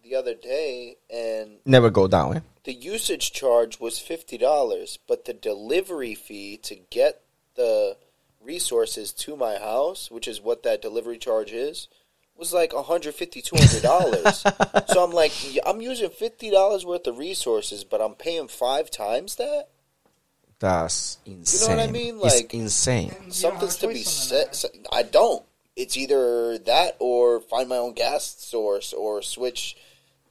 the 0.02 0.16
other 0.16 0.34
day, 0.34 0.96
and 1.08 1.58
never 1.64 1.90
go 1.90 2.08
down. 2.08 2.38
Eh? 2.38 2.40
the 2.64 2.72
usage 2.72 3.30
charge 3.30 3.78
was 3.78 4.00
fifty 4.00 4.36
dollars, 4.36 4.98
but 5.06 5.24
the 5.24 5.34
delivery 5.34 6.16
fee 6.16 6.56
to 6.64 6.74
get 6.74 7.22
the 7.54 7.96
resources 8.42 9.12
to 9.12 9.36
my 9.36 9.56
house, 9.58 10.10
which 10.10 10.26
is 10.26 10.40
what 10.40 10.62
that 10.62 10.82
delivery 10.82 11.18
charge 11.18 11.52
is, 11.52 11.88
was 12.36 12.52
like 12.52 12.72
150 12.72 13.42
200 13.42 13.82
dollars. 13.82 14.38
so 14.88 15.04
I'm 15.04 15.12
like, 15.12 15.32
I'm 15.66 15.80
using 15.80 16.10
fifty 16.10 16.50
dollars 16.50 16.84
worth 16.84 17.06
of 17.06 17.18
resources, 17.18 17.84
but 17.84 18.00
I'm 18.00 18.14
paying 18.14 18.48
five 18.48 18.90
times 18.90 19.36
that. 19.36 19.68
That's 20.58 21.18
insane. 21.24 21.70
You 21.70 21.76
know 21.76 21.82
what 21.82 21.88
I 21.88 21.92
mean? 21.92 22.18
Like 22.18 22.52
don't 23.10 23.22
have 23.24 23.32
Something's 23.34 23.76
a 23.76 23.80
to 23.80 23.88
be 23.88 23.94
choice 23.94 24.32
on 24.32 24.52
said. 24.52 24.70
I 24.92 25.02
don't. 25.02 25.44
It's 25.76 25.96
either 25.96 26.58
that 26.58 26.96
or 26.98 27.40
find 27.40 27.68
my 27.68 27.76
own 27.76 27.94
gas 27.94 28.24
source 28.24 28.92
or 28.92 29.22
switch 29.22 29.76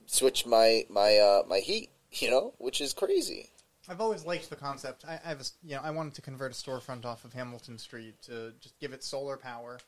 switch 0.06 0.46
my 0.46 0.86
my 0.90 1.18
uh, 1.18 1.44
my 1.48 1.60
heat. 1.60 1.90
You 2.12 2.32
know, 2.32 2.54
which 2.58 2.82
is 2.82 2.94
crazy. 2.94 3.50
I've 3.90 4.02
always 4.02 4.24
liked 4.26 4.50
the 4.50 4.56
concept. 4.56 5.04
I, 5.08 5.20
I 5.26 5.34
was, 5.34 5.54
you 5.64 5.76
know, 5.76 5.82
I 5.84 5.90
wanted 5.92 6.14
to 6.16 6.22
convert 6.22 6.52
a 6.52 6.56
storefront 6.56 7.06
off 7.06 7.26
of 7.26 7.34
Hamilton 7.34 7.78
Street 7.78 8.22
to 8.24 8.54
just 8.62 8.80
give 8.80 8.94
it 8.94 9.04
solar 9.04 9.36
power, 9.36 9.80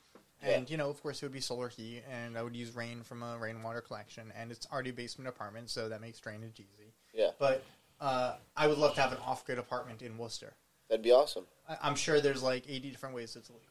and 0.42 0.68
you 0.68 0.76
know, 0.76 0.90
of 0.90 1.00
course, 1.02 1.22
it 1.22 1.26
would 1.26 1.32
be 1.32 1.40
solar 1.40 1.68
heat, 1.68 2.02
and 2.10 2.36
I 2.36 2.42
would 2.42 2.56
use 2.56 2.74
rain 2.74 3.02
from 3.02 3.22
a 3.22 3.38
rainwater 3.38 3.80
collection, 3.80 4.32
and 4.36 4.50
it's 4.50 4.66
already 4.72 4.90
a 4.90 4.92
basement 4.92 5.28
apartment, 5.28 5.70
so 5.70 5.88
that 5.88 6.00
makes 6.00 6.18
drainage 6.18 6.58
easy. 6.58 6.92
Yeah, 7.14 7.30
But 7.38 7.62
uh, 8.00 8.34
I 8.56 8.66
would 8.66 8.78
love 8.78 8.94
to 8.96 9.00
have 9.00 9.12
an 9.12 9.18
off-grid 9.24 9.58
apartment 9.58 10.02
in 10.02 10.18
Worcester. 10.18 10.54
that'd 10.88 11.04
be 11.04 11.12
awesome. 11.12 11.44
I, 11.68 11.76
I'm 11.80 11.94
sure 11.94 12.20
there's 12.20 12.42
like 12.42 12.64
80 12.68 12.90
different 12.90 13.14
ways 13.14 13.36
it's 13.36 13.50
illegal. 13.50 13.68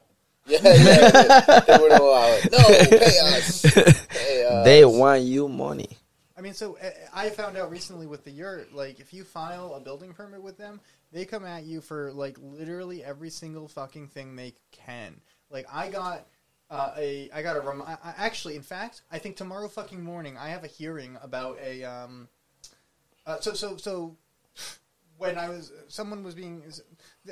Yeah, 0.47 0.59
yeah, 0.63 1.41
they, 1.41 1.59
they 1.67 1.77
wouldn't 1.83 2.01
allow 2.01 2.25
it. 2.29 2.51
No, 2.51 2.57
pay 2.97 3.19
us. 3.19 3.61
Pay 4.09 4.45
us. 4.45 4.65
They 4.65 4.83
want 4.85 5.21
you 5.21 5.47
money. 5.47 5.97
I 6.41 6.43
mean, 6.43 6.55
so 6.55 6.75
uh, 6.83 6.89
I 7.13 7.29
found 7.29 7.55
out 7.55 7.69
recently 7.69 8.07
with 8.07 8.23
the 8.23 8.31
yurt, 8.31 8.73
like 8.73 8.99
if 8.99 9.13
you 9.13 9.23
file 9.23 9.75
a 9.75 9.79
building 9.79 10.11
permit 10.11 10.41
with 10.41 10.57
them, 10.57 10.81
they 11.11 11.23
come 11.23 11.45
at 11.45 11.65
you 11.65 11.81
for 11.81 12.11
like 12.13 12.35
literally 12.41 13.03
every 13.03 13.29
single 13.29 13.67
fucking 13.67 14.07
thing 14.07 14.35
they 14.35 14.55
can. 14.71 15.21
Like 15.51 15.67
I 15.71 15.89
got 15.89 16.25
uh, 16.71 16.93
a 16.97 17.29
I 17.31 17.43
got 17.43 17.57
a 17.57 17.61
rem- 17.61 17.83
I, 17.83 17.93
I- 18.03 18.15
actually, 18.17 18.55
in 18.55 18.63
fact, 18.63 19.03
I 19.11 19.19
think 19.19 19.35
tomorrow 19.35 19.67
fucking 19.67 20.03
morning 20.03 20.35
I 20.35 20.49
have 20.49 20.63
a 20.63 20.67
hearing 20.67 21.15
about 21.21 21.59
a 21.63 21.83
um. 21.83 22.27
Uh, 23.27 23.39
so 23.39 23.53
so 23.53 23.77
so 23.77 24.17
when 25.19 25.37
I 25.37 25.47
was 25.47 25.71
someone 25.89 26.23
was 26.23 26.33
being 26.33 26.63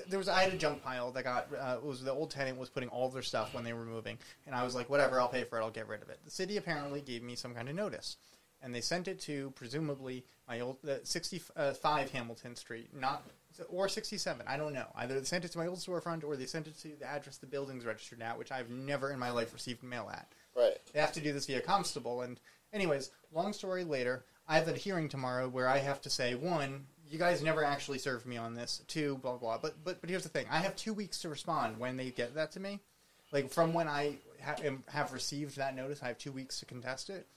there 0.08 0.20
was 0.20 0.30
I 0.30 0.44
had 0.44 0.54
a 0.54 0.58
junk 0.58 0.84
pile 0.84 1.10
that 1.14 1.24
got 1.24 1.48
uh, 1.60 1.78
was 1.82 2.04
the 2.04 2.12
old 2.12 2.30
tenant 2.30 2.60
was 2.60 2.70
putting 2.70 2.90
all 2.90 3.10
their 3.10 3.24
stuff 3.24 3.56
when 3.56 3.64
they 3.64 3.74
were 3.74 3.86
moving, 3.86 4.20
and 4.46 4.54
I 4.54 4.64
was 4.64 4.76
like, 4.76 4.88
whatever, 4.88 5.20
I'll 5.20 5.30
pay 5.30 5.46
for 5.46 5.58
it, 5.60 5.64
I'll 5.64 5.72
get 5.72 5.88
rid 5.88 6.04
of 6.04 6.10
it. 6.10 6.20
The 6.24 6.30
city 6.30 6.58
apparently 6.58 7.02
gave 7.02 7.24
me 7.24 7.34
some 7.34 7.56
kind 7.56 7.68
of 7.70 7.74
notice, 7.74 8.18
and 8.62 8.74
they 8.74 8.82
sent 8.82 9.08
it 9.08 9.20
to 9.22 9.52
presumably 9.56 10.26
my 10.48 10.60
old 10.60 10.78
uh, 10.88 10.96
sixty 11.04 11.40
five 11.40 12.12
Hamilton 12.12 12.56
Street, 12.56 12.90
not 12.94 13.24
or 13.70 13.90
sixty 13.90 14.18
seven. 14.18 14.46
I 14.48 14.58
don't 14.58 14.74
know. 14.74 14.88
Either 14.96 15.20
they 15.20 15.26
sent 15.26 15.46
it 15.46 15.52
to 15.52 15.58
my 15.58 15.68
old 15.68 15.80
storefront 15.80 16.24
or 16.24 16.36
they 16.36 16.46
sent 16.46 16.68
it 16.68 16.78
to 16.80 16.90
the 17.00 17.06
address 17.06 17.38
the 17.38 17.48
building's 17.48 17.86
registered 17.86 18.22
at, 18.22 18.38
which 18.38 18.52
I've 18.52 18.70
never 18.70 19.12
in 19.12 19.20
my 19.20 19.32
life 19.32 19.54
received 19.54 19.84
mail 19.84 20.10
at. 20.12 20.32
Right. 20.56 20.78
They 20.94 21.00
have 21.00 21.14
to 21.14 21.22
do 21.22 21.34
this 21.34 21.46
via 21.46 21.62
constable. 21.62 22.22
And, 22.22 22.40
anyways, 22.74 23.12
long 23.34 23.54
story 23.54 23.84
later, 23.84 24.26
I 24.48 24.58
have 24.58 24.68
a 24.68 24.74
hearing 24.74 25.10
tomorrow 25.10 25.48
where 25.48 25.68
I 25.68 25.78
have 25.78 26.02
to 26.02 26.10
say 26.10 26.36
one, 26.36 26.86
you 27.10 27.20
guys 27.20 27.44
never 27.44 27.64
actually 27.64 28.00
served 28.00 28.26
me 28.26 28.38
on 28.38 28.54
this. 28.54 28.82
Two, 28.88 29.18
blah 29.18 29.38
blah. 29.38 29.58
But 29.58 29.84
but 29.84 30.02
but 30.02 30.10
here's 30.10 30.24
the 30.24 30.30
thing: 30.30 30.48
I 30.50 30.60
have 30.60 30.76
two 30.76 30.94
weeks 30.94 31.22
to 31.22 31.30
respond 31.30 31.78
when 31.78 31.98
they 31.98 32.10
get 32.12 32.36
that 32.36 32.52
to 32.54 32.60
me. 32.60 32.80
Like 33.32 33.52
from 33.52 33.74
when 33.74 33.88
I 33.88 34.16
ha- 34.44 34.56
have 34.88 35.14
received 35.14 35.58
that 35.58 35.76
notice, 35.76 36.02
I 36.02 36.08
have 36.08 36.18
two 36.18 36.32
weeks 36.32 36.60
to 36.60 36.66
contest 36.66 37.10
it. 37.10 37.28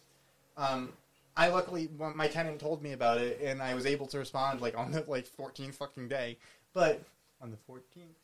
Um, 0.56 0.92
I 1.36 1.48
luckily 1.48 1.88
my 1.98 2.28
tenant 2.28 2.60
told 2.60 2.82
me 2.82 2.92
about 2.92 3.18
it, 3.18 3.40
and 3.42 3.62
I 3.62 3.74
was 3.74 3.86
able 3.86 4.06
to 4.08 4.18
respond 4.18 4.60
like 4.60 4.76
on 4.76 4.92
the 4.92 5.04
like 5.06 5.26
14th 5.26 5.74
fucking 5.74 6.08
day. 6.08 6.38
But 6.74 7.02
on 7.40 7.50
the 7.50 7.56
14th 7.70 7.80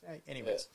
day, 0.06 0.22
anyways. 0.28 0.68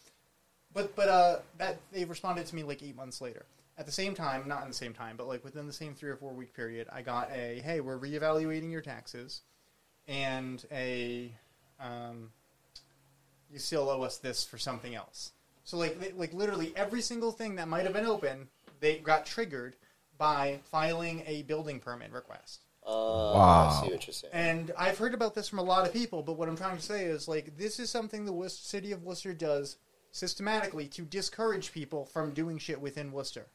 But 0.73 0.95
but 0.95 1.09
uh, 1.09 1.39
that 1.57 1.79
they 1.91 2.05
responded 2.05 2.45
to 2.47 2.55
me 2.55 2.63
like 2.63 2.81
eight 2.81 2.95
months 2.95 3.21
later. 3.21 3.45
At 3.77 3.87
the 3.87 3.91
same 3.91 4.13
time, 4.13 4.47
not 4.47 4.61
in 4.63 4.67
the 4.67 4.73
same 4.75 4.93
time, 4.93 5.17
but 5.17 5.27
like 5.27 5.43
within 5.43 5.65
the 5.65 5.73
same 5.73 5.95
three 5.95 6.09
or 6.09 6.15
four 6.15 6.33
week 6.33 6.53
period, 6.53 6.87
I 6.91 7.01
got 7.01 7.31
a 7.31 7.61
hey, 7.63 7.79
we're 7.79 7.97
reevaluating 7.97 8.71
your 8.71 8.81
taxes, 8.81 9.41
and 10.07 10.63
a 10.71 11.31
um, 11.79 12.31
you 13.51 13.59
still 13.59 13.89
owe 13.89 14.01
us 14.01 14.17
this 14.17 14.43
for 14.43 14.57
something 14.57 14.95
else. 14.95 15.31
So 15.63 15.77
like 15.77 15.99
li- 16.01 16.13
like 16.15 16.33
literally 16.33 16.73
every 16.75 17.01
single 17.01 17.31
thing 17.31 17.55
that 17.55 17.67
might 17.67 17.83
have 17.83 17.93
been 17.93 18.05
open, 18.05 18.47
they 18.79 18.97
got 18.97 19.25
triggered 19.25 19.75
by 20.17 20.59
filing 20.71 21.23
a 21.25 21.43
building 21.43 21.79
permit 21.79 22.11
request. 22.11 22.61
Uh, 22.85 22.91
Wow. 22.91 23.69
I 23.69 23.85
see 23.85 23.91
what 23.93 24.07
you're 24.07 24.13
saying. 24.13 24.33
And 24.33 24.71
I've 24.77 24.97
heard 24.97 25.13
about 25.13 25.35
this 25.35 25.47
from 25.47 25.59
a 25.59 25.63
lot 25.63 25.87
of 25.87 25.93
people, 25.93 26.21
but 26.21 26.37
what 26.37 26.49
I'm 26.49 26.57
trying 26.57 26.75
to 26.77 26.83
say 26.83 27.05
is 27.05 27.27
like 27.27 27.57
this 27.57 27.79
is 27.79 27.89
something 27.89 28.25
the 28.25 28.33
Worcester, 28.33 28.63
city 28.63 28.91
of 28.91 29.03
Worcester 29.03 29.33
does 29.33 29.77
systematically 30.11 30.87
to 30.89 31.03
discourage 31.03 31.71
people 31.71 32.05
from 32.05 32.33
doing 32.33 32.57
shit 32.57 32.79
within 32.79 33.11
Worcester. 33.11 33.47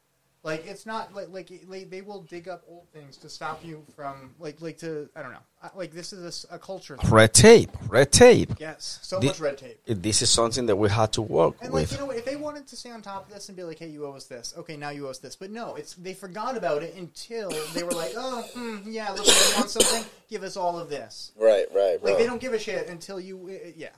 Like 0.49 0.66
it's 0.66 0.86
not 0.86 1.14
like 1.14 1.28
like 1.30 1.51
like, 1.68 1.90
they 1.90 2.01
will 2.01 2.22
dig 2.22 2.49
up 2.49 2.62
old 2.68 2.88
things 2.92 3.16
to 3.18 3.28
stop 3.28 3.64
you 3.64 3.84
from 3.94 4.34
like 4.38 4.61
like 4.61 4.78
to 4.78 5.09
I 5.14 5.22
don't 5.22 5.32
know 5.32 5.44
like 5.74 5.92
this 5.92 6.12
is 6.12 6.46
a 6.51 6.59
culture. 6.59 6.96
Thing. 6.96 7.11
Red 7.11 7.34
tape, 7.34 7.70
red 7.88 8.12
tape. 8.12 8.53
Yes, 8.59 8.99
so 9.03 9.18
The- 9.18 9.26
much 9.26 9.40
red 9.40 9.59
tape. 9.59 9.80
This 9.86 10.22
is 10.22 10.30
something 10.30 10.66
that 10.66 10.76
we 10.76 10.88
had 10.88 11.12
to 11.12 11.22
work 11.22 11.57
And 11.61 11.72
like 11.74 11.90
you 11.92 11.99
know, 11.99 12.11
if 12.11 12.24
they 12.24 12.36
wanted 12.36 12.66
to 12.68 12.76
stay 12.76 12.90
on 12.90 13.03
top 13.03 13.26
of 13.26 13.34
this 13.34 13.49
and 13.49 13.57
be 13.57 13.64
like, 13.64 13.78
"Hey, 13.78 13.88
you 13.88 14.07
owe 14.07 14.12
us 14.12 14.24
this," 14.24 14.55
okay, 14.57 14.76
now 14.76 14.90
you 14.90 15.07
owe 15.07 15.11
us 15.11 15.18
this. 15.18 15.36
But 15.36 15.51
no, 15.51 15.74
it's 15.74 15.94
they 15.94 16.14
forgot 16.14 16.57
about 16.57 16.82
it 16.82 16.94
until 16.94 17.51
they 17.74 17.82
were 17.82 17.92
like, 17.92 18.12
"Oh, 18.16 18.42
hmm, 18.55 18.78
yeah, 18.86 19.11
look, 19.11 19.26
you 19.26 19.57
want 19.57 19.70
something? 19.70 20.05
Give 20.30 20.42
us 20.42 20.57
all 20.57 20.78
of 20.78 20.88
this." 20.88 21.32
right, 21.36 21.66
right, 21.74 22.03
Like 22.03 22.05
right. 22.05 22.18
they 22.18 22.26
don't 22.26 22.40
give 22.40 22.55
a 22.55 22.59
shit 22.59 22.88
until 22.88 23.18
you, 23.20 23.36
uh, 23.49 23.70
yeah. 23.76 23.88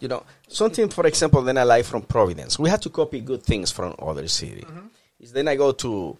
you 0.00 0.08
know, 0.08 0.22
something, 0.48 0.88
for 0.88 1.06
example, 1.06 1.42
then 1.42 1.58
I 1.58 1.64
like 1.64 1.84
from 1.84 2.02
Providence. 2.02 2.58
We 2.58 2.70
had 2.70 2.82
to 2.82 2.90
copy 2.90 3.20
good 3.20 3.42
things 3.42 3.70
from 3.70 3.94
other 3.98 4.28
city. 4.28 4.64
Is 5.20 5.32
then 5.32 5.48
I 5.48 5.56
go 5.56 5.72
to 5.72 6.16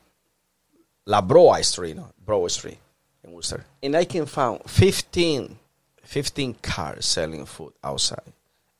La 1.07 1.23
Broa 1.23 1.65
Street, 1.65 1.97
no, 1.97 2.07
Broa 2.25 2.51
Street 2.51 2.79
in 3.25 3.33
Worcester, 3.33 3.65
and 3.83 3.97
I 3.97 4.05
can 4.05 4.27
find 4.27 4.61
15, 4.67 5.57
15 6.05 6.55
cars 6.63 7.07
selling 7.07 7.47
food 7.47 7.73
outside, 7.83 8.33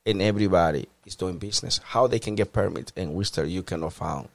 and 0.05 0.21
everybody 0.21 0.87
is 1.05 1.15
doing 1.15 1.37
business. 1.37 1.79
How 1.83 2.07
they 2.07 2.19
can 2.19 2.35
get 2.35 2.53
permits 2.53 2.91
in 2.95 3.13
Worcester? 3.13 3.45
You 3.45 3.63
cannot 3.63 3.93
find 3.93 4.27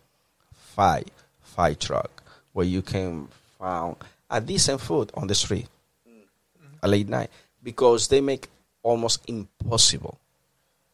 five, 0.52 1.04
five 1.40 1.78
truck 1.78 2.22
where 2.52 2.66
you 2.66 2.82
can 2.82 3.28
find 3.58 3.96
a 4.30 4.40
decent 4.40 4.80
food 4.80 5.10
on 5.14 5.26
the 5.28 5.34
street 5.34 5.68
a 6.82 6.88
late 6.88 7.08
night 7.08 7.30
because 7.62 8.08
they 8.08 8.20
make 8.20 8.48
almost 8.82 9.22
impossible 9.28 10.18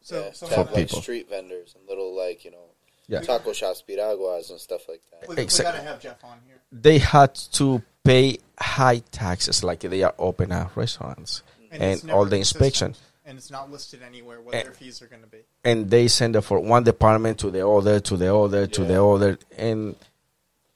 So, 0.01 0.21
yeah, 0.25 0.31
so 0.33 0.47
to 0.47 0.55
have 0.55 0.71
like 0.71 0.87
people. 0.87 1.01
street 1.01 1.29
vendors 1.29 1.75
and 1.75 1.87
little 1.87 2.15
like 2.15 2.45
you 2.45 2.51
know 2.51 2.65
Yeah. 3.07 3.21
taco 3.21 3.53
shops, 3.53 3.81
piraguas, 3.81 4.49
and 4.49 4.59
stuff 4.59 4.87
like 4.87 5.01
that. 5.11 5.27
we, 5.27 5.35
we 5.35 5.45
gotta 5.45 5.81
have 5.81 5.99
Jeff 5.99 6.23
on 6.23 6.37
here. 6.47 6.55
they 6.71 6.99
had 6.99 7.35
to 7.53 7.81
pay 8.03 8.37
high 8.59 8.99
taxes 9.11 9.63
like 9.63 9.81
they 9.81 10.03
are 10.03 10.15
open 10.17 10.51
at 10.51 10.75
restaurants 10.75 11.43
and, 11.71 11.83
it's 11.83 12.03
never 12.03 12.17
all 12.17 12.25
the 12.25 12.37
inspection 12.37 12.95
and 13.25 13.37
it's 13.37 13.49
not 13.51 13.69
listed 13.71 14.01
anywhere 14.03 14.39
what 14.41 14.55
And- 14.55 14.65
their 14.67 14.73
fees 14.73 15.01
are 15.01 15.07
going 15.07 15.21
to 15.21 15.27
be. 15.27 15.39
and 15.63 15.89
they 15.89 16.07
send 16.07 16.35
it 16.35 16.41
for 16.41 16.59
one 16.59 16.83
department 16.83 17.39
to 17.39 17.51
the 17.51 17.67
other 17.67 17.99
to 17.99 18.15
the 18.17 18.33
other 18.35 18.67
to 18.67 18.83
the 18.85 19.03
other 19.03 19.37
and 19.57 19.95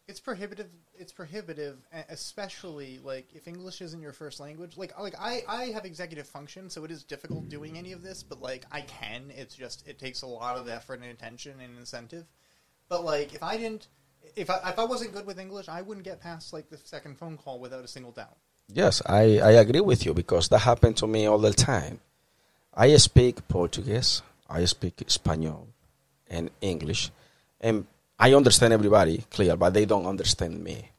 It's 0.08 0.20
prohibitive. 0.22 0.68
It's 1.00 1.12
prohibitive, 1.12 1.78
especially 2.10 3.00
like 3.04 3.28
if 3.34 3.48
English 3.48 3.82
isn't 3.82 4.02
your 4.02 4.14
first 4.14 4.40
language. 4.40 4.78
Like, 4.78 4.98
like 5.00 5.16
I, 5.20 5.44
I 5.48 5.66
have 5.66 5.86
executive 5.86 6.28
function, 6.28 6.70
so 6.70 6.84
it 6.84 6.92
is 6.92 7.04
difficult 7.04 7.50
doing 7.50 7.78
any 7.78 7.92
of 7.92 8.02
this. 8.02 8.24
But 8.24 8.42
like, 8.42 8.66
I 8.72 8.82
can. 8.82 9.32
It's 9.36 9.56
just 9.56 9.88
it 9.88 10.00
takes 10.00 10.22
a 10.22 10.28
lot 10.28 10.58
of 10.58 10.68
effort 10.68 11.00
and 11.02 11.10
attention 11.10 11.60
and 11.60 11.78
incentive. 11.78 12.26
But 12.90 13.04
like, 13.04 13.34
if 13.34 13.44
I 13.44 13.58
didn't, 13.58 13.88
if 14.36 14.50
I 14.50 14.58
if 14.70 14.80
I 14.80 14.86
wasn't 14.86 15.14
good 15.14 15.26
with 15.26 15.40
English, 15.40 15.68
I 15.70 15.82
wouldn't 15.82 16.06
get 16.06 16.20
past 16.22 16.54
like 16.54 16.70
the 16.70 16.78
second 16.78 17.18
phone 17.18 17.38
call 17.38 17.60
without 17.60 17.84
a 17.84 17.88
single 17.88 18.12
doubt. 18.12 18.38
yes 18.68 19.02
I, 19.06 19.40
I 19.40 19.52
agree 19.64 19.80
with 19.80 20.06
you 20.06 20.14
because 20.14 20.50
that 20.50 20.60
happened 20.60 20.98
to 20.98 21.08
me 21.08 21.26
all 21.26 21.38
the 21.40 21.54
time 21.54 22.00
i 22.74 22.88
speak 22.98 23.48
portuguese 23.48 24.22
i 24.50 24.66
speak 24.66 25.02
espanol 25.08 25.68
and 26.30 26.50
english 26.60 27.10
and 27.62 27.86
i 28.20 28.34
understand 28.34 28.74
everybody 28.74 29.24
clear 29.30 29.56
but 29.56 29.74
they 29.74 29.86
don't 29.86 30.06
understand 30.06 30.64
me 30.64 30.90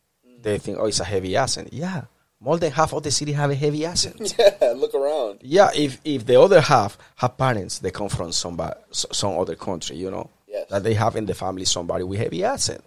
they 0.43 0.59
think 0.59 0.79
oh 0.79 0.87
it's 0.87 1.01
a 1.01 1.05
heavy 1.05 1.37
accent 1.37 1.69
yeah 1.73 2.03
more 2.41 2.57
than 2.57 2.71
half 2.71 2.93
of 2.95 3.03
the 3.03 3.11
city 3.11 3.33
have 3.33 3.51
a 3.51 3.55
heavy 3.55 3.85
accent 3.85 4.35
yeah, 4.39 4.73
look 4.77 4.95
around. 4.95 5.41
Yeah, 5.43 5.71
if 5.75 6.01
if 6.05 6.25
the 6.25 6.41
other 6.41 6.61
half 6.61 6.97
have 7.17 7.37
parents 7.37 7.81
they 7.81 7.91
come 7.91 8.09
from 8.09 8.31
somebody, 8.31 8.77
some 8.93 9.37
other 9.37 9.57
country, 9.57 9.97
you 9.97 10.09
know, 10.09 10.31
Yes. 10.47 10.69
that 10.71 10.85
they 10.85 10.95
have 10.95 11.17
in 11.17 11.27
the 11.27 11.35
family 11.35 11.65
somebody 11.65 12.05
with 12.05 12.21
heavy 12.21 12.45
accent, 12.45 12.81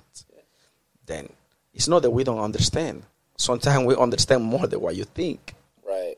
then 1.05 1.27
it's 1.73 1.89
not 1.89 2.01
that 2.03 2.11
we 2.11 2.23
don't 2.23 2.39
understand. 2.39 3.03
Sometimes 3.35 3.85
we 3.85 3.95
understand 3.97 4.41
more 4.45 4.67
than 4.67 4.79
what 4.79 4.95
you 4.95 5.03
think 5.03 5.53
Right. 5.85 6.15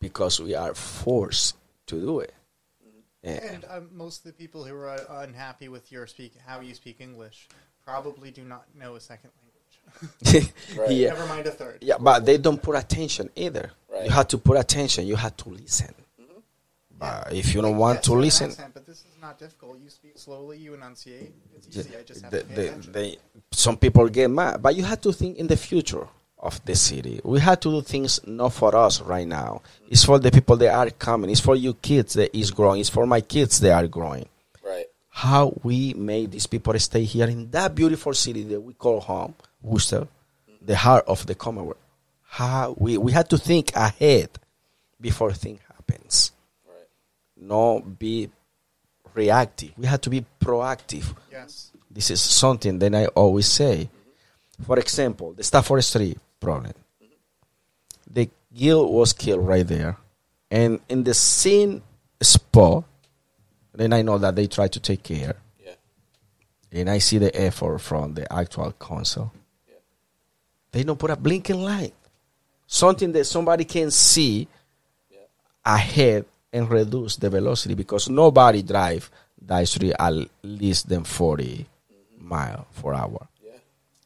because 0.00 0.40
we 0.40 0.56
are 0.56 0.74
forced 0.74 1.54
to 1.86 2.00
do 2.00 2.18
it. 2.18 2.34
And- 3.28 3.54
And 3.54 3.64
um, 3.70 3.88
most 3.92 4.18
of 4.20 4.24
the 4.24 4.32
people 4.32 4.64
who 4.64 4.74
are 4.74 4.88
uh, 4.88 5.20
unhappy 5.26 5.68
with 5.68 5.90
your 5.92 6.06
speak 6.06 6.32
how 6.46 6.60
you 6.60 6.74
speak 6.74 6.96
English 7.00 7.48
probably 7.84 8.30
do 8.30 8.44
not 8.44 8.64
know 8.74 8.96
a 8.96 9.00
second 9.00 9.30
language. 9.40 10.52
Right. 10.76 10.90
yeah, 10.90 11.08
Never 11.08 11.26
mind 11.26 11.46
a 11.46 11.50
third. 11.50 11.78
yeah, 11.80 11.96
but 11.98 12.24
they 12.26 12.36
don't 12.38 12.62
put 12.62 12.76
attention 12.76 13.30
either. 13.36 13.70
Right. 13.92 14.04
You 14.04 14.10
have 14.10 14.28
to 14.28 14.38
put 14.38 14.58
attention. 14.58 15.06
You 15.06 15.16
have 15.16 15.36
to 15.38 15.48
listen. 15.48 15.94
But 16.98 17.32
if 17.32 17.54
you 17.54 17.62
don't 17.62 17.76
want 17.76 17.98
Yes, 17.98 18.04
to 18.06 18.10
you 18.10 18.14
have 18.16 18.18
an 18.18 18.24
listen, 18.26 18.50
accent, 18.50 18.74
but 18.74 18.84
this 18.84 18.98
is 18.98 19.16
not 19.22 19.38
difficult. 19.38 19.78
You 19.78 19.88
speak 19.88 20.18
slowly. 20.18 20.58
You 20.58 20.74
enunciate. 20.74 21.32
It's 21.56 21.66
the- 21.68 21.80
easy. 21.80 21.96
I 21.96 22.02
just 22.02 22.22
have 22.22 22.32
the- 22.32 22.40
to 22.40 22.44
pay 22.46 22.54
the- 22.56 22.66
attention. 22.68 22.92
they- 22.92 23.16
some 23.52 23.76
people 23.76 24.08
get 24.08 24.28
mad, 24.28 24.60
but 24.60 24.74
you 24.74 24.82
have 24.82 25.00
to 25.02 25.12
think 25.12 25.36
in 25.38 25.46
the 25.46 25.56
future 25.56 26.08
of 26.40 26.64
the 26.64 26.74
city. 26.74 27.20
We 27.24 27.40
have 27.40 27.60
to 27.60 27.70
do 27.70 27.80
things 27.82 28.20
not 28.26 28.52
for 28.52 28.74
us 28.76 29.00
right 29.00 29.26
now. 29.26 29.62
It's 29.88 30.04
for 30.04 30.18
the 30.18 30.30
people 30.30 30.56
that 30.58 30.72
are 30.74 30.90
coming. 30.90 31.30
It's 31.30 31.40
for 31.40 31.56
you 31.56 31.74
kids 31.74 32.14
that 32.14 32.36
is 32.36 32.50
growing. 32.50 32.80
It's 32.80 32.88
for 32.88 33.06
my 33.06 33.20
kids 33.20 33.60
that 33.60 33.72
are 33.72 33.88
growing. 33.88 34.28
Right. 34.64 34.86
How 35.08 35.52
we 35.62 35.94
made 35.94 36.30
these 36.32 36.46
people 36.46 36.78
stay 36.78 37.04
here 37.04 37.26
in 37.26 37.50
that 37.50 37.74
beautiful 37.74 38.14
city 38.14 38.44
that 38.44 38.60
we 38.60 38.74
call 38.74 39.00
home, 39.00 39.34
Worcester, 39.62 40.06
the 40.62 40.76
heart 40.76 41.04
of 41.08 41.26
the 41.26 41.34
Commonwealth. 41.34 41.78
How 42.22 42.74
we 42.78 42.98
we 42.98 43.12
had 43.12 43.28
to 43.30 43.38
think 43.38 43.74
ahead 43.74 44.30
before 45.00 45.32
thing 45.32 45.58
happens. 45.66 46.32
Right. 46.66 46.86
Not 47.36 47.98
be 47.98 48.30
reactive. 49.14 49.72
We 49.76 49.86
had 49.86 50.02
to 50.02 50.10
be 50.10 50.24
proactive. 50.40 51.14
yes. 51.32 51.72
This 51.90 52.10
is 52.10 52.20
something 52.20 52.78
that 52.78 52.94
I 52.94 53.06
always 53.06 53.46
say. 53.46 53.88
For 54.64 54.78
example, 54.78 55.32
the 55.32 55.42
Stafford 55.42 55.82
Street 55.82 56.18
problem. 56.40 56.72
The 58.10 58.30
girl 58.58 58.92
was 58.92 59.12
killed 59.12 59.46
right 59.46 59.66
there. 59.66 59.96
And 60.50 60.80
in 60.88 61.04
the 61.04 61.14
same 61.14 61.82
spot, 62.20 62.84
then 63.74 63.92
I 63.92 64.02
know 64.02 64.18
that 64.18 64.34
they 64.34 64.46
try 64.46 64.68
to 64.68 64.80
take 64.80 65.02
care. 65.02 65.36
Yeah. 65.62 65.74
And 66.72 66.90
I 66.90 66.98
see 66.98 67.18
the 67.18 67.34
effort 67.38 67.78
from 67.80 68.14
the 68.14 68.30
actual 68.32 68.72
council. 68.72 69.32
Yeah. 69.68 69.74
They 70.72 70.84
don't 70.84 70.98
put 70.98 71.10
a 71.10 71.16
blinking 71.16 71.62
light. 71.62 71.94
Something 72.66 73.12
that 73.12 73.24
somebody 73.24 73.64
can 73.64 73.90
see 73.90 74.48
Yeah. 75.10 75.18
ahead 75.64 76.24
and 76.52 76.70
reduce 76.70 77.16
the 77.16 77.30
velocity 77.30 77.74
because 77.74 78.08
nobody 78.08 78.62
drive 78.62 79.10
that 79.42 79.68
street 79.68 79.94
at 79.98 80.14
least 80.42 80.88
than 80.88 81.04
40 81.04 81.44
mm-hmm. 81.44 82.28
mile 82.28 82.66
per 82.80 82.94
hour. 82.94 83.28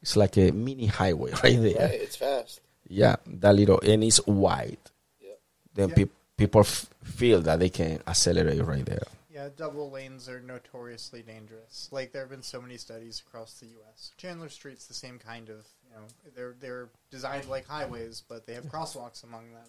Yeah. 0.03 0.09
It's 0.09 0.15
like 0.17 0.37
a 0.37 0.51
mini 0.51 0.87
highway 0.87 1.31
right 1.43 1.61
there. 1.61 1.87
Right. 1.89 2.01
It's 2.01 2.15
fast. 2.15 2.61
Yeah, 2.87 3.15
that 3.25 3.55
little 3.55 3.79
and 3.79 4.03
it's 4.03 4.25
wide. 4.27 4.77
Yeah. 5.21 5.29
Then 5.73 5.89
Yeah. 5.89 5.95
peop 5.95 6.11
people 6.37 6.61
f- 6.61 6.87
feel 7.03 7.41
that 7.41 7.59
they 7.59 7.69
can 7.69 8.01
accelerate 8.07 8.63
right 8.65 8.85
there. 8.85 9.03
Yeah, 9.33 9.49
double 9.55 9.89
lanes 9.89 10.29
are 10.29 10.39
notoriously 10.41 11.21
dangerous. 11.23 11.89
Like 11.91 12.11
there 12.11 12.21
have 12.21 12.29
been 12.29 12.43
so 12.43 12.61
many 12.61 12.77
studies 12.77 13.23
across 13.25 13.59
the 13.59 13.65
U.S. 13.67 14.11
Chandler 14.17 14.49
Street's 14.49 14.85
the 14.87 14.93
same 14.93 15.17
kind 15.19 15.49
of, 15.49 15.65
you 15.83 15.91
know, 15.95 16.05
they're 16.35 16.55
they're 16.59 16.89
designed 17.09 17.47
like 17.47 17.65
highways, 17.67 18.23
but 18.27 18.45
they 18.45 18.53
have 18.53 18.65
crosswalks 18.65 19.23
among 19.23 19.51
them. 19.53 19.63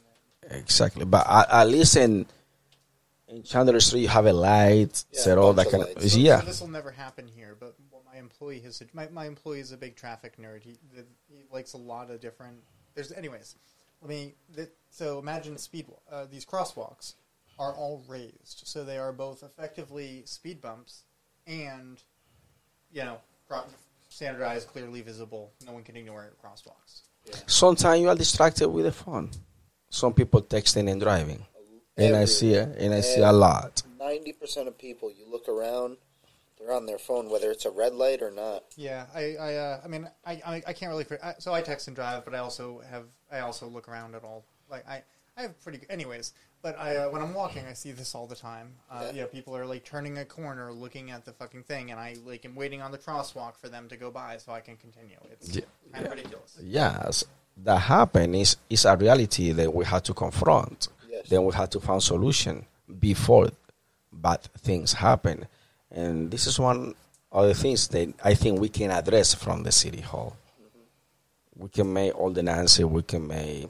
Exactly, 0.50 1.04
but 1.06 1.24
at, 1.28 1.50
at 1.50 1.68
least 1.68 1.96
in 1.96 2.26
in 3.28 3.42
Chandler 3.42 3.80
Street, 3.80 4.02
you 4.02 4.08
have 4.08 4.26
a 4.26 4.32
light, 4.34 5.04
Yeah, 5.12 5.20
set 5.20 5.38
all 5.38 5.54
that 5.54 5.70
kind 5.70 5.82
of 5.82 5.88
lights. 5.96 6.12
So, 6.12 6.18
yeah. 6.18 6.40
so 6.40 6.46
this 6.46 6.60
will 6.60 6.68
never 6.68 6.90
happen 6.90 7.26
here. 7.26 7.56
But 7.58 7.68
what 7.78 7.83
my 8.14 8.20
employee 8.20 8.60
has, 8.60 8.82
my 8.92 9.08
my 9.08 9.26
employee 9.26 9.60
is 9.60 9.72
a 9.72 9.76
big 9.76 9.96
traffic 9.96 10.36
nerd. 10.38 10.62
He 10.62 10.76
the, 10.94 11.04
he 11.28 11.44
likes 11.52 11.72
a 11.72 11.78
lot 11.78 12.10
of 12.10 12.20
different. 12.20 12.58
There's 12.94 13.12
anyways. 13.12 13.56
Let 14.00 14.08
me. 14.08 14.34
The, 14.54 14.68
so 14.90 15.18
imagine 15.18 15.58
speed. 15.58 15.86
Uh, 16.10 16.26
these 16.30 16.44
crosswalks 16.44 17.14
are 17.58 17.72
all 17.72 18.02
raised, 18.08 18.62
so 18.64 18.84
they 18.84 18.98
are 18.98 19.12
both 19.12 19.42
effectively 19.42 20.22
speed 20.26 20.60
bumps 20.60 21.02
and, 21.46 22.02
you 22.92 23.04
know, 23.04 23.18
cro- 23.48 23.64
standardized, 24.08 24.68
clearly 24.68 25.00
visible. 25.02 25.52
No 25.66 25.72
one 25.72 25.82
can 25.82 25.96
ignore 25.96 26.24
it. 26.24 26.34
Crosswalks. 26.42 27.02
Sometimes 27.46 28.00
you 28.00 28.08
are 28.08 28.14
distracted 28.14 28.68
with 28.68 28.84
the 28.84 28.92
phone. 28.92 29.30
Some 29.88 30.12
people 30.12 30.42
texting 30.42 30.90
and 30.90 31.00
driving, 31.00 31.44
and 31.96 32.16
I 32.16 32.26
see 32.26 32.54
it, 32.54 32.76
and 32.78 32.92
I 32.92 33.00
see 33.00 33.20
a 33.20 33.32
lot. 33.32 33.82
Ninety 33.98 34.32
percent 34.32 34.68
of 34.68 34.76
people, 34.76 35.10
you 35.10 35.24
look 35.30 35.48
around, 35.48 35.96
they're 36.64 36.74
on 36.74 36.86
their 36.86 36.98
phone, 36.98 37.28
whether 37.28 37.50
it's 37.50 37.64
a 37.64 37.70
red 37.70 37.94
light 37.94 38.22
or 38.22 38.30
not. 38.30 38.64
Yeah, 38.76 39.06
I, 39.14 39.36
I, 39.36 39.54
uh, 39.56 39.80
I 39.84 39.88
mean, 39.88 40.08
I, 40.24 40.32
I, 40.46 40.62
I 40.68 40.72
can't 40.72 40.90
really. 40.90 41.06
I, 41.22 41.34
so 41.38 41.52
I 41.52 41.60
text 41.60 41.88
and 41.88 41.96
drive, 41.96 42.24
but 42.24 42.34
I 42.34 42.38
also 42.38 42.82
have, 42.90 43.04
I 43.30 43.40
also 43.40 43.66
look 43.66 43.88
around 43.88 44.14
at 44.14 44.24
all. 44.24 44.44
Like 44.70 44.88
I, 44.88 45.02
I 45.36 45.42
have 45.42 45.60
pretty. 45.62 45.78
good 45.78 45.90
Anyways, 45.90 46.32
but 46.62 46.78
I, 46.78 46.96
uh, 46.96 47.10
when 47.10 47.20
I'm 47.20 47.34
walking, 47.34 47.64
I 47.66 47.74
see 47.74 47.92
this 47.92 48.14
all 48.14 48.26
the 48.26 48.36
time. 48.36 48.72
Uh, 48.90 49.02
Yeah. 49.06 49.12
You 49.12 49.20
know, 49.22 49.26
people 49.26 49.56
are 49.56 49.66
like 49.66 49.84
turning 49.84 50.18
a 50.18 50.24
corner, 50.24 50.72
looking 50.72 51.10
at 51.10 51.24
the 51.24 51.32
fucking 51.32 51.64
thing, 51.64 51.90
and 51.90 52.00
I 52.00 52.16
like 52.24 52.44
am 52.44 52.54
waiting 52.54 52.80
on 52.80 52.90
the 52.92 52.98
crosswalk 52.98 53.56
for 53.56 53.68
them 53.68 53.88
to 53.88 53.96
go 53.96 54.10
by 54.10 54.38
so 54.38 54.52
I 54.52 54.60
can 54.60 54.76
continue. 54.76 55.18
It's 55.30 55.54
Yeah, 55.54 55.64
kind 55.92 56.06
of 56.06 56.12
ridiculous. 56.12 56.58
Yes, 56.62 57.24
that 57.58 57.78
happen 57.80 58.34
is 58.34 58.56
is 58.70 58.84
a 58.86 58.96
reality 58.96 59.52
that 59.52 59.72
we 59.72 59.84
have 59.84 60.02
to 60.04 60.14
confront. 60.14 60.88
Yes. 61.10 61.28
Then 61.28 61.44
we 61.44 61.52
have 61.52 61.70
to 61.70 61.80
find 61.80 62.02
solution 62.02 62.66
before 62.98 63.50
bad 64.12 64.42
things 64.58 64.94
happen, 64.94 65.46
and 65.94 66.30
this 66.30 66.46
is 66.46 66.58
one 66.58 66.94
of 67.32 67.46
the 67.46 67.54
things 67.54 67.88
that 67.88 68.12
I 68.22 68.34
think 68.34 68.60
we 68.60 68.68
can 68.68 68.90
address 68.90 69.34
from 69.34 69.62
the 69.62 69.72
city 69.72 70.00
hall. 70.00 70.36
We 71.56 71.68
can 71.68 71.92
make 71.92 72.18
ordinance, 72.18 72.78
we 72.80 73.02
can 73.02 73.26
make 73.28 73.68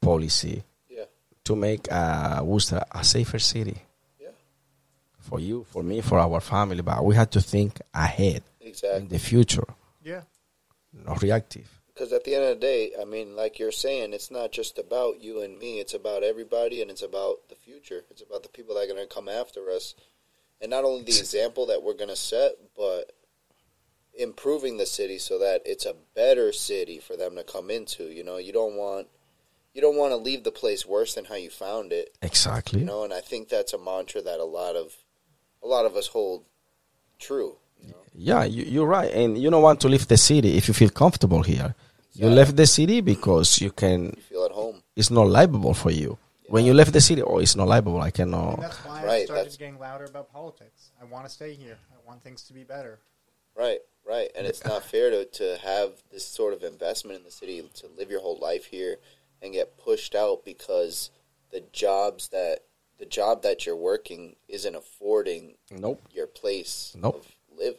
policy 0.00 0.62
Yeah. 0.88 1.04
to 1.44 1.56
make 1.56 1.90
uh, 1.90 2.40
Worcester 2.44 2.82
a 2.90 3.04
safer 3.04 3.38
city 3.38 3.76
Yeah. 4.20 4.30
for 5.20 5.38
you, 5.40 5.64
for 5.70 5.82
me, 5.82 6.00
for 6.00 6.18
our 6.18 6.40
family. 6.40 6.82
But 6.82 7.04
we 7.04 7.14
have 7.14 7.30
to 7.30 7.40
think 7.40 7.80
ahead 7.94 8.42
in 8.60 9.08
the 9.08 9.18
future, 9.18 9.66
Yeah. 10.04 10.22
not 10.92 11.22
reactive. 11.22 11.68
Because 11.94 12.12
at 12.12 12.24
the 12.24 12.34
end 12.34 12.44
of 12.44 12.60
the 12.60 12.66
day, 12.66 12.92
I 13.00 13.04
mean, 13.04 13.34
like 13.36 13.58
you're 13.58 13.72
saying, 13.72 14.12
it's 14.12 14.30
not 14.30 14.52
just 14.52 14.76
about 14.78 15.20
you 15.22 15.40
and 15.40 15.58
me. 15.58 15.80
It's 15.80 15.94
about 15.94 16.22
everybody, 16.24 16.82
and 16.82 16.90
it's 16.90 17.02
about 17.02 17.48
the 17.48 17.54
future. 17.54 18.04
It's 18.10 18.20
about 18.20 18.42
the 18.42 18.50
people 18.50 18.74
that 18.74 18.82
are 18.84 18.92
going 18.92 19.08
to 19.08 19.14
come 19.14 19.28
after 19.28 19.70
us, 19.70 19.94
and 20.60 20.70
not 20.70 20.84
only 20.84 21.02
the 21.02 21.18
example 21.18 21.66
that 21.66 21.82
we're 21.82 21.94
going 21.94 22.08
to 22.08 22.16
set, 22.16 22.52
but 22.76 23.12
improving 24.18 24.78
the 24.78 24.86
city 24.86 25.18
so 25.18 25.38
that 25.38 25.60
it's 25.64 25.84
a 25.84 25.94
better 26.14 26.52
city 26.52 26.98
for 26.98 27.16
them 27.16 27.36
to 27.36 27.44
come 27.44 27.70
into. 27.70 28.04
You 28.04 28.24
know, 28.24 28.38
you 28.38 28.52
don't 28.52 28.76
want 28.76 29.08
you 29.74 29.82
don't 29.82 29.96
want 29.96 30.12
to 30.12 30.16
leave 30.16 30.42
the 30.42 30.50
place 30.50 30.86
worse 30.86 31.14
than 31.14 31.26
how 31.26 31.34
you 31.34 31.50
found 31.50 31.92
it. 31.92 32.16
Exactly. 32.22 32.80
You 32.80 32.86
know, 32.86 33.04
and 33.04 33.12
I 33.12 33.20
think 33.20 33.48
that's 33.48 33.74
a 33.74 33.78
mantra 33.78 34.22
that 34.22 34.40
a 34.40 34.44
lot 34.44 34.74
of 34.74 34.94
a 35.62 35.66
lot 35.66 35.84
of 35.84 35.96
us 35.96 36.06
hold 36.06 36.44
true. 37.18 37.56
You 37.82 37.90
know? 37.90 37.96
Yeah, 38.14 38.44
you, 38.44 38.64
you're 38.64 38.86
right, 38.86 39.12
and 39.12 39.36
you 39.36 39.50
don't 39.50 39.62
want 39.62 39.80
to 39.82 39.88
leave 39.88 40.08
the 40.08 40.16
city 40.16 40.56
if 40.56 40.68
you 40.68 40.74
feel 40.74 40.88
comfortable 40.88 41.42
here. 41.42 41.74
You 42.14 42.30
left 42.30 42.56
the 42.56 42.66
city 42.66 43.02
because 43.02 43.60
you 43.60 43.70
can. 43.70 44.06
You 44.06 44.22
feel 44.22 44.44
at 44.46 44.52
home. 44.52 44.82
It's 44.96 45.10
not 45.10 45.26
livable 45.26 45.74
for 45.74 45.90
you. 45.90 46.16
When 46.48 46.64
you 46.64 46.74
left 46.74 46.92
the 46.92 47.00
city, 47.00 47.22
oh, 47.22 47.38
it's 47.38 47.56
not 47.56 47.66
livable. 47.68 48.00
I 48.00 48.06
And 48.06 48.14
cannot. 48.14 48.60
that's 48.60 48.76
why 48.84 49.02
I 49.02 49.04
Right, 49.04 49.24
started 49.26 49.40
that's- 49.42 49.56
getting 49.56 49.78
louder 49.78 50.04
about 50.04 50.30
politics. 50.32 50.90
I 51.00 51.04
want 51.04 51.26
to 51.26 51.30
stay 51.30 51.54
here. 51.54 51.78
I 51.92 52.06
want 52.06 52.22
things 52.22 52.42
to 52.44 52.52
be 52.52 52.62
better. 52.64 53.00
Right, 53.54 53.80
right. 54.04 54.30
And 54.36 54.46
it's 54.46 54.64
not 54.64 54.84
fair 54.84 55.10
to, 55.10 55.24
to 55.24 55.56
have 55.58 56.02
this 56.12 56.26
sort 56.26 56.52
of 56.54 56.62
investment 56.62 57.18
in 57.18 57.24
the 57.24 57.30
city 57.30 57.62
to 57.74 57.86
live 57.88 58.10
your 58.10 58.20
whole 58.20 58.38
life 58.38 58.66
here 58.66 58.98
and 59.42 59.52
get 59.52 59.76
pushed 59.78 60.14
out 60.14 60.44
because 60.44 61.10
the 61.50 61.60
jobs 61.72 62.28
that 62.28 62.60
the 62.98 63.06
job 63.06 63.42
that 63.42 63.66
you're 63.66 63.76
working 63.76 64.36
isn't 64.48 64.74
affording 64.74 65.56
Nope. 65.70 66.00
your 66.10 66.26
place 66.26 66.94
Nope. 66.98 67.16
of 67.16 67.36
live. 67.58 67.76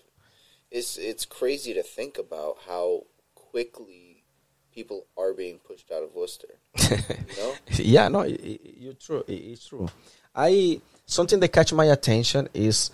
It's 0.69 0.97
it's 0.97 1.25
crazy 1.25 1.73
to 1.73 1.81
think 1.83 2.17
about 2.19 2.57
how 2.67 3.05
quickly 3.33 4.06
people 4.77 5.07
are 5.17 5.33
being 5.33 5.57
pushed 5.57 5.91
out 5.91 6.03
of 6.03 6.13
Worcester. 6.13 6.53
You 6.77 7.43
know? 7.43 7.53
yeah, 7.95 8.07
no, 8.09 8.21
it, 8.21 8.39
it, 8.51 8.61
you're 8.79 8.93
true. 8.93 9.23
It, 9.27 9.41
it's 9.51 9.67
true. 9.67 9.89
I 10.35 10.79
something 11.05 11.39
that 11.39 11.49
catch 11.49 11.73
my 11.73 11.85
attention 11.85 12.47
is 12.53 12.91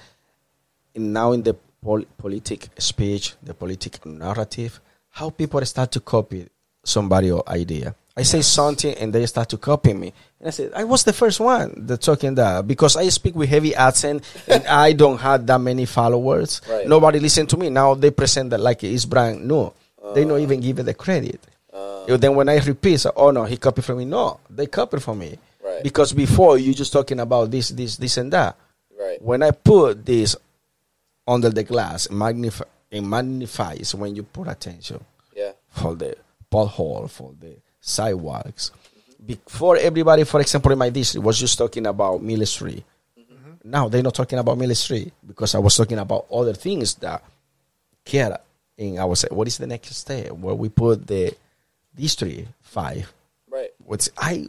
in, 0.96 1.12
now 1.12 1.34
in 1.34 1.44
the 1.44 1.56
pol- 1.84 2.10
politic 2.18 2.70
speech, 2.78 3.36
the 3.44 3.54
politic 3.54 4.06
narrative, 4.06 4.80
how 5.10 5.30
people 5.30 5.64
start 5.66 5.92
to 5.92 6.00
copy 6.00 6.48
somebody 6.84 7.30
or 7.32 7.44
idea. 7.50 7.94
I 8.16 8.24
say 8.24 8.42
something 8.42 8.94
and 8.96 9.12
they 9.12 9.26
start 9.26 9.50
to 9.50 9.58
copy 9.58 9.94
me, 9.94 10.14
and 10.40 10.48
I 10.48 10.52
said 10.52 10.72
I 10.74 10.86
was 10.86 11.04
the 11.04 11.14
first 11.14 11.40
one 11.40 11.86
that 11.88 12.02
talking 12.02 12.36
that 12.36 12.66
because 12.66 12.96
I 12.96 13.10
speak 13.10 13.36
with 13.36 13.50
heavy 13.50 13.76
accent 13.76 14.24
and 14.48 14.66
I 14.68 14.94
don't 14.94 15.20
have 15.20 15.46
that 15.48 15.60
many 15.60 15.86
followers. 15.86 16.62
Right. 16.70 16.88
Nobody 16.88 17.20
listen 17.20 17.46
to 17.48 17.58
me 17.58 17.70
now. 17.70 17.94
They 17.94 18.12
present 18.12 18.52
that 18.52 18.62
like 18.62 18.84
it's 18.86 19.06
brand 19.06 19.46
new. 19.46 19.74
they 20.16 20.24
don't 20.24 20.40
uh. 20.40 20.48
even 20.48 20.62
give 20.62 20.80
it 20.80 20.84
the 20.84 20.94
credit. 20.94 21.42
Uh, 22.10 22.18
then 22.18 22.36
when 22.36 22.49
I 22.49 22.58
repeat, 22.60 23.06
oh 23.16 23.32
no, 23.32 23.43
he 23.45 23.58
copied 23.58 23.86
from 23.86 23.97
me. 23.99 24.06
No, 24.06 24.39
they 24.49 24.68
copied 24.68 25.01
from 25.04 25.20
me. 25.20 25.38
Right. 25.64 25.84
Because 25.84 26.14
before 26.14 26.58
you 26.58 26.74
just 26.74 26.91
talking 26.93 27.20
about 27.20 27.51
this, 27.51 27.70
this, 27.70 27.97
this, 27.97 28.18
and 28.18 28.32
that. 28.34 28.56
right. 28.99 29.22
When 29.22 29.41
I 29.43 29.51
put 29.51 30.06
this 30.06 30.36
under 31.28 31.49
the 31.49 31.64
glass, 31.64 32.06
it, 32.08 32.12
magnify, 32.12 32.66
it 32.91 33.01
magnifies 33.01 33.95
when 33.95 34.16
you 34.16 34.24
put 34.24 34.47
attention 34.47 35.04
Yeah. 35.36 35.51
for 35.70 35.95
the 35.95 36.18
pothole, 36.51 37.10
for 37.10 37.32
the 37.39 37.56
sidewalks. 37.80 38.72
Before 39.26 39.78
everybody, 39.78 40.26
for 40.26 40.41
example, 40.41 40.74
in 40.74 40.78
my 40.78 40.89
district 40.89 41.26
was 41.26 41.39
just 41.39 41.58
talking 41.58 41.86
about 41.88 42.22
Mill 42.22 42.45
Street. 42.45 42.84
Now 43.64 43.88
they're 43.88 44.04
not 44.04 44.14
talking 44.14 44.38
about 44.38 44.58
Street 44.76 45.14
because 45.26 45.56
I 45.56 45.60
was 45.60 45.78
talking 45.78 45.97
about 45.97 46.26
other 46.30 46.54
things 46.54 46.95
that 46.95 47.24
care 48.04 48.38
in 48.78 48.97
our 48.97 49.16
say, 49.16 49.30
what 49.32 49.47
is 49.47 49.58
the 49.58 49.68
next 49.68 49.95
step 49.95 50.32
where 50.32 50.56
we 50.56 50.68
put 50.68 51.08
the 51.08 51.34
district 51.96 52.48
five 52.62 53.12
Right. 53.50 53.70
what's 53.86 54.10
I 54.18 54.48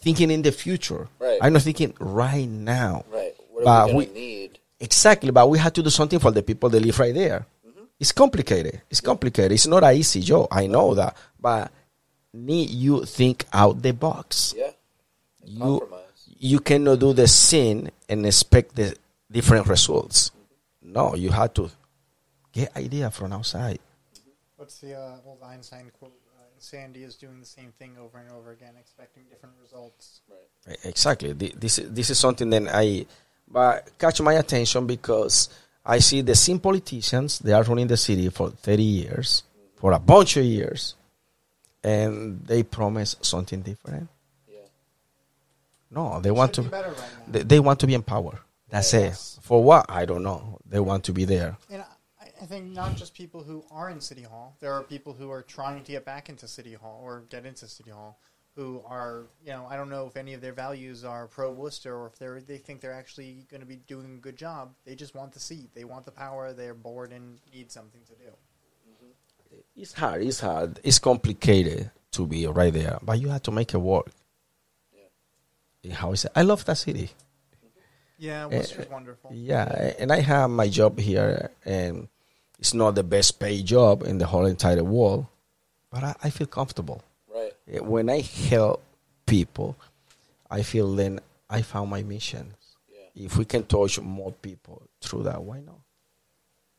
thinking 0.00 0.30
in 0.30 0.42
the 0.42 0.52
future. 0.52 1.08
Right. 1.18 1.38
I'm 1.42 1.52
not 1.52 1.62
thinking 1.62 1.94
right 2.00 2.48
now. 2.48 3.04
Right. 3.10 3.34
What 3.50 3.64
But 3.64 3.88
we 3.94 4.06
we- 4.06 4.12
need? 4.12 4.58
Exactly, 4.80 5.32
but 5.32 5.50
we 5.50 5.58
have 5.58 5.72
to 5.72 5.82
do 5.82 5.90
something 5.90 6.20
for 6.20 6.30
the 6.30 6.42
people 6.42 6.70
that 6.70 6.80
live 6.80 6.98
right 7.00 7.12
there. 7.14 7.44
It's 7.98 8.12
complicated. 8.12 8.80
It's 8.88 9.00
complicated. 9.00 9.50
It's 9.52 9.66
not 9.66 9.82
an 9.82 9.96
easy 9.96 10.20
job. 10.20 10.46
I 10.52 10.68
know 10.68 10.94
that, 10.94 11.16
but 11.40 11.72
need 12.32 12.70
you 12.70 13.04
think 13.04 13.44
out 13.52 13.82
the 13.82 13.92
box. 13.92 14.54
Yeah. 14.56 14.70
You 15.44 15.58
Compromise. 15.58 16.00
you 16.38 16.60
cannot 16.60 17.00
do 17.00 17.12
the 17.12 17.26
same 17.26 17.88
and 18.08 18.24
expect 18.24 18.76
the 18.76 18.94
different 19.30 19.66
results. 19.66 20.30
No, 20.80 21.16
you 21.16 21.30
have 21.30 21.52
to 21.54 21.70
get 22.52 22.76
idea 22.76 23.10
from 23.10 23.32
outside. 23.32 23.80
What's 24.56 24.78
the 24.78 24.94
uh, 24.94 25.16
old 25.26 25.42
Einstein 25.42 25.90
quote? 25.98 26.12
Insanity 26.58 27.04
is 27.04 27.14
doing 27.14 27.38
the 27.38 27.46
same 27.46 27.70
thing 27.78 27.92
over 28.02 28.18
and 28.18 28.30
over 28.32 28.50
again, 28.50 28.74
expecting 28.80 29.22
different 29.30 29.54
results. 29.62 30.20
Right. 30.28 30.76
Exactly. 30.84 31.32
This 31.32 31.78
is- 31.78 31.90
this 31.92 32.10
is 32.10 32.18
something 32.18 32.50
that 32.50 32.64
I 32.74 33.06
but 33.50 33.88
catch 33.98 34.20
my 34.20 34.34
attention 34.34 34.86
because 34.86 35.48
I 35.86 36.00
see 36.00 36.20
the 36.20 36.34
same 36.34 36.58
politicians 36.58 37.38
they 37.38 37.52
are 37.52 37.62
running 37.62 37.86
the 37.86 37.96
city 37.96 38.28
for 38.28 38.50
thirty 38.50 38.82
years, 38.82 39.44
for 39.76 39.92
a 39.92 39.98
bunch 40.00 40.36
of 40.36 40.44
years, 40.44 40.96
and 41.84 42.44
they 42.44 42.62
promise 42.64 43.14
something 43.22 43.62
different. 43.62 44.08
Yeah. 44.48 44.58
No, 45.92 46.20
they 46.20 46.32
want 46.32 46.52
to 46.54 46.62
be 46.62 46.68
better 46.68 46.88
right 46.90 46.98
now. 46.98 47.32
they, 47.32 47.42
they 47.44 47.60
want 47.60 47.78
to 47.80 47.86
be 47.86 47.94
in 47.94 48.02
power. 48.02 48.40
That's 48.68 48.92
Yes. 48.92 49.38
it. 49.38 49.44
For 49.44 49.62
what? 49.62 49.86
I 49.88 50.04
don't 50.04 50.22
know. 50.24 50.58
They 50.68 50.80
want 50.80 51.04
to 51.04 51.12
be 51.12 51.24
there. 51.24 51.56
And 51.70 51.82
I, 51.82 51.86
I 52.40 52.46
think 52.46 52.72
not 52.72 52.96
just 52.96 53.14
people 53.14 53.42
who 53.42 53.64
are 53.70 53.90
in 53.90 54.00
City 54.00 54.22
Hall. 54.22 54.56
There 54.60 54.72
are 54.72 54.82
people 54.82 55.12
who 55.12 55.30
are 55.30 55.42
trying 55.42 55.82
to 55.82 55.92
get 55.92 56.04
back 56.04 56.28
into 56.28 56.46
City 56.46 56.74
Hall 56.74 57.00
or 57.02 57.24
get 57.30 57.46
into 57.46 57.66
City 57.66 57.90
Hall 57.90 58.18
who 58.54 58.82
are, 58.86 59.26
you 59.44 59.52
know, 59.52 59.66
I 59.70 59.76
don't 59.76 59.88
know 59.88 60.08
if 60.08 60.16
any 60.16 60.34
of 60.34 60.40
their 60.40 60.52
values 60.52 61.04
are 61.04 61.28
pro 61.28 61.52
Worcester 61.52 61.94
or 61.94 62.08
if 62.08 62.18
they 62.18 62.54
they 62.54 62.58
think 62.58 62.80
they're 62.80 62.92
actually 62.92 63.46
going 63.50 63.60
to 63.60 63.66
be 63.66 63.76
doing 63.76 64.14
a 64.14 64.20
good 64.20 64.36
job. 64.36 64.74
They 64.84 64.96
just 64.96 65.14
want 65.14 65.32
the 65.32 65.40
seat. 65.40 65.70
They 65.74 65.84
want 65.84 66.04
the 66.04 66.10
power. 66.10 66.52
They're 66.52 66.74
bored 66.74 67.12
and 67.12 67.38
need 67.54 67.70
something 67.70 68.00
to 68.06 68.14
do. 68.14 68.30
Mm-hmm. 68.30 69.60
It's 69.76 69.92
hard. 69.92 70.22
It's 70.22 70.40
hard. 70.40 70.80
It's 70.82 70.98
complicated 70.98 71.92
to 72.12 72.26
be 72.26 72.46
right 72.46 72.72
there, 72.72 72.98
but 73.00 73.20
you 73.20 73.28
have 73.28 73.42
to 73.42 73.52
make 73.52 73.74
it 73.74 73.78
work. 73.78 74.10
Yeah. 75.82 75.94
How 75.94 76.12
is 76.12 76.24
it? 76.24 76.32
I 76.34 76.42
love 76.42 76.64
that 76.64 76.78
city. 76.78 77.10
Yeah, 78.18 78.48
eh, 78.50 78.56
Worcester's 78.56 78.90
wonderful. 78.90 79.30
Yeah, 79.32 79.92
and 80.00 80.10
I 80.10 80.20
have 80.20 80.50
my 80.50 80.68
job 80.68 80.98
here, 80.98 81.50
and 81.64 82.08
it's 82.58 82.74
not 82.74 82.94
the 82.94 83.02
best 83.04 83.38
paid 83.38 83.64
job 83.66 84.02
in 84.02 84.18
the 84.18 84.26
whole 84.26 84.46
entire 84.46 84.82
world, 84.82 85.26
but 85.90 86.02
I, 86.04 86.14
I 86.24 86.30
feel 86.30 86.46
comfortable. 86.46 87.02
Right. 87.32 87.84
When 87.84 88.10
I 88.10 88.20
help 88.20 88.82
people, 89.26 89.76
I 90.50 90.62
feel 90.62 90.94
then 90.94 91.20
I 91.48 91.62
found 91.62 91.90
my 91.90 92.02
mission. 92.02 92.54
Yeah. 92.90 93.26
If 93.26 93.36
we 93.36 93.44
can 93.44 93.64
touch 93.64 94.00
more 94.00 94.32
people 94.32 94.82
through 95.00 95.24
that, 95.24 95.40
why 95.42 95.60
not? 95.60 95.78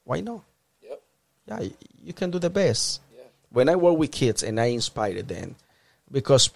Why 0.03 0.21
not? 0.21 0.43
Yep. 0.81 1.01
Yeah, 1.47 1.69
you 2.03 2.13
can 2.13 2.31
do 2.31 2.39
the 2.39 2.49
best. 2.49 3.01
Yeah. 3.15 3.23
When 3.51 3.69
I 3.69 3.75
work 3.75 3.97
with 3.97 4.11
kids 4.11 4.43
and 4.43 4.59
I 4.59 4.65
inspire 4.65 5.21
them, 5.21 5.55
because 6.11 6.49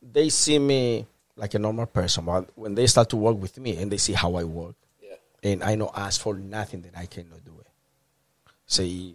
they 0.00 0.28
see 0.28 0.58
me 0.58 1.06
like 1.36 1.54
a 1.54 1.58
normal 1.58 1.86
person, 1.86 2.24
but 2.24 2.48
when 2.54 2.74
they 2.74 2.86
start 2.86 3.10
to 3.10 3.16
work 3.16 3.36
with 3.40 3.58
me 3.58 3.76
and 3.76 3.90
they 3.90 3.96
see 3.98 4.12
how 4.14 4.34
I 4.36 4.44
work, 4.44 4.74
Yeah. 5.02 5.16
and 5.42 5.62
I 5.62 5.74
not 5.74 5.92
ask 5.96 6.20
for 6.20 6.34
nothing 6.34 6.82
that 6.82 6.96
I 6.96 7.06
cannot 7.06 7.44
do. 7.44 7.52
Say, 8.68 9.14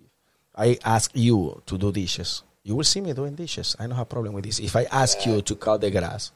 I 0.55 0.77
ask 0.83 1.11
you 1.13 1.61
to 1.67 1.77
do 1.77 1.91
dishes, 1.91 2.41
you 2.63 2.75
will 2.75 2.83
see 2.83 3.01
me 3.01 3.13
doing 3.13 3.35
dishes. 3.35 3.75
I 3.79 3.83
don't 3.83 3.91
have 3.95 4.01
a 4.03 4.05
problem 4.05 4.33
with 4.33 4.45
this. 4.45 4.59
If 4.59 4.75
I 4.75 4.83
ask 4.85 5.25
you 5.27 5.41
to 5.43 5.55
cut 5.55 5.81
the 5.81 5.91
grass, 5.91 6.31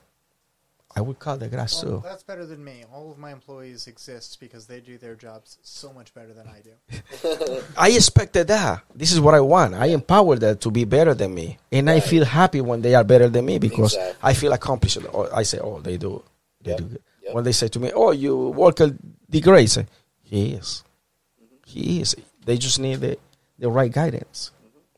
I 0.95 1.01
will 1.01 1.15
cut 1.15 1.39
the 1.39 1.47
grass 1.47 1.83
Well, 1.83 2.01
too. 2.01 2.07
that's 2.07 2.23
better 2.23 2.45
than 2.45 2.63
me. 2.63 2.83
All 2.93 3.11
of 3.11 3.17
my 3.17 3.31
employees 3.31 3.87
exist 3.87 4.39
because 4.39 4.67
they 4.67 4.79
do 4.79 4.97
their 4.99 5.15
jobs 5.15 5.57
so 5.63 5.91
much 5.93 6.13
better 6.13 6.33
than 6.33 6.47
I 6.47 6.61
do. 6.61 7.61
I 7.77 7.89
expected 7.89 8.47
that. 8.49 8.83
This 8.95 9.11
is 9.11 9.19
what 9.19 9.33
I 9.33 9.41
want. 9.41 9.73
I 9.73 9.87
empower 9.87 10.35
them 10.37 10.57
to 10.59 10.69
be 10.71 10.85
better 10.85 11.13
than 11.15 11.33
me, 11.33 11.57
and 11.71 11.89
I 11.89 11.99
feel 11.99 12.23
happy 12.25 12.61
when 12.61 12.81
they 12.81 12.93
are 12.95 13.03
better 13.03 13.29
than 13.29 13.45
me 13.45 13.57
because 13.59 13.93
Exactly. 13.95 14.19
I 14.29 14.33
feel 14.33 14.53
accomplished. 14.53 14.97
Or 15.11 15.29
I 15.35 15.43
say, 15.43 15.59
"Oh, 15.59 15.79
they 15.81 15.97
do, 15.97 16.23
they 16.61 16.71
Yep. 16.71 16.77
do." 16.79 16.85
Good. 16.85 17.01
Yep. 17.23 17.33
When 17.35 17.43
they 17.43 17.51
say 17.51 17.67
to 17.67 17.79
me, 17.79 17.91
"Oh, 17.93 18.11
you 18.11 18.49
work 18.49 18.79
a 18.79 18.93
degree," 19.29 19.59
I 19.59 19.65
say, 19.65 19.81
mm-hmm. 19.81 19.89
"He 20.23 20.53
is, 20.53 20.83
he 21.65 22.01
is." 22.01 22.15
They 22.47 22.57
just 22.57 22.79
need 22.79 22.99
the, 23.01 23.17
the 23.59 23.69
right 23.69 23.91
guidance 23.91 24.51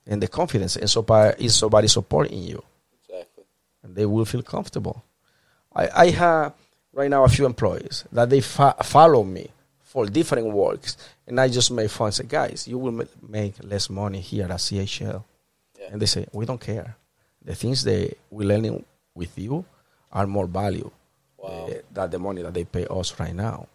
and 0.06 0.22
the 0.24 0.28
confidence, 0.28 0.76
and 0.78 0.90
so 0.90 1.02
by 1.02 1.34
is 1.34 1.56
somebody 1.56 1.88
supporting 1.88 2.42
you, 2.52 2.64
Exactly. 3.10 3.44
and 3.84 3.96
they 3.98 4.06
will 4.06 4.26
feel 4.26 4.44
comfortable. 4.44 5.04
I, 5.76 5.90
I 6.06 6.08
have 6.12 6.54
right 6.94 7.10
now 7.10 7.24
a 7.24 7.30
few 7.30 7.46
employees 7.46 8.06
that 8.12 8.30
they 8.30 8.42
fa- 8.42 8.76
follow 8.84 9.24
me 9.24 9.50
for 9.82 10.06
different 10.06 10.48
works, 10.54 10.96
and 11.28 11.40
I 11.42 11.48
just 11.50 11.72
make 11.72 11.90
fun. 11.90 12.12
Say, 12.12 12.26
guys, 12.28 12.68
you 12.68 12.78
will 12.78 12.92
ma- 12.92 13.14
make 13.28 13.56
less 13.64 13.90
money 13.90 14.22
here 14.22 14.46
at 14.46 14.60
CHL, 14.66 15.24
Yeah. 15.80 15.88
and 15.92 16.02
they 16.02 16.06
say 16.06 16.26
we 16.32 16.46
don't 16.46 16.62
care. 16.62 16.96
The 17.44 17.56
things 17.56 17.84
they 17.84 18.14
we 18.30 18.46
learning 18.46 18.86
with 19.16 19.36
you 19.38 19.66
are 20.12 20.28
more 20.28 20.46
value 20.48 20.92
Wow. 21.38 21.68
uh, 21.72 21.74
than 21.92 22.10
the 22.12 22.20
money 22.20 22.42
that 22.44 22.54
they 22.54 22.66
pay 22.66 22.86
us 22.90 23.20
right 23.20 23.34
now. 23.34 23.68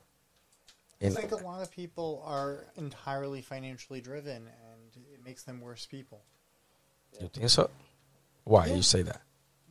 I 1.07 1.11
think 1.11 1.32
a 1.32 1.36
lot 1.44 1.62
of 1.62 1.70
people 1.70 2.22
are 2.26 2.66
entirely 2.76 3.42
financially 3.42 4.00
driven, 4.00 4.48
and 4.48 5.05
it 5.12 5.24
makes 5.24 5.42
them 5.42 5.61
worse 5.61 5.86
people. 5.86 6.22
you 7.20 7.28
think 7.28 7.48
so? 7.48 7.70
Why 8.44 8.66
Yeah. 8.66 8.74
you 8.74 8.82
say 8.82 9.02
that? 9.02 9.20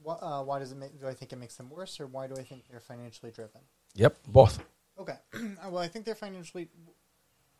Why, 0.01 0.15
uh, 0.15 0.43
why 0.43 0.59
does 0.59 0.71
it 0.71 0.77
make? 0.77 0.99
Do 0.99 1.07
I 1.07 1.13
think 1.13 1.33
it 1.33 1.37
makes 1.37 1.55
them 1.55 1.69
worse, 1.69 1.99
or 1.99 2.07
why 2.07 2.27
do 2.27 2.35
I 2.35 2.43
think 2.43 2.63
they're 2.69 2.79
financially 2.79 3.31
driven? 3.31 3.61
Yep, 3.95 4.17
both. 4.27 4.59
Okay, 4.97 5.17
Uh, 5.33 5.69
well, 5.69 5.79
I 5.79 5.87
think 5.87 6.05
they're 6.05 6.15
financially. 6.15 6.69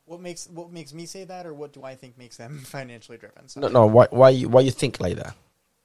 What 0.06 0.20
makes 0.22 0.48
what 0.50 0.72
makes 0.72 0.94
me 0.94 1.06
say 1.06 1.24
that, 1.26 1.46
or 1.46 1.54
what 1.54 1.72
do 1.74 1.84
I 1.84 1.96
think 1.96 2.18
makes 2.18 2.38
them 2.38 2.60
financially 2.66 3.18
driven? 3.18 3.48
So, 3.50 3.60
No, 3.62 3.68
no. 3.70 3.86
Why, 3.88 4.08
why, 4.12 4.30
you- 4.32 4.50
why 4.50 4.62
you 4.62 4.72
think 4.72 5.00
like 5.00 5.16
that? 5.18 5.36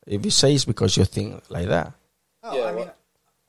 If 0.07 0.25
you 0.25 0.31
say 0.31 0.55
it's 0.55 0.65
because 0.65 0.97
you 0.97 1.05
think 1.05 1.49
like 1.51 1.69
that, 1.69 1.93
Oh, 2.43 2.57
Yeah, 2.57 2.65
I 2.65 2.73
mean, 2.73 2.87
well- 2.87 2.95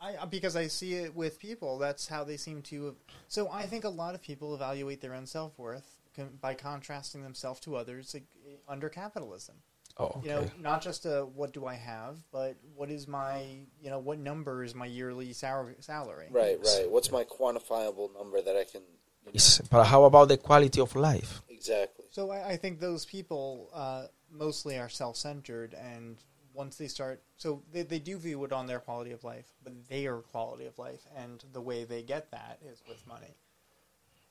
I 0.01 0.17
I- 0.17 0.25
because 0.25 0.55
I 0.55 0.67
see 0.67 0.93
it 0.95 1.15
with 1.15 1.39
people. 1.39 1.77
That's 1.77 2.07
how 2.07 2.23
they 2.23 2.37
seem 2.37 2.61
to. 2.63 2.95
So 3.27 3.49
I 3.51 3.65
think 3.65 3.83
a 3.83 3.89
lot 3.89 4.15
of 4.15 4.21
people 4.21 4.55
evaluate 4.55 5.01
their 5.01 5.13
own 5.13 5.25
self 5.25 5.57
worth 5.57 5.95
by 6.41 6.53
contrasting 6.53 7.21
themselves 7.23 7.59
to 7.61 7.75
others 7.77 8.13
like, 8.13 8.25
under 8.67 8.89
capitalism. 8.89 9.55
oh, 9.97 10.05
okay. 10.17 10.19
You 10.27 10.33
know, 10.35 10.49
not 10.59 10.81
just 10.81 11.05
a 11.05 11.21
what 11.39 11.53
do 11.53 11.65
I 11.65 11.75
have, 11.75 12.17
but 12.31 12.55
what 12.75 12.89
is 12.91 13.07
my 13.07 13.41
you 13.81 13.89
know 13.89 13.99
what 13.99 14.19
number 14.19 14.63
is 14.63 14.73
my 14.75 14.85
yearly 14.85 15.31
sal- 15.33 15.75
salary? 15.79 16.27
Right. 16.29 16.57
Right. 16.63 16.89
What's 16.89 17.11
my 17.11 17.23
quantifiable 17.23 18.13
number 18.13 18.41
that 18.41 18.55
I 18.55 18.65
can? 18.65 18.81
You 18.81 19.27
know, 19.27 19.35
It's- 19.35 19.61
but 19.69 19.83
how 19.85 20.03
about 20.05 20.27
the 20.29 20.37
quality 20.37 20.79
of 20.81 20.95
life? 20.95 21.41
exactly. 21.49 22.05
So 22.11 22.31
I, 22.31 22.39
I 22.53 22.55
think 22.57 22.79
those 22.79 23.05
people 23.05 23.69
uh, 23.73 24.07
mostly 24.31 24.77
are 24.79 24.89
self-centered, 24.89 25.73
and 25.73 26.17
once 26.53 26.77
they 26.77 26.87
start, 26.87 27.21
so 27.37 27.63
they, 27.71 27.83
they 27.83 27.99
do 27.99 28.17
view 28.17 28.43
it 28.43 28.51
on 28.51 28.67
their 28.67 28.79
quality 28.79 29.11
of 29.11 29.23
life, 29.23 29.45
but 29.63 29.73
their 29.89 30.17
quality 30.17 30.65
of 30.65 30.77
life, 30.77 31.01
and 31.15 31.43
the 31.53 31.61
way 31.61 31.83
they 31.83 32.01
get 32.01 32.31
that 32.31 32.59
is 32.65 32.81
with 32.87 33.05
money. 33.07 33.35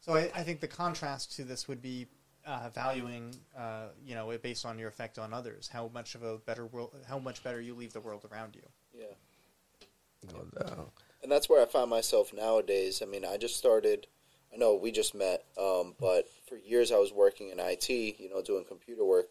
So 0.00 0.14
I, 0.14 0.30
I 0.34 0.42
think 0.42 0.60
the 0.60 0.68
contrast 0.68 1.36
to 1.36 1.44
this 1.44 1.68
would 1.68 1.82
be 1.82 2.06
uh, 2.46 2.70
valuing, 2.70 3.34
uh, 3.56 3.88
you 4.04 4.14
know, 4.14 4.30
it 4.30 4.42
based 4.42 4.64
on 4.64 4.78
your 4.78 4.88
effect 4.88 5.18
on 5.18 5.34
others. 5.34 5.68
How 5.68 5.90
much 5.92 6.14
of 6.14 6.22
a 6.22 6.38
better 6.38 6.66
world, 6.66 6.94
how 7.06 7.18
much 7.18 7.42
better 7.44 7.60
you 7.60 7.74
leave 7.74 7.92
the 7.92 8.00
world 8.00 8.24
around 8.32 8.56
you. 8.56 8.62
Yeah. 8.94 10.34
Uh, 10.58 10.84
and 11.22 11.30
that's 11.30 11.48
where 11.48 11.62
I 11.62 11.66
find 11.66 11.90
myself 11.90 12.32
nowadays. 12.32 13.02
I 13.02 13.06
mean, 13.06 13.24
I 13.24 13.36
just 13.36 13.56
started. 13.56 14.06
I 14.52 14.56
know 14.56 14.74
we 14.74 14.90
just 14.90 15.14
met, 15.14 15.44
um, 15.60 15.94
but 16.00 16.26
for 16.48 16.56
years 16.56 16.90
I 16.90 16.96
was 16.96 17.12
working 17.12 17.50
in 17.50 17.60
IT, 17.60 17.90
you 17.90 18.30
know, 18.30 18.40
doing 18.40 18.64
computer 18.64 19.04
work, 19.04 19.28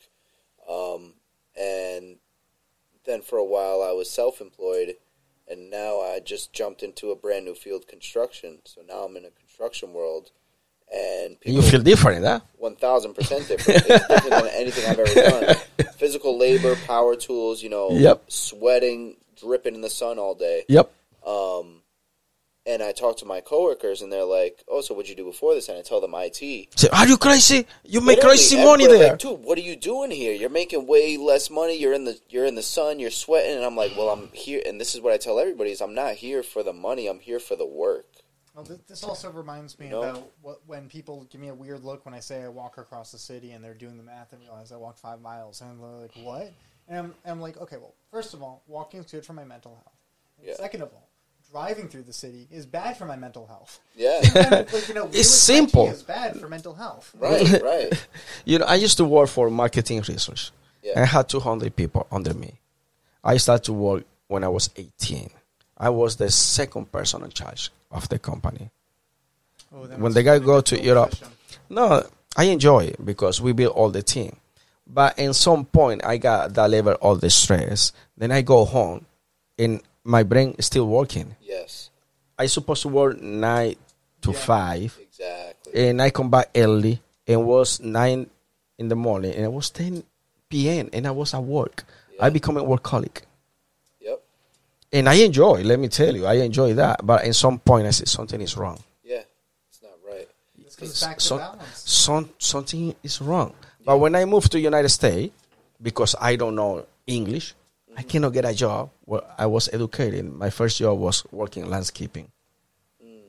um, 0.70 1.16
and 1.60 2.18
then 3.08 3.22
for 3.22 3.38
a 3.38 3.44
while 3.46 3.82
I 3.82 3.92
was 3.94 4.10
self-employed, 4.10 4.96
and 5.48 5.72
now 5.72 6.02
I 6.02 6.20
just 6.24 6.54
jumped 6.54 6.84
into 6.84 7.10
a 7.12 7.16
brand 7.16 7.46
new 7.46 7.56
field, 7.56 7.88
construction. 7.88 8.60
So 8.66 8.82
now 8.88 9.06
I'm 9.06 9.18
in 9.18 9.26
a 9.26 9.32
construction 9.32 9.94
world, 9.94 10.32
and 10.94 11.38
you 11.46 11.62
feel 11.62 11.82
different, 11.82 12.24
huh? 12.26 12.42
one 12.58 12.76
thousand 12.76 13.14
percent 13.16 13.48
different. 13.48 13.84
It's 13.88 14.08
different 14.08 14.44
than 14.44 14.48
anything 14.54 14.86
I've 14.90 15.00
ever 15.00 15.14
done. 15.30 15.56
Physical 15.98 16.38
labor, 16.38 16.76
power 16.86 17.16
tools, 17.16 17.64
you 17.64 17.70
know, 17.70 17.92
Yep. 17.92 18.26
sweating, 18.28 19.18
dripping 19.36 19.74
in 19.76 19.82
the 19.82 19.90
sun 19.90 20.20
all 20.20 20.36
day. 20.36 20.64
Yep. 20.70 20.92
Um, 21.26 21.82
and 22.68 22.84
I 22.84 22.92
talk 22.92 23.18
to 23.18 23.26
my 23.26 23.40
coworkers, 23.40 24.02
and 24.02 24.12
they're 24.12 24.24
like, 24.24 24.64
"Oh, 24.68 24.82
so 24.82 24.94
what'd 24.94 25.10
you 25.10 25.16
do 25.16 25.24
before 25.24 25.56
this?" 25.56 25.70
And 25.70 25.78
I 25.78 25.82
tell 25.82 26.02
them 26.02 26.14
IT. 26.14 26.36
Say, 26.76 26.90
are 26.92 27.08
you 27.08 27.18
crazy? 27.18 27.66
You 27.84 28.02
make 28.02 28.18
Literally, 28.18 28.36
crazy 28.36 28.64
money 28.64 28.88
there. 28.88 29.12
Like, 29.12 29.20
Dude, 29.20 29.44
what 29.44 29.58
are 29.58 29.62
you 29.62 29.76
doing 29.76 30.12
here? 30.12 30.34
You're 30.34 30.50
making 30.50 30.86
way 30.86 31.18
less 31.18 31.50
money. 31.50 31.78
You're 31.78 31.94
in 31.94 32.04
the 32.04 32.20
you're 32.30 32.46
in 32.46 32.56
the 32.56 32.62
sun. 32.62 33.00
You're 33.00 33.10
sweating, 33.10 33.56
and 33.56 33.66
I'm 33.66 33.76
like, 33.76 33.94
"Well, 33.98 34.10
I'm 34.10 34.30
here." 34.34 34.62
And 34.66 34.80
this 34.80 34.94
is 34.94 35.02
what 35.02 35.14
I 35.14 35.18
tell 35.18 35.40
everybody: 35.40 35.72
is 35.72 35.82
I'm 35.82 35.96
not 35.96 36.16
here 36.16 36.44
for 36.44 36.62
the 36.62 36.74
money. 36.74 37.08
I'm 37.08 37.20
here 37.20 37.40
for 37.40 37.56
the 37.56 37.66
work. 37.66 38.06
Well, 38.54 38.66
th- 38.66 38.80
this 38.88 39.04
also 39.04 39.30
reminds 39.30 39.78
me 39.78 39.90
You 39.90 40.02
about 40.02 40.32
what, 40.42 40.62
when 40.66 40.90
people 40.90 41.28
give 41.30 41.40
me 41.40 41.50
a 41.50 41.54
weird 41.54 41.84
look 41.84 42.06
when 42.06 42.16
I 42.16 42.20
say 42.20 42.42
I 42.42 42.48
walk 42.48 42.80
across 42.80 43.12
the 43.12 43.20
city 43.20 43.52
and 43.52 43.64
they're 43.64 43.76
doing 43.76 43.98
the 43.98 44.04
math 44.04 44.34
and 44.34 44.42
realize 44.42 44.72
I 44.72 44.78
walked 44.78 44.98
five 44.98 45.22
miles 45.22 45.62
and 45.62 45.80
they're 45.80 45.90
like, 45.90 46.12
"What?" 46.16 46.52
And 46.88 46.98
I'm, 46.98 47.16
I'm 47.24 47.40
like, 47.40 47.58
"Okay, 47.62 47.78
well, 47.78 47.94
first 48.12 48.34
of 48.34 48.42
all, 48.42 48.64
walking 48.68 49.00
is 49.00 49.12
good 49.12 49.26
for 49.26 49.34
my 49.34 49.46
mental 49.46 49.76
health. 49.76 49.94
Yeah. 50.42 50.56
Second 50.56 50.82
of 50.82 50.90
all, 50.92 51.07
driving 51.52 51.88
through 51.88 52.04
the 52.04 52.14
city 52.14 52.48
is 52.52 52.66
bad 52.66 52.98
for 52.98 53.06
my 53.06 53.16
mental 53.16 53.46
health. 53.48 53.80
Yeah, 53.96 54.20
And, 54.36 54.52
like, 54.74 54.88
you 54.88 54.94
know, 54.94 55.08
doing 55.08 55.24
simple. 55.24 55.88
IT 55.88 55.92
Is 55.94 56.04
bad 56.04 56.40
for 56.40 56.48
mental 56.50 56.74
health. 56.74 57.12
right, 57.20 57.62
right. 57.62 58.08
You 58.46 58.60
know, 58.60 58.66
I 58.66 58.76
used 58.76 58.98
to 58.98 59.06
work 59.06 59.30
for 59.30 59.50
marketing 59.50 60.02
research. 60.08 60.52
Yeah. 60.84 61.02
I 61.02 61.06
had 61.06 61.28
200 61.30 61.76
people 61.76 62.08
under 62.12 62.34
me. 62.34 62.54
I 63.24 63.38
started 63.38 63.64
to 63.66 63.74
work 63.74 64.04
when 64.28 64.44
I 64.44 64.48
was 64.48 64.70
18. 64.76 65.30
I 65.78 65.90
was 65.90 66.16
the 66.16 66.30
second 66.32 66.92
person 66.92 67.24
in 67.24 67.30
charge 67.32 67.72
of 67.92 68.08
the 68.10 68.20
company. 68.20 68.70
Oh, 69.74 69.86
When 69.98 70.14
the 70.14 70.24
guy 70.24 70.40
go 70.40 70.62
to 70.62 70.82
Europe, 70.82 71.10
position. 71.12 71.28
No, 71.70 72.04
I 72.36 72.46
enjoy 72.46 72.86
it 72.86 73.04
because 73.06 73.42
we 73.42 73.52
build 73.52 73.74
all 73.74 73.90
the 73.90 74.02
team. 74.02 74.36
But 74.90 75.20
in 75.20 75.34
some 75.34 75.66
point, 75.66 76.06
I 76.06 76.18
got 76.18 76.54
that 76.54 76.70
level 76.70 76.96
of 77.02 77.20
the 77.20 77.30
stress. 77.30 77.92
Then 78.18 78.32
I 78.32 78.42
go 78.42 78.64
home, 78.64 79.06
and 79.60 79.82
my 80.08 80.24
brain 80.24 80.56
is 80.58 80.66
still 80.66 80.88
working. 80.88 81.36
Yes, 81.42 81.90
I 82.40 82.48
supposed 82.48 82.82
to 82.84 82.90
work 82.90 83.20
nine 83.22 83.76
to 84.24 84.32
Yeah. 84.32 84.40
five, 84.40 84.98
exactly. 85.02 85.90
and 85.90 86.02
I 86.02 86.10
come 86.10 86.30
back 86.32 86.50
early, 86.56 87.02
and 87.28 87.46
was 87.46 87.80
nine 87.82 88.30
in 88.80 88.88
the 88.88 88.96
morning, 88.96 89.34
and 89.36 89.44
it 89.44 89.52
was 89.52 89.70
ten 89.70 90.04
p.m. 90.50 90.90
and 90.94 91.06
I 91.06 91.12
was 91.12 91.34
at 91.34 91.44
work. 91.44 91.84
I 92.20 92.30
become 92.32 92.58
a 92.58 92.64
workaholic, 92.64 93.24
Yep. 94.00 94.24
and 94.94 95.10
I 95.10 95.16
enjoy. 95.16 95.62
Let 95.64 95.78
me 95.80 95.88
tell 95.90 96.16
you, 96.16 96.26
I 96.26 96.36
enjoy 96.42 96.74
that. 96.76 97.06
But 97.06 97.26
in 97.26 97.34
some 97.34 97.60
point, 97.60 97.86
I 97.86 97.92
said 97.92 98.08
something 98.08 98.40
is 98.42 98.56
wrong. 98.58 98.80
Yeah, 99.04 99.22
it's 99.70 99.82
not 99.84 99.92
right. 100.08 100.28
This 100.58 100.76
comes 100.76 101.00
back 101.02 101.18
to 101.20 101.24
some- 101.24 101.38
balance. 101.40 101.84
some 101.86 102.30
something 102.40 102.96
is 103.04 103.22
wrong. 103.22 103.54
But 103.86 103.98
when 104.00 104.16
I 104.16 104.26
moved 104.26 104.52
to 104.54 104.60
United 104.60 104.90
States, 104.90 105.34
because 105.82 106.16
I 106.20 106.36
don't 106.38 106.56
know 106.56 106.86
English, 107.06 107.54
I 107.98 108.04
cannot 108.04 108.34
get 108.34 108.46
a 108.46 108.54
job 108.54 108.92
where 109.06 109.24
I 109.38 109.48
was 109.48 109.70
educated. 109.74 110.32
My 110.32 110.52
first 110.52 110.78
job 110.78 111.00
was 111.00 111.24
working 111.32 111.68
landscaping. 111.68 112.32
Mm. 113.04 113.22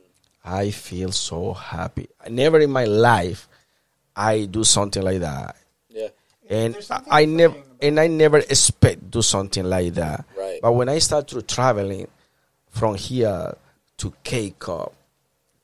I 0.45 0.71
feel 0.71 1.11
so 1.11 1.55
happy. 1.55 2.09
Never 2.29 2.61
in 2.61 2.71
my 2.71 2.85
life 2.85 3.49
I 4.15 4.45
do 4.45 4.65
something 4.65 5.03
like 5.03 5.21
that. 5.21 5.57
Yeah. 5.89 6.09
And 6.51 6.75
There's 6.75 6.87
something 6.87 7.13
I 7.13 7.25
never 7.25 7.53
freeing 7.55 7.65
about 7.65 7.69
and 7.81 8.01
I 8.01 8.07
never 8.09 8.39
expect 8.39 9.11
do 9.11 9.23
something 9.23 9.65
like 9.65 9.95
that. 9.95 10.25
Right. 10.37 10.61
But 10.61 10.73
when 10.73 10.89
I 10.89 10.99
start 10.99 11.29
to 11.29 11.43
traveling 11.43 12.09
from 12.71 12.95
here 12.95 13.55
to 13.99 14.13
Cape 14.23 14.59
Cod 14.59 14.93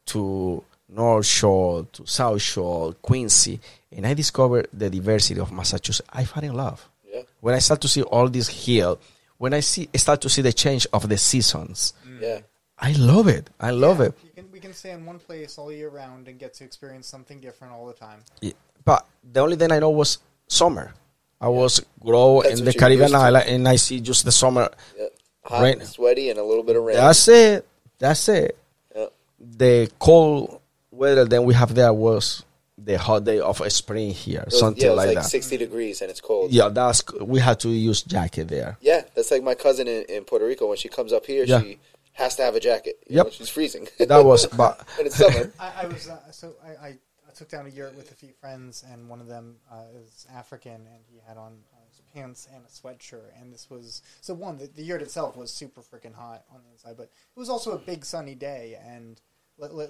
to 0.07 0.63
North 0.89 1.27
Shore 1.27 1.87
to 1.93 2.07
South 2.07 2.41
Shore, 2.41 2.93
Quincy, 2.95 3.61
and 3.93 4.07
I 4.07 4.15
discovered 4.15 4.69
the 4.73 4.91
diversity 4.91 5.41
of 5.41 5.53
Massachusetts, 5.53 6.09
I 6.13 6.25
fell 6.25 6.45
in 6.45 6.55
love. 6.55 6.89
Yeah. 7.15 7.23
When 7.41 7.55
I 7.55 7.59
start 7.61 7.81
to 7.83 7.89
see 7.89 8.03
all 8.03 8.29
this 8.29 8.49
hill, 8.49 8.99
when 9.39 9.55
I 9.55 9.61
see 9.61 9.89
start 9.97 10.21
to 10.23 10.29
see 10.29 10.43
the 10.43 10.53
change 10.53 10.87
of 10.93 11.09
the 11.09 11.17
seasons, 11.17 11.93
mm. 12.07 12.21
Yeah. 12.21 12.41
I 12.79 12.93
love 12.93 13.29
it. 13.29 13.49
I 13.61 13.71
love 13.71 14.01
Yeah, 14.01 14.07
it. 14.07 14.15
You 14.25 14.31
can, 14.43 14.53
we 14.53 14.61
can 14.61 14.73
stay 14.75 14.91
in 14.91 15.07
one 15.07 15.19
place 15.21 15.59
all 15.59 15.71
year 15.73 15.89
round 15.89 16.27
and 16.29 16.39
get 16.39 16.55
to 16.55 16.65
experience 16.65 17.07
something 17.07 17.41
different 17.41 17.73
all 17.73 17.87
the 17.87 17.93
time. 17.95 18.21
Yeah. 18.41 18.53
But 18.85 19.07
the 19.33 19.41
only 19.41 19.57
thing 19.57 19.71
I 19.73 19.79
know 19.79 19.91
was 19.91 20.19
summer. 20.49 20.93
I 21.41 21.49
was 21.49 21.81
grow 22.01 22.43
That's 22.43 22.59
in 22.59 22.65
the 22.65 22.73
Caribbean 22.73 23.15
island, 23.15 23.49
and 23.49 23.69
I 23.69 23.77
see 23.77 24.01
just 24.01 24.25
the 24.25 24.33
summer. 24.33 24.71
Yeah. 24.99 25.07
Hot 25.45 25.63
Rain. 25.63 25.81
and 25.81 25.89
sweaty 25.89 26.31
and 26.31 26.39
a 26.39 26.45
little 26.45 26.63
bit 26.63 26.75
of 26.77 26.83
rain. 26.85 26.97
That's 26.97 27.29
it. 27.29 27.67
That's 27.99 28.29
it. 28.29 28.57
Yeah. 28.97 29.07
The 29.39 29.91
cold 29.99 30.61
weather 30.91 31.27
that 31.27 31.43
we 31.43 31.53
have 31.55 31.75
there 31.75 31.93
was 31.93 32.45
the 32.85 32.99
hot 32.99 33.25
day 33.25 33.39
of 33.41 33.61
spring 33.73 34.11
here, 34.11 34.41
It 34.41 34.47
was- 34.47 34.59
something 34.59 34.83
yeah, 34.83 34.89
it 34.89 34.91
was 34.91 34.97
like, 34.99 35.07
like, 35.17 35.25
that. 35.25 35.31
60 35.31 35.57
degrees 35.57 36.03
and 36.03 36.11
it's 36.11 36.21
cold. 36.21 36.51
Yeah, 36.53 36.69
that's 36.69 37.03
we 37.21 37.41
had 37.41 37.61
to 37.61 37.69
use 37.71 38.03
jacket 38.03 38.49
there. 38.49 38.77
Yeah, 38.81 39.03
that's 39.15 39.31
like 39.31 39.43
my 39.43 39.55
cousin 39.55 39.89
in, 39.89 40.05
in 40.09 40.25
Puerto 40.25 40.47
Rico. 40.47 40.69
When 40.69 40.77
she 40.77 40.89
comes 40.89 41.13
up 41.13 41.27
here, 41.27 41.45
Yeah. 41.45 41.61
she 41.63 41.79
has 42.13 42.37
to 42.37 42.43
have 42.43 42.55
a 42.55 42.61
jacket. 42.61 42.97
You 43.09 43.17
Yep. 43.17 43.27
know, 43.27 43.31
she's 43.31 43.49
freezing. 43.49 43.89
That 43.99 44.25
was, 44.25 44.47
but 44.63 44.87
and 44.99 45.07
it's 45.07 45.17
summer. 45.17 45.53
I, 45.59 45.73
I 45.83 45.87
was 45.87 46.09
uh, 46.09 46.31
so 46.31 46.55
I, 46.65 46.69
I, 46.69 46.89
I 47.29 47.33
took 47.35 47.49
down 47.49 47.67
a 47.67 47.71
yurt 47.71 47.97
with 47.97 48.13
a 48.13 48.15
few 48.15 48.33
friends, 48.41 48.85
and 48.91 49.09
one 49.09 49.21
of 49.21 49.27
them 49.27 49.57
uh, 49.73 49.83
is 50.03 50.27
African, 50.33 50.73
and 50.75 51.01
he 51.11 51.19
had 51.27 51.37
on 51.37 51.53
uh, 51.73 51.77
his 51.91 52.01
pants 52.13 52.47
and 52.55 52.63
a 52.65 52.69
sweatshirt. 52.69 53.31
And 53.41 53.53
this 53.53 53.69
was 53.71 54.03
so 54.21 54.35
one. 54.35 54.59
The, 54.59 54.67
the 54.69 54.83
yurt 54.83 55.03
itself 55.03 55.37
was 55.37 55.53
super 55.53 55.81
freaking 55.81 56.15
hot 56.15 56.45
on 56.53 56.61
the 56.65 56.71
inside, 56.73 56.97
but 56.97 57.05
it 57.05 57.39
was 57.39 57.49
also 57.49 57.73
a 57.73 57.79
big 57.79 58.05
sunny 58.05 58.35
day, 58.37 58.79
and 58.87 59.07
let, 59.07 59.15
let, 59.15 59.21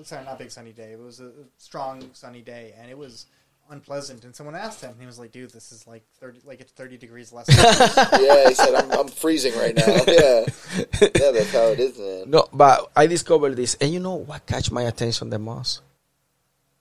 sorry, 0.04 0.24
not 0.24 0.38
big 0.38 0.50
sunny 0.50 0.72
day. 0.72 0.92
It 0.92 0.98
was 0.98 1.20
a, 1.20 1.26
a 1.26 1.30
strong 1.58 2.02
sunny 2.12 2.42
day, 2.42 2.74
and 2.78 2.90
it 2.90 2.96
was 2.98 3.26
unpleasant. 3.70 4.24
And 4.24 4.34
someone 4.36 4.54
asked 4.54 4.80
him, 4.82 4.90
and 4.92 5.00
he 5.00 5.06
was 5.06 5.18
like, 5.18 5.32
"Dude, 5.32 5.50
this 5.50 5.72
is 5.72 5.86
like 5.86 6.04
thirty, 6.20 6.40
like 6.44 6.60
it's 6.60 6.72
thirty 6.72 6.96
degrees 6.96 7.32
less." 7.32 7.46
yeah, 8.20 8.48
he 8.48 8.54
said, 8.54 8.74
I'm, 8.74 8.90
I'm 8.92 9.08
freezing 9.08 9.56
right 9.58 9.74
now. 9.74 9.86
Yeah. 10.06 10.44
Yeah, 11.00 11.30
that's 11.30 11.52
how 11.52 11.68
it 11.68 11.80
is, 11.80 11.98
man. 11.98 12.30
no, 12.30 12.46
but 12.52 12.90
I 12.96 13.06
discovered 13.06 13.56
this, 13.56 13.74
and 13.80 13.92
you 13.92 14.00
know 14.00 14.14
what 14.16 14.46
catch 14.46 14.70
my 14.70 14.82
attention 14.82 15.30
the 15.30 15.38
most? 15.38 15.80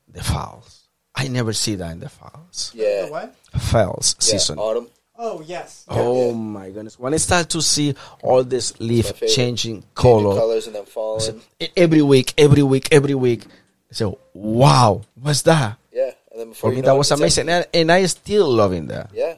The 0.07 0.23
falls. 0.23 0.87
I 1.15 1.27
never 1.27 1.53
see 1.53 1.75
that 1.75 1.91
in 1.91 1.99
the 1.99 2.09
falls. 2.09 2.71
Yeah. 2.75 3.05
The 3.05 3.11
what? 3.11 3.35
Falls 3.61 4.15
Yeah, 4.19 4.31
season. 4.33 4.57
autumn. 4.59 4.87
Oh 5.17 5.41
yes. 5.45 5.85
Oh 5.87 6.27
Yeah. 6.29 6.35
my 6.35 6.69
goodness! 6.71 6.97
When 6.97 7.13
I 7.13 7.17
start 7.17 7.49
to 7.49 7.61
see 7.61 7.95
all 8.23 8.43
this 8.43 8.79
leaf 8.79 9.05
favorite. 9.07 9.27
changing 9.29 9.75
Changing 9.75 9.83
color, 9.93 10.35
colors 10.39 10.65
and 10.67 10.75
then 10.75 10.85
falling. 10.85 11.41
every 11.77 12.01
week, 12.01 12.33
every 12.37 12.63
week, 12.63 12.87
every 12.91 13.13
week, 13.13 13.45
so 13.91 14.17
wow, 14.33 15.01
what's 15.21 15.43
that? 15.43 15.77
Yeah. 15.91 16.11
And 16.31 16.39
then 16.39 16.49
before 16.49 16.71
For 16.71 16.75
me, 16.75 16.81
that 16.81 16.95
was 16.97 17.11
amazing, 17.11 17.47
and, 17.49 17.65
and 17.73 17.91
I 17.91 18.05
still 18.07 18.49
loving 18.51 18.87
that. 18.87 19.11
Yeah. 19.13 19.35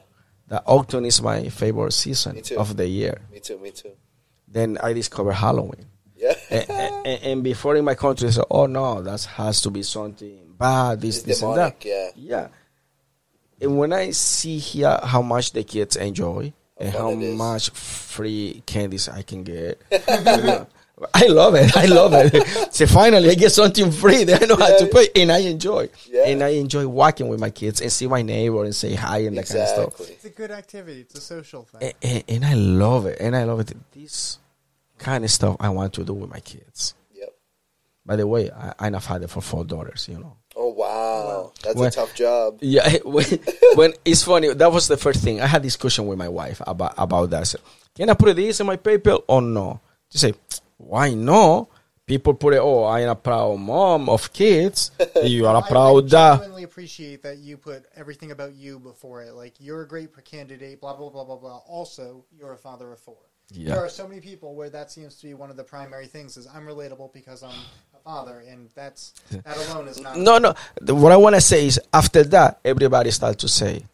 The 0.48 0.62
autumn 0.64 1.04
is 1.04 1.20
my 1.20 1.48
favorite 1.50 1.92
season 1.92 2.40
of 2.56 2.76
the 2.76 2.86
year. 2.86 3.20
Me 3.32 3.40
too. 3.40 3.58
Me 3.58 3.70
too. 3.70 3.90
Then 4.48 4.78
I 4.82 4.92
discovered 4.94 5.32
Halloween, 5.32 5.84
Yeah. 6.16 6.32
and, 6.50 6.70
and, 6.70 7.22
and 7.22 7.42
before 7.44 7.76
in 7.76 7.84
my 7.84 7.94
country, 7.96 8.28
I 8.28 8.30
said, 8.30 8.44
"Oh 8.50 8.64
no, 8.66 9.02
that 9.02 9.22
has 9.24 9.60
to 9.62 9.70
be 9.70 9.82
something 9.82 10.54
bad, 10.58 11.02
this, 11.02 11.18
It's 11.18 11.26
this, 11.26 11.42
and 11.42 11.56
that." 11.58 11.84
Yeah. 11.84 12.08
Yeah. 12.16 12.48
And 13.60 13.78
when 13.78 13.92
I 13.92 14.10
see 14.10 14.58
here 14.58 14.98
how 15.02 15.22
much 15.22 15.52
the 15.52 15.64
kids 15.64 15.96
enjoy 15.96 16.52
and 16.76 16.92
how 16.92 17.12
much 17.12 17.70
free 17.70 18.62
candies 18.66 19.08
I 19.08 19.22
can 19.22 19.44
get, 19.44 19.80
yeah, 19.90 20.64
I 21.14 21.26
love 21.26 21.54
it. 21.54 21.76
I 21.76 21.86
love 21.86 22.12
it. 22.14 22.46
so 22.74 22.86
finally, 22.86 23.30
I 23.30 23.34
get 23.34 23.52
something 23.52 23.90
free 23.90 24.24
that 24.24 24.42
I 24.42 24.46
know 24.46 24.56
how 24.56 24.78
to 24.78 24.86
pay, 24.86 25.08
and 25.14 25.30
I 25.30 25.38
enjoy. 25.38 25.90
Yeah. 26.10 26.24
And 26.26 26.42
I 26.42 26.48
enjoy 26.48 26.88
walking 26.88 27.28
with 27.28 27.38
my 27.38 27.50
kids 27.50 27.82
and 27.82 27.92
see 27.92 28.06
my 28.06 28.22
neighbor 28.22 28.64
and 28.64 28.74
say 28.74 28.94
hi 28.94 29.18
and 29.18 29.36
that 29.36 29.46
kind 29.46 29.60
of 29.60 29.68
stuff. 29.68 30.08
It's 30.08 30.24
a 30.24 30.30
good 30.30 30.50
activity. 30.50 31.02
It's 31.02 31.14
a 31.14 31.20
social 31.20 31.64
thing. 31.64 31.82
And, 31.82 31.94
and, 32.02 32.24
and 32.28 32.44
I 32.46 32.54
love 32.54 33.04
it. 33.04 33.18
And 33.20 33.36
I 33.36 33.44
love 33.44 33.60
it. 33.60 33.74
This 33.92 34.38
kind 34.98 35.24
of 35.24 35.30
stuff 35.30 35.56
I 35.60 35.68
want 35.68 35.92
to 35.94 36.04
do 36.04 36.14
with 36.14 36.30
my 36.30 36.40
kids. 36.40 36.94
Yep. 37.14 37.28
By 38.06 38.16
the 38.16 38.26
way, 38.26 38.50
I, 38.50 38.72
I'm 38.78 38.94
a 38.94 39.00
father 39.00 39.28
for 39.28 39.42
four 39.42 39.64
daughters. 39.64 40.08
You 40.08 40.20
know. 40.20 40.36
Oh 40.96 41.26
wow, 41.26 41.52
that's 41.62 41.76
When- 41.76 41.88
a 41.88 41.90
tough 41.90 42.14
job. 42.14 42.58
Yeah, 42.60 42.96
when, 43.04 43.26
when 43.74 43.92
it's 44.04 44.22
funny, 44.22 44.52
that 44.52 44.72
was 44.72 44.88
the 44.88 44.96
first 44.96 45.22
thing. 45.22 45.40
I 45.40 45.46
had 45.46 45.62
discussion 45.62 46.06
with 46.06 46.18
my 46.18 46.28
wife 46.28 46.60
about 46.66 46.94
about 46.96 47.30
that. 47.30 47.40
I 47.40 47.44
said, 47.44 47.60
Can 47.94 48.10
I 48.10 48.14
put 48.14 48.34
this 48.36 48.60
in 48.60 48.66
my 48.66 48.76
paper 48.76 49.16
or 49.28 49.42
no? 49.42 49.80
She 50.10 50.18
said, 50.18 50.36
Why 50.78 51.14
no? 51.14 51.68
People 52.06 52.34
put 52.34 52.54
it, 52.54 52.58
oh, 52.58 52.84
I 52.84 53.00
am 53.00 53.08
a 53.08 53.16
proud 53.16 53.58
mom 53.58 54.08
of 54.08 54.32
kids. 54.32 54.92
You 55.24 55.48
are 55.48 55.56
a 55.56 55.62
proud 55.62 56.08
dad. 56.08 56.16
I 56.16 56.30
dad. 56.30 56.36
genuinely 56.38 56.62
appreciate 56.62 57.24
that 57.24 57.38
you 57.38 57.56
put 57.56 57.84
everything 57.96 58.30
about 58.30 58.54
you 58.54 58.78
before 58.78 59.22
it. 59.24 59.32
Like 59.34 59.54
you're 59.58 59.82
a 59.82 59.88
great 59.88 60.10
candidate. 60.24 60.80
Blah 60.80 60.94
blah 60.96 61.10
blah 61.10 61.24
blah 61.24 61.36
blah. 61.36 61.56
Also, 61.66 62.24
you're 62.38 62.52
a 62.52 62.56
father 62.58 62.92
of 62.92 63.00
four. 63.00 63.16
Yeah. 63.50 63.74
There 63.74 63.84
are 63.84 63.88
so 63.88 64.06
many 64.08 64.20
people 64.20 64.54
where 64.54 64.70
that 64.70 64.90
seems 64.92 65.16
to 65.16 65.26
be 65.26 65.34
one 65.34 65.50
of 65.50 65.56
the 65.56 65.64
primary 65.64 66.06
things. 66.06 66.36
Is 66.36 66.46
I'm 66.46 66.64
relatable 66.64 67.12
because 67.12 67.42
I'm 67.42 67.50
a 67.50 67.85
father, 68.06 68.42
and 68.48 68.70
that's 68.74 69.12
that 69.30 69.56
alone 69.68 69.88
is 69.88 70.00
not. 70.00 70.16
No, 70.16 70.38
no. 70.38 70.54
What 70.94 71.10
I 71.10 71.16
want 71.16 71.34
to 71.34 71.40
say 71.40 71.66
is 71.66 71.80
after 71.92 72.22
that, 72.24 72.60
everybody 72.64 73.10
start 73.10 73.40
to 73.40 73.48
say, 73.48 73.84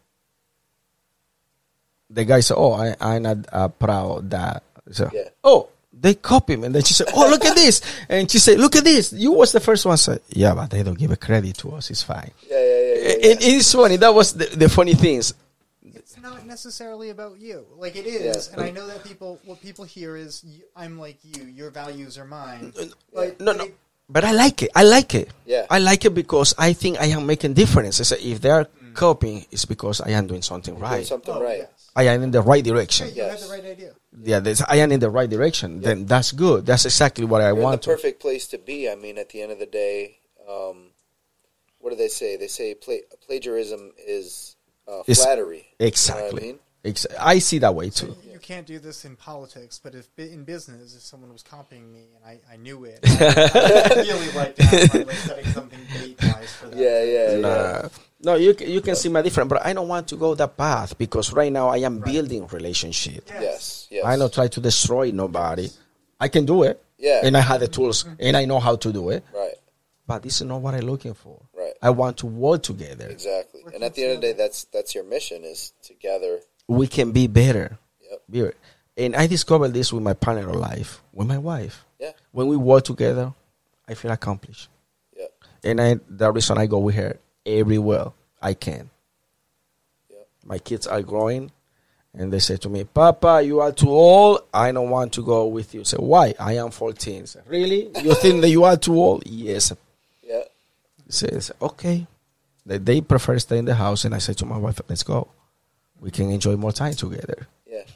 the 2.11 2.23
guy 2.23 2.39
said, 2.41 2.55
oh, 2.57 2.73
I, 2.73 2.95
I'm 3.01 3.23
not 3.23 3.37
a 3.51 3.69
proud 3.69 4.29
dad. 4.29 4.61
So, 4.91 5.09
Yeah. 5.11 5.29
oh, 5.43 5.69
they 5.91 6.13
copy 6.13 6.53
him. 6.53 6.63
And 6.63 6.75
then 6.75 6.83
she 6.83 6.93
said, 6.93 7.07
oh, 7.15 7.27
look 7.27 7.43
at 7.43 7.55
this. 7.55 7.81
And 8.07 8.29
she 8.29 8.37
said, 8.37 8.59
look 8.59 8.75
at 8.75 8.83
this. 8.83 9.11
You 9.13 9.31
was 9.31 9.51
the 9.51 9.59
first 9.59 9.83
one. 9.85 9.97
Said, 9.97 10.21
yeah, 10.29 10.53
but 10.53 10.69
they 10.69 10.83
don't 10.83 10.97
give 10.97 11.09
a 11.11 11.15
credit 11.17 11.57
to 11.59 11.71
us. 11.71 11.89
It's 11.89 12.03
fine. 12.03 12.29
Yeah, 12.47 12.59
yeah, 12.59 12.65
yeah. 12.65 12.93
yeah, 12.93 13.01
yeah. 13.23 13.31
It, 13.31 13.37
it's 13.41 13.73
funny. 13.73 13.95
That 13.97 14.13
was 14.13 14.33
the, 14.33 14.45
the 14.45 14.69
funny 14.69 14.93
things. 14.93 15.33
It's 15.83 16.19
not 16.21 16.45
necessarily 16.45 17.09
about 17.09 17.39
you. 17.39 17.65
Like 17.77 17.95
it 17.95 18.05
is, 18.05 18.47
Yeah. 18.49 18.53
and 18.53 18.61
I 18.63 18.69
know 18.71 18.85
that 18.87 19.03
people. 19.03 19.39
What 19.45 19.59
people 19.61 19.85
hear 19.85 20.15
is 20.15 20.43
you, 20.45 20.61
I'm 20.75 20.99
like 20.99 21.17
you. 21.23 21.45
Your 21.45 21.71
values 21.71 22.17
are 22.19 22.25
mine. 22.25 22.73
But 23.13 23.39
No, 23.41 23.53
no. 23.53 23.63
it- 23.65 23.77
But 24.13 24.23
I 24.23 24.31
like 24.31 24.61
it. 24.61 24.69
I 24.75 24.83
like 24.83 25.15
it. 25.15 25.29
Yeah. 25.45 25.65
I 25.69 25.79
like 25.79 26.05
it 26.05 26.13
because 26.13 26.53
I 26.57 26.73
think 26.73 26.99
I 27.01 27.07
am 27.07 27.25
making 27.25 27.53
difference. 27.55 27.99
I 27.99 28.03
say, 28.03 28.17
if 28.21 28.41
they 28.41 28.51
are 28.51 28.67
copying, 28.93 29.43
it's 29.51 29.65
because 29.65 30.01
I 30.01 30.11
am 30.11 30.27
doing 30.27 30.43
something 30.43 30.75
Doing 30.75 30.83
right. 30.91 31.05
something 31.05 31.33
oh, 31.33 31.41
right. 31.41 31.57
yes. 31.65 31.89
I 31.95 32.03
am 32.13 32.21
in 32.21 32.29
the 32.31 32.41
right 32.41 32.63
direction. 32.63 33.07
You 33.15 33.23
had 33.23 33.31
Yes. 33.33 33.47
the 33.47 33.53
right 33.53 33.65
idea. 33.65 33.91
Yeah, 34.21 34.39
there's, 34.39 34.61
I 34.61 34.75
am 34.77 34.91
in 34.91 34.99
the 34.99 35.09
right 35.09 35.29
direction. 35.29 35.81
Then 35.81 36.05
that's 36.05 36.31
good. 36.31 36.65
That's 36.67 36.85
exactly 36.85 37.25
what 37.25 37.41
I 37.41 37.45
You're 37.47 37.53
in 37.53 37.57
the 37.57 37.63
want 37.63 37.81
to. 37.83 37.89
perfect 37.89 38.21
place 38.21 38.45
to 38.53 38.59
be. 38.59 38.87
I 38.89 38.95
mean, 38.95 39.17
at 39.17 39.29
the 39.29 39.41
end 39.41 39.51
of 39.51 39.57
the 39.59 39.65
day, 39.65 40.17
um, 40.47 40.91
what 41.79 41.89
do 41.89 41.95
they 41.95 42.07
say? 42.07 42.37
They 42.37 42.47
say 42.47 42.75
pla- 42.75 43.05
plagiarism 43.25 43.93
is 43.97 44.55
uh, 44.87 45.01
flattery. 45.03 45.65
Exactly. 45.79 46.23
You 46.23 46.29
know 46.29 46.33
what 46.33 46.43
I 46.43 46.45
mean? 46.45 46.59
Ex- 46.85 47.07
I 47.19 47.39
see 47.39 47.57
that 47.59 47.73
way 47.73 47.89
So 47.89 48.07
too. 48.07 48.15
You 48.43 48.55
can't 48.55 48.67
do 48.67 48.79
this 48.79 49.05
in 49.05 49.15
politics, 49.15 49.79
but 49.81 49.95
if 49.95 50.07
in 50.17 50.43
business, 50.43 50.95
if 50.95 51.01
someone 51.01 51.31
was 51.31 51.43
copying 51.43 51.91
me 51.93 52.07
and 52.15 52.25
I, 52.25 52.53
I 52.53 52.57
knew 52.57 52.83
it, 52.83 52.99
I 53.05 53.93
really 53.95 54.31
like 54.31 54.55
that 54.57 54.89
by 54.91 54.99
like 54.99 55.15
setting 55.15 55.45
something 55.45 55.79
bait 55.93 56.21
wise 56.21 56.53
for 56.53 56.67
them. 56.67 56.79
Yeah, 56.79 57.03
yeah, 57.03 57.31
yeah. 57.31 57.37
Nah. 57.39 57.89
No, 58.21 58.35
you 58.35 58.53
you 58.59 58.81
can 58.81 58.95
see 58.95 59.09
my 59.09 59.21
different, 59.21 59.49
but 59.49 59.65
I 59.65 59.71
don't 59.73 59.87
want 59.87 60.07
to 60.09 60.17
go 60.17 60.35
that 60.35 60.57
path 60.57 60.97
because 60.97 61.31
right 61.31 61.51
now 61.51 61.69
I 61.69 61.77
am 61.77 61.99
building 61.99 62.45
relationship. 62.47 63.29
Yes, 63.29 63.87
yes. 63.89 64.03
I 64.05 64.17
don't 64.17 64.33
try 64.33 64.47
to 64.49 64.59
destroy 64.59 65.11
nobody. 65.11 65.69
I 66.19 66.27
can 66.27 66.45
do 66.45 66.63
it, 66.63 66.83
Yeah. 66.97 67.21
and 67.23 67.37
I 67.37 67.41
have 67.41 67.61
the 67.61 67.67
tools, 67.67 68.03
mm-hmm. 68.03 68.15
and 68.19 68.35
I 68.35 68.45
know 68.45 68.59
how 68.59 68.75
to 68.75 68.91
do 68.91 69.09
it. 69.09 69.23
Right, 69.33 69.55
But 70.07 70.23
this 70.23 70.41
is 70.41 70.47
not 70.47 70.61
what 70.61 70.73
I'm 70.73 70.81
looking 70.81 71.13
for. 71.13 71.39
right. 71.53 71.73
I 71.81 71.91
want 71.91 72.17
to 72.17 72.27
work 72.27 72.63
together. 72.63 73.07
Exactly. 73.07 73.61
And 73.73 73.83
at 73.83 73.95
the 73.95 74.03
end 74.03 74.15
of 74.15 74.21
the 74.21 74.27
day, 74.27 74.33
that's 74.33 74.65
that's 74.65 74.95
your 74.95 75.05
mission 75.05 75.43
is 75.43 75.73
together. 75.81 76.39
We 76.67 76.87
can 76.87 77.11
be 77.11 77.27
better. 77.27 77.77
Yep. 78.13 78.21
Better. 78.29 78.53
And 78.95 79.15
I 79.15 79.27
discovered 79.27 79.69
this 79.69 79.91
with 79.91 80.03
my 80.03 80.13
partner 80.13 80.49
of 80.49 80.55
life, 80.55 81.01
with 81.13 81.27
my 81.27 81.37
wife. 81.37 81.83
Yeah. 81.99 82.11
When 82.31 82.47
we 82.47 82.57
work 82.57 82.83
together, 82.83 83.33
I 83.87 83.95
feel 83.95 84.11
accomplished. 84.11 84.69
Yeah. 85.17 85.25
And 85.63 85.81
I, 85.81 85.99
the 86.07 86.31
reason 86.31 86.57
I 86.57 86.67
go 86.67 86.79
with 86.79 86.95
her 86.95 87.17
everywhere 87.45 88.11
I 88.41 88.53
can. 88.53 88.89
Yeah. 90.09 90.17
My 90.45 90.59
kids 90.59 90.85
are 90.85 91.01
growing, 91.01 91.51
and 92.13 92.31
they 92.31 92.39
say 92.39 92.57
to 92.57 92.69
me, 92.69 92.83
"Papa, 92.83 93.41
you 93.43 93.61
are 93.61 93.71
too 93.71 93.89
old. 93.89 94.41
I 94.53 94.71
don't 94.71 94.89
want 94.89 95.13
to 95.13 95.23
go 95.23 95.47
with 95.47 95.73
you." 95.73 95.81
I 95.81 95.83
say, 95.83 95.97
"Why? 95.97 96.35
I 96.39 96.57
am 96.57 96.69
14." 96.69 97.25
Say, 97.25 97.39
really? 97.47 97.89
You 98.01 98.13
think 98.15 98.41
that 98.41 98.49
you 98.49 98.63
are 98.63 98.77
too 98.77 98.95
old? 98.95 99.23
Yes. 99.25 99.73
Yeah. 100.21 100.43
Says, 101.07 101.51
"Okay." 101.61 102.05
They, 102.65 102.77
they 102.77 103.01
prefer 103.01 103.39
stay 103.39 103.57
in 103.57 103.65
the 103.65 103.75
house, 103.75 104.05
and 104.05 104.15
I 104.15 104.19
say 104.19 104.33
to 104.33 104.45
my 104.45 104.57
wife, 104.57 104.79
"Let's 104.87 105.03
go. 105.03 105.29
We 105.99 106.11
can 106.11 106.29
enjoy 106.29 106.55
more 106.57 106.71
time 106.71 106.93
together." 106.93 107.47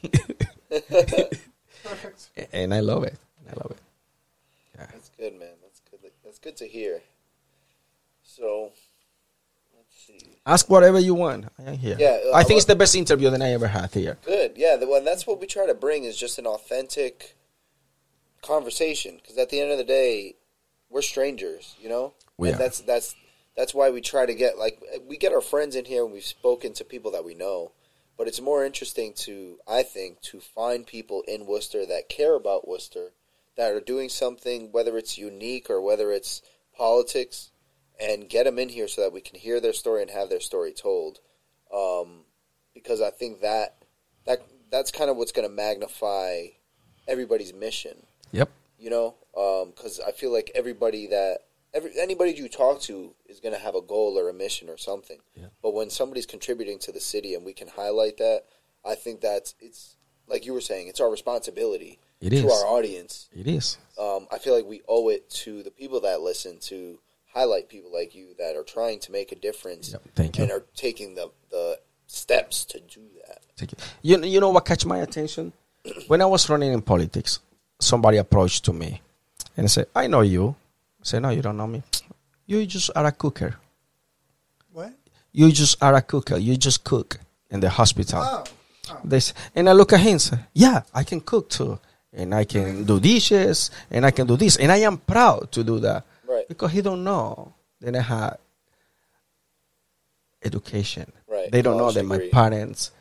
Yeah. 0.02 0.80
Perfect. 1.84 2.30
and 2.52 2.74
I 2.74 2.80
love 2.80 3.04
it. 3.04 3.16
I 3.50 3.54
love 3.54 3.70
it. 3.70 3.78
That's 4.76 5.10
good, 5.16 5.38
man. 5.38 5.48
That's 5.62 5.80
good. 5.90 6.10
That's 6.24 6.38
good 6.38 6.56
to 6.58 6.66
hear. 6.66 7.00
So, 8.22 8.72
let's 9.76 10.06
see. 10.06 10.36
Ask 10.46 10.68
whatever 10.68 10.98
you 10.98 11.14
want. 11.14 11.46
I 11.58 11.70
am 11.70 11.78
here. 11.78 11.96
Yeah, 11.98 12.18
uh, 12.30 12.36
I 12.36 12.44
think 12.44 12.58
it's 12.58 12.66
the 12.66 12.76
best 12.76 12.94
interview 12.94 13.30
that 13.30 13.42
I 13.42 13.52
ever 13.52 13.66
had 13.66 13.92
here. 13.92 14.18
Good. 14.24 14.52
Yeah, 14.56 14.76
the 14.76 14.86
one 14.86 15.04
that's 15.04 15.26
what 15.26 15.40
we 15.40 15.46
try 15.46 15.66
to 15.66 15.74
bring 15.74 16.04
is 16.04 16.16
just 16.16 16.38
an 16.38 16.46
authentic 16.46 17.36
conversation 18.42 19.16
because 19.16 19.38
at 19.38 19.50
the 19.50 19.60
end 19.60 19.72
of 19.72 19.78
the 19.78 19.84
day, 19.84 20.34
we're 20.90 21.02
strangers, 21.02 21.74
you 21.80 21.88
know? 21.88 22.14
We 22.36 22.48
and 22.48 22.56
are. 22.56 22.58
that's 22.58 22.80
that's 22.80 23.14
that's 23.56 23.74
why 23.74 23.90
we 23.90 24.00
try 24.00 24.26
to 24.26 24.34
get 24.34 24.58
like 24.58 24.80
we 25.08 25.16
get 25.16 25.32
our 25.32 25.40
friends 25.40 25.74
in 25.74 25.84
here 25.84 26.04
and 26.04 26.12
we've 26.12 26.24
spoken 26.24 26.72
to 26.74 26.84
people 26.84 27.10
that 27.12 27.24
we 27.24 27.34
know. 27.34 27.72
But 28.18 28.26
it's 28.26 28.40
more 28.40 28.64
interesting 28.64 29.14
to 29.18 29.58
I 29.66 29.82
think 29.84 30.20
to 30.22 30.40
find 30.40 30.86
people 30.86 31.22
in 31.28 31.46
Worcester 31.46 31.86
that 31.86 32.08
care 32.08 32.34
about 32.34 32.68
Worcester 32.68 33.12
that 33.56 33.72
are 33.72 33.80
doing 33.80 34.08
something 34.08 34.70
whether 34.72 34.98
it's 34.98 35.16
unique 35.16 35.70
or 35.70 35.80
whether 35.80 36.12
it's 36.12 36.42
politics 36.76 37.50
and 38.00 38.28
get 38.28 38.44
them 38.44 38.58
in 38.58 38.68
here 38.68 38.88
so 38.88 39.02
that 39.02 39.12
we 39.12 39.20
can 39.20 39.38
hear 39.38 39.60
their 39.60 39.72
story 39.72 40.02
and 40.02 40.10
have 40.10 40.28
their 40.28 40.40
story 40.40 40.72
told. 40.72 41.20
Um, 41.74 42.24
because 42.74 43.00
I 43.00 43.10
think 43.10 43.40
that 43.40 43.76
that 44.26 44.42
that's 44.70 44.90
kind 44.90 45.10
of 45.10 45.16
what's 45.16 45.32
going 45.32 45.48
to 45.48 45.54
magnify 45.54 46.46
everybody's 47.06 47.54
mission. 47.54 47.96
Yep. 48.32 48.50
You 48.78 48.90
know, 48.90 49.14
because 49.32 50.00
I 50.06 50.12
feel 50.12 50.32
like 50.32 50.50
everybody 50.54 51.08
that 51.08 51.38
every 51.74 51.90
anybody 51.98 52.32
you 52.32 52.48
talk 52.48 52.80
to 52.82 53.14
is 53.26 53.40
going 53.40 53.54
to 53.54 53.60
have 53.60 53.74
a 53.74 53.80
goal 53.82 54.18
or 54.18 54.28
a 54.28 54.34
mission 54.34 54.68
or 54.68 54.76
something. 54.76 55.18
Yeah. 55.34 55.46
But 55.62 55.74
when 55.74 55.90
somebody's 55.90 56.26
contributing 56.26 56.78
to 56.80 56.92
the 56.92 57.00
city 57.00 57.34
and 57.34 57.44
we 57.44 57.52
can 57.52 57.68
highlight 57.68 58.16
that, 58.18 58.44
I 58.84 58.94
think 58.94 59.20
that's 59.20 59.54
it's 59.60 59.96
like 60.26 60.44
you 60.46 60.52
were 60.52 60.60
saying, 60.60 60.88
it's 60.88 61.00
our 61.00 61.10
responsibility 61.10 61.98
It 62.20 62.30
to 62.30 62.36
is. 62.36 62.44
our 62.44 62.66
audience. 62.66 63.28
It 63.34 63.46
is. 63.46 63.78
Um, 63.98 64.26
I 64.30 64.38
feel 64.38 64.54
like 64.54 64.66
we 64.66 64.82
owe 64.88 65.08
it 65.08 65.28
to 65.44 65.62
the 65.62 65.70
people 65.70 66.00
that 66.02 66.20
listen 66.20 66.58
to 66.62 66.98
highlight 67.32 67.68
people 67.68 67.90
like 67.92 68.14
you 68.14 68.28
that 68.38 68.56
are 68.56 68.62
trying 68.62 68.98
to 69.00 69.12
make 69.12 69.32
a 69.32 69.36
difference 69.36 69.92
Yep. 69.92 70.02
Thank 70.14 70.38
you. 70.38 70.44
and 70.44 70.52
are 70.52 70.64
taking 70.74 71.14
the 71.14 71.30
the 71.50 71.78
steps 72.06 72.64
to 72.66 72.80
do 72.80 73.02
that. 73.26 73.40
Thank 73.56 73.72
you. 73.72 73.78
You, 74.02 74.24
you 74.24 74.40
know 74.40 74.50
what 74.50 74.64
catch 74.64 74.84
my 74.86 74.98
attention? 74.98 75.52
When 76.08 76.20
I 76.20 76.26
was 76.26 76.48
running 76.50 76.72
in 76.72 76.82
politics, 76.82 77.40
somebody 77.80 78.16
approached 78.18 78.64
to 78.66 78.72
me 78.72 79.00
and 79.56 79.70
said, 79.70 79.86
I 79.94 80.06
know 80.06 80.20
you. 80.22 80.56
I 81.08 81.10
said, 81.10 81.22
No, 81.22 81.30
you 81.30 81.40
don't 81.42 81.56
know 81.56 81.66
me. 81.66 81.82
You 82.46 82.64
just 82.64 82.90
are 82.96 83.04
a 83.04 83.12
cooker. 83.12 83.56
What? 84.72 84.92
You 85.32 85.52
just 85.52 85.82
are 85.82 85.94
a 85.94 86.00
cooker. 86.00 86.38
You 86.38 86.56
just 86.56 86.82
cook 86.82 87.18
in 87.50 87.60
the 87.60 87.68
hospital. 87.68 88.22
Oh. 88.24 88.44
oh. 88.90 89.00
They 89.04 89.20
say, 89.20 89.34
and 89.54 89.68
I 89.68 89.72
look 89.72 89.92
at 89.92 90.00
him 90.00 90.12
and 90.12 90.22
say, 90.22 90.38
Yeah, 90.54 90.80
I 90.94 91.04
can 91.04 91.20
cook 91.20 91.50
too. 91.50 91.78
And 92.12 92.34
I 92.34 92.44
can 92.44 92.84
do 92.84 93.00
dishes 93.00 93.70
and 93.90 94.06
I 94.06 94.10
can 94.12 94.26
do 94.26 94.36
this. 94.36 94.56
And 94.56 94.72
I 94.72 94.78
am 94.78 94.96
proud 94.96 95.52
to 95.52 95.62
do 95.62 95.78
that. 95.80 96.04
Right. 96.26 96.48
Because 96.48 96.72
he 96.72 96.80
don't 96.80 97.04
know. 97.04 97.52
Then 97.80 97.96
I 97.96 98.00
had 98.00 98.38
education. 100.42 101.12
Right. 101.26 101.52
They 101.52 101.60
don't 101.60 101.76
know 101.76 101.92
College 101.92 101.94
that 101.96 102.04
my 102.04 102.28
parents 102.32 102.92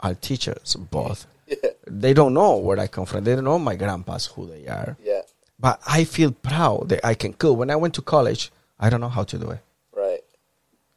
are 0.00 0.14
teachers, 0.14 0.76
both. 0.76 1.26
Yeah. 1.50 1.70
They 1.86 2.14
don't 2.14 2.32
know 2.32 2.58
where 2.58 2.78
I 2.78 2.86
come 2.86 3.06
from. 3.06 3.24
They 3.24 3.34
don't 3.34 3.42
know 3.42 3.58
my 3.58 3.74
grandpas 3.74 4.26
who 4.26 4.46
they 4.46 4.68
are. 4.68 4.96
Yeah. 5.02 5.22
But 5.60 5.80
I 5.86 6.04
feel 6.04 6.32
proud 6.32 6.88
that 6.88 7.04
I 7.04 7.14
can 7.14 7.32
cook. 7.34 7.58
When 7.58 7.70
I 7.70 7.76
went 7.76 7.94
to 7.94 8.02
college, 8.02 8.50
I 8.78 8.88
don't 8.88 9.00
know 9.00 9.10
how 9.10 9.24
to 9.24 9.38
do 9.38 9.50
it. 9.50 9.60
Right. 9.94 10.20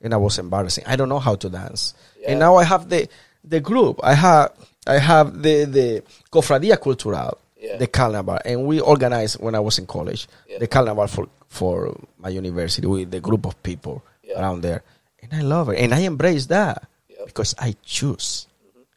And 0.02 0.14
I 0.14 0.18
was 0.18 0.40
embarrassing. 0.40 0.86
I 0.88 0.96
don't 0.96 1.10
know 1.10 1.20
how 1.20 1.36
to 1.36 1.50
dance. 1.50 1.94
Yeah. 2.20 2.32
And 2.32 2.40
now 2.40 2.56
I 2.56 2.64
have 2.64 2.88
the 2.90 3.08
the 3.44 3.60
group. 3.60 4.00
I 4.04 4.14
have 4.14 4.52
I 4.88 5.00
have 5.00 5.42
the 5.42 5.66
the 5.66 6.04
Cofradia 6.32 6.80
Cultural, 6.80 7.38
Yeah. 7.60 7.78
the 7.78 7.88
carnival, 7.88 8.40
and 8.46 8.66
we 8.66 8.80
organized 8.80 9.36
when 9.42 9.56
I 9.56 9.60
was 9.60 9.78
in 9.80 9.86
college 9.86 10.28
Yeah. 10.48 10.60
the 10.60 10.68
carnival 10.68 11.08
for 11.08 11.28
for 11.50 11.96
my 12.18 12.30
university 12.30 12.88
with 12.88 13.12
the 13.12 13.20
group 13.20 13.46
of 13.46 13.62
people 13.64 14.02
around 14.36 14.62
there, 14.64 14.82
and 15.22 15.32
I 15.34 15.42
love 15.42 15.70
it, 15.70 15.78
and 15.80 15.94
I 15.94 16.00
embrace 16.08 16.48
that 16.48 16.88
because 17.28 17.54
I 17.60 17.76
choose, 17.86 18.48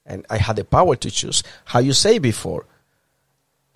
and 0.07 0.25
I 0.31 0.39
had 0.39 0.57
the 0.57 0.65
power 0.65 0.97
to 0.97 1.11
choose. 1.11 1.43
How 1.67 1.81
you 1.81 1.93
say 1.93 2.19
before, 2.19 2.65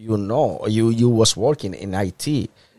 you 0.00 0.16
know, 0.16 0.64
you 0.66 0.88
you 0.90 1.08
was 1.10 1.36
working 1.36 1.74
in 1.74 1.92
IT, 1.94 2.26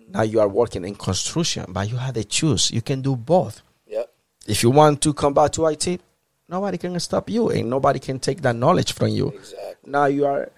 now 0.09 0.23
you 0.23 0.39
are 0.39 0.47
working 0.49 0.83
in 0.89 0.95
construction, 0.95 1.65
but 1.69 1.87
you 1.89 1.97
had 1.97 2.15
to 2.15 2.23
choose. 2.23 2.71
You 2.71 2.81
can 2.81 3.01
do 3.01 3.15
both. 3.15 3.61
Yep. 3.85 4.09
If 4.47 4.63
you 4.63 4.71
want 4.71 5.01
to 5.05 5.13
come 5.13 5.33
back 5.33 5.51
to 5.51 5.67
IT, 5.67 6.01
nobody 6.49 6.77
can 6.79 6.99
stop 6.99 7.29
you, 7.29 7.49
and 7.49 7.69
nobody 7.69 7.99
can 7.99 8.17
take 8.19 8.41
that 8.41 8.55
knowledge 8.55 8.93
from 8.93 9.09
you. 9.09 9.27
Exactly. 9.29 9.91
Now 9.95 10.05
you 10.05 10.25
are 10.25 10.49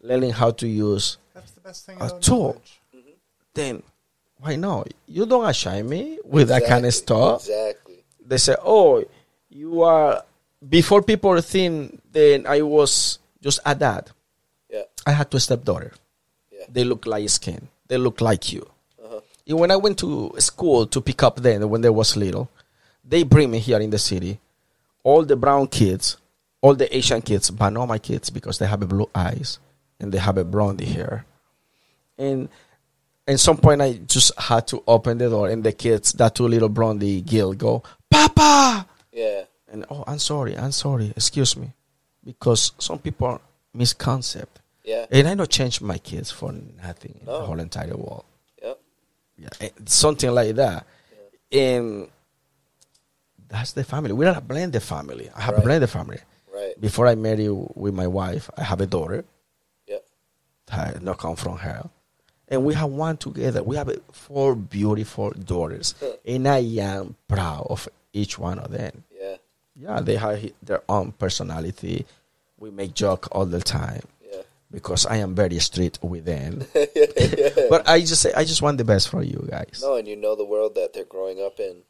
learning 0.00 0.32
how 0.32 0.50
to 0.60 0.66
use. 0.66 1.18
That's 1.34 1.52
the 1.52 1.60
best 1.60 1.86
thing 1.86 1.96
A 2.00 2.06
about 2.06 2.22
tool. 2.22 2.48
knowledge. 2.58 2.80
Then 3.54 3.82
why 4.40 4.56
not? 4.56 4.88
You 5.06 5.24
don't 5.24 5.44
ashame 5.44 5.86
me 5.88 6.18
with 6.24 6.48
that 6.48 6.66
kind 6.66 6.84
of 6.84 6.94
stuff. 6.94 7.42
Exactly. 7.46 8.04
They 8.26 8.38
say, 8.38 8.56
"Oh, 8.64 9.04
you 9.50 9.82
are." 9.82 10.24
Before 10.68 11.02
people 11.02 11.40
think 11.40 12.02
then 12.10 12.44
I 12.46 12.62
was 12.62 13.20
just 13.40 13.60
a 13.64 13.74
dad. 13.76 14.10
Yeah. 14.68 14.82
I 15.06 15.12
had 15.12 15.30
two 15.30 15.38
stepdaughter. 15.38 15.92
They 16.70 16.84
look 16.84 17.06
like 17.06 17.28
skin. 17.30 17.68
They 17.86 17.96
look 17.96 18.20
like 18.20 18.52
you. 18.52 18.68
Uh-huh. 19.02 19.20
And 19.46 19.58
when 19.58 19.70
I 19.70 19.76
went 19.76 19.98
to 19.98 20.34
school 20.38 20.86
to 20.86 21.00
pick 21.00 21.22
up 21.22 21.36
them 21.36 21.68
when 21.68 21.80
they 21.80 21.90
was 21.90 22.16
little, 22.16 22.50
they 23.04 23.22
bring 23.22 23.50
me 23.50 23.58
here 23.58 23.80
in 23.80 23.90
the 23.90 23.98
city. 23.98 24.38
All 25.02 25.24
the 25.24 25.36
brown 25.36 25.68
kids, 25.68 26.16
all 26.60 26.74
the 26.74 26.94
Asian 26.94 27.22
kids, 27.22 27.50
but 27.50 27.70
not 27.70 27.86
my 27.86 27.98
kids 27.98 28.30
because 28.30 28.58
they 28.58 28.66
have 28.66 28.82
a 28.82 28.86
blue 28.86 29.08
eyes 29.14 29.58
and 30.00 30.12
they 30.12 30.18
have 30.18 30.36
a 30.36 30.44
blondie 30.44 30.84
hair. 30.84 31.24
And 32.18 32.48
at 33.26 33.40
some 33.40 33.58
point, 33.58 33.82
I 33.82 33.92
just 33.94 34.38
had 34.38 34.66
to 34.68 34.82
open 34.86 35.18
the 35.18 35.28
door, 35.28 35.48
and 35.48 35.62
the 35.62 35.72
kids, 35.72 36.12
that 36.14 36.34
two 36.34 36.48
little 36.48 36.70
blondie 36.70 37.20
girl, 37.20 37.52
go, 37.52 37.82
"Papa!" 38.10 38.86
Yeah. 39.12 39.44
And 39.70 39.84
oh, 39.90 40.02
I'm 40.06 40.18
sorry, 40.18 40.56
I'm 40.56 40.72
sorry, 40.72 41.12
excuse 41.14 41.54
me, 41.56 41.72
because 42.24 42.72
some 42.78 42.98
people 42.98 43.40
misconcept. 43.76 44.57
Yeah. 44.88 45.04
And 45.10 45.28
I 45.28 45.34
don't 45.34 45.50
change 45.50 45.76
my 45.92 45.98
kids 45.98 46.30
for 46.30 46.50
nothing 46.82 47.14
in 47.20 47.26
the 47.26 47.40
whole 47.48 47.60
entire 47.60 47.96
world. 48.04 48.24
Yep. 48.62 48.78
Yeah, 49.44 49.48
eh, 49.60 49.70
something 49.84 50.30
like 50.40 50.54
that. 50.56 50.86
And 51.52 52.08
that's 53.48 53.72
the 53.72 53.84
family. 53.84 54.12
We 54.12 54.24
are 54.24 54.32
not 54.32 54.38
a 54.38 54.46
blended 54.52 54.82
family. 54.82 55.26
I 55.34 55.40
have 55.42 55.54
Right. 55.54 55.62
a 55.62 55.66
blended 55.66 55.90
family. 55.90 56.20
Right. 56.52 56.74
Before 56.80 57.06
I 57.06 57.14
married 57.14 57.50
with 57.84 57.94
my 57.94 58.06
wife, 58.06 58.50
I 58.56 58.62
have 58.70 58.80
a 58.80 58.86
daughter. 58.86 59.24
Yep. 59.86 60.04
that 60.72 61.02
not 61.02 61.18
come 61.18 61.36
from 61.36 61.56
her. 61.58 61.80
And 62.50 62.64
we 62.64 62.72
have 62.74 62.90
one 62.90 63.16
together. 63.18 63.62
We 63.62 63.76
have 63.76 63.90
four 64.12 64.54
beautiful 64.54 65.30
daughters. 65.32 65.94
and 66.26 66.48
I 66.48 66.58
am 66.92 67.16
proud 67.34 67.66
of 67.74 67.88
each 68.12 68.38
one 68.38 68.58
of 68.58 68.70
them. 68.70 68.94
Yeah. 69.20 69.36
Yeah, 69.76 70.00
they 70.00 70.16
have 70.16 70.38
their 70.62 70.82
own 70.88 71.12
personality. 71.12 72.06
We 72.58 72.70
make 72.70 72.92
joke 72.94 73.28
all 73.32 73.46
the 73.46 73.60
time 73.62 74.02
Yeah. 74.17 74.17
Because 74.70 75.06
I 75.06 75.16
am 75.16 75.34
very 75.34 75.58
strict 75.58 75.98
with 76.02 76.24
them. 76.24 76.64
but 77.70 77.88
I 77.88 78.00
just 78.00 78.20
say 78.22 78.32
I 78.34 78.44
just 78.44 78.62
want 78.62 78.78
the 78.78 78.84
best 78.84 79.08
for 79.08 79.22
you 79.22 79.46
guys. 79.50 79.80
No, 79.82 79.96
and 79.96 80.06
you 80.08 80.16
know 80.16 80.36
the 80.36 80.44
world 80.44 80.74
that 80.74 80.92
they're 80.92 81.04
growing 81.04 81.40
up 81.40 81.58
in, 81.60 81.82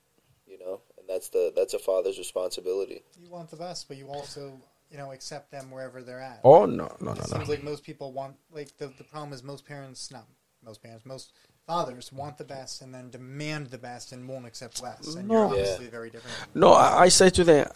you 0.46 0.59
know, 0.59 0.80
and 0.98 1.09
that's 1.09 1.28
the 1.28 1.52
that's 1.56 1.74
a 1.74 1.78
father's 1.78 2.18
responsibility. 2.18 3.02
You 3.20 3.30
want 3.30 3.50
the 3.50 3.56
best, 3.56 3.88
but 3.88 3.96
you 3.96 4.06
also, 4.09 4.60
you 4.90 4.98
know, 4.98 5.12
accept 5.12 5.50
them 5.50 5.70
wherever 5.70 6.02
they're 6.02 6.20
at. 6.20 6.40
Oh 6.44 6.66
no, 6.66 6.88
no, 7.00 7.12
no, 7.12 7.12
it 7.12 7.18
no. 7.18 7.36
seems 7.36 7.48
like 7.48 7.62
most 7.62 7.82
people 7.84 8.12
want, 8.12 8.36
like, 8.52 8.76
the, 8.78 8.86
the 8.98 9.05
problem 9.05 9.32
is 9.32 9.42
most 9.42 9.66
parents, 9.66 10.10
not 10.10 10.26
most 10.64 10.82
parents, 10.82 11.05
most 11.06 11.32
fathers 11.66 12.10
want 12.12 12.38
the 12.38 12.44
best 12.44 12.80
and 12.80 12.94
then 12.94 13.10
demand 13.10 13.66
the 13.66 13.76
best 13.78 14.12
and 14.12 14.26
won't 14.28 14.46
accept 14.46 14.82
less. 14.82 15.14
And 15.14 15.28
No. 15.28 15.34
you're 15.34 15.44
Yeah. 15.44 15.50
obviously 15.50 15.86
very 15.88 16.10
different. 16.10 16.34
No, 16.55 16.72
I, 16.72 17.02
I 17.02 17.09
say 17.10 17.28
to 17.30 17.44
them, 17.44 17.68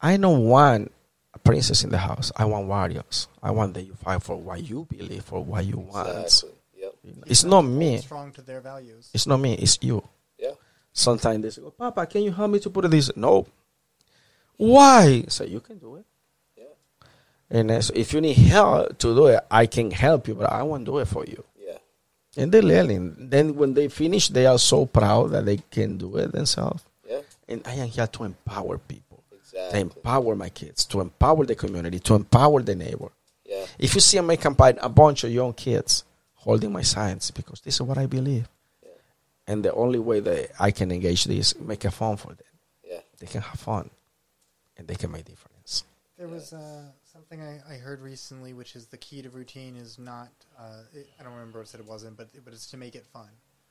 I 0.00 0.16
don't 0.18 0.44
want 0.44 0.92
a 1.34 1.38
princess 1.38 1.84
in 1.84 1.90
the 1.90 1.98
house. 1.98 2.30
I 2.36 2.44
want 2.44 2.68
warriors. 2.68 3.28
I 3.42 3.50
want 3.50 3.74
that 3.74 3.82
you 3.82 3.94
fight 3.94 4.22
for 4.22 4.36
what 4.36 4.62
you 4.62 4.86
believe, 4.88 5.24
for 5.24 5.44
what 5.44 5.66
you 5.66 5.78
want. 5.78 6.08
Exactly. 6.08 6.50
Yep. 6.78 6.94
It's 7.26 7.44
not 7.44 7.62
me. 7.62 7.98
Strong 7.98 8.32
to 8.32 8.42
their 8.42 8.60
values. 8.60 9.10
It's 9.12 9.26
not 9.26 9.38
me. 9.38 9.54
It's 9.54 9.78
you. 9.82 10.06
Yeah. 10.38 10.52
Sometimes 10.92 11.42
they 11.42 11.50
say, 11.50 11.62
oh, 11.64 11.70
Papa, 11.70 12.06
can 12.06 12.22
you 12.22 12.32
help 12.32 12.50
me 12.50 12.60
to 12.60 12.70
put 12.70 12.90
this? 12.90 13.14
No. 13.16 13.46
Why? 14.56 15.24
So 15.28 15.44
you 15.44 15.60
can 15.60 15.78
do 15.78 15.96
it. 15.96 16.04
Yeah. 16.56 16.64
And 17.50 17.70
uh, 17.70 17.80
so 17.80 17.92
if 17.96 18.12
you 18.12 18.20
need 18.20 18.36
help 18.36 18.98
to 18.98 19.14
do 19.14 19.26
it, 19.26 19.40
I 19.50 19.66
can 19.66 19.90
help 19.90 20.28
you, 20.28 20.34
but 20.34 20.52
I 20.52 20.62
won't 20.62 20.84
do 20.84 20.98
it 20.98 21.08
for 21.08 21.24
you. 21.24 21.42
Yeah. 21.58 21.78
And 22.36 22.52
they're 22.52 22.62
learning. 22.62 23.16
Then 23.18 23.56
when 23.56 23.74
they 23.74 23.88
finish, 23.88 24.28
they 24.28 24.46
are 24.46 24.58
so 24.58 24.86
proud 24.86 25.32
that 25.32 25.46
they 25.46 25.56
can 25.70 25.96
do 25.98 26.16
it 26.16 26.32
themselves. 26.32 26.84
Yeah. 27.08 27.20
And 27.48 27.62
I 27.66 27.74
am 27.74 27.88
here 27.88 28.06
to 28.06 28.24
empower 28.24 28.78
people, 28.78 29.03
to 29.54 29.60
Exactly. 29.60 29.80
empower 29.80 30.34
my 30.36 30.48
kids, 30.48 30.84
to 30.86 31.00
empower 31.00 31.46
the 31.46 31.54
community, 31.54 31.98
to 32.00 32.14
empower 32.14 32.62
the 32.62 32.74
neighbor. 32.74 33.10
Yeah. 33.44 33.66
If 33.78 33.94
you 33.94 34.00
see 34.00 34.20
me 34.20 34.36
campaign 34.36 34.78
a 34.80 34.88
bunch 34.88 35.24
of 35.24 35.30
young 35.30 35.52
kids 35.52 36.04
holding 36.34 36.72
my 36.72 36.82
signs, 36.82 37.30
because 37.30 37.60
this 37.60 37.74
is 37.74 37.82
what 37.82 37.98
I 37.98 38.06
believe. 38.06 38.48
Yeah. 38.82 38.90
And 39.46 39.64
the 39.64 39.72
only 39.72 39.98
way 39.98 40.20
that 40.20 40.50
I 40.58 40.70
can 40.70 40.90
engage 40.90 41.24
this, 41.24 41.58
make 41.58 41.84
it 41.84 41.90
fun 41.92 42.16
for 42.16 42.28
them. 42.28 42.46
Yeah. 42.82 43.00
They 43.18 43.26
can 43.26 43.42
have 43.42 43.60
fun, 43.60 43.90
and 44.76 44.88
they 44.88 44.94
can 44.96 45.10
make 45.12 45.24
difference. 45.26 45.84
There 46.18 46.28
was 46.28 46.52
uh, 46.52 46.82
something 47.12 47.42
I, 47.42 47.60
I 47.68 47.76
heard 47.76 48.00
recently, 48.00 48.52
which 48.54 48.76
is 48.76 48.86
the 48.86 48.96
key 48.98 49.22
to 49.22 49.30
routine 49.30 49.76
is 49.76 49.98
not. 49.98 50.28
Uh, 50.58 50.82
it, 50.92 51.08
I 51.18 51.22
don't 51.22 51.32
remember 51.32 51.58
what 51.58 51.66
it 51.66 51.70
said 51.70 51.80
it 51.80 51.86
wasn't, 51.86 52.16
but 52.16 52.28
but 52.44 52.52
it's 52.52 52.66
to 52.70 52.76
make 52.76 52.94
it 52.94 53.04
fun. 53.06 53.28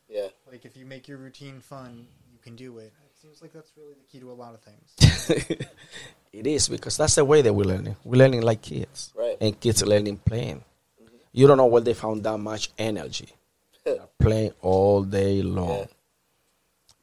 Yeah. 0.09 0.27
Like 0.51 0.65
if 0.65 0.75
you 0.77 0.85
make 0.85 1.07
your 1.07 1.17
routine 1.17 1.59
fun, 1.61 2.05
you 2.31 2.39
can 2.41 2.55
do 2.55 2.77
it. 2.79 2.93
It 3.23 3.27
seems 3.27 3.41
like 3.41 3.53
that's 3.53 3.71
really 3.77 3.93
the 3.93 4.03
key 4.11 4.19
to 4.19 4.31
a 4.31 4.33
lot 4.33 4.53
of 4.53 4.59
things. 4.61 5.65
it 6.33 6.45
is 6.45 6.67
because 6.67 6.97
that's 6.97 7.15
the 7.15 7.23
way 7.23 7.41
that 7.41 7.53
we're 7.53 7.63
learning. 7.63 7.95
We're 8.03 8.17
learning 8.17 8.41
like 8.41 8.61
kids, 8.61 9.13
Right. 9.15 9.37
and 9.39 9.57
kids 9.57 9.81
are 9.81 9.85
learning 9.85 10.17
playing. 10.17 10.61
You 11.31 11.47
don't 11.47 11.55
know 11.55 11.65
where 11.67 11.81
they 11.81 11.93
found 11.93 12.23
that 12.25 12.37
much 12.37 12.69
energy. 12.77 13.29
They're 13.85 13.99
playing 14.19 14.51
all 14.61 15.03
day 15.03 15.41
long, 15.41 15.69
Yeah. 15.79 15.85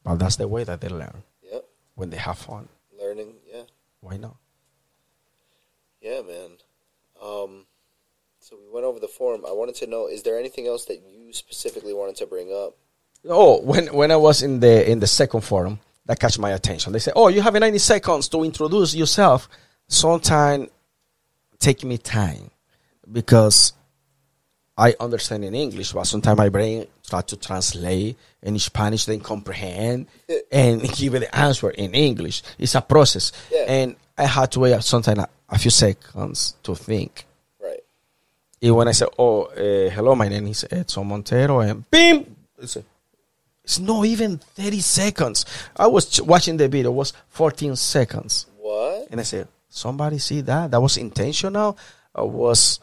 but 0.05 0.18
that's 0.18 0.36
the 0.36 0.47
way 0.47 0.62
that 0.64 0.82
they 0.82 0.88
learn 0.90 1.22
Yep. 1.51 1.64
when 1.94 2.10
they 2.10 2.18
have 2.18 2.36
fun. 2.36 2.68
Learning. 3.01 3.32
Yeah. 3.51 3.62
Why 4.02 4.18
not? 4.18 4.36
Yeah, 6.02 6.20
man. 6.20 6.51
Um, 7.22 7.64
so 8.40 8.56
we 8.56 8.70
went 8.70 8.84
over 8.84 9.01
the 9.01 9.09
forum. 9.09 9.44
I 9.48 9.52
wanted 9.52 9.74
to 9.76 9.86
know: 9.86 10.06
is 10.06 10.22
there 10.22 10.38
anything 10.38 10.66
else 10.66 10.84
that 10.84 11.01
you 11.02 11.32
specifically 11.32 11.94
wanted 11.94 12.16
to 12.16 12.26
bring 12.26 12.52
up? 12.52 12.76
Oh, 13.26 13.60
when 13.62 13.86
when 13.94 14.10
I 14.10 14.16
was 14.16 14.42
in 14.42 14.60
the 14.60 14.88
in 14.90 15.01
the 15.01 15.06
second 15.06 15.42
forum, 15.42 15.80
that 16.10 16.18
catch 16.18 16.38
my 16.40 16.50
attention. 16.50 16.92
They 16.92 16.98
say, 16.98 17.12
"Oh, 17.14 17.28
you 17.28 17.40
have 17.40 17.54
90 17.54 17.78
seconds 17.78 18.28
to 18.30 18.42
introduce 18.42 18.94
yourself." 18.96 19.48
Sometimes 19.86 20.68
take 21.60 21.84
me 21.84 21.98
time 21.98 22.50
because 23.10 23.72
I 24.76 24.94
understand 24.98 25.44
in 25.44 25.54
English, 25.54 25.92
but 25.92 26.04
sometimes 26.08 26.36
my 26.36 26.48
brain 26.48 26.86
try 27.08 27.20
to 27.22 27.36
translate 27.36 28.16
in 28.42 28.58
Spanish, 28.58 29.04
then 29.04 29.20
comprehend 29.20 30.06
and 30.50 30.82
give 30.96 31.12
the 31.12 31.32
answer 31.34 31.70
in 31.70 31.94
English. 31.94 32.42
It's 32.58 32.74
a 32.74 32.80
process, 32.80 33.30
Yeah. 33.52 33.66
and 33.68 33.96
I 34.18 34.24
had 34.26 34.50
to 34.52 34.60
wait 34.60 34.82
sometimes 34.82 35.20
a, 35.20 35.28
a 35.48 35.58
few 35.58 35.70
seconds 35.70 36.54
to 36.64 36.74
think. 36.74 37.24
Right. 37.62 37.80
And 38.62 38.74
when 38.74 38.88
I 38.88 38.92
said, 38.92 39.08
"Oh, 39.16 39.42
uh, 39.44 39.90
hello, 39.90 40.16
my 40.16 40.28
name 40.28 40.48
is 40.48 40.66
Edson 40.70 41.06
Montero," 41.06 41.60
and 41.60 41.88
bim, 41.88 42.36
it's, 42.58 42.76
it's 43.70 43.78
not 43.78 44.05
even 44.05 44.38
thirty 44.38 44.80
seconds. 44.80 45.47
I 45.76 45.86
was 45.86 46.06
ch- 46.06 46.20
watching 46.22 46.56
the 46.56 46.66
video; 46.66 46.90
it 46.90 46.94
was 46.94 47.12
fourteen 47.28 47.76
seconds, 47.76 48.47
What? 48.59 49.06
and 49.12 49.20
I 49.20 49.22
said, 49.22 49.47
"Somebody 49.68 50.18
see 50.18 50.40
that? 50.40 50.72
That 50.72 50.82
was 50.82 50.97
intentional, 50.97 51.78
or 52.12 52.28
was, 52.28 52.80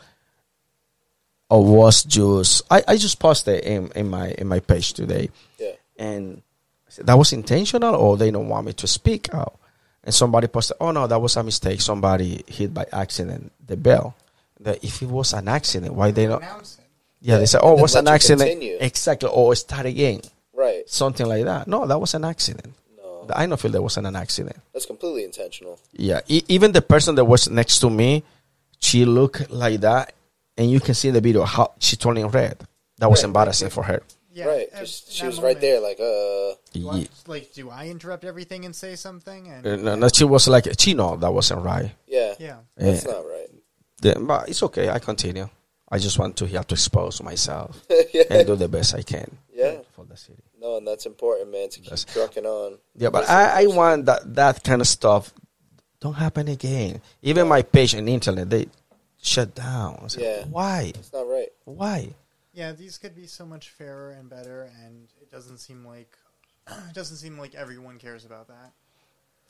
or 1.49 1.61
was 1.65 2.03
just?" 2.05 2.61
I, 2.71 2.83
I 2.87 2.95
just 2.95 3.19
posted 3.19 3.65
in, 3.65 3.91
in 3.95 4.09
my 4.09 4.29
in 4.31 4.47
my 4.47 4.61
page 4.61 4.93
today, 4.93 5.29
Yeah. 5.59 5.71
and 5.99 6.41
I 6.87 6.91
said, 6.91 7.07
that 7.07 7.17
was 7.17 7.33
intentional, 7.33 7.93
or 7.93 8.15
they 8.15 8.31
don't 8.31 8.47
want 8.47 8.65
me 8.67 8.71
to 8.73 8.87
speak 8.87 9.33
out. 9.33 9.59
And 10.05 10.15
somebody 10.15 10.47
posted, 10.47 10.77
"Oh 10.79 10.91
no, 10.91 11.05
that 11.05 11.19
was 11.19 11.35
a 11.35 11.43
mistake. 11.43 11.81
Somebody 11.81 12.45
hit 12.47 12.73
by 12.73 12.85
accident 12.93 13.51
the 13.65 13.75
bell." 13.75 14.15
That 14.61 14.81
if 14.83 15.01
it 15.01 15.09
was 15.09 15.33
an 15.33 15.49
accident, 15.49 15.93
why 15.93 16.11
they 16.11 16.27
not? 16.27 16.41
Announce. 16.41 16.79
Yeah, 17.19 17.39
they 17.39 17.45
said, 17.45 17.59
"Oh, 17.61 17.71
then 17.71 17.79
it 17.79 17.81
was 17.81 17.95
an 17.95 18.07
accident." 18.07 18.49
continue. 18.49 18.77
Exactly, 18.79 19.29
or 19.29 19.53
start 19.55 19.85
again, 19.85 20.21
Right. 20.57 20.89
something 20.89 21.27
like 21.27 21.45
that. 21.45 21.67
No, 21.67 21.85
that 21.85 21.99
was 21.99 22.13
an 22.15 22.25
accident. 22.25 22.73
No. 22.97 23.27
I 23.33 23.45
don't 23.45 23.59
feel 23.59 23.71
there 23.71 23.81
wasn't 23.81 24.07
an 24.07 24.15
accident. 24.15 24.57
That's 24.73 24.85
completely 24.87 25.23
intentional. 25.23 25.79
Yeah, 25.93 26.21
e- 26.27 26.43
even 26.47 26.71
the 26.71 26.81
person 26.81 27.15
that 27.15 27.25
was 27.25 27.49
next 27.49 27.79
to 27.79 27.89
me, 27.89 28.23
she 28.79 29.05
looked 29.05 29.49
like 29.51 29.81
that, 29.81 30.13
and 30.57 30.69
you 30.71 30.79
can 30.79 30.95
see 30.95 31.09
in 31.09 31.13
the 31.13 31.21
video 31.21 31.43
how 31.43 31.73
she 31.79 31.95
turning 31.95 32.27
red. 32.27 32.57
That 32.97 33.09
was 33.09 33.19
Right, 33.21 33.27
embarrassing 33.29 33.69
for 33.69 33.83
her. 33.83 34.01
Yeah, 34.31 34.45
right. 34.45 34.67
at 34.73 34.79
'cause 34.79 35.03
she 35.09 35.21
that 35.21 35.27
was 35.27 35.37
right 35.37 35.43
moment, 35.57 35.61
there, 35.61 35.79
like, 35.79 35.99
uh, 35.99 36.55
Do 36.73 36.89
I, 36.89 36.95
Ye- 36.97 37.09
like, 37.27 37.53
do 37.53 37.69
I 37.69 37.87
interrupt 37.89 38.23
everything 38.25 38.65
and 38.65 38.75
say 38.75 38.95
something? 38.95 39.47
And 39.51 39.65
uh, 39.65 39.75
no, 39.77 39.95
no, 39.95 40.07
she 40.09 40.23
was 40.25 40.47
like, 40.47 40.65
she 40.79 40.93
know 40.93 41.15
that 41.17 41.31
wasn't 41.33 41.63
right. 41.63 41.91
yeah. 42.07 42.33
yeah, 42.39 42.57
That's 42.75 43.05
Yeah. 43.05 43.11
not 43.11 43.25
right. 43.27 43.49
Then- 44.01 44.25
but 44.25 44.49
it's 44.49 44.61
okay. 44.63 44.89
I 44.89 44.99
continue. 44.99 45.49
I 45.89 45.97
just 45.99 46.19
want 46.19 46.35
to 46.37 46.45
have 46.47 46.67
to 46.67 46.75
expose 46.75 47.21
myself 47.23 47.79
yeah. 48.13 48.23
and 48.29 48.45
do 48.45 48.55
the 48.55 48.67
best 48.67 48.93
I 48.93 49.01
can 49.03 49.37
Yeah. 49.53 49.77
for 49.95 50.05
the 50.05 50.17
city. 50.17 50.43
No, 50.59 50.77
and 50.77 50.87
that's 50.87 51.05
important, 51.05 51.51
man, 51.51 51.69
to 51.69 51.79
keep 51.79 51.89
That's- 51.89 52.05
trucking 52.05 52.45
on. 52.45 52.79
Yeah, 52.95 53.09
but 53.09 53.29
I, 53.29 53.63
I 53.63 53.67
want 53.67 54.05
that 54.07 54.33
that 54.35 54.63
kind 54.63 54.81
of 54.81 54.87
stuff 54.87 55.31
don't 55.99 56.13
happen 56.15 56.47
again. 56.47 57.01
Even 57.21 57.47
my 57.47 57.61
page 57.61 57.95
on 57.95 58.07
internet, 58.07 58.49
they 58.49 58.67
shut 59.21 59.53
down. 59.55 59.99
I 60.03 60.07
said, 60.07 60.23
Yeah. 60.23 60.45
Why? 60.49 60.91
It's 60.95 61.13
not 61.13 61.27
right. 61.27 61.49
Why? 61.65 62.09
yeah. 62.53 62.71
These 62.71 62.97
could 62.97 63.15
be 63.15 63.27
so 63.27 63.45
much 63.45 63.69
fairer 63.69 64.11
and 64.11 64.29
better, 64.29 64.69
and 64.83 65.07
it 65.21 65.31
doesn't 65.31 65.57
seem 65.59 65.85
like 65.85 66.11
it 66.67 66.93
doesn't 66.93 67.17
seem 67.17 67.37
like 67.37 67.53
everyone 67.55 67.97
cares 67.99 68.25
about 68.25 68.47
that. 68.47 68.71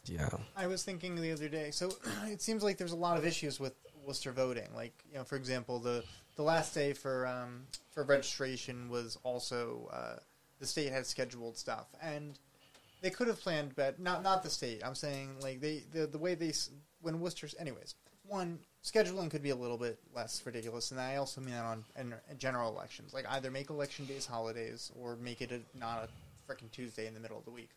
Yeah. 0.05 0.29
I 0.55 0.67
was 0.67 0.83
thinking 0.83 1.15
the 1.15 1.31
other 1.31 1.49
day. 1.49 1.71
So 1.71 1.89
it 2.25 2.41
seems 2.41 2.63
like 2.63 2.77
there's 2.77 2.91
a 2.93 2.97
lot 2.97 3.17
of 3.17 3.25
issues 3.25 3.59
with 3.59 3.73
Worcester 4.05 4.31
voting. 4.31 4.67
Like 4.75 4.93
you 5.11 5.17
know, 5.17 5.23
for 5.23 5.35
example, 5.37 5.79
the 5.79 6.03
the 6.35 6.43
last 6.43 6.73
day 6.73 6.93
for 6.93 7.27
um, 7.27 7.63
for 7.91 8.03
registration 8.03 8.89
was 8.89 9.17
also 9.23 9.89
uh, 9.91 10.19
the 10.59 10.65
state 10.65 10.91
had 10.91 11.05
scheduled 11.05 11.57
stuff, 11.57 11.87
and 12.01 12.39
they 13.01 13.09
could 13.09 13.27
have 13.27 13.39
planned 13.39 13.75
better. 13.75 13.95
Not 13.99 14.23
not 14.23 14.43
the 14.43 14.49
state. 14.49 14.81
I'm 14.85 14.95
saying 14.95 15.37
like 15.41 15.61
they 15.61 15.83
the 15.93 16.07
the 16.07 16.17
way 16.17 16.35
they 16.35 16.53
when 17.01 17.19
Worcester's 17.19 17.55
anyways. 17.59 17.95
One 18.23 18.59
scheduling 18.83 19.29
could 19.29 19.41
be 19.41 19.51
a 19.51 19.55
little 19.55 19.77
bit 19.77 19.99
less 20.13 20.41
ridiculous, 20.45 20.91
and 20.91 20.99
I 20.99 21.15
also 21.15 21.39
mean 21.39 21.53
that 21.53 21.63
on 21.63 21.85
in, 21.97 22.13
in 22.29 22.37
general 22.37 22.69
elections. 22.73 23.13
Like 23.13 23.25
either 23.29 23.49
make 23.49 23.69
election 23.69 24.05
days 24.05 24.25
holidays 24.25 24.91
or 24.99 25.15
make 25.15 25.41
it 25.41 25.51
a, 25.51 25.61
not 25.77 26.09
a 26.09 26.51
freaking 26.51 26.71
Tuesday 26.71 27.07
in 27.07 27.13
the 27.13 27.19
middle 27.19 27.37
of 27.37 27.45
the 27.45 27.51
week. 27.51 27.69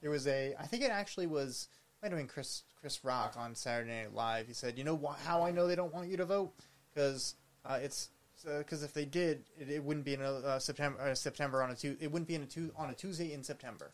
There 0.00 0.10
was 0.10 0.26
a, 0.26 0.54
I 0.60 0.66
think 0.66 0.82
it 0.82 0.90
actually 0.90 1.26
was, 1.26 1.68
might 2.02 2.12
have 2.12 2.18
been 2.18 2.28
Chris 2.28 2.62
Chris 2.80 3.04
Rock 3.04 3.34
on 3.36 3.54
Saturday 3.54 4.02
Night 4.02 4.14
Live. 4.14 4.46
He 4.46 4.52
said, 4.52 4.78
"You 4.78 4.84
know 4.84 4.96
wh- 4.96 5.18
how 5.26 5.42
I 5.42 5.50
know 5.50 5.66
they 5.66 5.74
don't 5.74 5.92
want 5.92 6.08
you 6.08 6.16
to 6.18 6.24
vote 6.24 6.52
because 6.94 7.34
uh, 7.64 7.78
it's 7.82 8.10
because 8.44 8.82
if 8.82 8.92
they 8.92 9.04
did, 9.04 9.44
it, 9.58 9.70
it 9.70 9.82
wouldn't 9.82 10.04
be 10.04 10.14
in 10.14 10.22
a 10.22 10.32
uh, 10.32 10.58
September 10.58 11.00
uh, 11.00 11.14
September 11.14 11.62
on 11.62 11.70
a 11.70 11.74
tu- 11.74 11.96
it 12.00 12.10
wouldn't 12.10 12.28
be 12.28 12.34
in 12.34 12.42
a 12.42 12.46
tu- 12.46 12.72
on 12.76 12.90
a 12.90 12.94
Tuesday 12.94 13.32
in 13.32 13.42
September." 13.42 13.92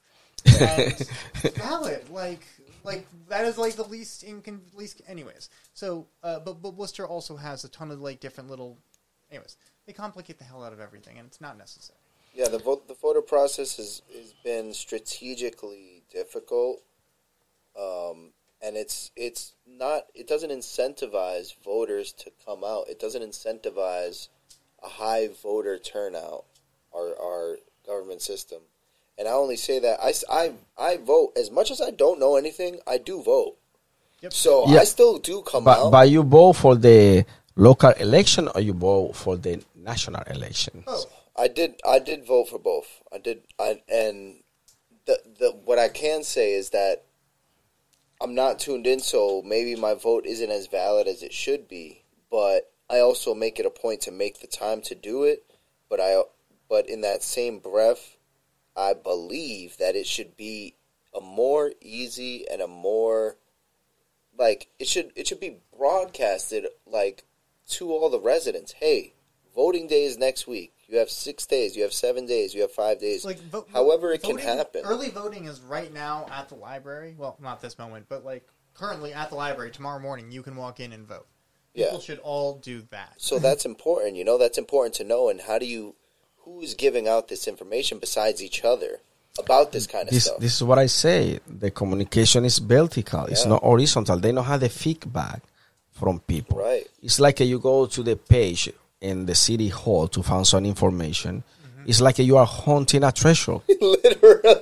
And 0.60 0.96
valid, 1.56 2.08
like 2.10 2.46
like 2.84 3.06
that 3.28 3.44
is 3.44 3.58
like 3.58 3.74
the 3.74 3.84
least 3.84 4.24
incon 4.24 4.60
least 4.74 5.02
anyways. 5.06 5.50
So, 5.74 6.06
uh, 6.22 6.40
but 6.40 6.62
but 6.62 6.74
Worcester 6.74 7.06
also 7.06 7.36
has 7.36 7.64
a 7.64 7.68
ton 7.68 7.90
of 7.90 8.00
like 8.00 8.20
different 8.20 8.50
little, 8.50 8.78
anyways. 9.30 9.56
They 9.86 9.92
complicate 9.92 10.38
the 10.38 10.44
hell 10.44 10.64
out 10.64 10.72
of 10.72 10.80
everything, 10.80 11.18
and 11.18 11.26
it's 11.26 11.40
not 11.40 11.58
necessary. 11.58 11.98
Yeah, 12.34 12.48
the 12.48 12.58
vote 12.58 12.88
the 12.88 12.94
voter 12.94 13.22
process 13.22 13.76
has 13.76 14.02
has 14.14 14.34
been 14.44 14.72
strategically 14.74 16.02
difficult, 16.10 16.82
um, 17.78 18.31
and 18.62 18.76
it's 18.76 19.10
it's 19.16 19.52
not 19.66 20.06
it 20.14 20.26
doesn't 20.28 20.50
incentivize 20.50 21.54
voters 21.64 22.12
to 22.12 22.30
come 22.44 22.62
out. 22.64 22.88
It 22.88 23.00
doesn't 23.00 23.22
incentivize 23.22 24.28
a 24.82 24.88
high 24.88 25.28
voter 25.42 25.78
turnout. 25.78 26.44
Our 26.94 27.14
our 27.20 27.56
government 27.86 28.20
system, 28.22 28.60
and 29.18 29.26
I 29.26 29.32
only 29.32 29.56
say 29.56 29.78
that 29.80 29.98
I 30.02 30.12
I 30.30 30.52
I 30.78 30.96
vote 30.98 31.32
as 31.36 31.50
much 31.50 31.70
as 31.70 31.80
I 31.80 31.90
don't 31.90 32.20
know 32.20 32.36
anything. 32.36 32.80
I 32.86 32.98
do 32.98 33.22
vote, 33.22 33.56
Yep. 34.20 34.32
so 34.32 34.68
Yeah. 34.68 34.80
I 34.80 34.84
still 34.84 35.18
do 35.18 35.40
come 35.42 35.64
But 35.64 35.78
out. 35.78 35.90
but 35.90 36.10
you 36.10 36.22
vote 36.22 36.52
for 36.54 36.74
the 36.76 37.24
local 37.56 37.90
election 37.92 38.48
or 38.54 38.60
you 38.60 38.74
vote 38.74 39.16
for 39.16 39.36
the 39.38 39.62
national 39.74 40.22
election? 40.30 40.84
Oh, 40.86 41.04
I 41.34 41.48
did. 41.48 41.80
I 41.86 41.98
did 41.98 42.26
vote 42.26 42.50
for 42.50 42.58
both. 42.58 42.86
I 43.10 43.16
did. 43.18 43.40
I 43.58 43.80
and 43.88 44.42
the 45.06 45.18
the 45.38 45.50
what 45.64 45.78
I 45.78 45.88
can 45.88 46.22
say 46.24 46.52
is 46.52 46.70
that 46.70 47.04
I'm 48.22 48.36
not 48.36 48.60
tuned 48.60 48.86
in, 48.86 49.00
so 49.00 49.42
maybe 49.44 49.74
my 49.74 49.94
vote 49.94 50.26
isn't 50.26 50.50
as 50.50 50.68
valid 50.68 51.08
as 51.08 51.24
it 51.24 51.32
should 51.32 51.66
be. 51.66 52.04
But 52.30 52.70
I 52.88 53.00
also 53.00 53.34
make 53.34 53.58
it 53.58 53.66
a 53.66 53.70
point 53.70 54.00
to 54.02 54.12
make 54.12 54.40
the 54.40 54.46
time 54.46 54.80
to 54.82 54.94
do 54.94 55.24
it. 55.24 55.44
But 55.90 55.98
I, 55.98 56.22
but 56.68 56.88
in 56.88 57.00
that 57.00 57.24
same 57.24 57.58
breath, 57.58 58.16
I 58.76 58.94
believe 58.94 59.76
that 59.78 59.96
it 59.96 60.06
should 60.06 60.36
be 60.36 60.76
a 61.12 61.20
more 61.20 61.72
easy 61.80 62.46
and 62.48 62.62
a 62.62 62.68
more 62.68 63.38
like 64.38 64.68
it 64.78 64.88
should 64.88 65.12
it 65.14 65.26
should 65.26 65.40
be 65.40 65.58
broadcasted 65.76 66.66
like 66.86 67.24
to 67.70 67.90
all 67.90 68.08
the 68.08 68.20
residents. 68.20 68.72
Hey, 68.72 69.14
voting 69.54 69.88
day 69.88 70.04
is 70.04 70.16
next 70.16 70.46
week. 70.46 70.72
You 70.92 70.98
have 70.98 71.10
six 71.10 71.46
days. 71.46 71.74
You 71.74 71.84
have 71.84 71.92
seven 71.94 72.26
days. 72.26 72.54
You 72.54 72.60
have 72.60 72.70
five 72.72 73.00
days. 73.00 73.24
like 73.24 73.38
vo- 73.40 73.66
However, 73.72 74.12
it 74.12 74.22
can 74.22 74.36
happen. 74.36 74.82
Early 74.84 75.08
voting 75.08 75.46
is 75.46 75.60
right 75.62 75.90
now 75.92 76.26
at 76.30 76.50
the 76.50 76.54
library. 76.54 77.14
Well, 77.16 77.36
not 77.40 77.62
this 77.62 77.78
moment, 77.78 78.06
but 78.10 78.26
like 78.26 78.46
currently 78.74 79.14
at 79.14 79.30
the 79.30 79.36
library. 79.36 79.70
Tomorrow 79.70 80.00
morning, 80.00 80.30
you 80.30 80.42
can 80.42 80.54
walk 80.54 80.80
in 80.80 80.92
and 80.92 81.06
vote. 81.08 81.26
People 81.74 81.94
Yeah. 81.94 81.98
should 82.00 82.18
all 82.18 82.58
do 82.58 82.82
that. 82.90 83.14
So 83.16 83.38
that's 83.38 83.64
important. 83.64 84.16
You 84.16 84.24
know, 84.24 84.36
that's 84.36 84.58
important 84.58 84.94
to 84.96 85.04
know. 85.04 85.30
And 85.30 85.40
how 85.40 85.58
do 85.58 85.64
you? 85.64 85.94
Who's 86.44 86.74
giving 86.74 87.08
out 87.08 87.28
this 87.28 87.48
information 87.48 87.98
besides 87.98 88.42
each 88.42 88.62
other 88.62 88.98
about 89.38 89.72
this 89.72 89.86
kind 89.86 90.08
of 90.08 90.12
This 90.12 90.24
stuff? 90.24 90.40
this 90.40 90.54
is 90.56 90.62
what 90.62 90.78
I 90.78 90.86
say. 90.86 91.40
The 91.48 91.70
communication 91.70 92.44
is 92.44 92.58
vertical. 92.58 93.24
It's 93.26 93.46
not 93.46 93.62
horizontal. 93.62 94.18
They 94.18 94.32
don't 94.32 94.44
have 94.44 94.60
the 94.60 94.68
feedback 94.68 95.40
from 95.92 96.20
people. 96.20 96.58
Right. 96.58 96.86
It's 97.02 97.18
like 97.20 97.40
you 97.40 97.58
go 97.60 97.86
to 97.86 98.02
the 98.02 98.16
page 98.16 98.68
in 99.02 99.26
the 99.26 99.34
city 99.34 99.68
hall 99.68 100.08
to 100.08 100.22
find 100.22 100.46
some 100.46 100.64
information. 100.64 101.42
Mm-hmm. 101.42 101.90
It's 101.90 102.00
like 102.00 102.18
you 102.18 102.36
are 102.38 102.46
hunting 102.46 103.02
a 103.04 103.12
treasure. 103.12 103.58
Literally. 103.80 104.54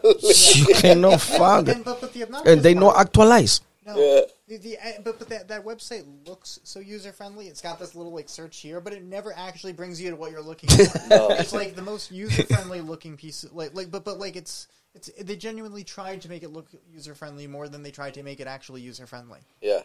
you 0.54 0.66
cannot 0.74 1.20
find 1.20 1.68
it, 1.68 1.76
And, 1.76 1.84
but, 1.84 2.02
and, 2.14 2.46
and 2.46 2.62
they 2.62 2.74
not 2.74 2.94
part- 2.94 3.06
actualize. 3.08 3.60
No, 3.86 3.96
Yeah. 3.96 4.20
the, 4.48 4.56
the 4.58 4.78
uh, 4.78 4.90
but 5.04 5.18
but 5.18 5.28
that, 5.28 5.48
that 5.48 5.64
website 5.64 6.04
looks 6.26 6.58
so 6.64 6.80
user 6.80 7.12
friendly. 7.12 7.46
It's 7.46 7.60
got 7.60 7.78
this 7.78 7.94
little 7.94 8.12
like 8.14 8.28
search 8.28 8.58
here, 8.60 8.80
but 8.80 8.92
it 8.92 9.02
never 9.04 9.32
actually 9.36 9.72
brings 9.72 10.00
you 10.00 10.10
to 10.10 10.16
what 10.16 10.30
you're 10.32 10.42
looking 10.42 10.68
for. 10.70 10.98
No. 11.08 11.28
It's 11.30 11.52
like 11.52 11.74
the 11.76 11.82
most 11.82 12.10
user 12.10 12.42
friendly 12.44 12.80
looking 12.80 13.16
piece. 13.16 13.44
Of, 13.44 13.52
like 13.54 13.74
like 13.74 13.90
but 13.90 14.04
but 14.04 14.18
like 14.18 14.36
it's 14.36 14.68
it's 14.94 15.10
they 15.22 15.36
genuinely 15.36 15.84
tried 15.84 16.22
to 16.22 16.28
make 16.28 16.42
it 16.42 16.50
look 16.50 16.66
user 16.92 17.14
friendly 17.14 17.46
more 17.46 17.68
than 17.68 17.82
they 17.82 17.90
tried 17.90 18.14
to 18.14 18.22
make 18.22 18.40
it 18.40 18.46
actually 18.46 18.80
user 18.82 19.06
friendly. 19.06 19.40
Yeah. 19.60 19.80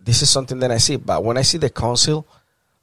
this 0.00 0.22
is 0.22 0.30
something 0.30 0.58
that 0.60 0.70
I 0.70 0.78
see. 0.78 0.96
But 0.96 1.22
when 1.24 1.36
I 1.38 1.42
see 1.42 1.58
the 1.58 1.70
council, 1.70 2.26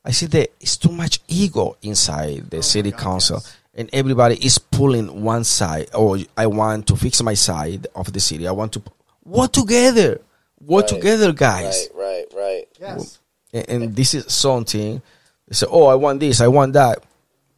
I 0.06 0.11
see 0.11 0.27
that 0.27 0.52
it's 0.61 0.77
too 0.77 0.91
much 0.91 1.19
ego 1.27 1.77
inside 1.82 2.49
the 2.52 2.57
Oh 2.57 2.61
city 2.61 2.91
God, 2.91 2.99
council, 2.99 3.38
yes. 3.41 3.57
and 3.73 3.90
everybody 3.91 4.36
is 4.36 4.57
pulling 4.60 5.23
one 5.23 5.44
side. 5.44 5.90
Oh, 5.94 6.18
I 6.38 6.45
want 6.45 6.88
to 6.88 6.95
fix 6.95 7.22
my 7.23 7.34
side 7.34 7.88
of 7.95 8.14
the 8.14 8.19
city. 8.19 8.48
I 8.48 8.52
want 8.52 8.73
to 8.73 8.84
work 9.26 9.52
together, 9.52 10.22
work 10.61 10.84
Right. 10.86 10.95
together, 11.02 11.34
guys. 11.34 11.90
Right. 11.95 12.26
Right. 12.36 12.36
Right. 12.36 12.68
Yes. 12.80 13.19
And, 13.52 13.69
and 13.69 13.95
this 13.95 14.14
is 14.14 14.32
something. 14.32 15.02
They 15.48 15.53
say, 15.56 15.65
"Oh, 15.69 15.86
I 15.88 15.95
want 15.95 16.19
this, 16.19 16.40
I 16.40 16.48
want 16.49 16.73
that," 16.73 17.03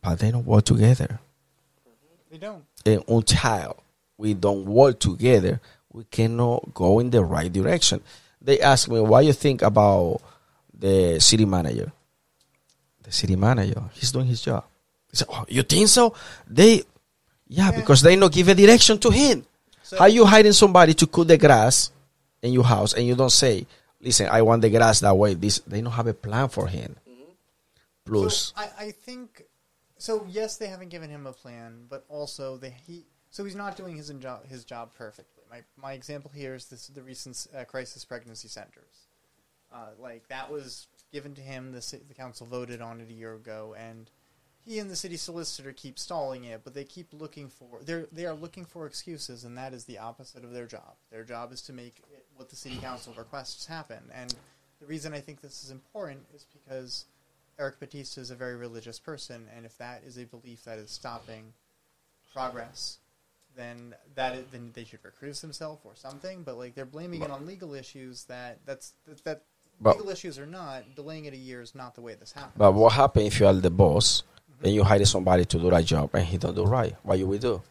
but 0.02 0.20
they 0.20 0.32
don't 0.32 0.46
work 0.46 0.64
together. 0.66 1.20
Mm-hmm. 1.86 2.32
They 2.32 2.38
don't. 2.38 2.64
And 2.86 3.04
until 3.10 3.78
we 4.18 4.34
don't 4.34 4.66
work 4.66 5.00
together, 5.00 5.60
we 5.92 6.06
cannot 6.06 6.74
go 6.74 7.00
in 7.00 7.10
the 7.10 7.24
right 7.24 7.52
direction. 7.52 8.02
They 8.42 8.62
ask 8.62 8.88
me, 8.90 9.00
"Why 9.02 9.22
you 9.22 9.34
think 9.34 9.62
about 9.62 10.22
the 10.74 11.20
city 11.20 11.44
manager?" 11.46 11.92
The 13.08 13.14
city 13.14 13.38
manager, 13.38 13.82
he's 13.94 14.12
doing 14.12 14.28
his 14.28 14.42
job. 14.42 14.66
They 15.10 15.16
say, 15.16 15.26
"Oh, 15.30 15.46
you 15.48 15.64
think 15.64 15.88
so?" 15.88 16.14
They, 16.46 16.84
yeah, 17.48 17.72
Yeah. 17.72 17.80
because 17.80 18.02
they 18.02 18.18
not 18.18 18.34
give 18.34 18.50
a 18.50 18.54
direction 18.56 19.00
to 19.00 19.10
him. 19.10 19.46
So- 19.82 19.98
How 19.98 20.08
you 20.08 20.26
hiring 20.26 20.52
somebody 20.52 20.94
to 20.96 21.08
cut 21.08 21.30
the 21.30 21.38
grass 21.38 21.90
in 22.42 22.52
your 22.52 22.66
house 22.66 22.92
and 22.94 23.08
you 23.08 23.16
don't 23.16 23.32
say, 23.32 23.66
"Listen, 24.02 24.28
I 24.28 24.42
want 24.42 24.62
the 24.62 24.70
grass 24.70 25.00
that 25.00 25.16
way." 25.16 25.36
This 25.36 25.60
they 25.66 25.80
don't 25.80 25.94
have 25.94 26.08
a 26.08 26.14
plan 26.14 26.50
for 26.50 26.68
him. 26.68 26.98
Plus, 28.04 28.52
So 28.56 28.62
I, 28.62 28.70
I 28.88 28.92
think 28.92 29.44
so. 29.98 30.26
Yes, 30.30 30.58
they 30.58 30.68
haven't 30.68 30.90
given 30.90 31.10
him 31.10 31.26
a 31.28 31.34
plan, 31.34 31.86
but 31.90 32.04
also 32.10 32.58
they 32.58 32.76
he 32.86 33.06
so 33.32 33.46
he's 33.46 33.56
not 33.56 33.78
doing 33.78 33.96
his 33.96 34.10
job 34.20 34.46
his 34.48 34.66
job 34.66 34.92
perfectly. 34.98 35.44
My 35.50 35.64
my 35.78 35.94
example 35.94 36.32
here 36.36 36.56
is 36.56 36.66
this 36.66 36.88
the 36.88 37.02
recent 37.04 37.48
uh, 37.56 37.64
crisis 37.64 38.04
pregnancy 38.04 38.50
centers. 38.50 39.08
Uh, 39.72 39.92
like 40.00 40.28
that 40.28 40.52
was 40.52 40.88
given 41.12 41.36
to 41.36 41.42
him. 41.42 41.72
The 41.72 42.00
the 42.08 42.14
council 42.14 42.48
voted 42.48 42.82
on 42.82 43.02
it 43.02 43.10
a 43.10 43.14
year 43.14 43.34
ago, 43.34 43.76
and 43.78 44.10
he 44.64 44.80
and 44.80 44.90
the 44.90 44.96
city 44.96 45.18
solicitor 45.18 45.72
keep 45.72 45.98
stalling 45.98 46.44
it. 46.44 46.62
But 46.64 46.74
they 46.74 46.84
keep 46.84 47.14
looking 47.14 47.50
for 47.50 47.80
they 47.84 47.94
are 47.94 48.08
they 48.12 48.26
are 48.26 48.36
looking 48.36 48.66
for 48.66 48.86
excuses, 48.86 49.44
and 49.44 49.58
that 49.58 49.74
is 49.74 49.86
the 49.86 50.00
opposite 50.00 50.44
of 50.44 50.52
their 50.52 50.66
job. 50.66 50.96
Their 51.12 51.24
job 51.24 51.52
is 51.52 51.62
to 51.64 51.74
make 51.74 52.02
it, 52.12 52.26
what 52.36 52.50
the 52.50 52.56
city 52.56 52.78
council 52.78 53.14
requests 53.18 53.66
happen. 53.66 54.04
And 54.14 54.34
the 54.80 54.86
reason 54.86 55.14
I 55.14 55.20
think 55.20 55.42
this 55.42 55.64
is 55.64 55.72
important 55.72 56.26
is 56.34 56.46
because 56.54 57.06
Eric 57.60 57.80
Batista 57.80 58.22
is 58.22 58.30
a 58.32 58.36
very 58.36 58.56
religious 58.56 59.00
person, 59.00 59.48
and 59.56 59.66
if 59.66 59.78
that 59.78 60.04
is 60.06 60.18
a 60.18 60.26
belief 60.26 60.64
that 60.66 60.78
is 60.78 60.92
stopping 60.92 61.54
progress, 62.32 63.00
then 63.56 63.96
that 64.16 64.36
is, 64.36 64.46
then 64.52 64.72
they 64.74 64.84
should 64.84 65.02
recuse 65.02 65.42
themselves 65.42 65.82
or 65.84 65.96
something. 65.96 66.44
But 66.44 66.58
like 66.58 66.76
they're 66.76 66.86
blaming 66.86 67.24
it 67.24 67.32
on 67.32 67.46
legal 67.46 67.74
issues 67.74 68.26
that 68.26 68.60
that's 68.66 68.94
that, 69.08 69.24
that 69.24 69.44
But- 69.80 69.98
legal 69.98 70.12
issues 70.12 70.40
or 70.40 70.46
not, 70.46 70.84
delaying 70.96 71.26
it 71.26 71.34
a 71.34 71.38
year 71.38 71.62
is 71.62 71.76
not 71.76 71.96
the 71.96 72.02
way 72.02 72.16
this 72.16 72.32
happens. 72.32 72.54
but 72.58 72.72
what 72.74 72.94
happens 72.94 73.28
if 73.28 73.40
you 73.40 73.48
are 73.48 73.54
the 73.54 73.70
boss 73.70 74.24
and 74.64 74.74
you 74.74 74.84
hire 74.84 75.06
somebody 75.06 75.46
to 75.46 75.58
do 75.60 75.70
that 75.70 75.86
job 75.86 76.10
and 76.14 76.26
he 76.26 76.38
don't 76.38 76.56
do 76.56 76.64
right? 76.66 76.96
What 77.04 77.20
you 77.20 77.28
will 77.28 77.38
do? 77.40 77.62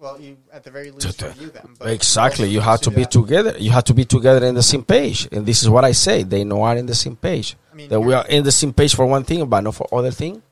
well, 0.00 0.18
you 0.18 0.38
at 0.50 0.64
the 0.64 0.70
very 0.70 0.90
least 0.90 1.20
review 1.20 1.50
them. 1.50 1.76
Exactly. 1.82 2.48
You 2.48 2.60
have 2.60 2.80
to 2.82 2.90
be 2.90 3.02
that- 3.02 3.10
together. 3.10 3.54
You 3.58 3.70
have 3.70 3.84
to 3.84 3.92
be 3.94 4.06
together 4.06 4.46
in 4.46 4.54
the 4.54 4.62
same 4.62 4.82
page. 4.82 5.28
And 5.30 5.44
this 5.44 5.62
is 5.62 5.68
what 5.68 5.84
I 5.84 5.92
say. 5.92 6.22
They 6.22 6.42
know 6.42 6.62
are 6.62 6.74
in 6.76 6.86
the 6.86 6.94
same 6.94 7.16
page. 7.16 7.54
I 7.70 7.74
mean, 7.74 7.88
that 7.90 8.00
we 8.00 8.14
you're- 8.14 8.24
in 8.28 8.42
the 8.42 8.50
same 8.52 8.72
page 8.72 8.94
for 8.94 9.04
one 9.04 9.24
thing, 9.24 9.46
but 9.46 9.60
not 9.60 9.74
for 9.74 9.86
other 9.92 10.10
thing. 10.10 10.42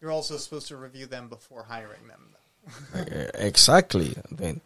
You're 0.00 0.10
also 0.10 0.36
supposed 0.36 0.68
to 0.68 0.76
review 0.76 1.06
them 1.06 1.28
before 1.28 1.62
hiring 1.62 2.06
them. 2.06 2.34
Uh, 2.94 3.30
exactly. 3.34 4.14
Then 4.30 4.60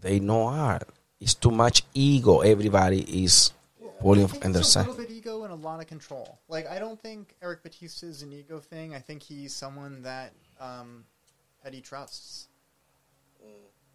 they 0.00 0.18
know 0.18 0.44
are. 0.46 0.80
It's 1.20 1.34
too 1.34 1.50
much 1.50 1.82
ego. 1.94 2.40
Everybody 2.40 3.24
is 3.24 3.52
pulling 4.00 4.28
in 4.42 4.52
their 4.52 4.60
it's 4.60 4.68
a 4.68 4.72
side. 4.72 4.86
little 4.86 5.02
bit 5.04 5.10
ego 5.10 5.42
and 5.42 5.52
a 5.52 5.56
lot 5.56 5.80
of 5.80 5.86
control. 5.86 6.38
Like 6.48 6.68
I 6.68 6.78
don't 6.78 7.00
think 7.00 7.34
Eric 7.42 7.62
Batista 7.62 8.06
is 8.06 8.22
an 8.22 8.32
ego 8.32 8.60
thing. 8.60 8.94
I 8.94 9.00
think 9.00 9.22
he's 9.22 9.52
someone 9.52 10.02
that 10.02 10.32
um, 10.60 11.04
Petty 11.62 11.80
trusts. 11.80 12.48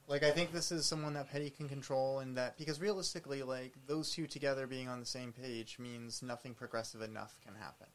Like 0.07 0.23
I 0.23 0.31
think 0.31 0.51
this 0.51 0.71
is 0.71 0.85
someone 0.85 1.13
that 1.13 1.31
Petty 1.31 1.49
can 1.49 1.69
control, 1.69 2.19
and 2.19 2.35
that 2.35 2.57
because 2.57 2.81
realistically, 2.81 3.41
like 3.41 3.73
those 3.87 4.11
two 4.11 4.27
together 4.27 4.67
being 4.67 4.89
on 4.89 4.99
the 4.99 5.05
same 5.05 5.31
page 5.31 5.77
means 5.79 6.21
nothing 6.21 6.53
progressive 6.53 7.01
enough 7.01 7.39
can 7.43 7.55
happen. 7.55 7.87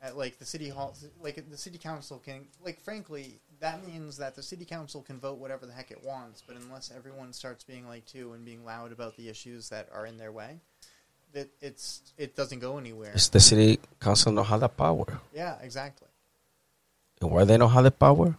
At, 0.00 0.16
like 0.16 0.38
the 0.38 0.46
city 0.46 0.70
hall, 0.70 0.96
like 1.20 1.48
the 1.50 1.56
city 1.58 1.76
council 1.76 2.18
can, 2.18 2.46
like 2.64 2.80
frankly, 2.80 3.40
that 3.62 3.86
means 3.86 4.16
that 4.16 4.34
the 4.34 4.42
city 4.42 4.64
council 4.64 5.02
can 5.02 5.18
vote 5.18 5.38
whatever 5.38 5.66
the 5.66 5.72
heck 5.72 5.92
it 5.92 6.04
wants. 6.04 6.42
But 6.46 6.56
unless 6.56 6.92
everyone 6.94 7.32
starts 7.32 7.62
being 7.62 7.86
like 7.86 8.04
two 8.04 8.32
and 8.32 8.44
being 8.44 8.64
loud 8.64 8.90
about 8.90 9.16
the 9.16 9.28
issues 9.28 9.68
that 9.70 9.88
are 9.94 10.04
in 10.04 10.18
their 10.18 10.32
way, 10.32 10.58
that 11.32 11.48
it's 11.60 12.12
it 12.18 12.34
doesn't 12.34 12.58
go 12.58 12.76
anywhere. 12.76 13.12
It's 13.14 13.28
the 13.28 13.40
city 13.40 13.78
council 14.00 14.34
don't 14.34 14.44
have 14.44 14.60
the 14.60 14.68
power. 14.68 15.06
Yeah, 15.32 15.56
exactly. 15.62 16.08
And 17.20 17.30
why 17.30 17.44
they 17.44 17.56
don't 17.56 17.70
have 17.70 17.84
the 17.84 17.92
power? 17.92 18.36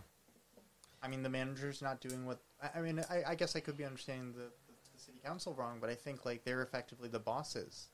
I 1.01 1.07
mean, 1.07 1.23
the 1.23 1.29
manager's 1.29 1.81
not 1.81 2.01
doing 2.01 2.25
what. 2.25 2.39
I, 2.61 2.79
I 2.79 2.81
mean, 2.81 2.99
I, 3.09 3.23
I 3.29 3.35
guess 3.35 3.55
I 3.55 3.61
could 3.61 3.77
be 3.77 3.85
understanding 3.85 4.33
the, 4.33 4.43
the, 4.43 4.99
city 4.99 5.19
council 5.23 5.53
wrong, 5.53 5.77
but 5.79 5.89
I 5.89 5.95
think 5.95 6.25
like 6.25 6.43
they're 6.43 6.61
effectively 6.61 7.07
the 7.07 7.19
bosses. 7.19 7.87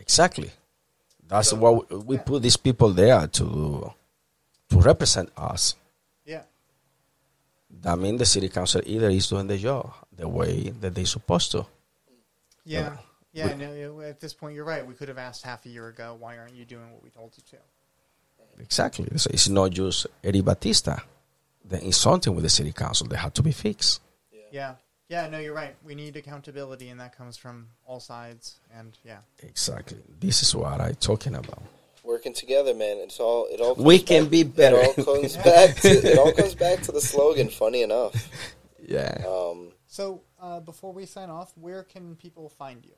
Exactly. 0.00 0.50
That's 1.28 1.50
So- 1.50 1.56
why 1.56 1.70
we, 1.70 1.96
we 1.98 2.16
yeah. 2.16 2.22
put 2.22 2.42
these 2.42 2.56
people 2.56 2.90
there 2.90 3.26
to 3.28 3.92
to 4.70 4.80
represent 4.80 5.30
us. 5.36 5.76
Yeah, 7.72 7.78
That 7.82 7.98
means 7.98 8.18
the 8.18 8.26
city 8.26 8.48
council 8.48 8.80
either 8.84 9.08
is 9.10 9.28
doing 9.28 9.46
the 9.46 9.58
job 9.58 9.92
the 10.16 10.28
way 10.28 10.70
that 10.80 10.94
they're 10.94 11.06
supposed 11.06 11.50
to. 11.52 11.66
yeah, 12.64 12.96
Yeah. 13.32 13.48
yeah. 13.48 13.54
no, 13.56 14.00
at 14.02 14.20
this 14.20 14.34
point, 14.34 14.54
you're 14.54 14.64
right. 14.64 14.86
We 14.86 14.94
could 14.94 15.08
have 15.08 15.18
asked 15.18 15.44
half 15.44 15.64
a 15.66 15.68
year 15.68 15.88
ago, 15.88 16.16
why 16.18 16.38
aren't 16.38 16.54
you 16.54 16.64
doing 16.64 16.92
what 16.92 17.02
we 17.02 17.10
told 17.10 17.32
you 17.36 17.42
to? 17.50 17.56
Exactly. 18.62 19.08
So 19.16 19.30
it's 19.32 19.48
not 19.48 19.70
just 19.70 20.06
Eddie 20.22 20.42
Batista. 20.42 20.98
There 21.64 21.80
is 21.82 21.96
something 21.96 22.34
with 22.34 22.44
the 22.44 22.50
city 22.50 22.72
council 22.72 23.06
that 23.08 23.16
had 23.16 23.34
to 23.36 23.42
be 23.42 23.52
fixed. 23.52 24.00
Yeah, 24.50 24.74
yeah. 25.08 25.28
No, 25.28 25.38
you're 25.38 25.54
right. 25.54 25.74
We 25.84 25.94
need 25.94 26.16
accountability, 26.16 26.90
and 26.90 27.00
that 27.00 27.16
comes 27.16 27.38
from 27.38 27.68
all 27.86 28.00
sides. 28.00 28.58
And 28.76 28.96
yeah, 29.04 29.18
Exactly. 29.38 29.98
This 30.20 30.42
is 30.42 30.54
what 30.54 30.80
I'm 30.80 30.94
talking 30.96 31.34
about. 31.34 31.62
Working 32.04 32.32
together, 32.34 32.74
man. 32.74 32.96
It's 32.98 33.20
all. 33.20 33.46
It 33.46 33.60
all. 33.60 33.74
We 33.76 33.98
comes 33.98 34.08
can 34.08 34.22
back- 34.24 34.30
be 34.30 34.42
better. 34.42 34.76
It 34.78 34.98
all 34.98 35.04
comes 35.16 35.36
back. 35.36 35.76
To, 35.76 35.88
it 35.88 36.18
all 36.18 36.32
comes 36.32 36.54
back 36.56 36.80
to 36.82 36.92
the 36.92 37.00
slogan. 37.00 37.48
Funny 37.48 37.82
enough. 37.82 38.14
Yeah. 38.84 39.22
Um, 39.26 39.68
So 39.86 40.22
uh, 40.42 40.58
before 40.58 40.92
we 40.92 41.06
sign 41.06 41.30
off, 41.30 41.52
where 41.56 41.84
can 41.84 42.16
people 42.16 42.48
find 42.48 42.84
you? 42.84 42.90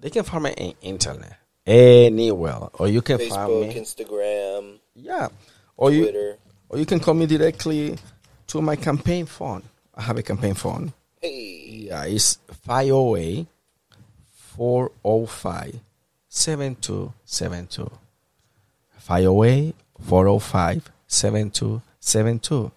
They 0.00 0.08
can 0.08 0.24
find 0.24 0.44
me 0.44 0.54
in 0.56 0.72
internet 0.80 1.36
anywhere, 1.66 2.68
or 2.72 2.88
you 2.88 3.02
can 3.02 3.18
find 3.18 3.30
Facebook, 3.30 3.68
me. 3.68 3.74
Instagram, 3.74 4.78
Yeah. 4.94 5.28
Or 5.76 5.90
you 5.92 6.04
Twitter. 6.04 6.38
or 6.70 6.78
you 6.78 6.86
can 6.86 7.00
call 7.00 7.12
me 7.14 7.26
directly 7.26 7.98
to 8.46 8.62
my 8.62 8.76
campaign 8.76 9.26
phone. 9.26 9.62
I 9.94 10.02
have 10.02 10.16
a 10.16 10.22
campaign 10.22 10.54
phone. 10.54 10.94
Hey. 11.20 11.86
Yeah, 11.90 12.04
it's 12.04 12.38
508 12.62 13.46
405 14.56 15.80
7272. 16.28 17.90
508 19.08 19.74
405 20.00 20.90
7272. 21.06 22.72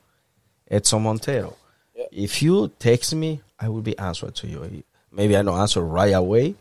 Edson 0.69 1.01
Montero. 1.01 1.55
Yep. 1.95 2.09
If 2.11 2.41
you 2.41 2.67
text 2.79 3.15
me, 3.15 3.39
I 3.57 3.69
will 3.69 3.81
be 3.81 3.97
answered 3.97 4.35
to 4.35 4.47
you. 4.47 4.83
Maybe 5.09 5.37
I 5.37 5.41
don't 5.41 5.57
answer 5.57 5.79
right 5.81 6.11
away, 6.11 6.55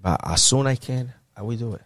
but 0.00 0.18
as 0.24 0.42
soon 0.42 0.66
I 0.66 0.76
can, 0.76 1.12
I 1.36 1.42
will 1.42 1.58
do 1.58 1.74
it. 1.74 1.82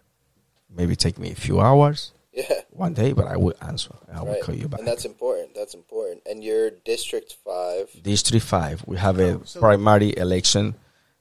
Maybe 0.73 0.95
take 0.95 1.17
me 1.19 1.31
a 1.31 1.35
few 1.35 1.59
hours, 1.59 2.13
Yeah. 2.31 2.61
one 2.71 2.93
day, 2.93 3.11
but 3.11 3.27
I 3.27 3.35
will 3.35 3.53
answer. 3.61 3.93
I 4.11 4.21
will 4.21 4.31
Right. 4.31 4.41
call 4.41 4.55
you 4.55 4.69
back. 4.69 4.79
And 4.79 4.87
that's 4.87 5.03
important. 5.03 5.55
That's 5.55 5.73
important. 5.73 6.21
And 6.25 6.41
you're 6.41 6.69
District 6.71 7.33
Five, 7.43 7.89
District 8.01 8.45
5, 8.45 8.85
we 8.87 8.95
have 8.97 9.19
a 9.19 9.33
Oh, 9.35 9.41
so- 9.43 9.59
primary 9.59 10.15
election 10.17 10.75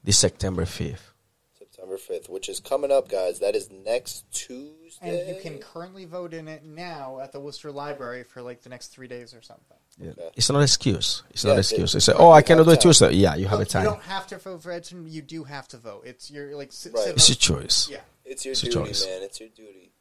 this 0.04 0.16
September 0.18 0.64
5th. 0.64 1.12
September 1.58 1.98
fifth, 1.98 2.28
which 2.28 2.48
is 2.48 2.60
coming 2.60 2.90
up, 2.92 3.08
guys. 3.08 3.40
That 3.40 3.54
is 3.56 3.68
next 3.70 4.24
Tuesday. 4.32 4.75
And 5.02 5.28
you 5.28 5.40
can 5.42 5.58
currently 5.58 6.04
vote 6.04 6.32
in 6.34 6.48
it 6.48 6.64
now 6.64 7.20
at 7.20 7.32
the 7.32 7.40
Worcester 7.40 7.70
Library 7.70 8.24
for 8.24 8.42
like 8.42 8.62
the 8.62 8.68
next 8.68 8.88
three 8.88 9.08
days 9.08 9.34
or 9.34 9.42
something. 9.42 9.76
Yeah. 9.98 10.10
Okay. 10.10 10.30
It's 10.36 10.48
not 10.50 10.58
an 10.58 10.64
excuse. 10.64 11.22
It's 11.30 11.44
Yeah, 11.44 11.48
not 11.50 11.54
an 11.54 11.58
excuse. 11.60 11.92
They 11.92 12.00
say, 12.00 12.12
oh, 12.16 12.30
I 12.30 12.42
cannot 12.42 12.64
do 12.64 12.70
it 12.70 12.74
time. 12.76 12.82
Tuesday. 12.82 13.12
Yeah, 13.12 13.34
you 13.34 13.46
have 13.46 13.60
a 13.60 13.64
time. 13.64 13.84
You 13.84 13.90
don't 13.90 14.02
have 14.02 14.26
to 14.28 14.38
vote 14.38 14.62
for 14.62 14.70
Edson. 14.72 15.06
You 15.08 15.22
do 15.22 15.44
have 15.44 15.68
to 15.68 15.76
vote. 15.78 16.02
It's 16.06 16.30
your 16.30 16.54
like. 16.56 16.72
c- 16.72 16.90
Right. 16.90 17.08
It's 17.08 17.28
your 17.28 17.36
choice. 17.36 17.88
Yeah. 17.90 18.00
It's 18.24 18.44
your 18.44 18.52
It's 18.52 18.60
duty, 18.60 18.74
choice. 18.74 19.06
man. 19.06 19.22
It's 19.22 19.40
your 19.40 19.48
duty 19.50 19.92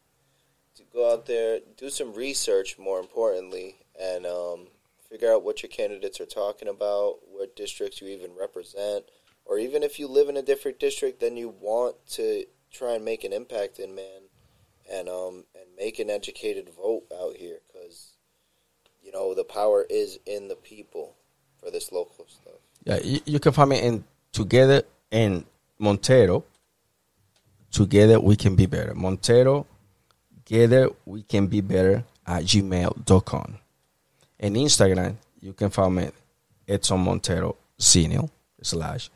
to 0.75 0.83
go 0.93 1.13
out 1.13 1.25
there, 1.27 1.59
do 1.77 1.89
some 1.89 2.13
research. 2.13 2.77
More 2.77 2.99
importantly, 2.99 3.77
and 4.01 4.25
um, 4.25 4.67
figure 5.09 5.31
out 5.31 5.43
what 5.43 5.61
your 5.63 5.69
candidates 5.69 6.19
are 6.19 6.25
talking 6.25 6.67
about, 6.67 7.19
what 7.31 7.55
districts 7.55 8.01
you 8.01 8.07
even 8.09 8.31
represent, 8.37 9.05
or 9.45 9.57
even 9.59 9.83
if 9.83 9.99
you 9.99 10.07
live 10.07 10.27
in 10.27 10.35
a 10.37 10.41
different 10.41 10.79
district, 10.79 11.19
then 11.21 11.37
you 11.37 11.49
want 11.61 11.95
to 12.11 12.45
try 12.71 12.93
and 12.95 13.05
make 13.05 13.23
an 13.23 13.31
impact 13.31 13.79
in 13.79 13.95
man, 13.95 14.23
and 14.91 15.09
um 15.09 15.43
and 15.55 15.65
make 15.77 15.99
an 15.99 16.09
educated 16.09 16.69
vote 16.75 17.03
out 17.19 17.35
here 17.35 17.59
because 17.67 18.13
you 19.03 19.11
know 19.11 19.33
the 19.33 19.43
power 19.43 19.85
is 19.89 20.19
in 20.25 20.47
the 20.47 20.55
people 20.55 21.15
for 21.59 21.71
this 21.71 21.91
local 21.91 22.25
stuff. 22.27 22.53
Yeah, 22.83 22.99
you, 23.03 23.19
you 23.25 23.39
can 23.39 23.51
find 23.51 23.69
me 23.69 23.81
in 23.81 24.03
Together 24.31 24.83
in 25.11 25.45
Montero. 25.79 26.43
Together 27.71 28.19
we 28.19 28.35
can 28.35 28.55
be 28.55 28.65
better. 28.65 28.93
Montero, 28.93 29.65
together 30.43 30.89
we 31.05 31.23
can 31.23 31.47
be 31.47 31.61
better 31.61 32.03
at 32.27 32.43
gmail.com. 32.43 33.57
In 34.39 34.53
Instagram, 34.55 35.15
you 35.39 35.53
can 35.53 35.69
find 35.69 35.95
me 35.95 36.09
Edson 36.67 36.99
Montero 36.99 37.55
Senior 37.77 38.23
slash. 38.61 39.09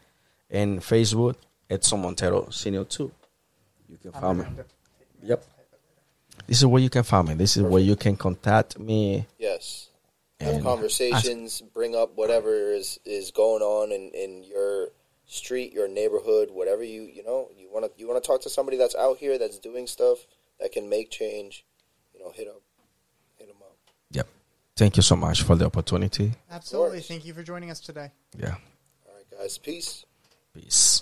And 0.49 0.79
Facebook, 0.79 1.35
Edson 1.69 2.01
Montero 2.01 2.49
Senior 2.49 2.85
2. 2.85 3.11
You 3.89 3.97
can 3.97 4.11
find 4.13 4.39
me. 4.39 4.45
Yep. 5.23 5.43
This 6.49 6.61
is 6.61 6.65
where 6.65 6.81
you 6.81 6.89
can 6.89 7.03
find 7.03 7.27
me. 7.27 7.35
This 7.35 7.57
is 7.57 7.63
where 7.63 7.79
you 7.79 7.95
can 7.95 8.15
contact 8.15 8.79
me. 8.79 9.27
Yes. 9.37 9.89
Have 10.39 10.55
And 10.55 10.63
conversations, 10.63 11.61
bring 11.61 11.95
up 11.95 12.15
whatever 12.15 12.73
is, 12.73 12.99
is 13.05 13.29
going 13.29 13.61
on 13.61 13.91
in, 13.91 14.09
in 14.15 14.43
your 14.43 14.87
street, 15.27 15.73
your 15.73 15.87
neighborhood, 15.87 16.49
whatever 16.51 16.83
you 16.83 17.03
you 17.03 17.23
know 17.23 17.49
you 17.55 17.69
want 17.71 17.85
to 17.85 17.91
you 18.01 18.07
want 18.07 18.21
to 18.21 18.27
talk 18.27 18.41
to 18.41 18.49
somebody 18.49 18.77
that's 18.77 18.95
out 18.95 19.17
here 19.19 19.37
that's 19.37 19.59
doing 19.59 19.85
stuff 19.85 20.25
that 20.59 20.71
can 20.71 20.89
make 20.89 21.11
change. 21.11 21.65
You 22.15 22.21
know, 22.21 22.31
hit 22.31 22.47
up, 22.47 22.63
hit 23.37 23.47
them 23.47 23.57
up. 23.61 23.77
Yep. 24.09 24.27
Thank 24.75 24.97
you 24.97 25.03
so 25.03 25.15
much 25.15 25.43
for 25.43 25.55
the 25.55 25.65
opportunity. 25.65 26.33
Absolutely. 26.49 27.01
Thank 27.01 27.25
you 27.25 27.35
for 27.35 27.43
joining 27.43 27.69
us 27.69 27.79
today. 27.79 28.11
Yeah. 28.35 28.55
All 29.07 29.13
right, 29.15 29.39
guys. 29.39 29.59
Peace. 29.59 30.03
Peace. 30.55 30.98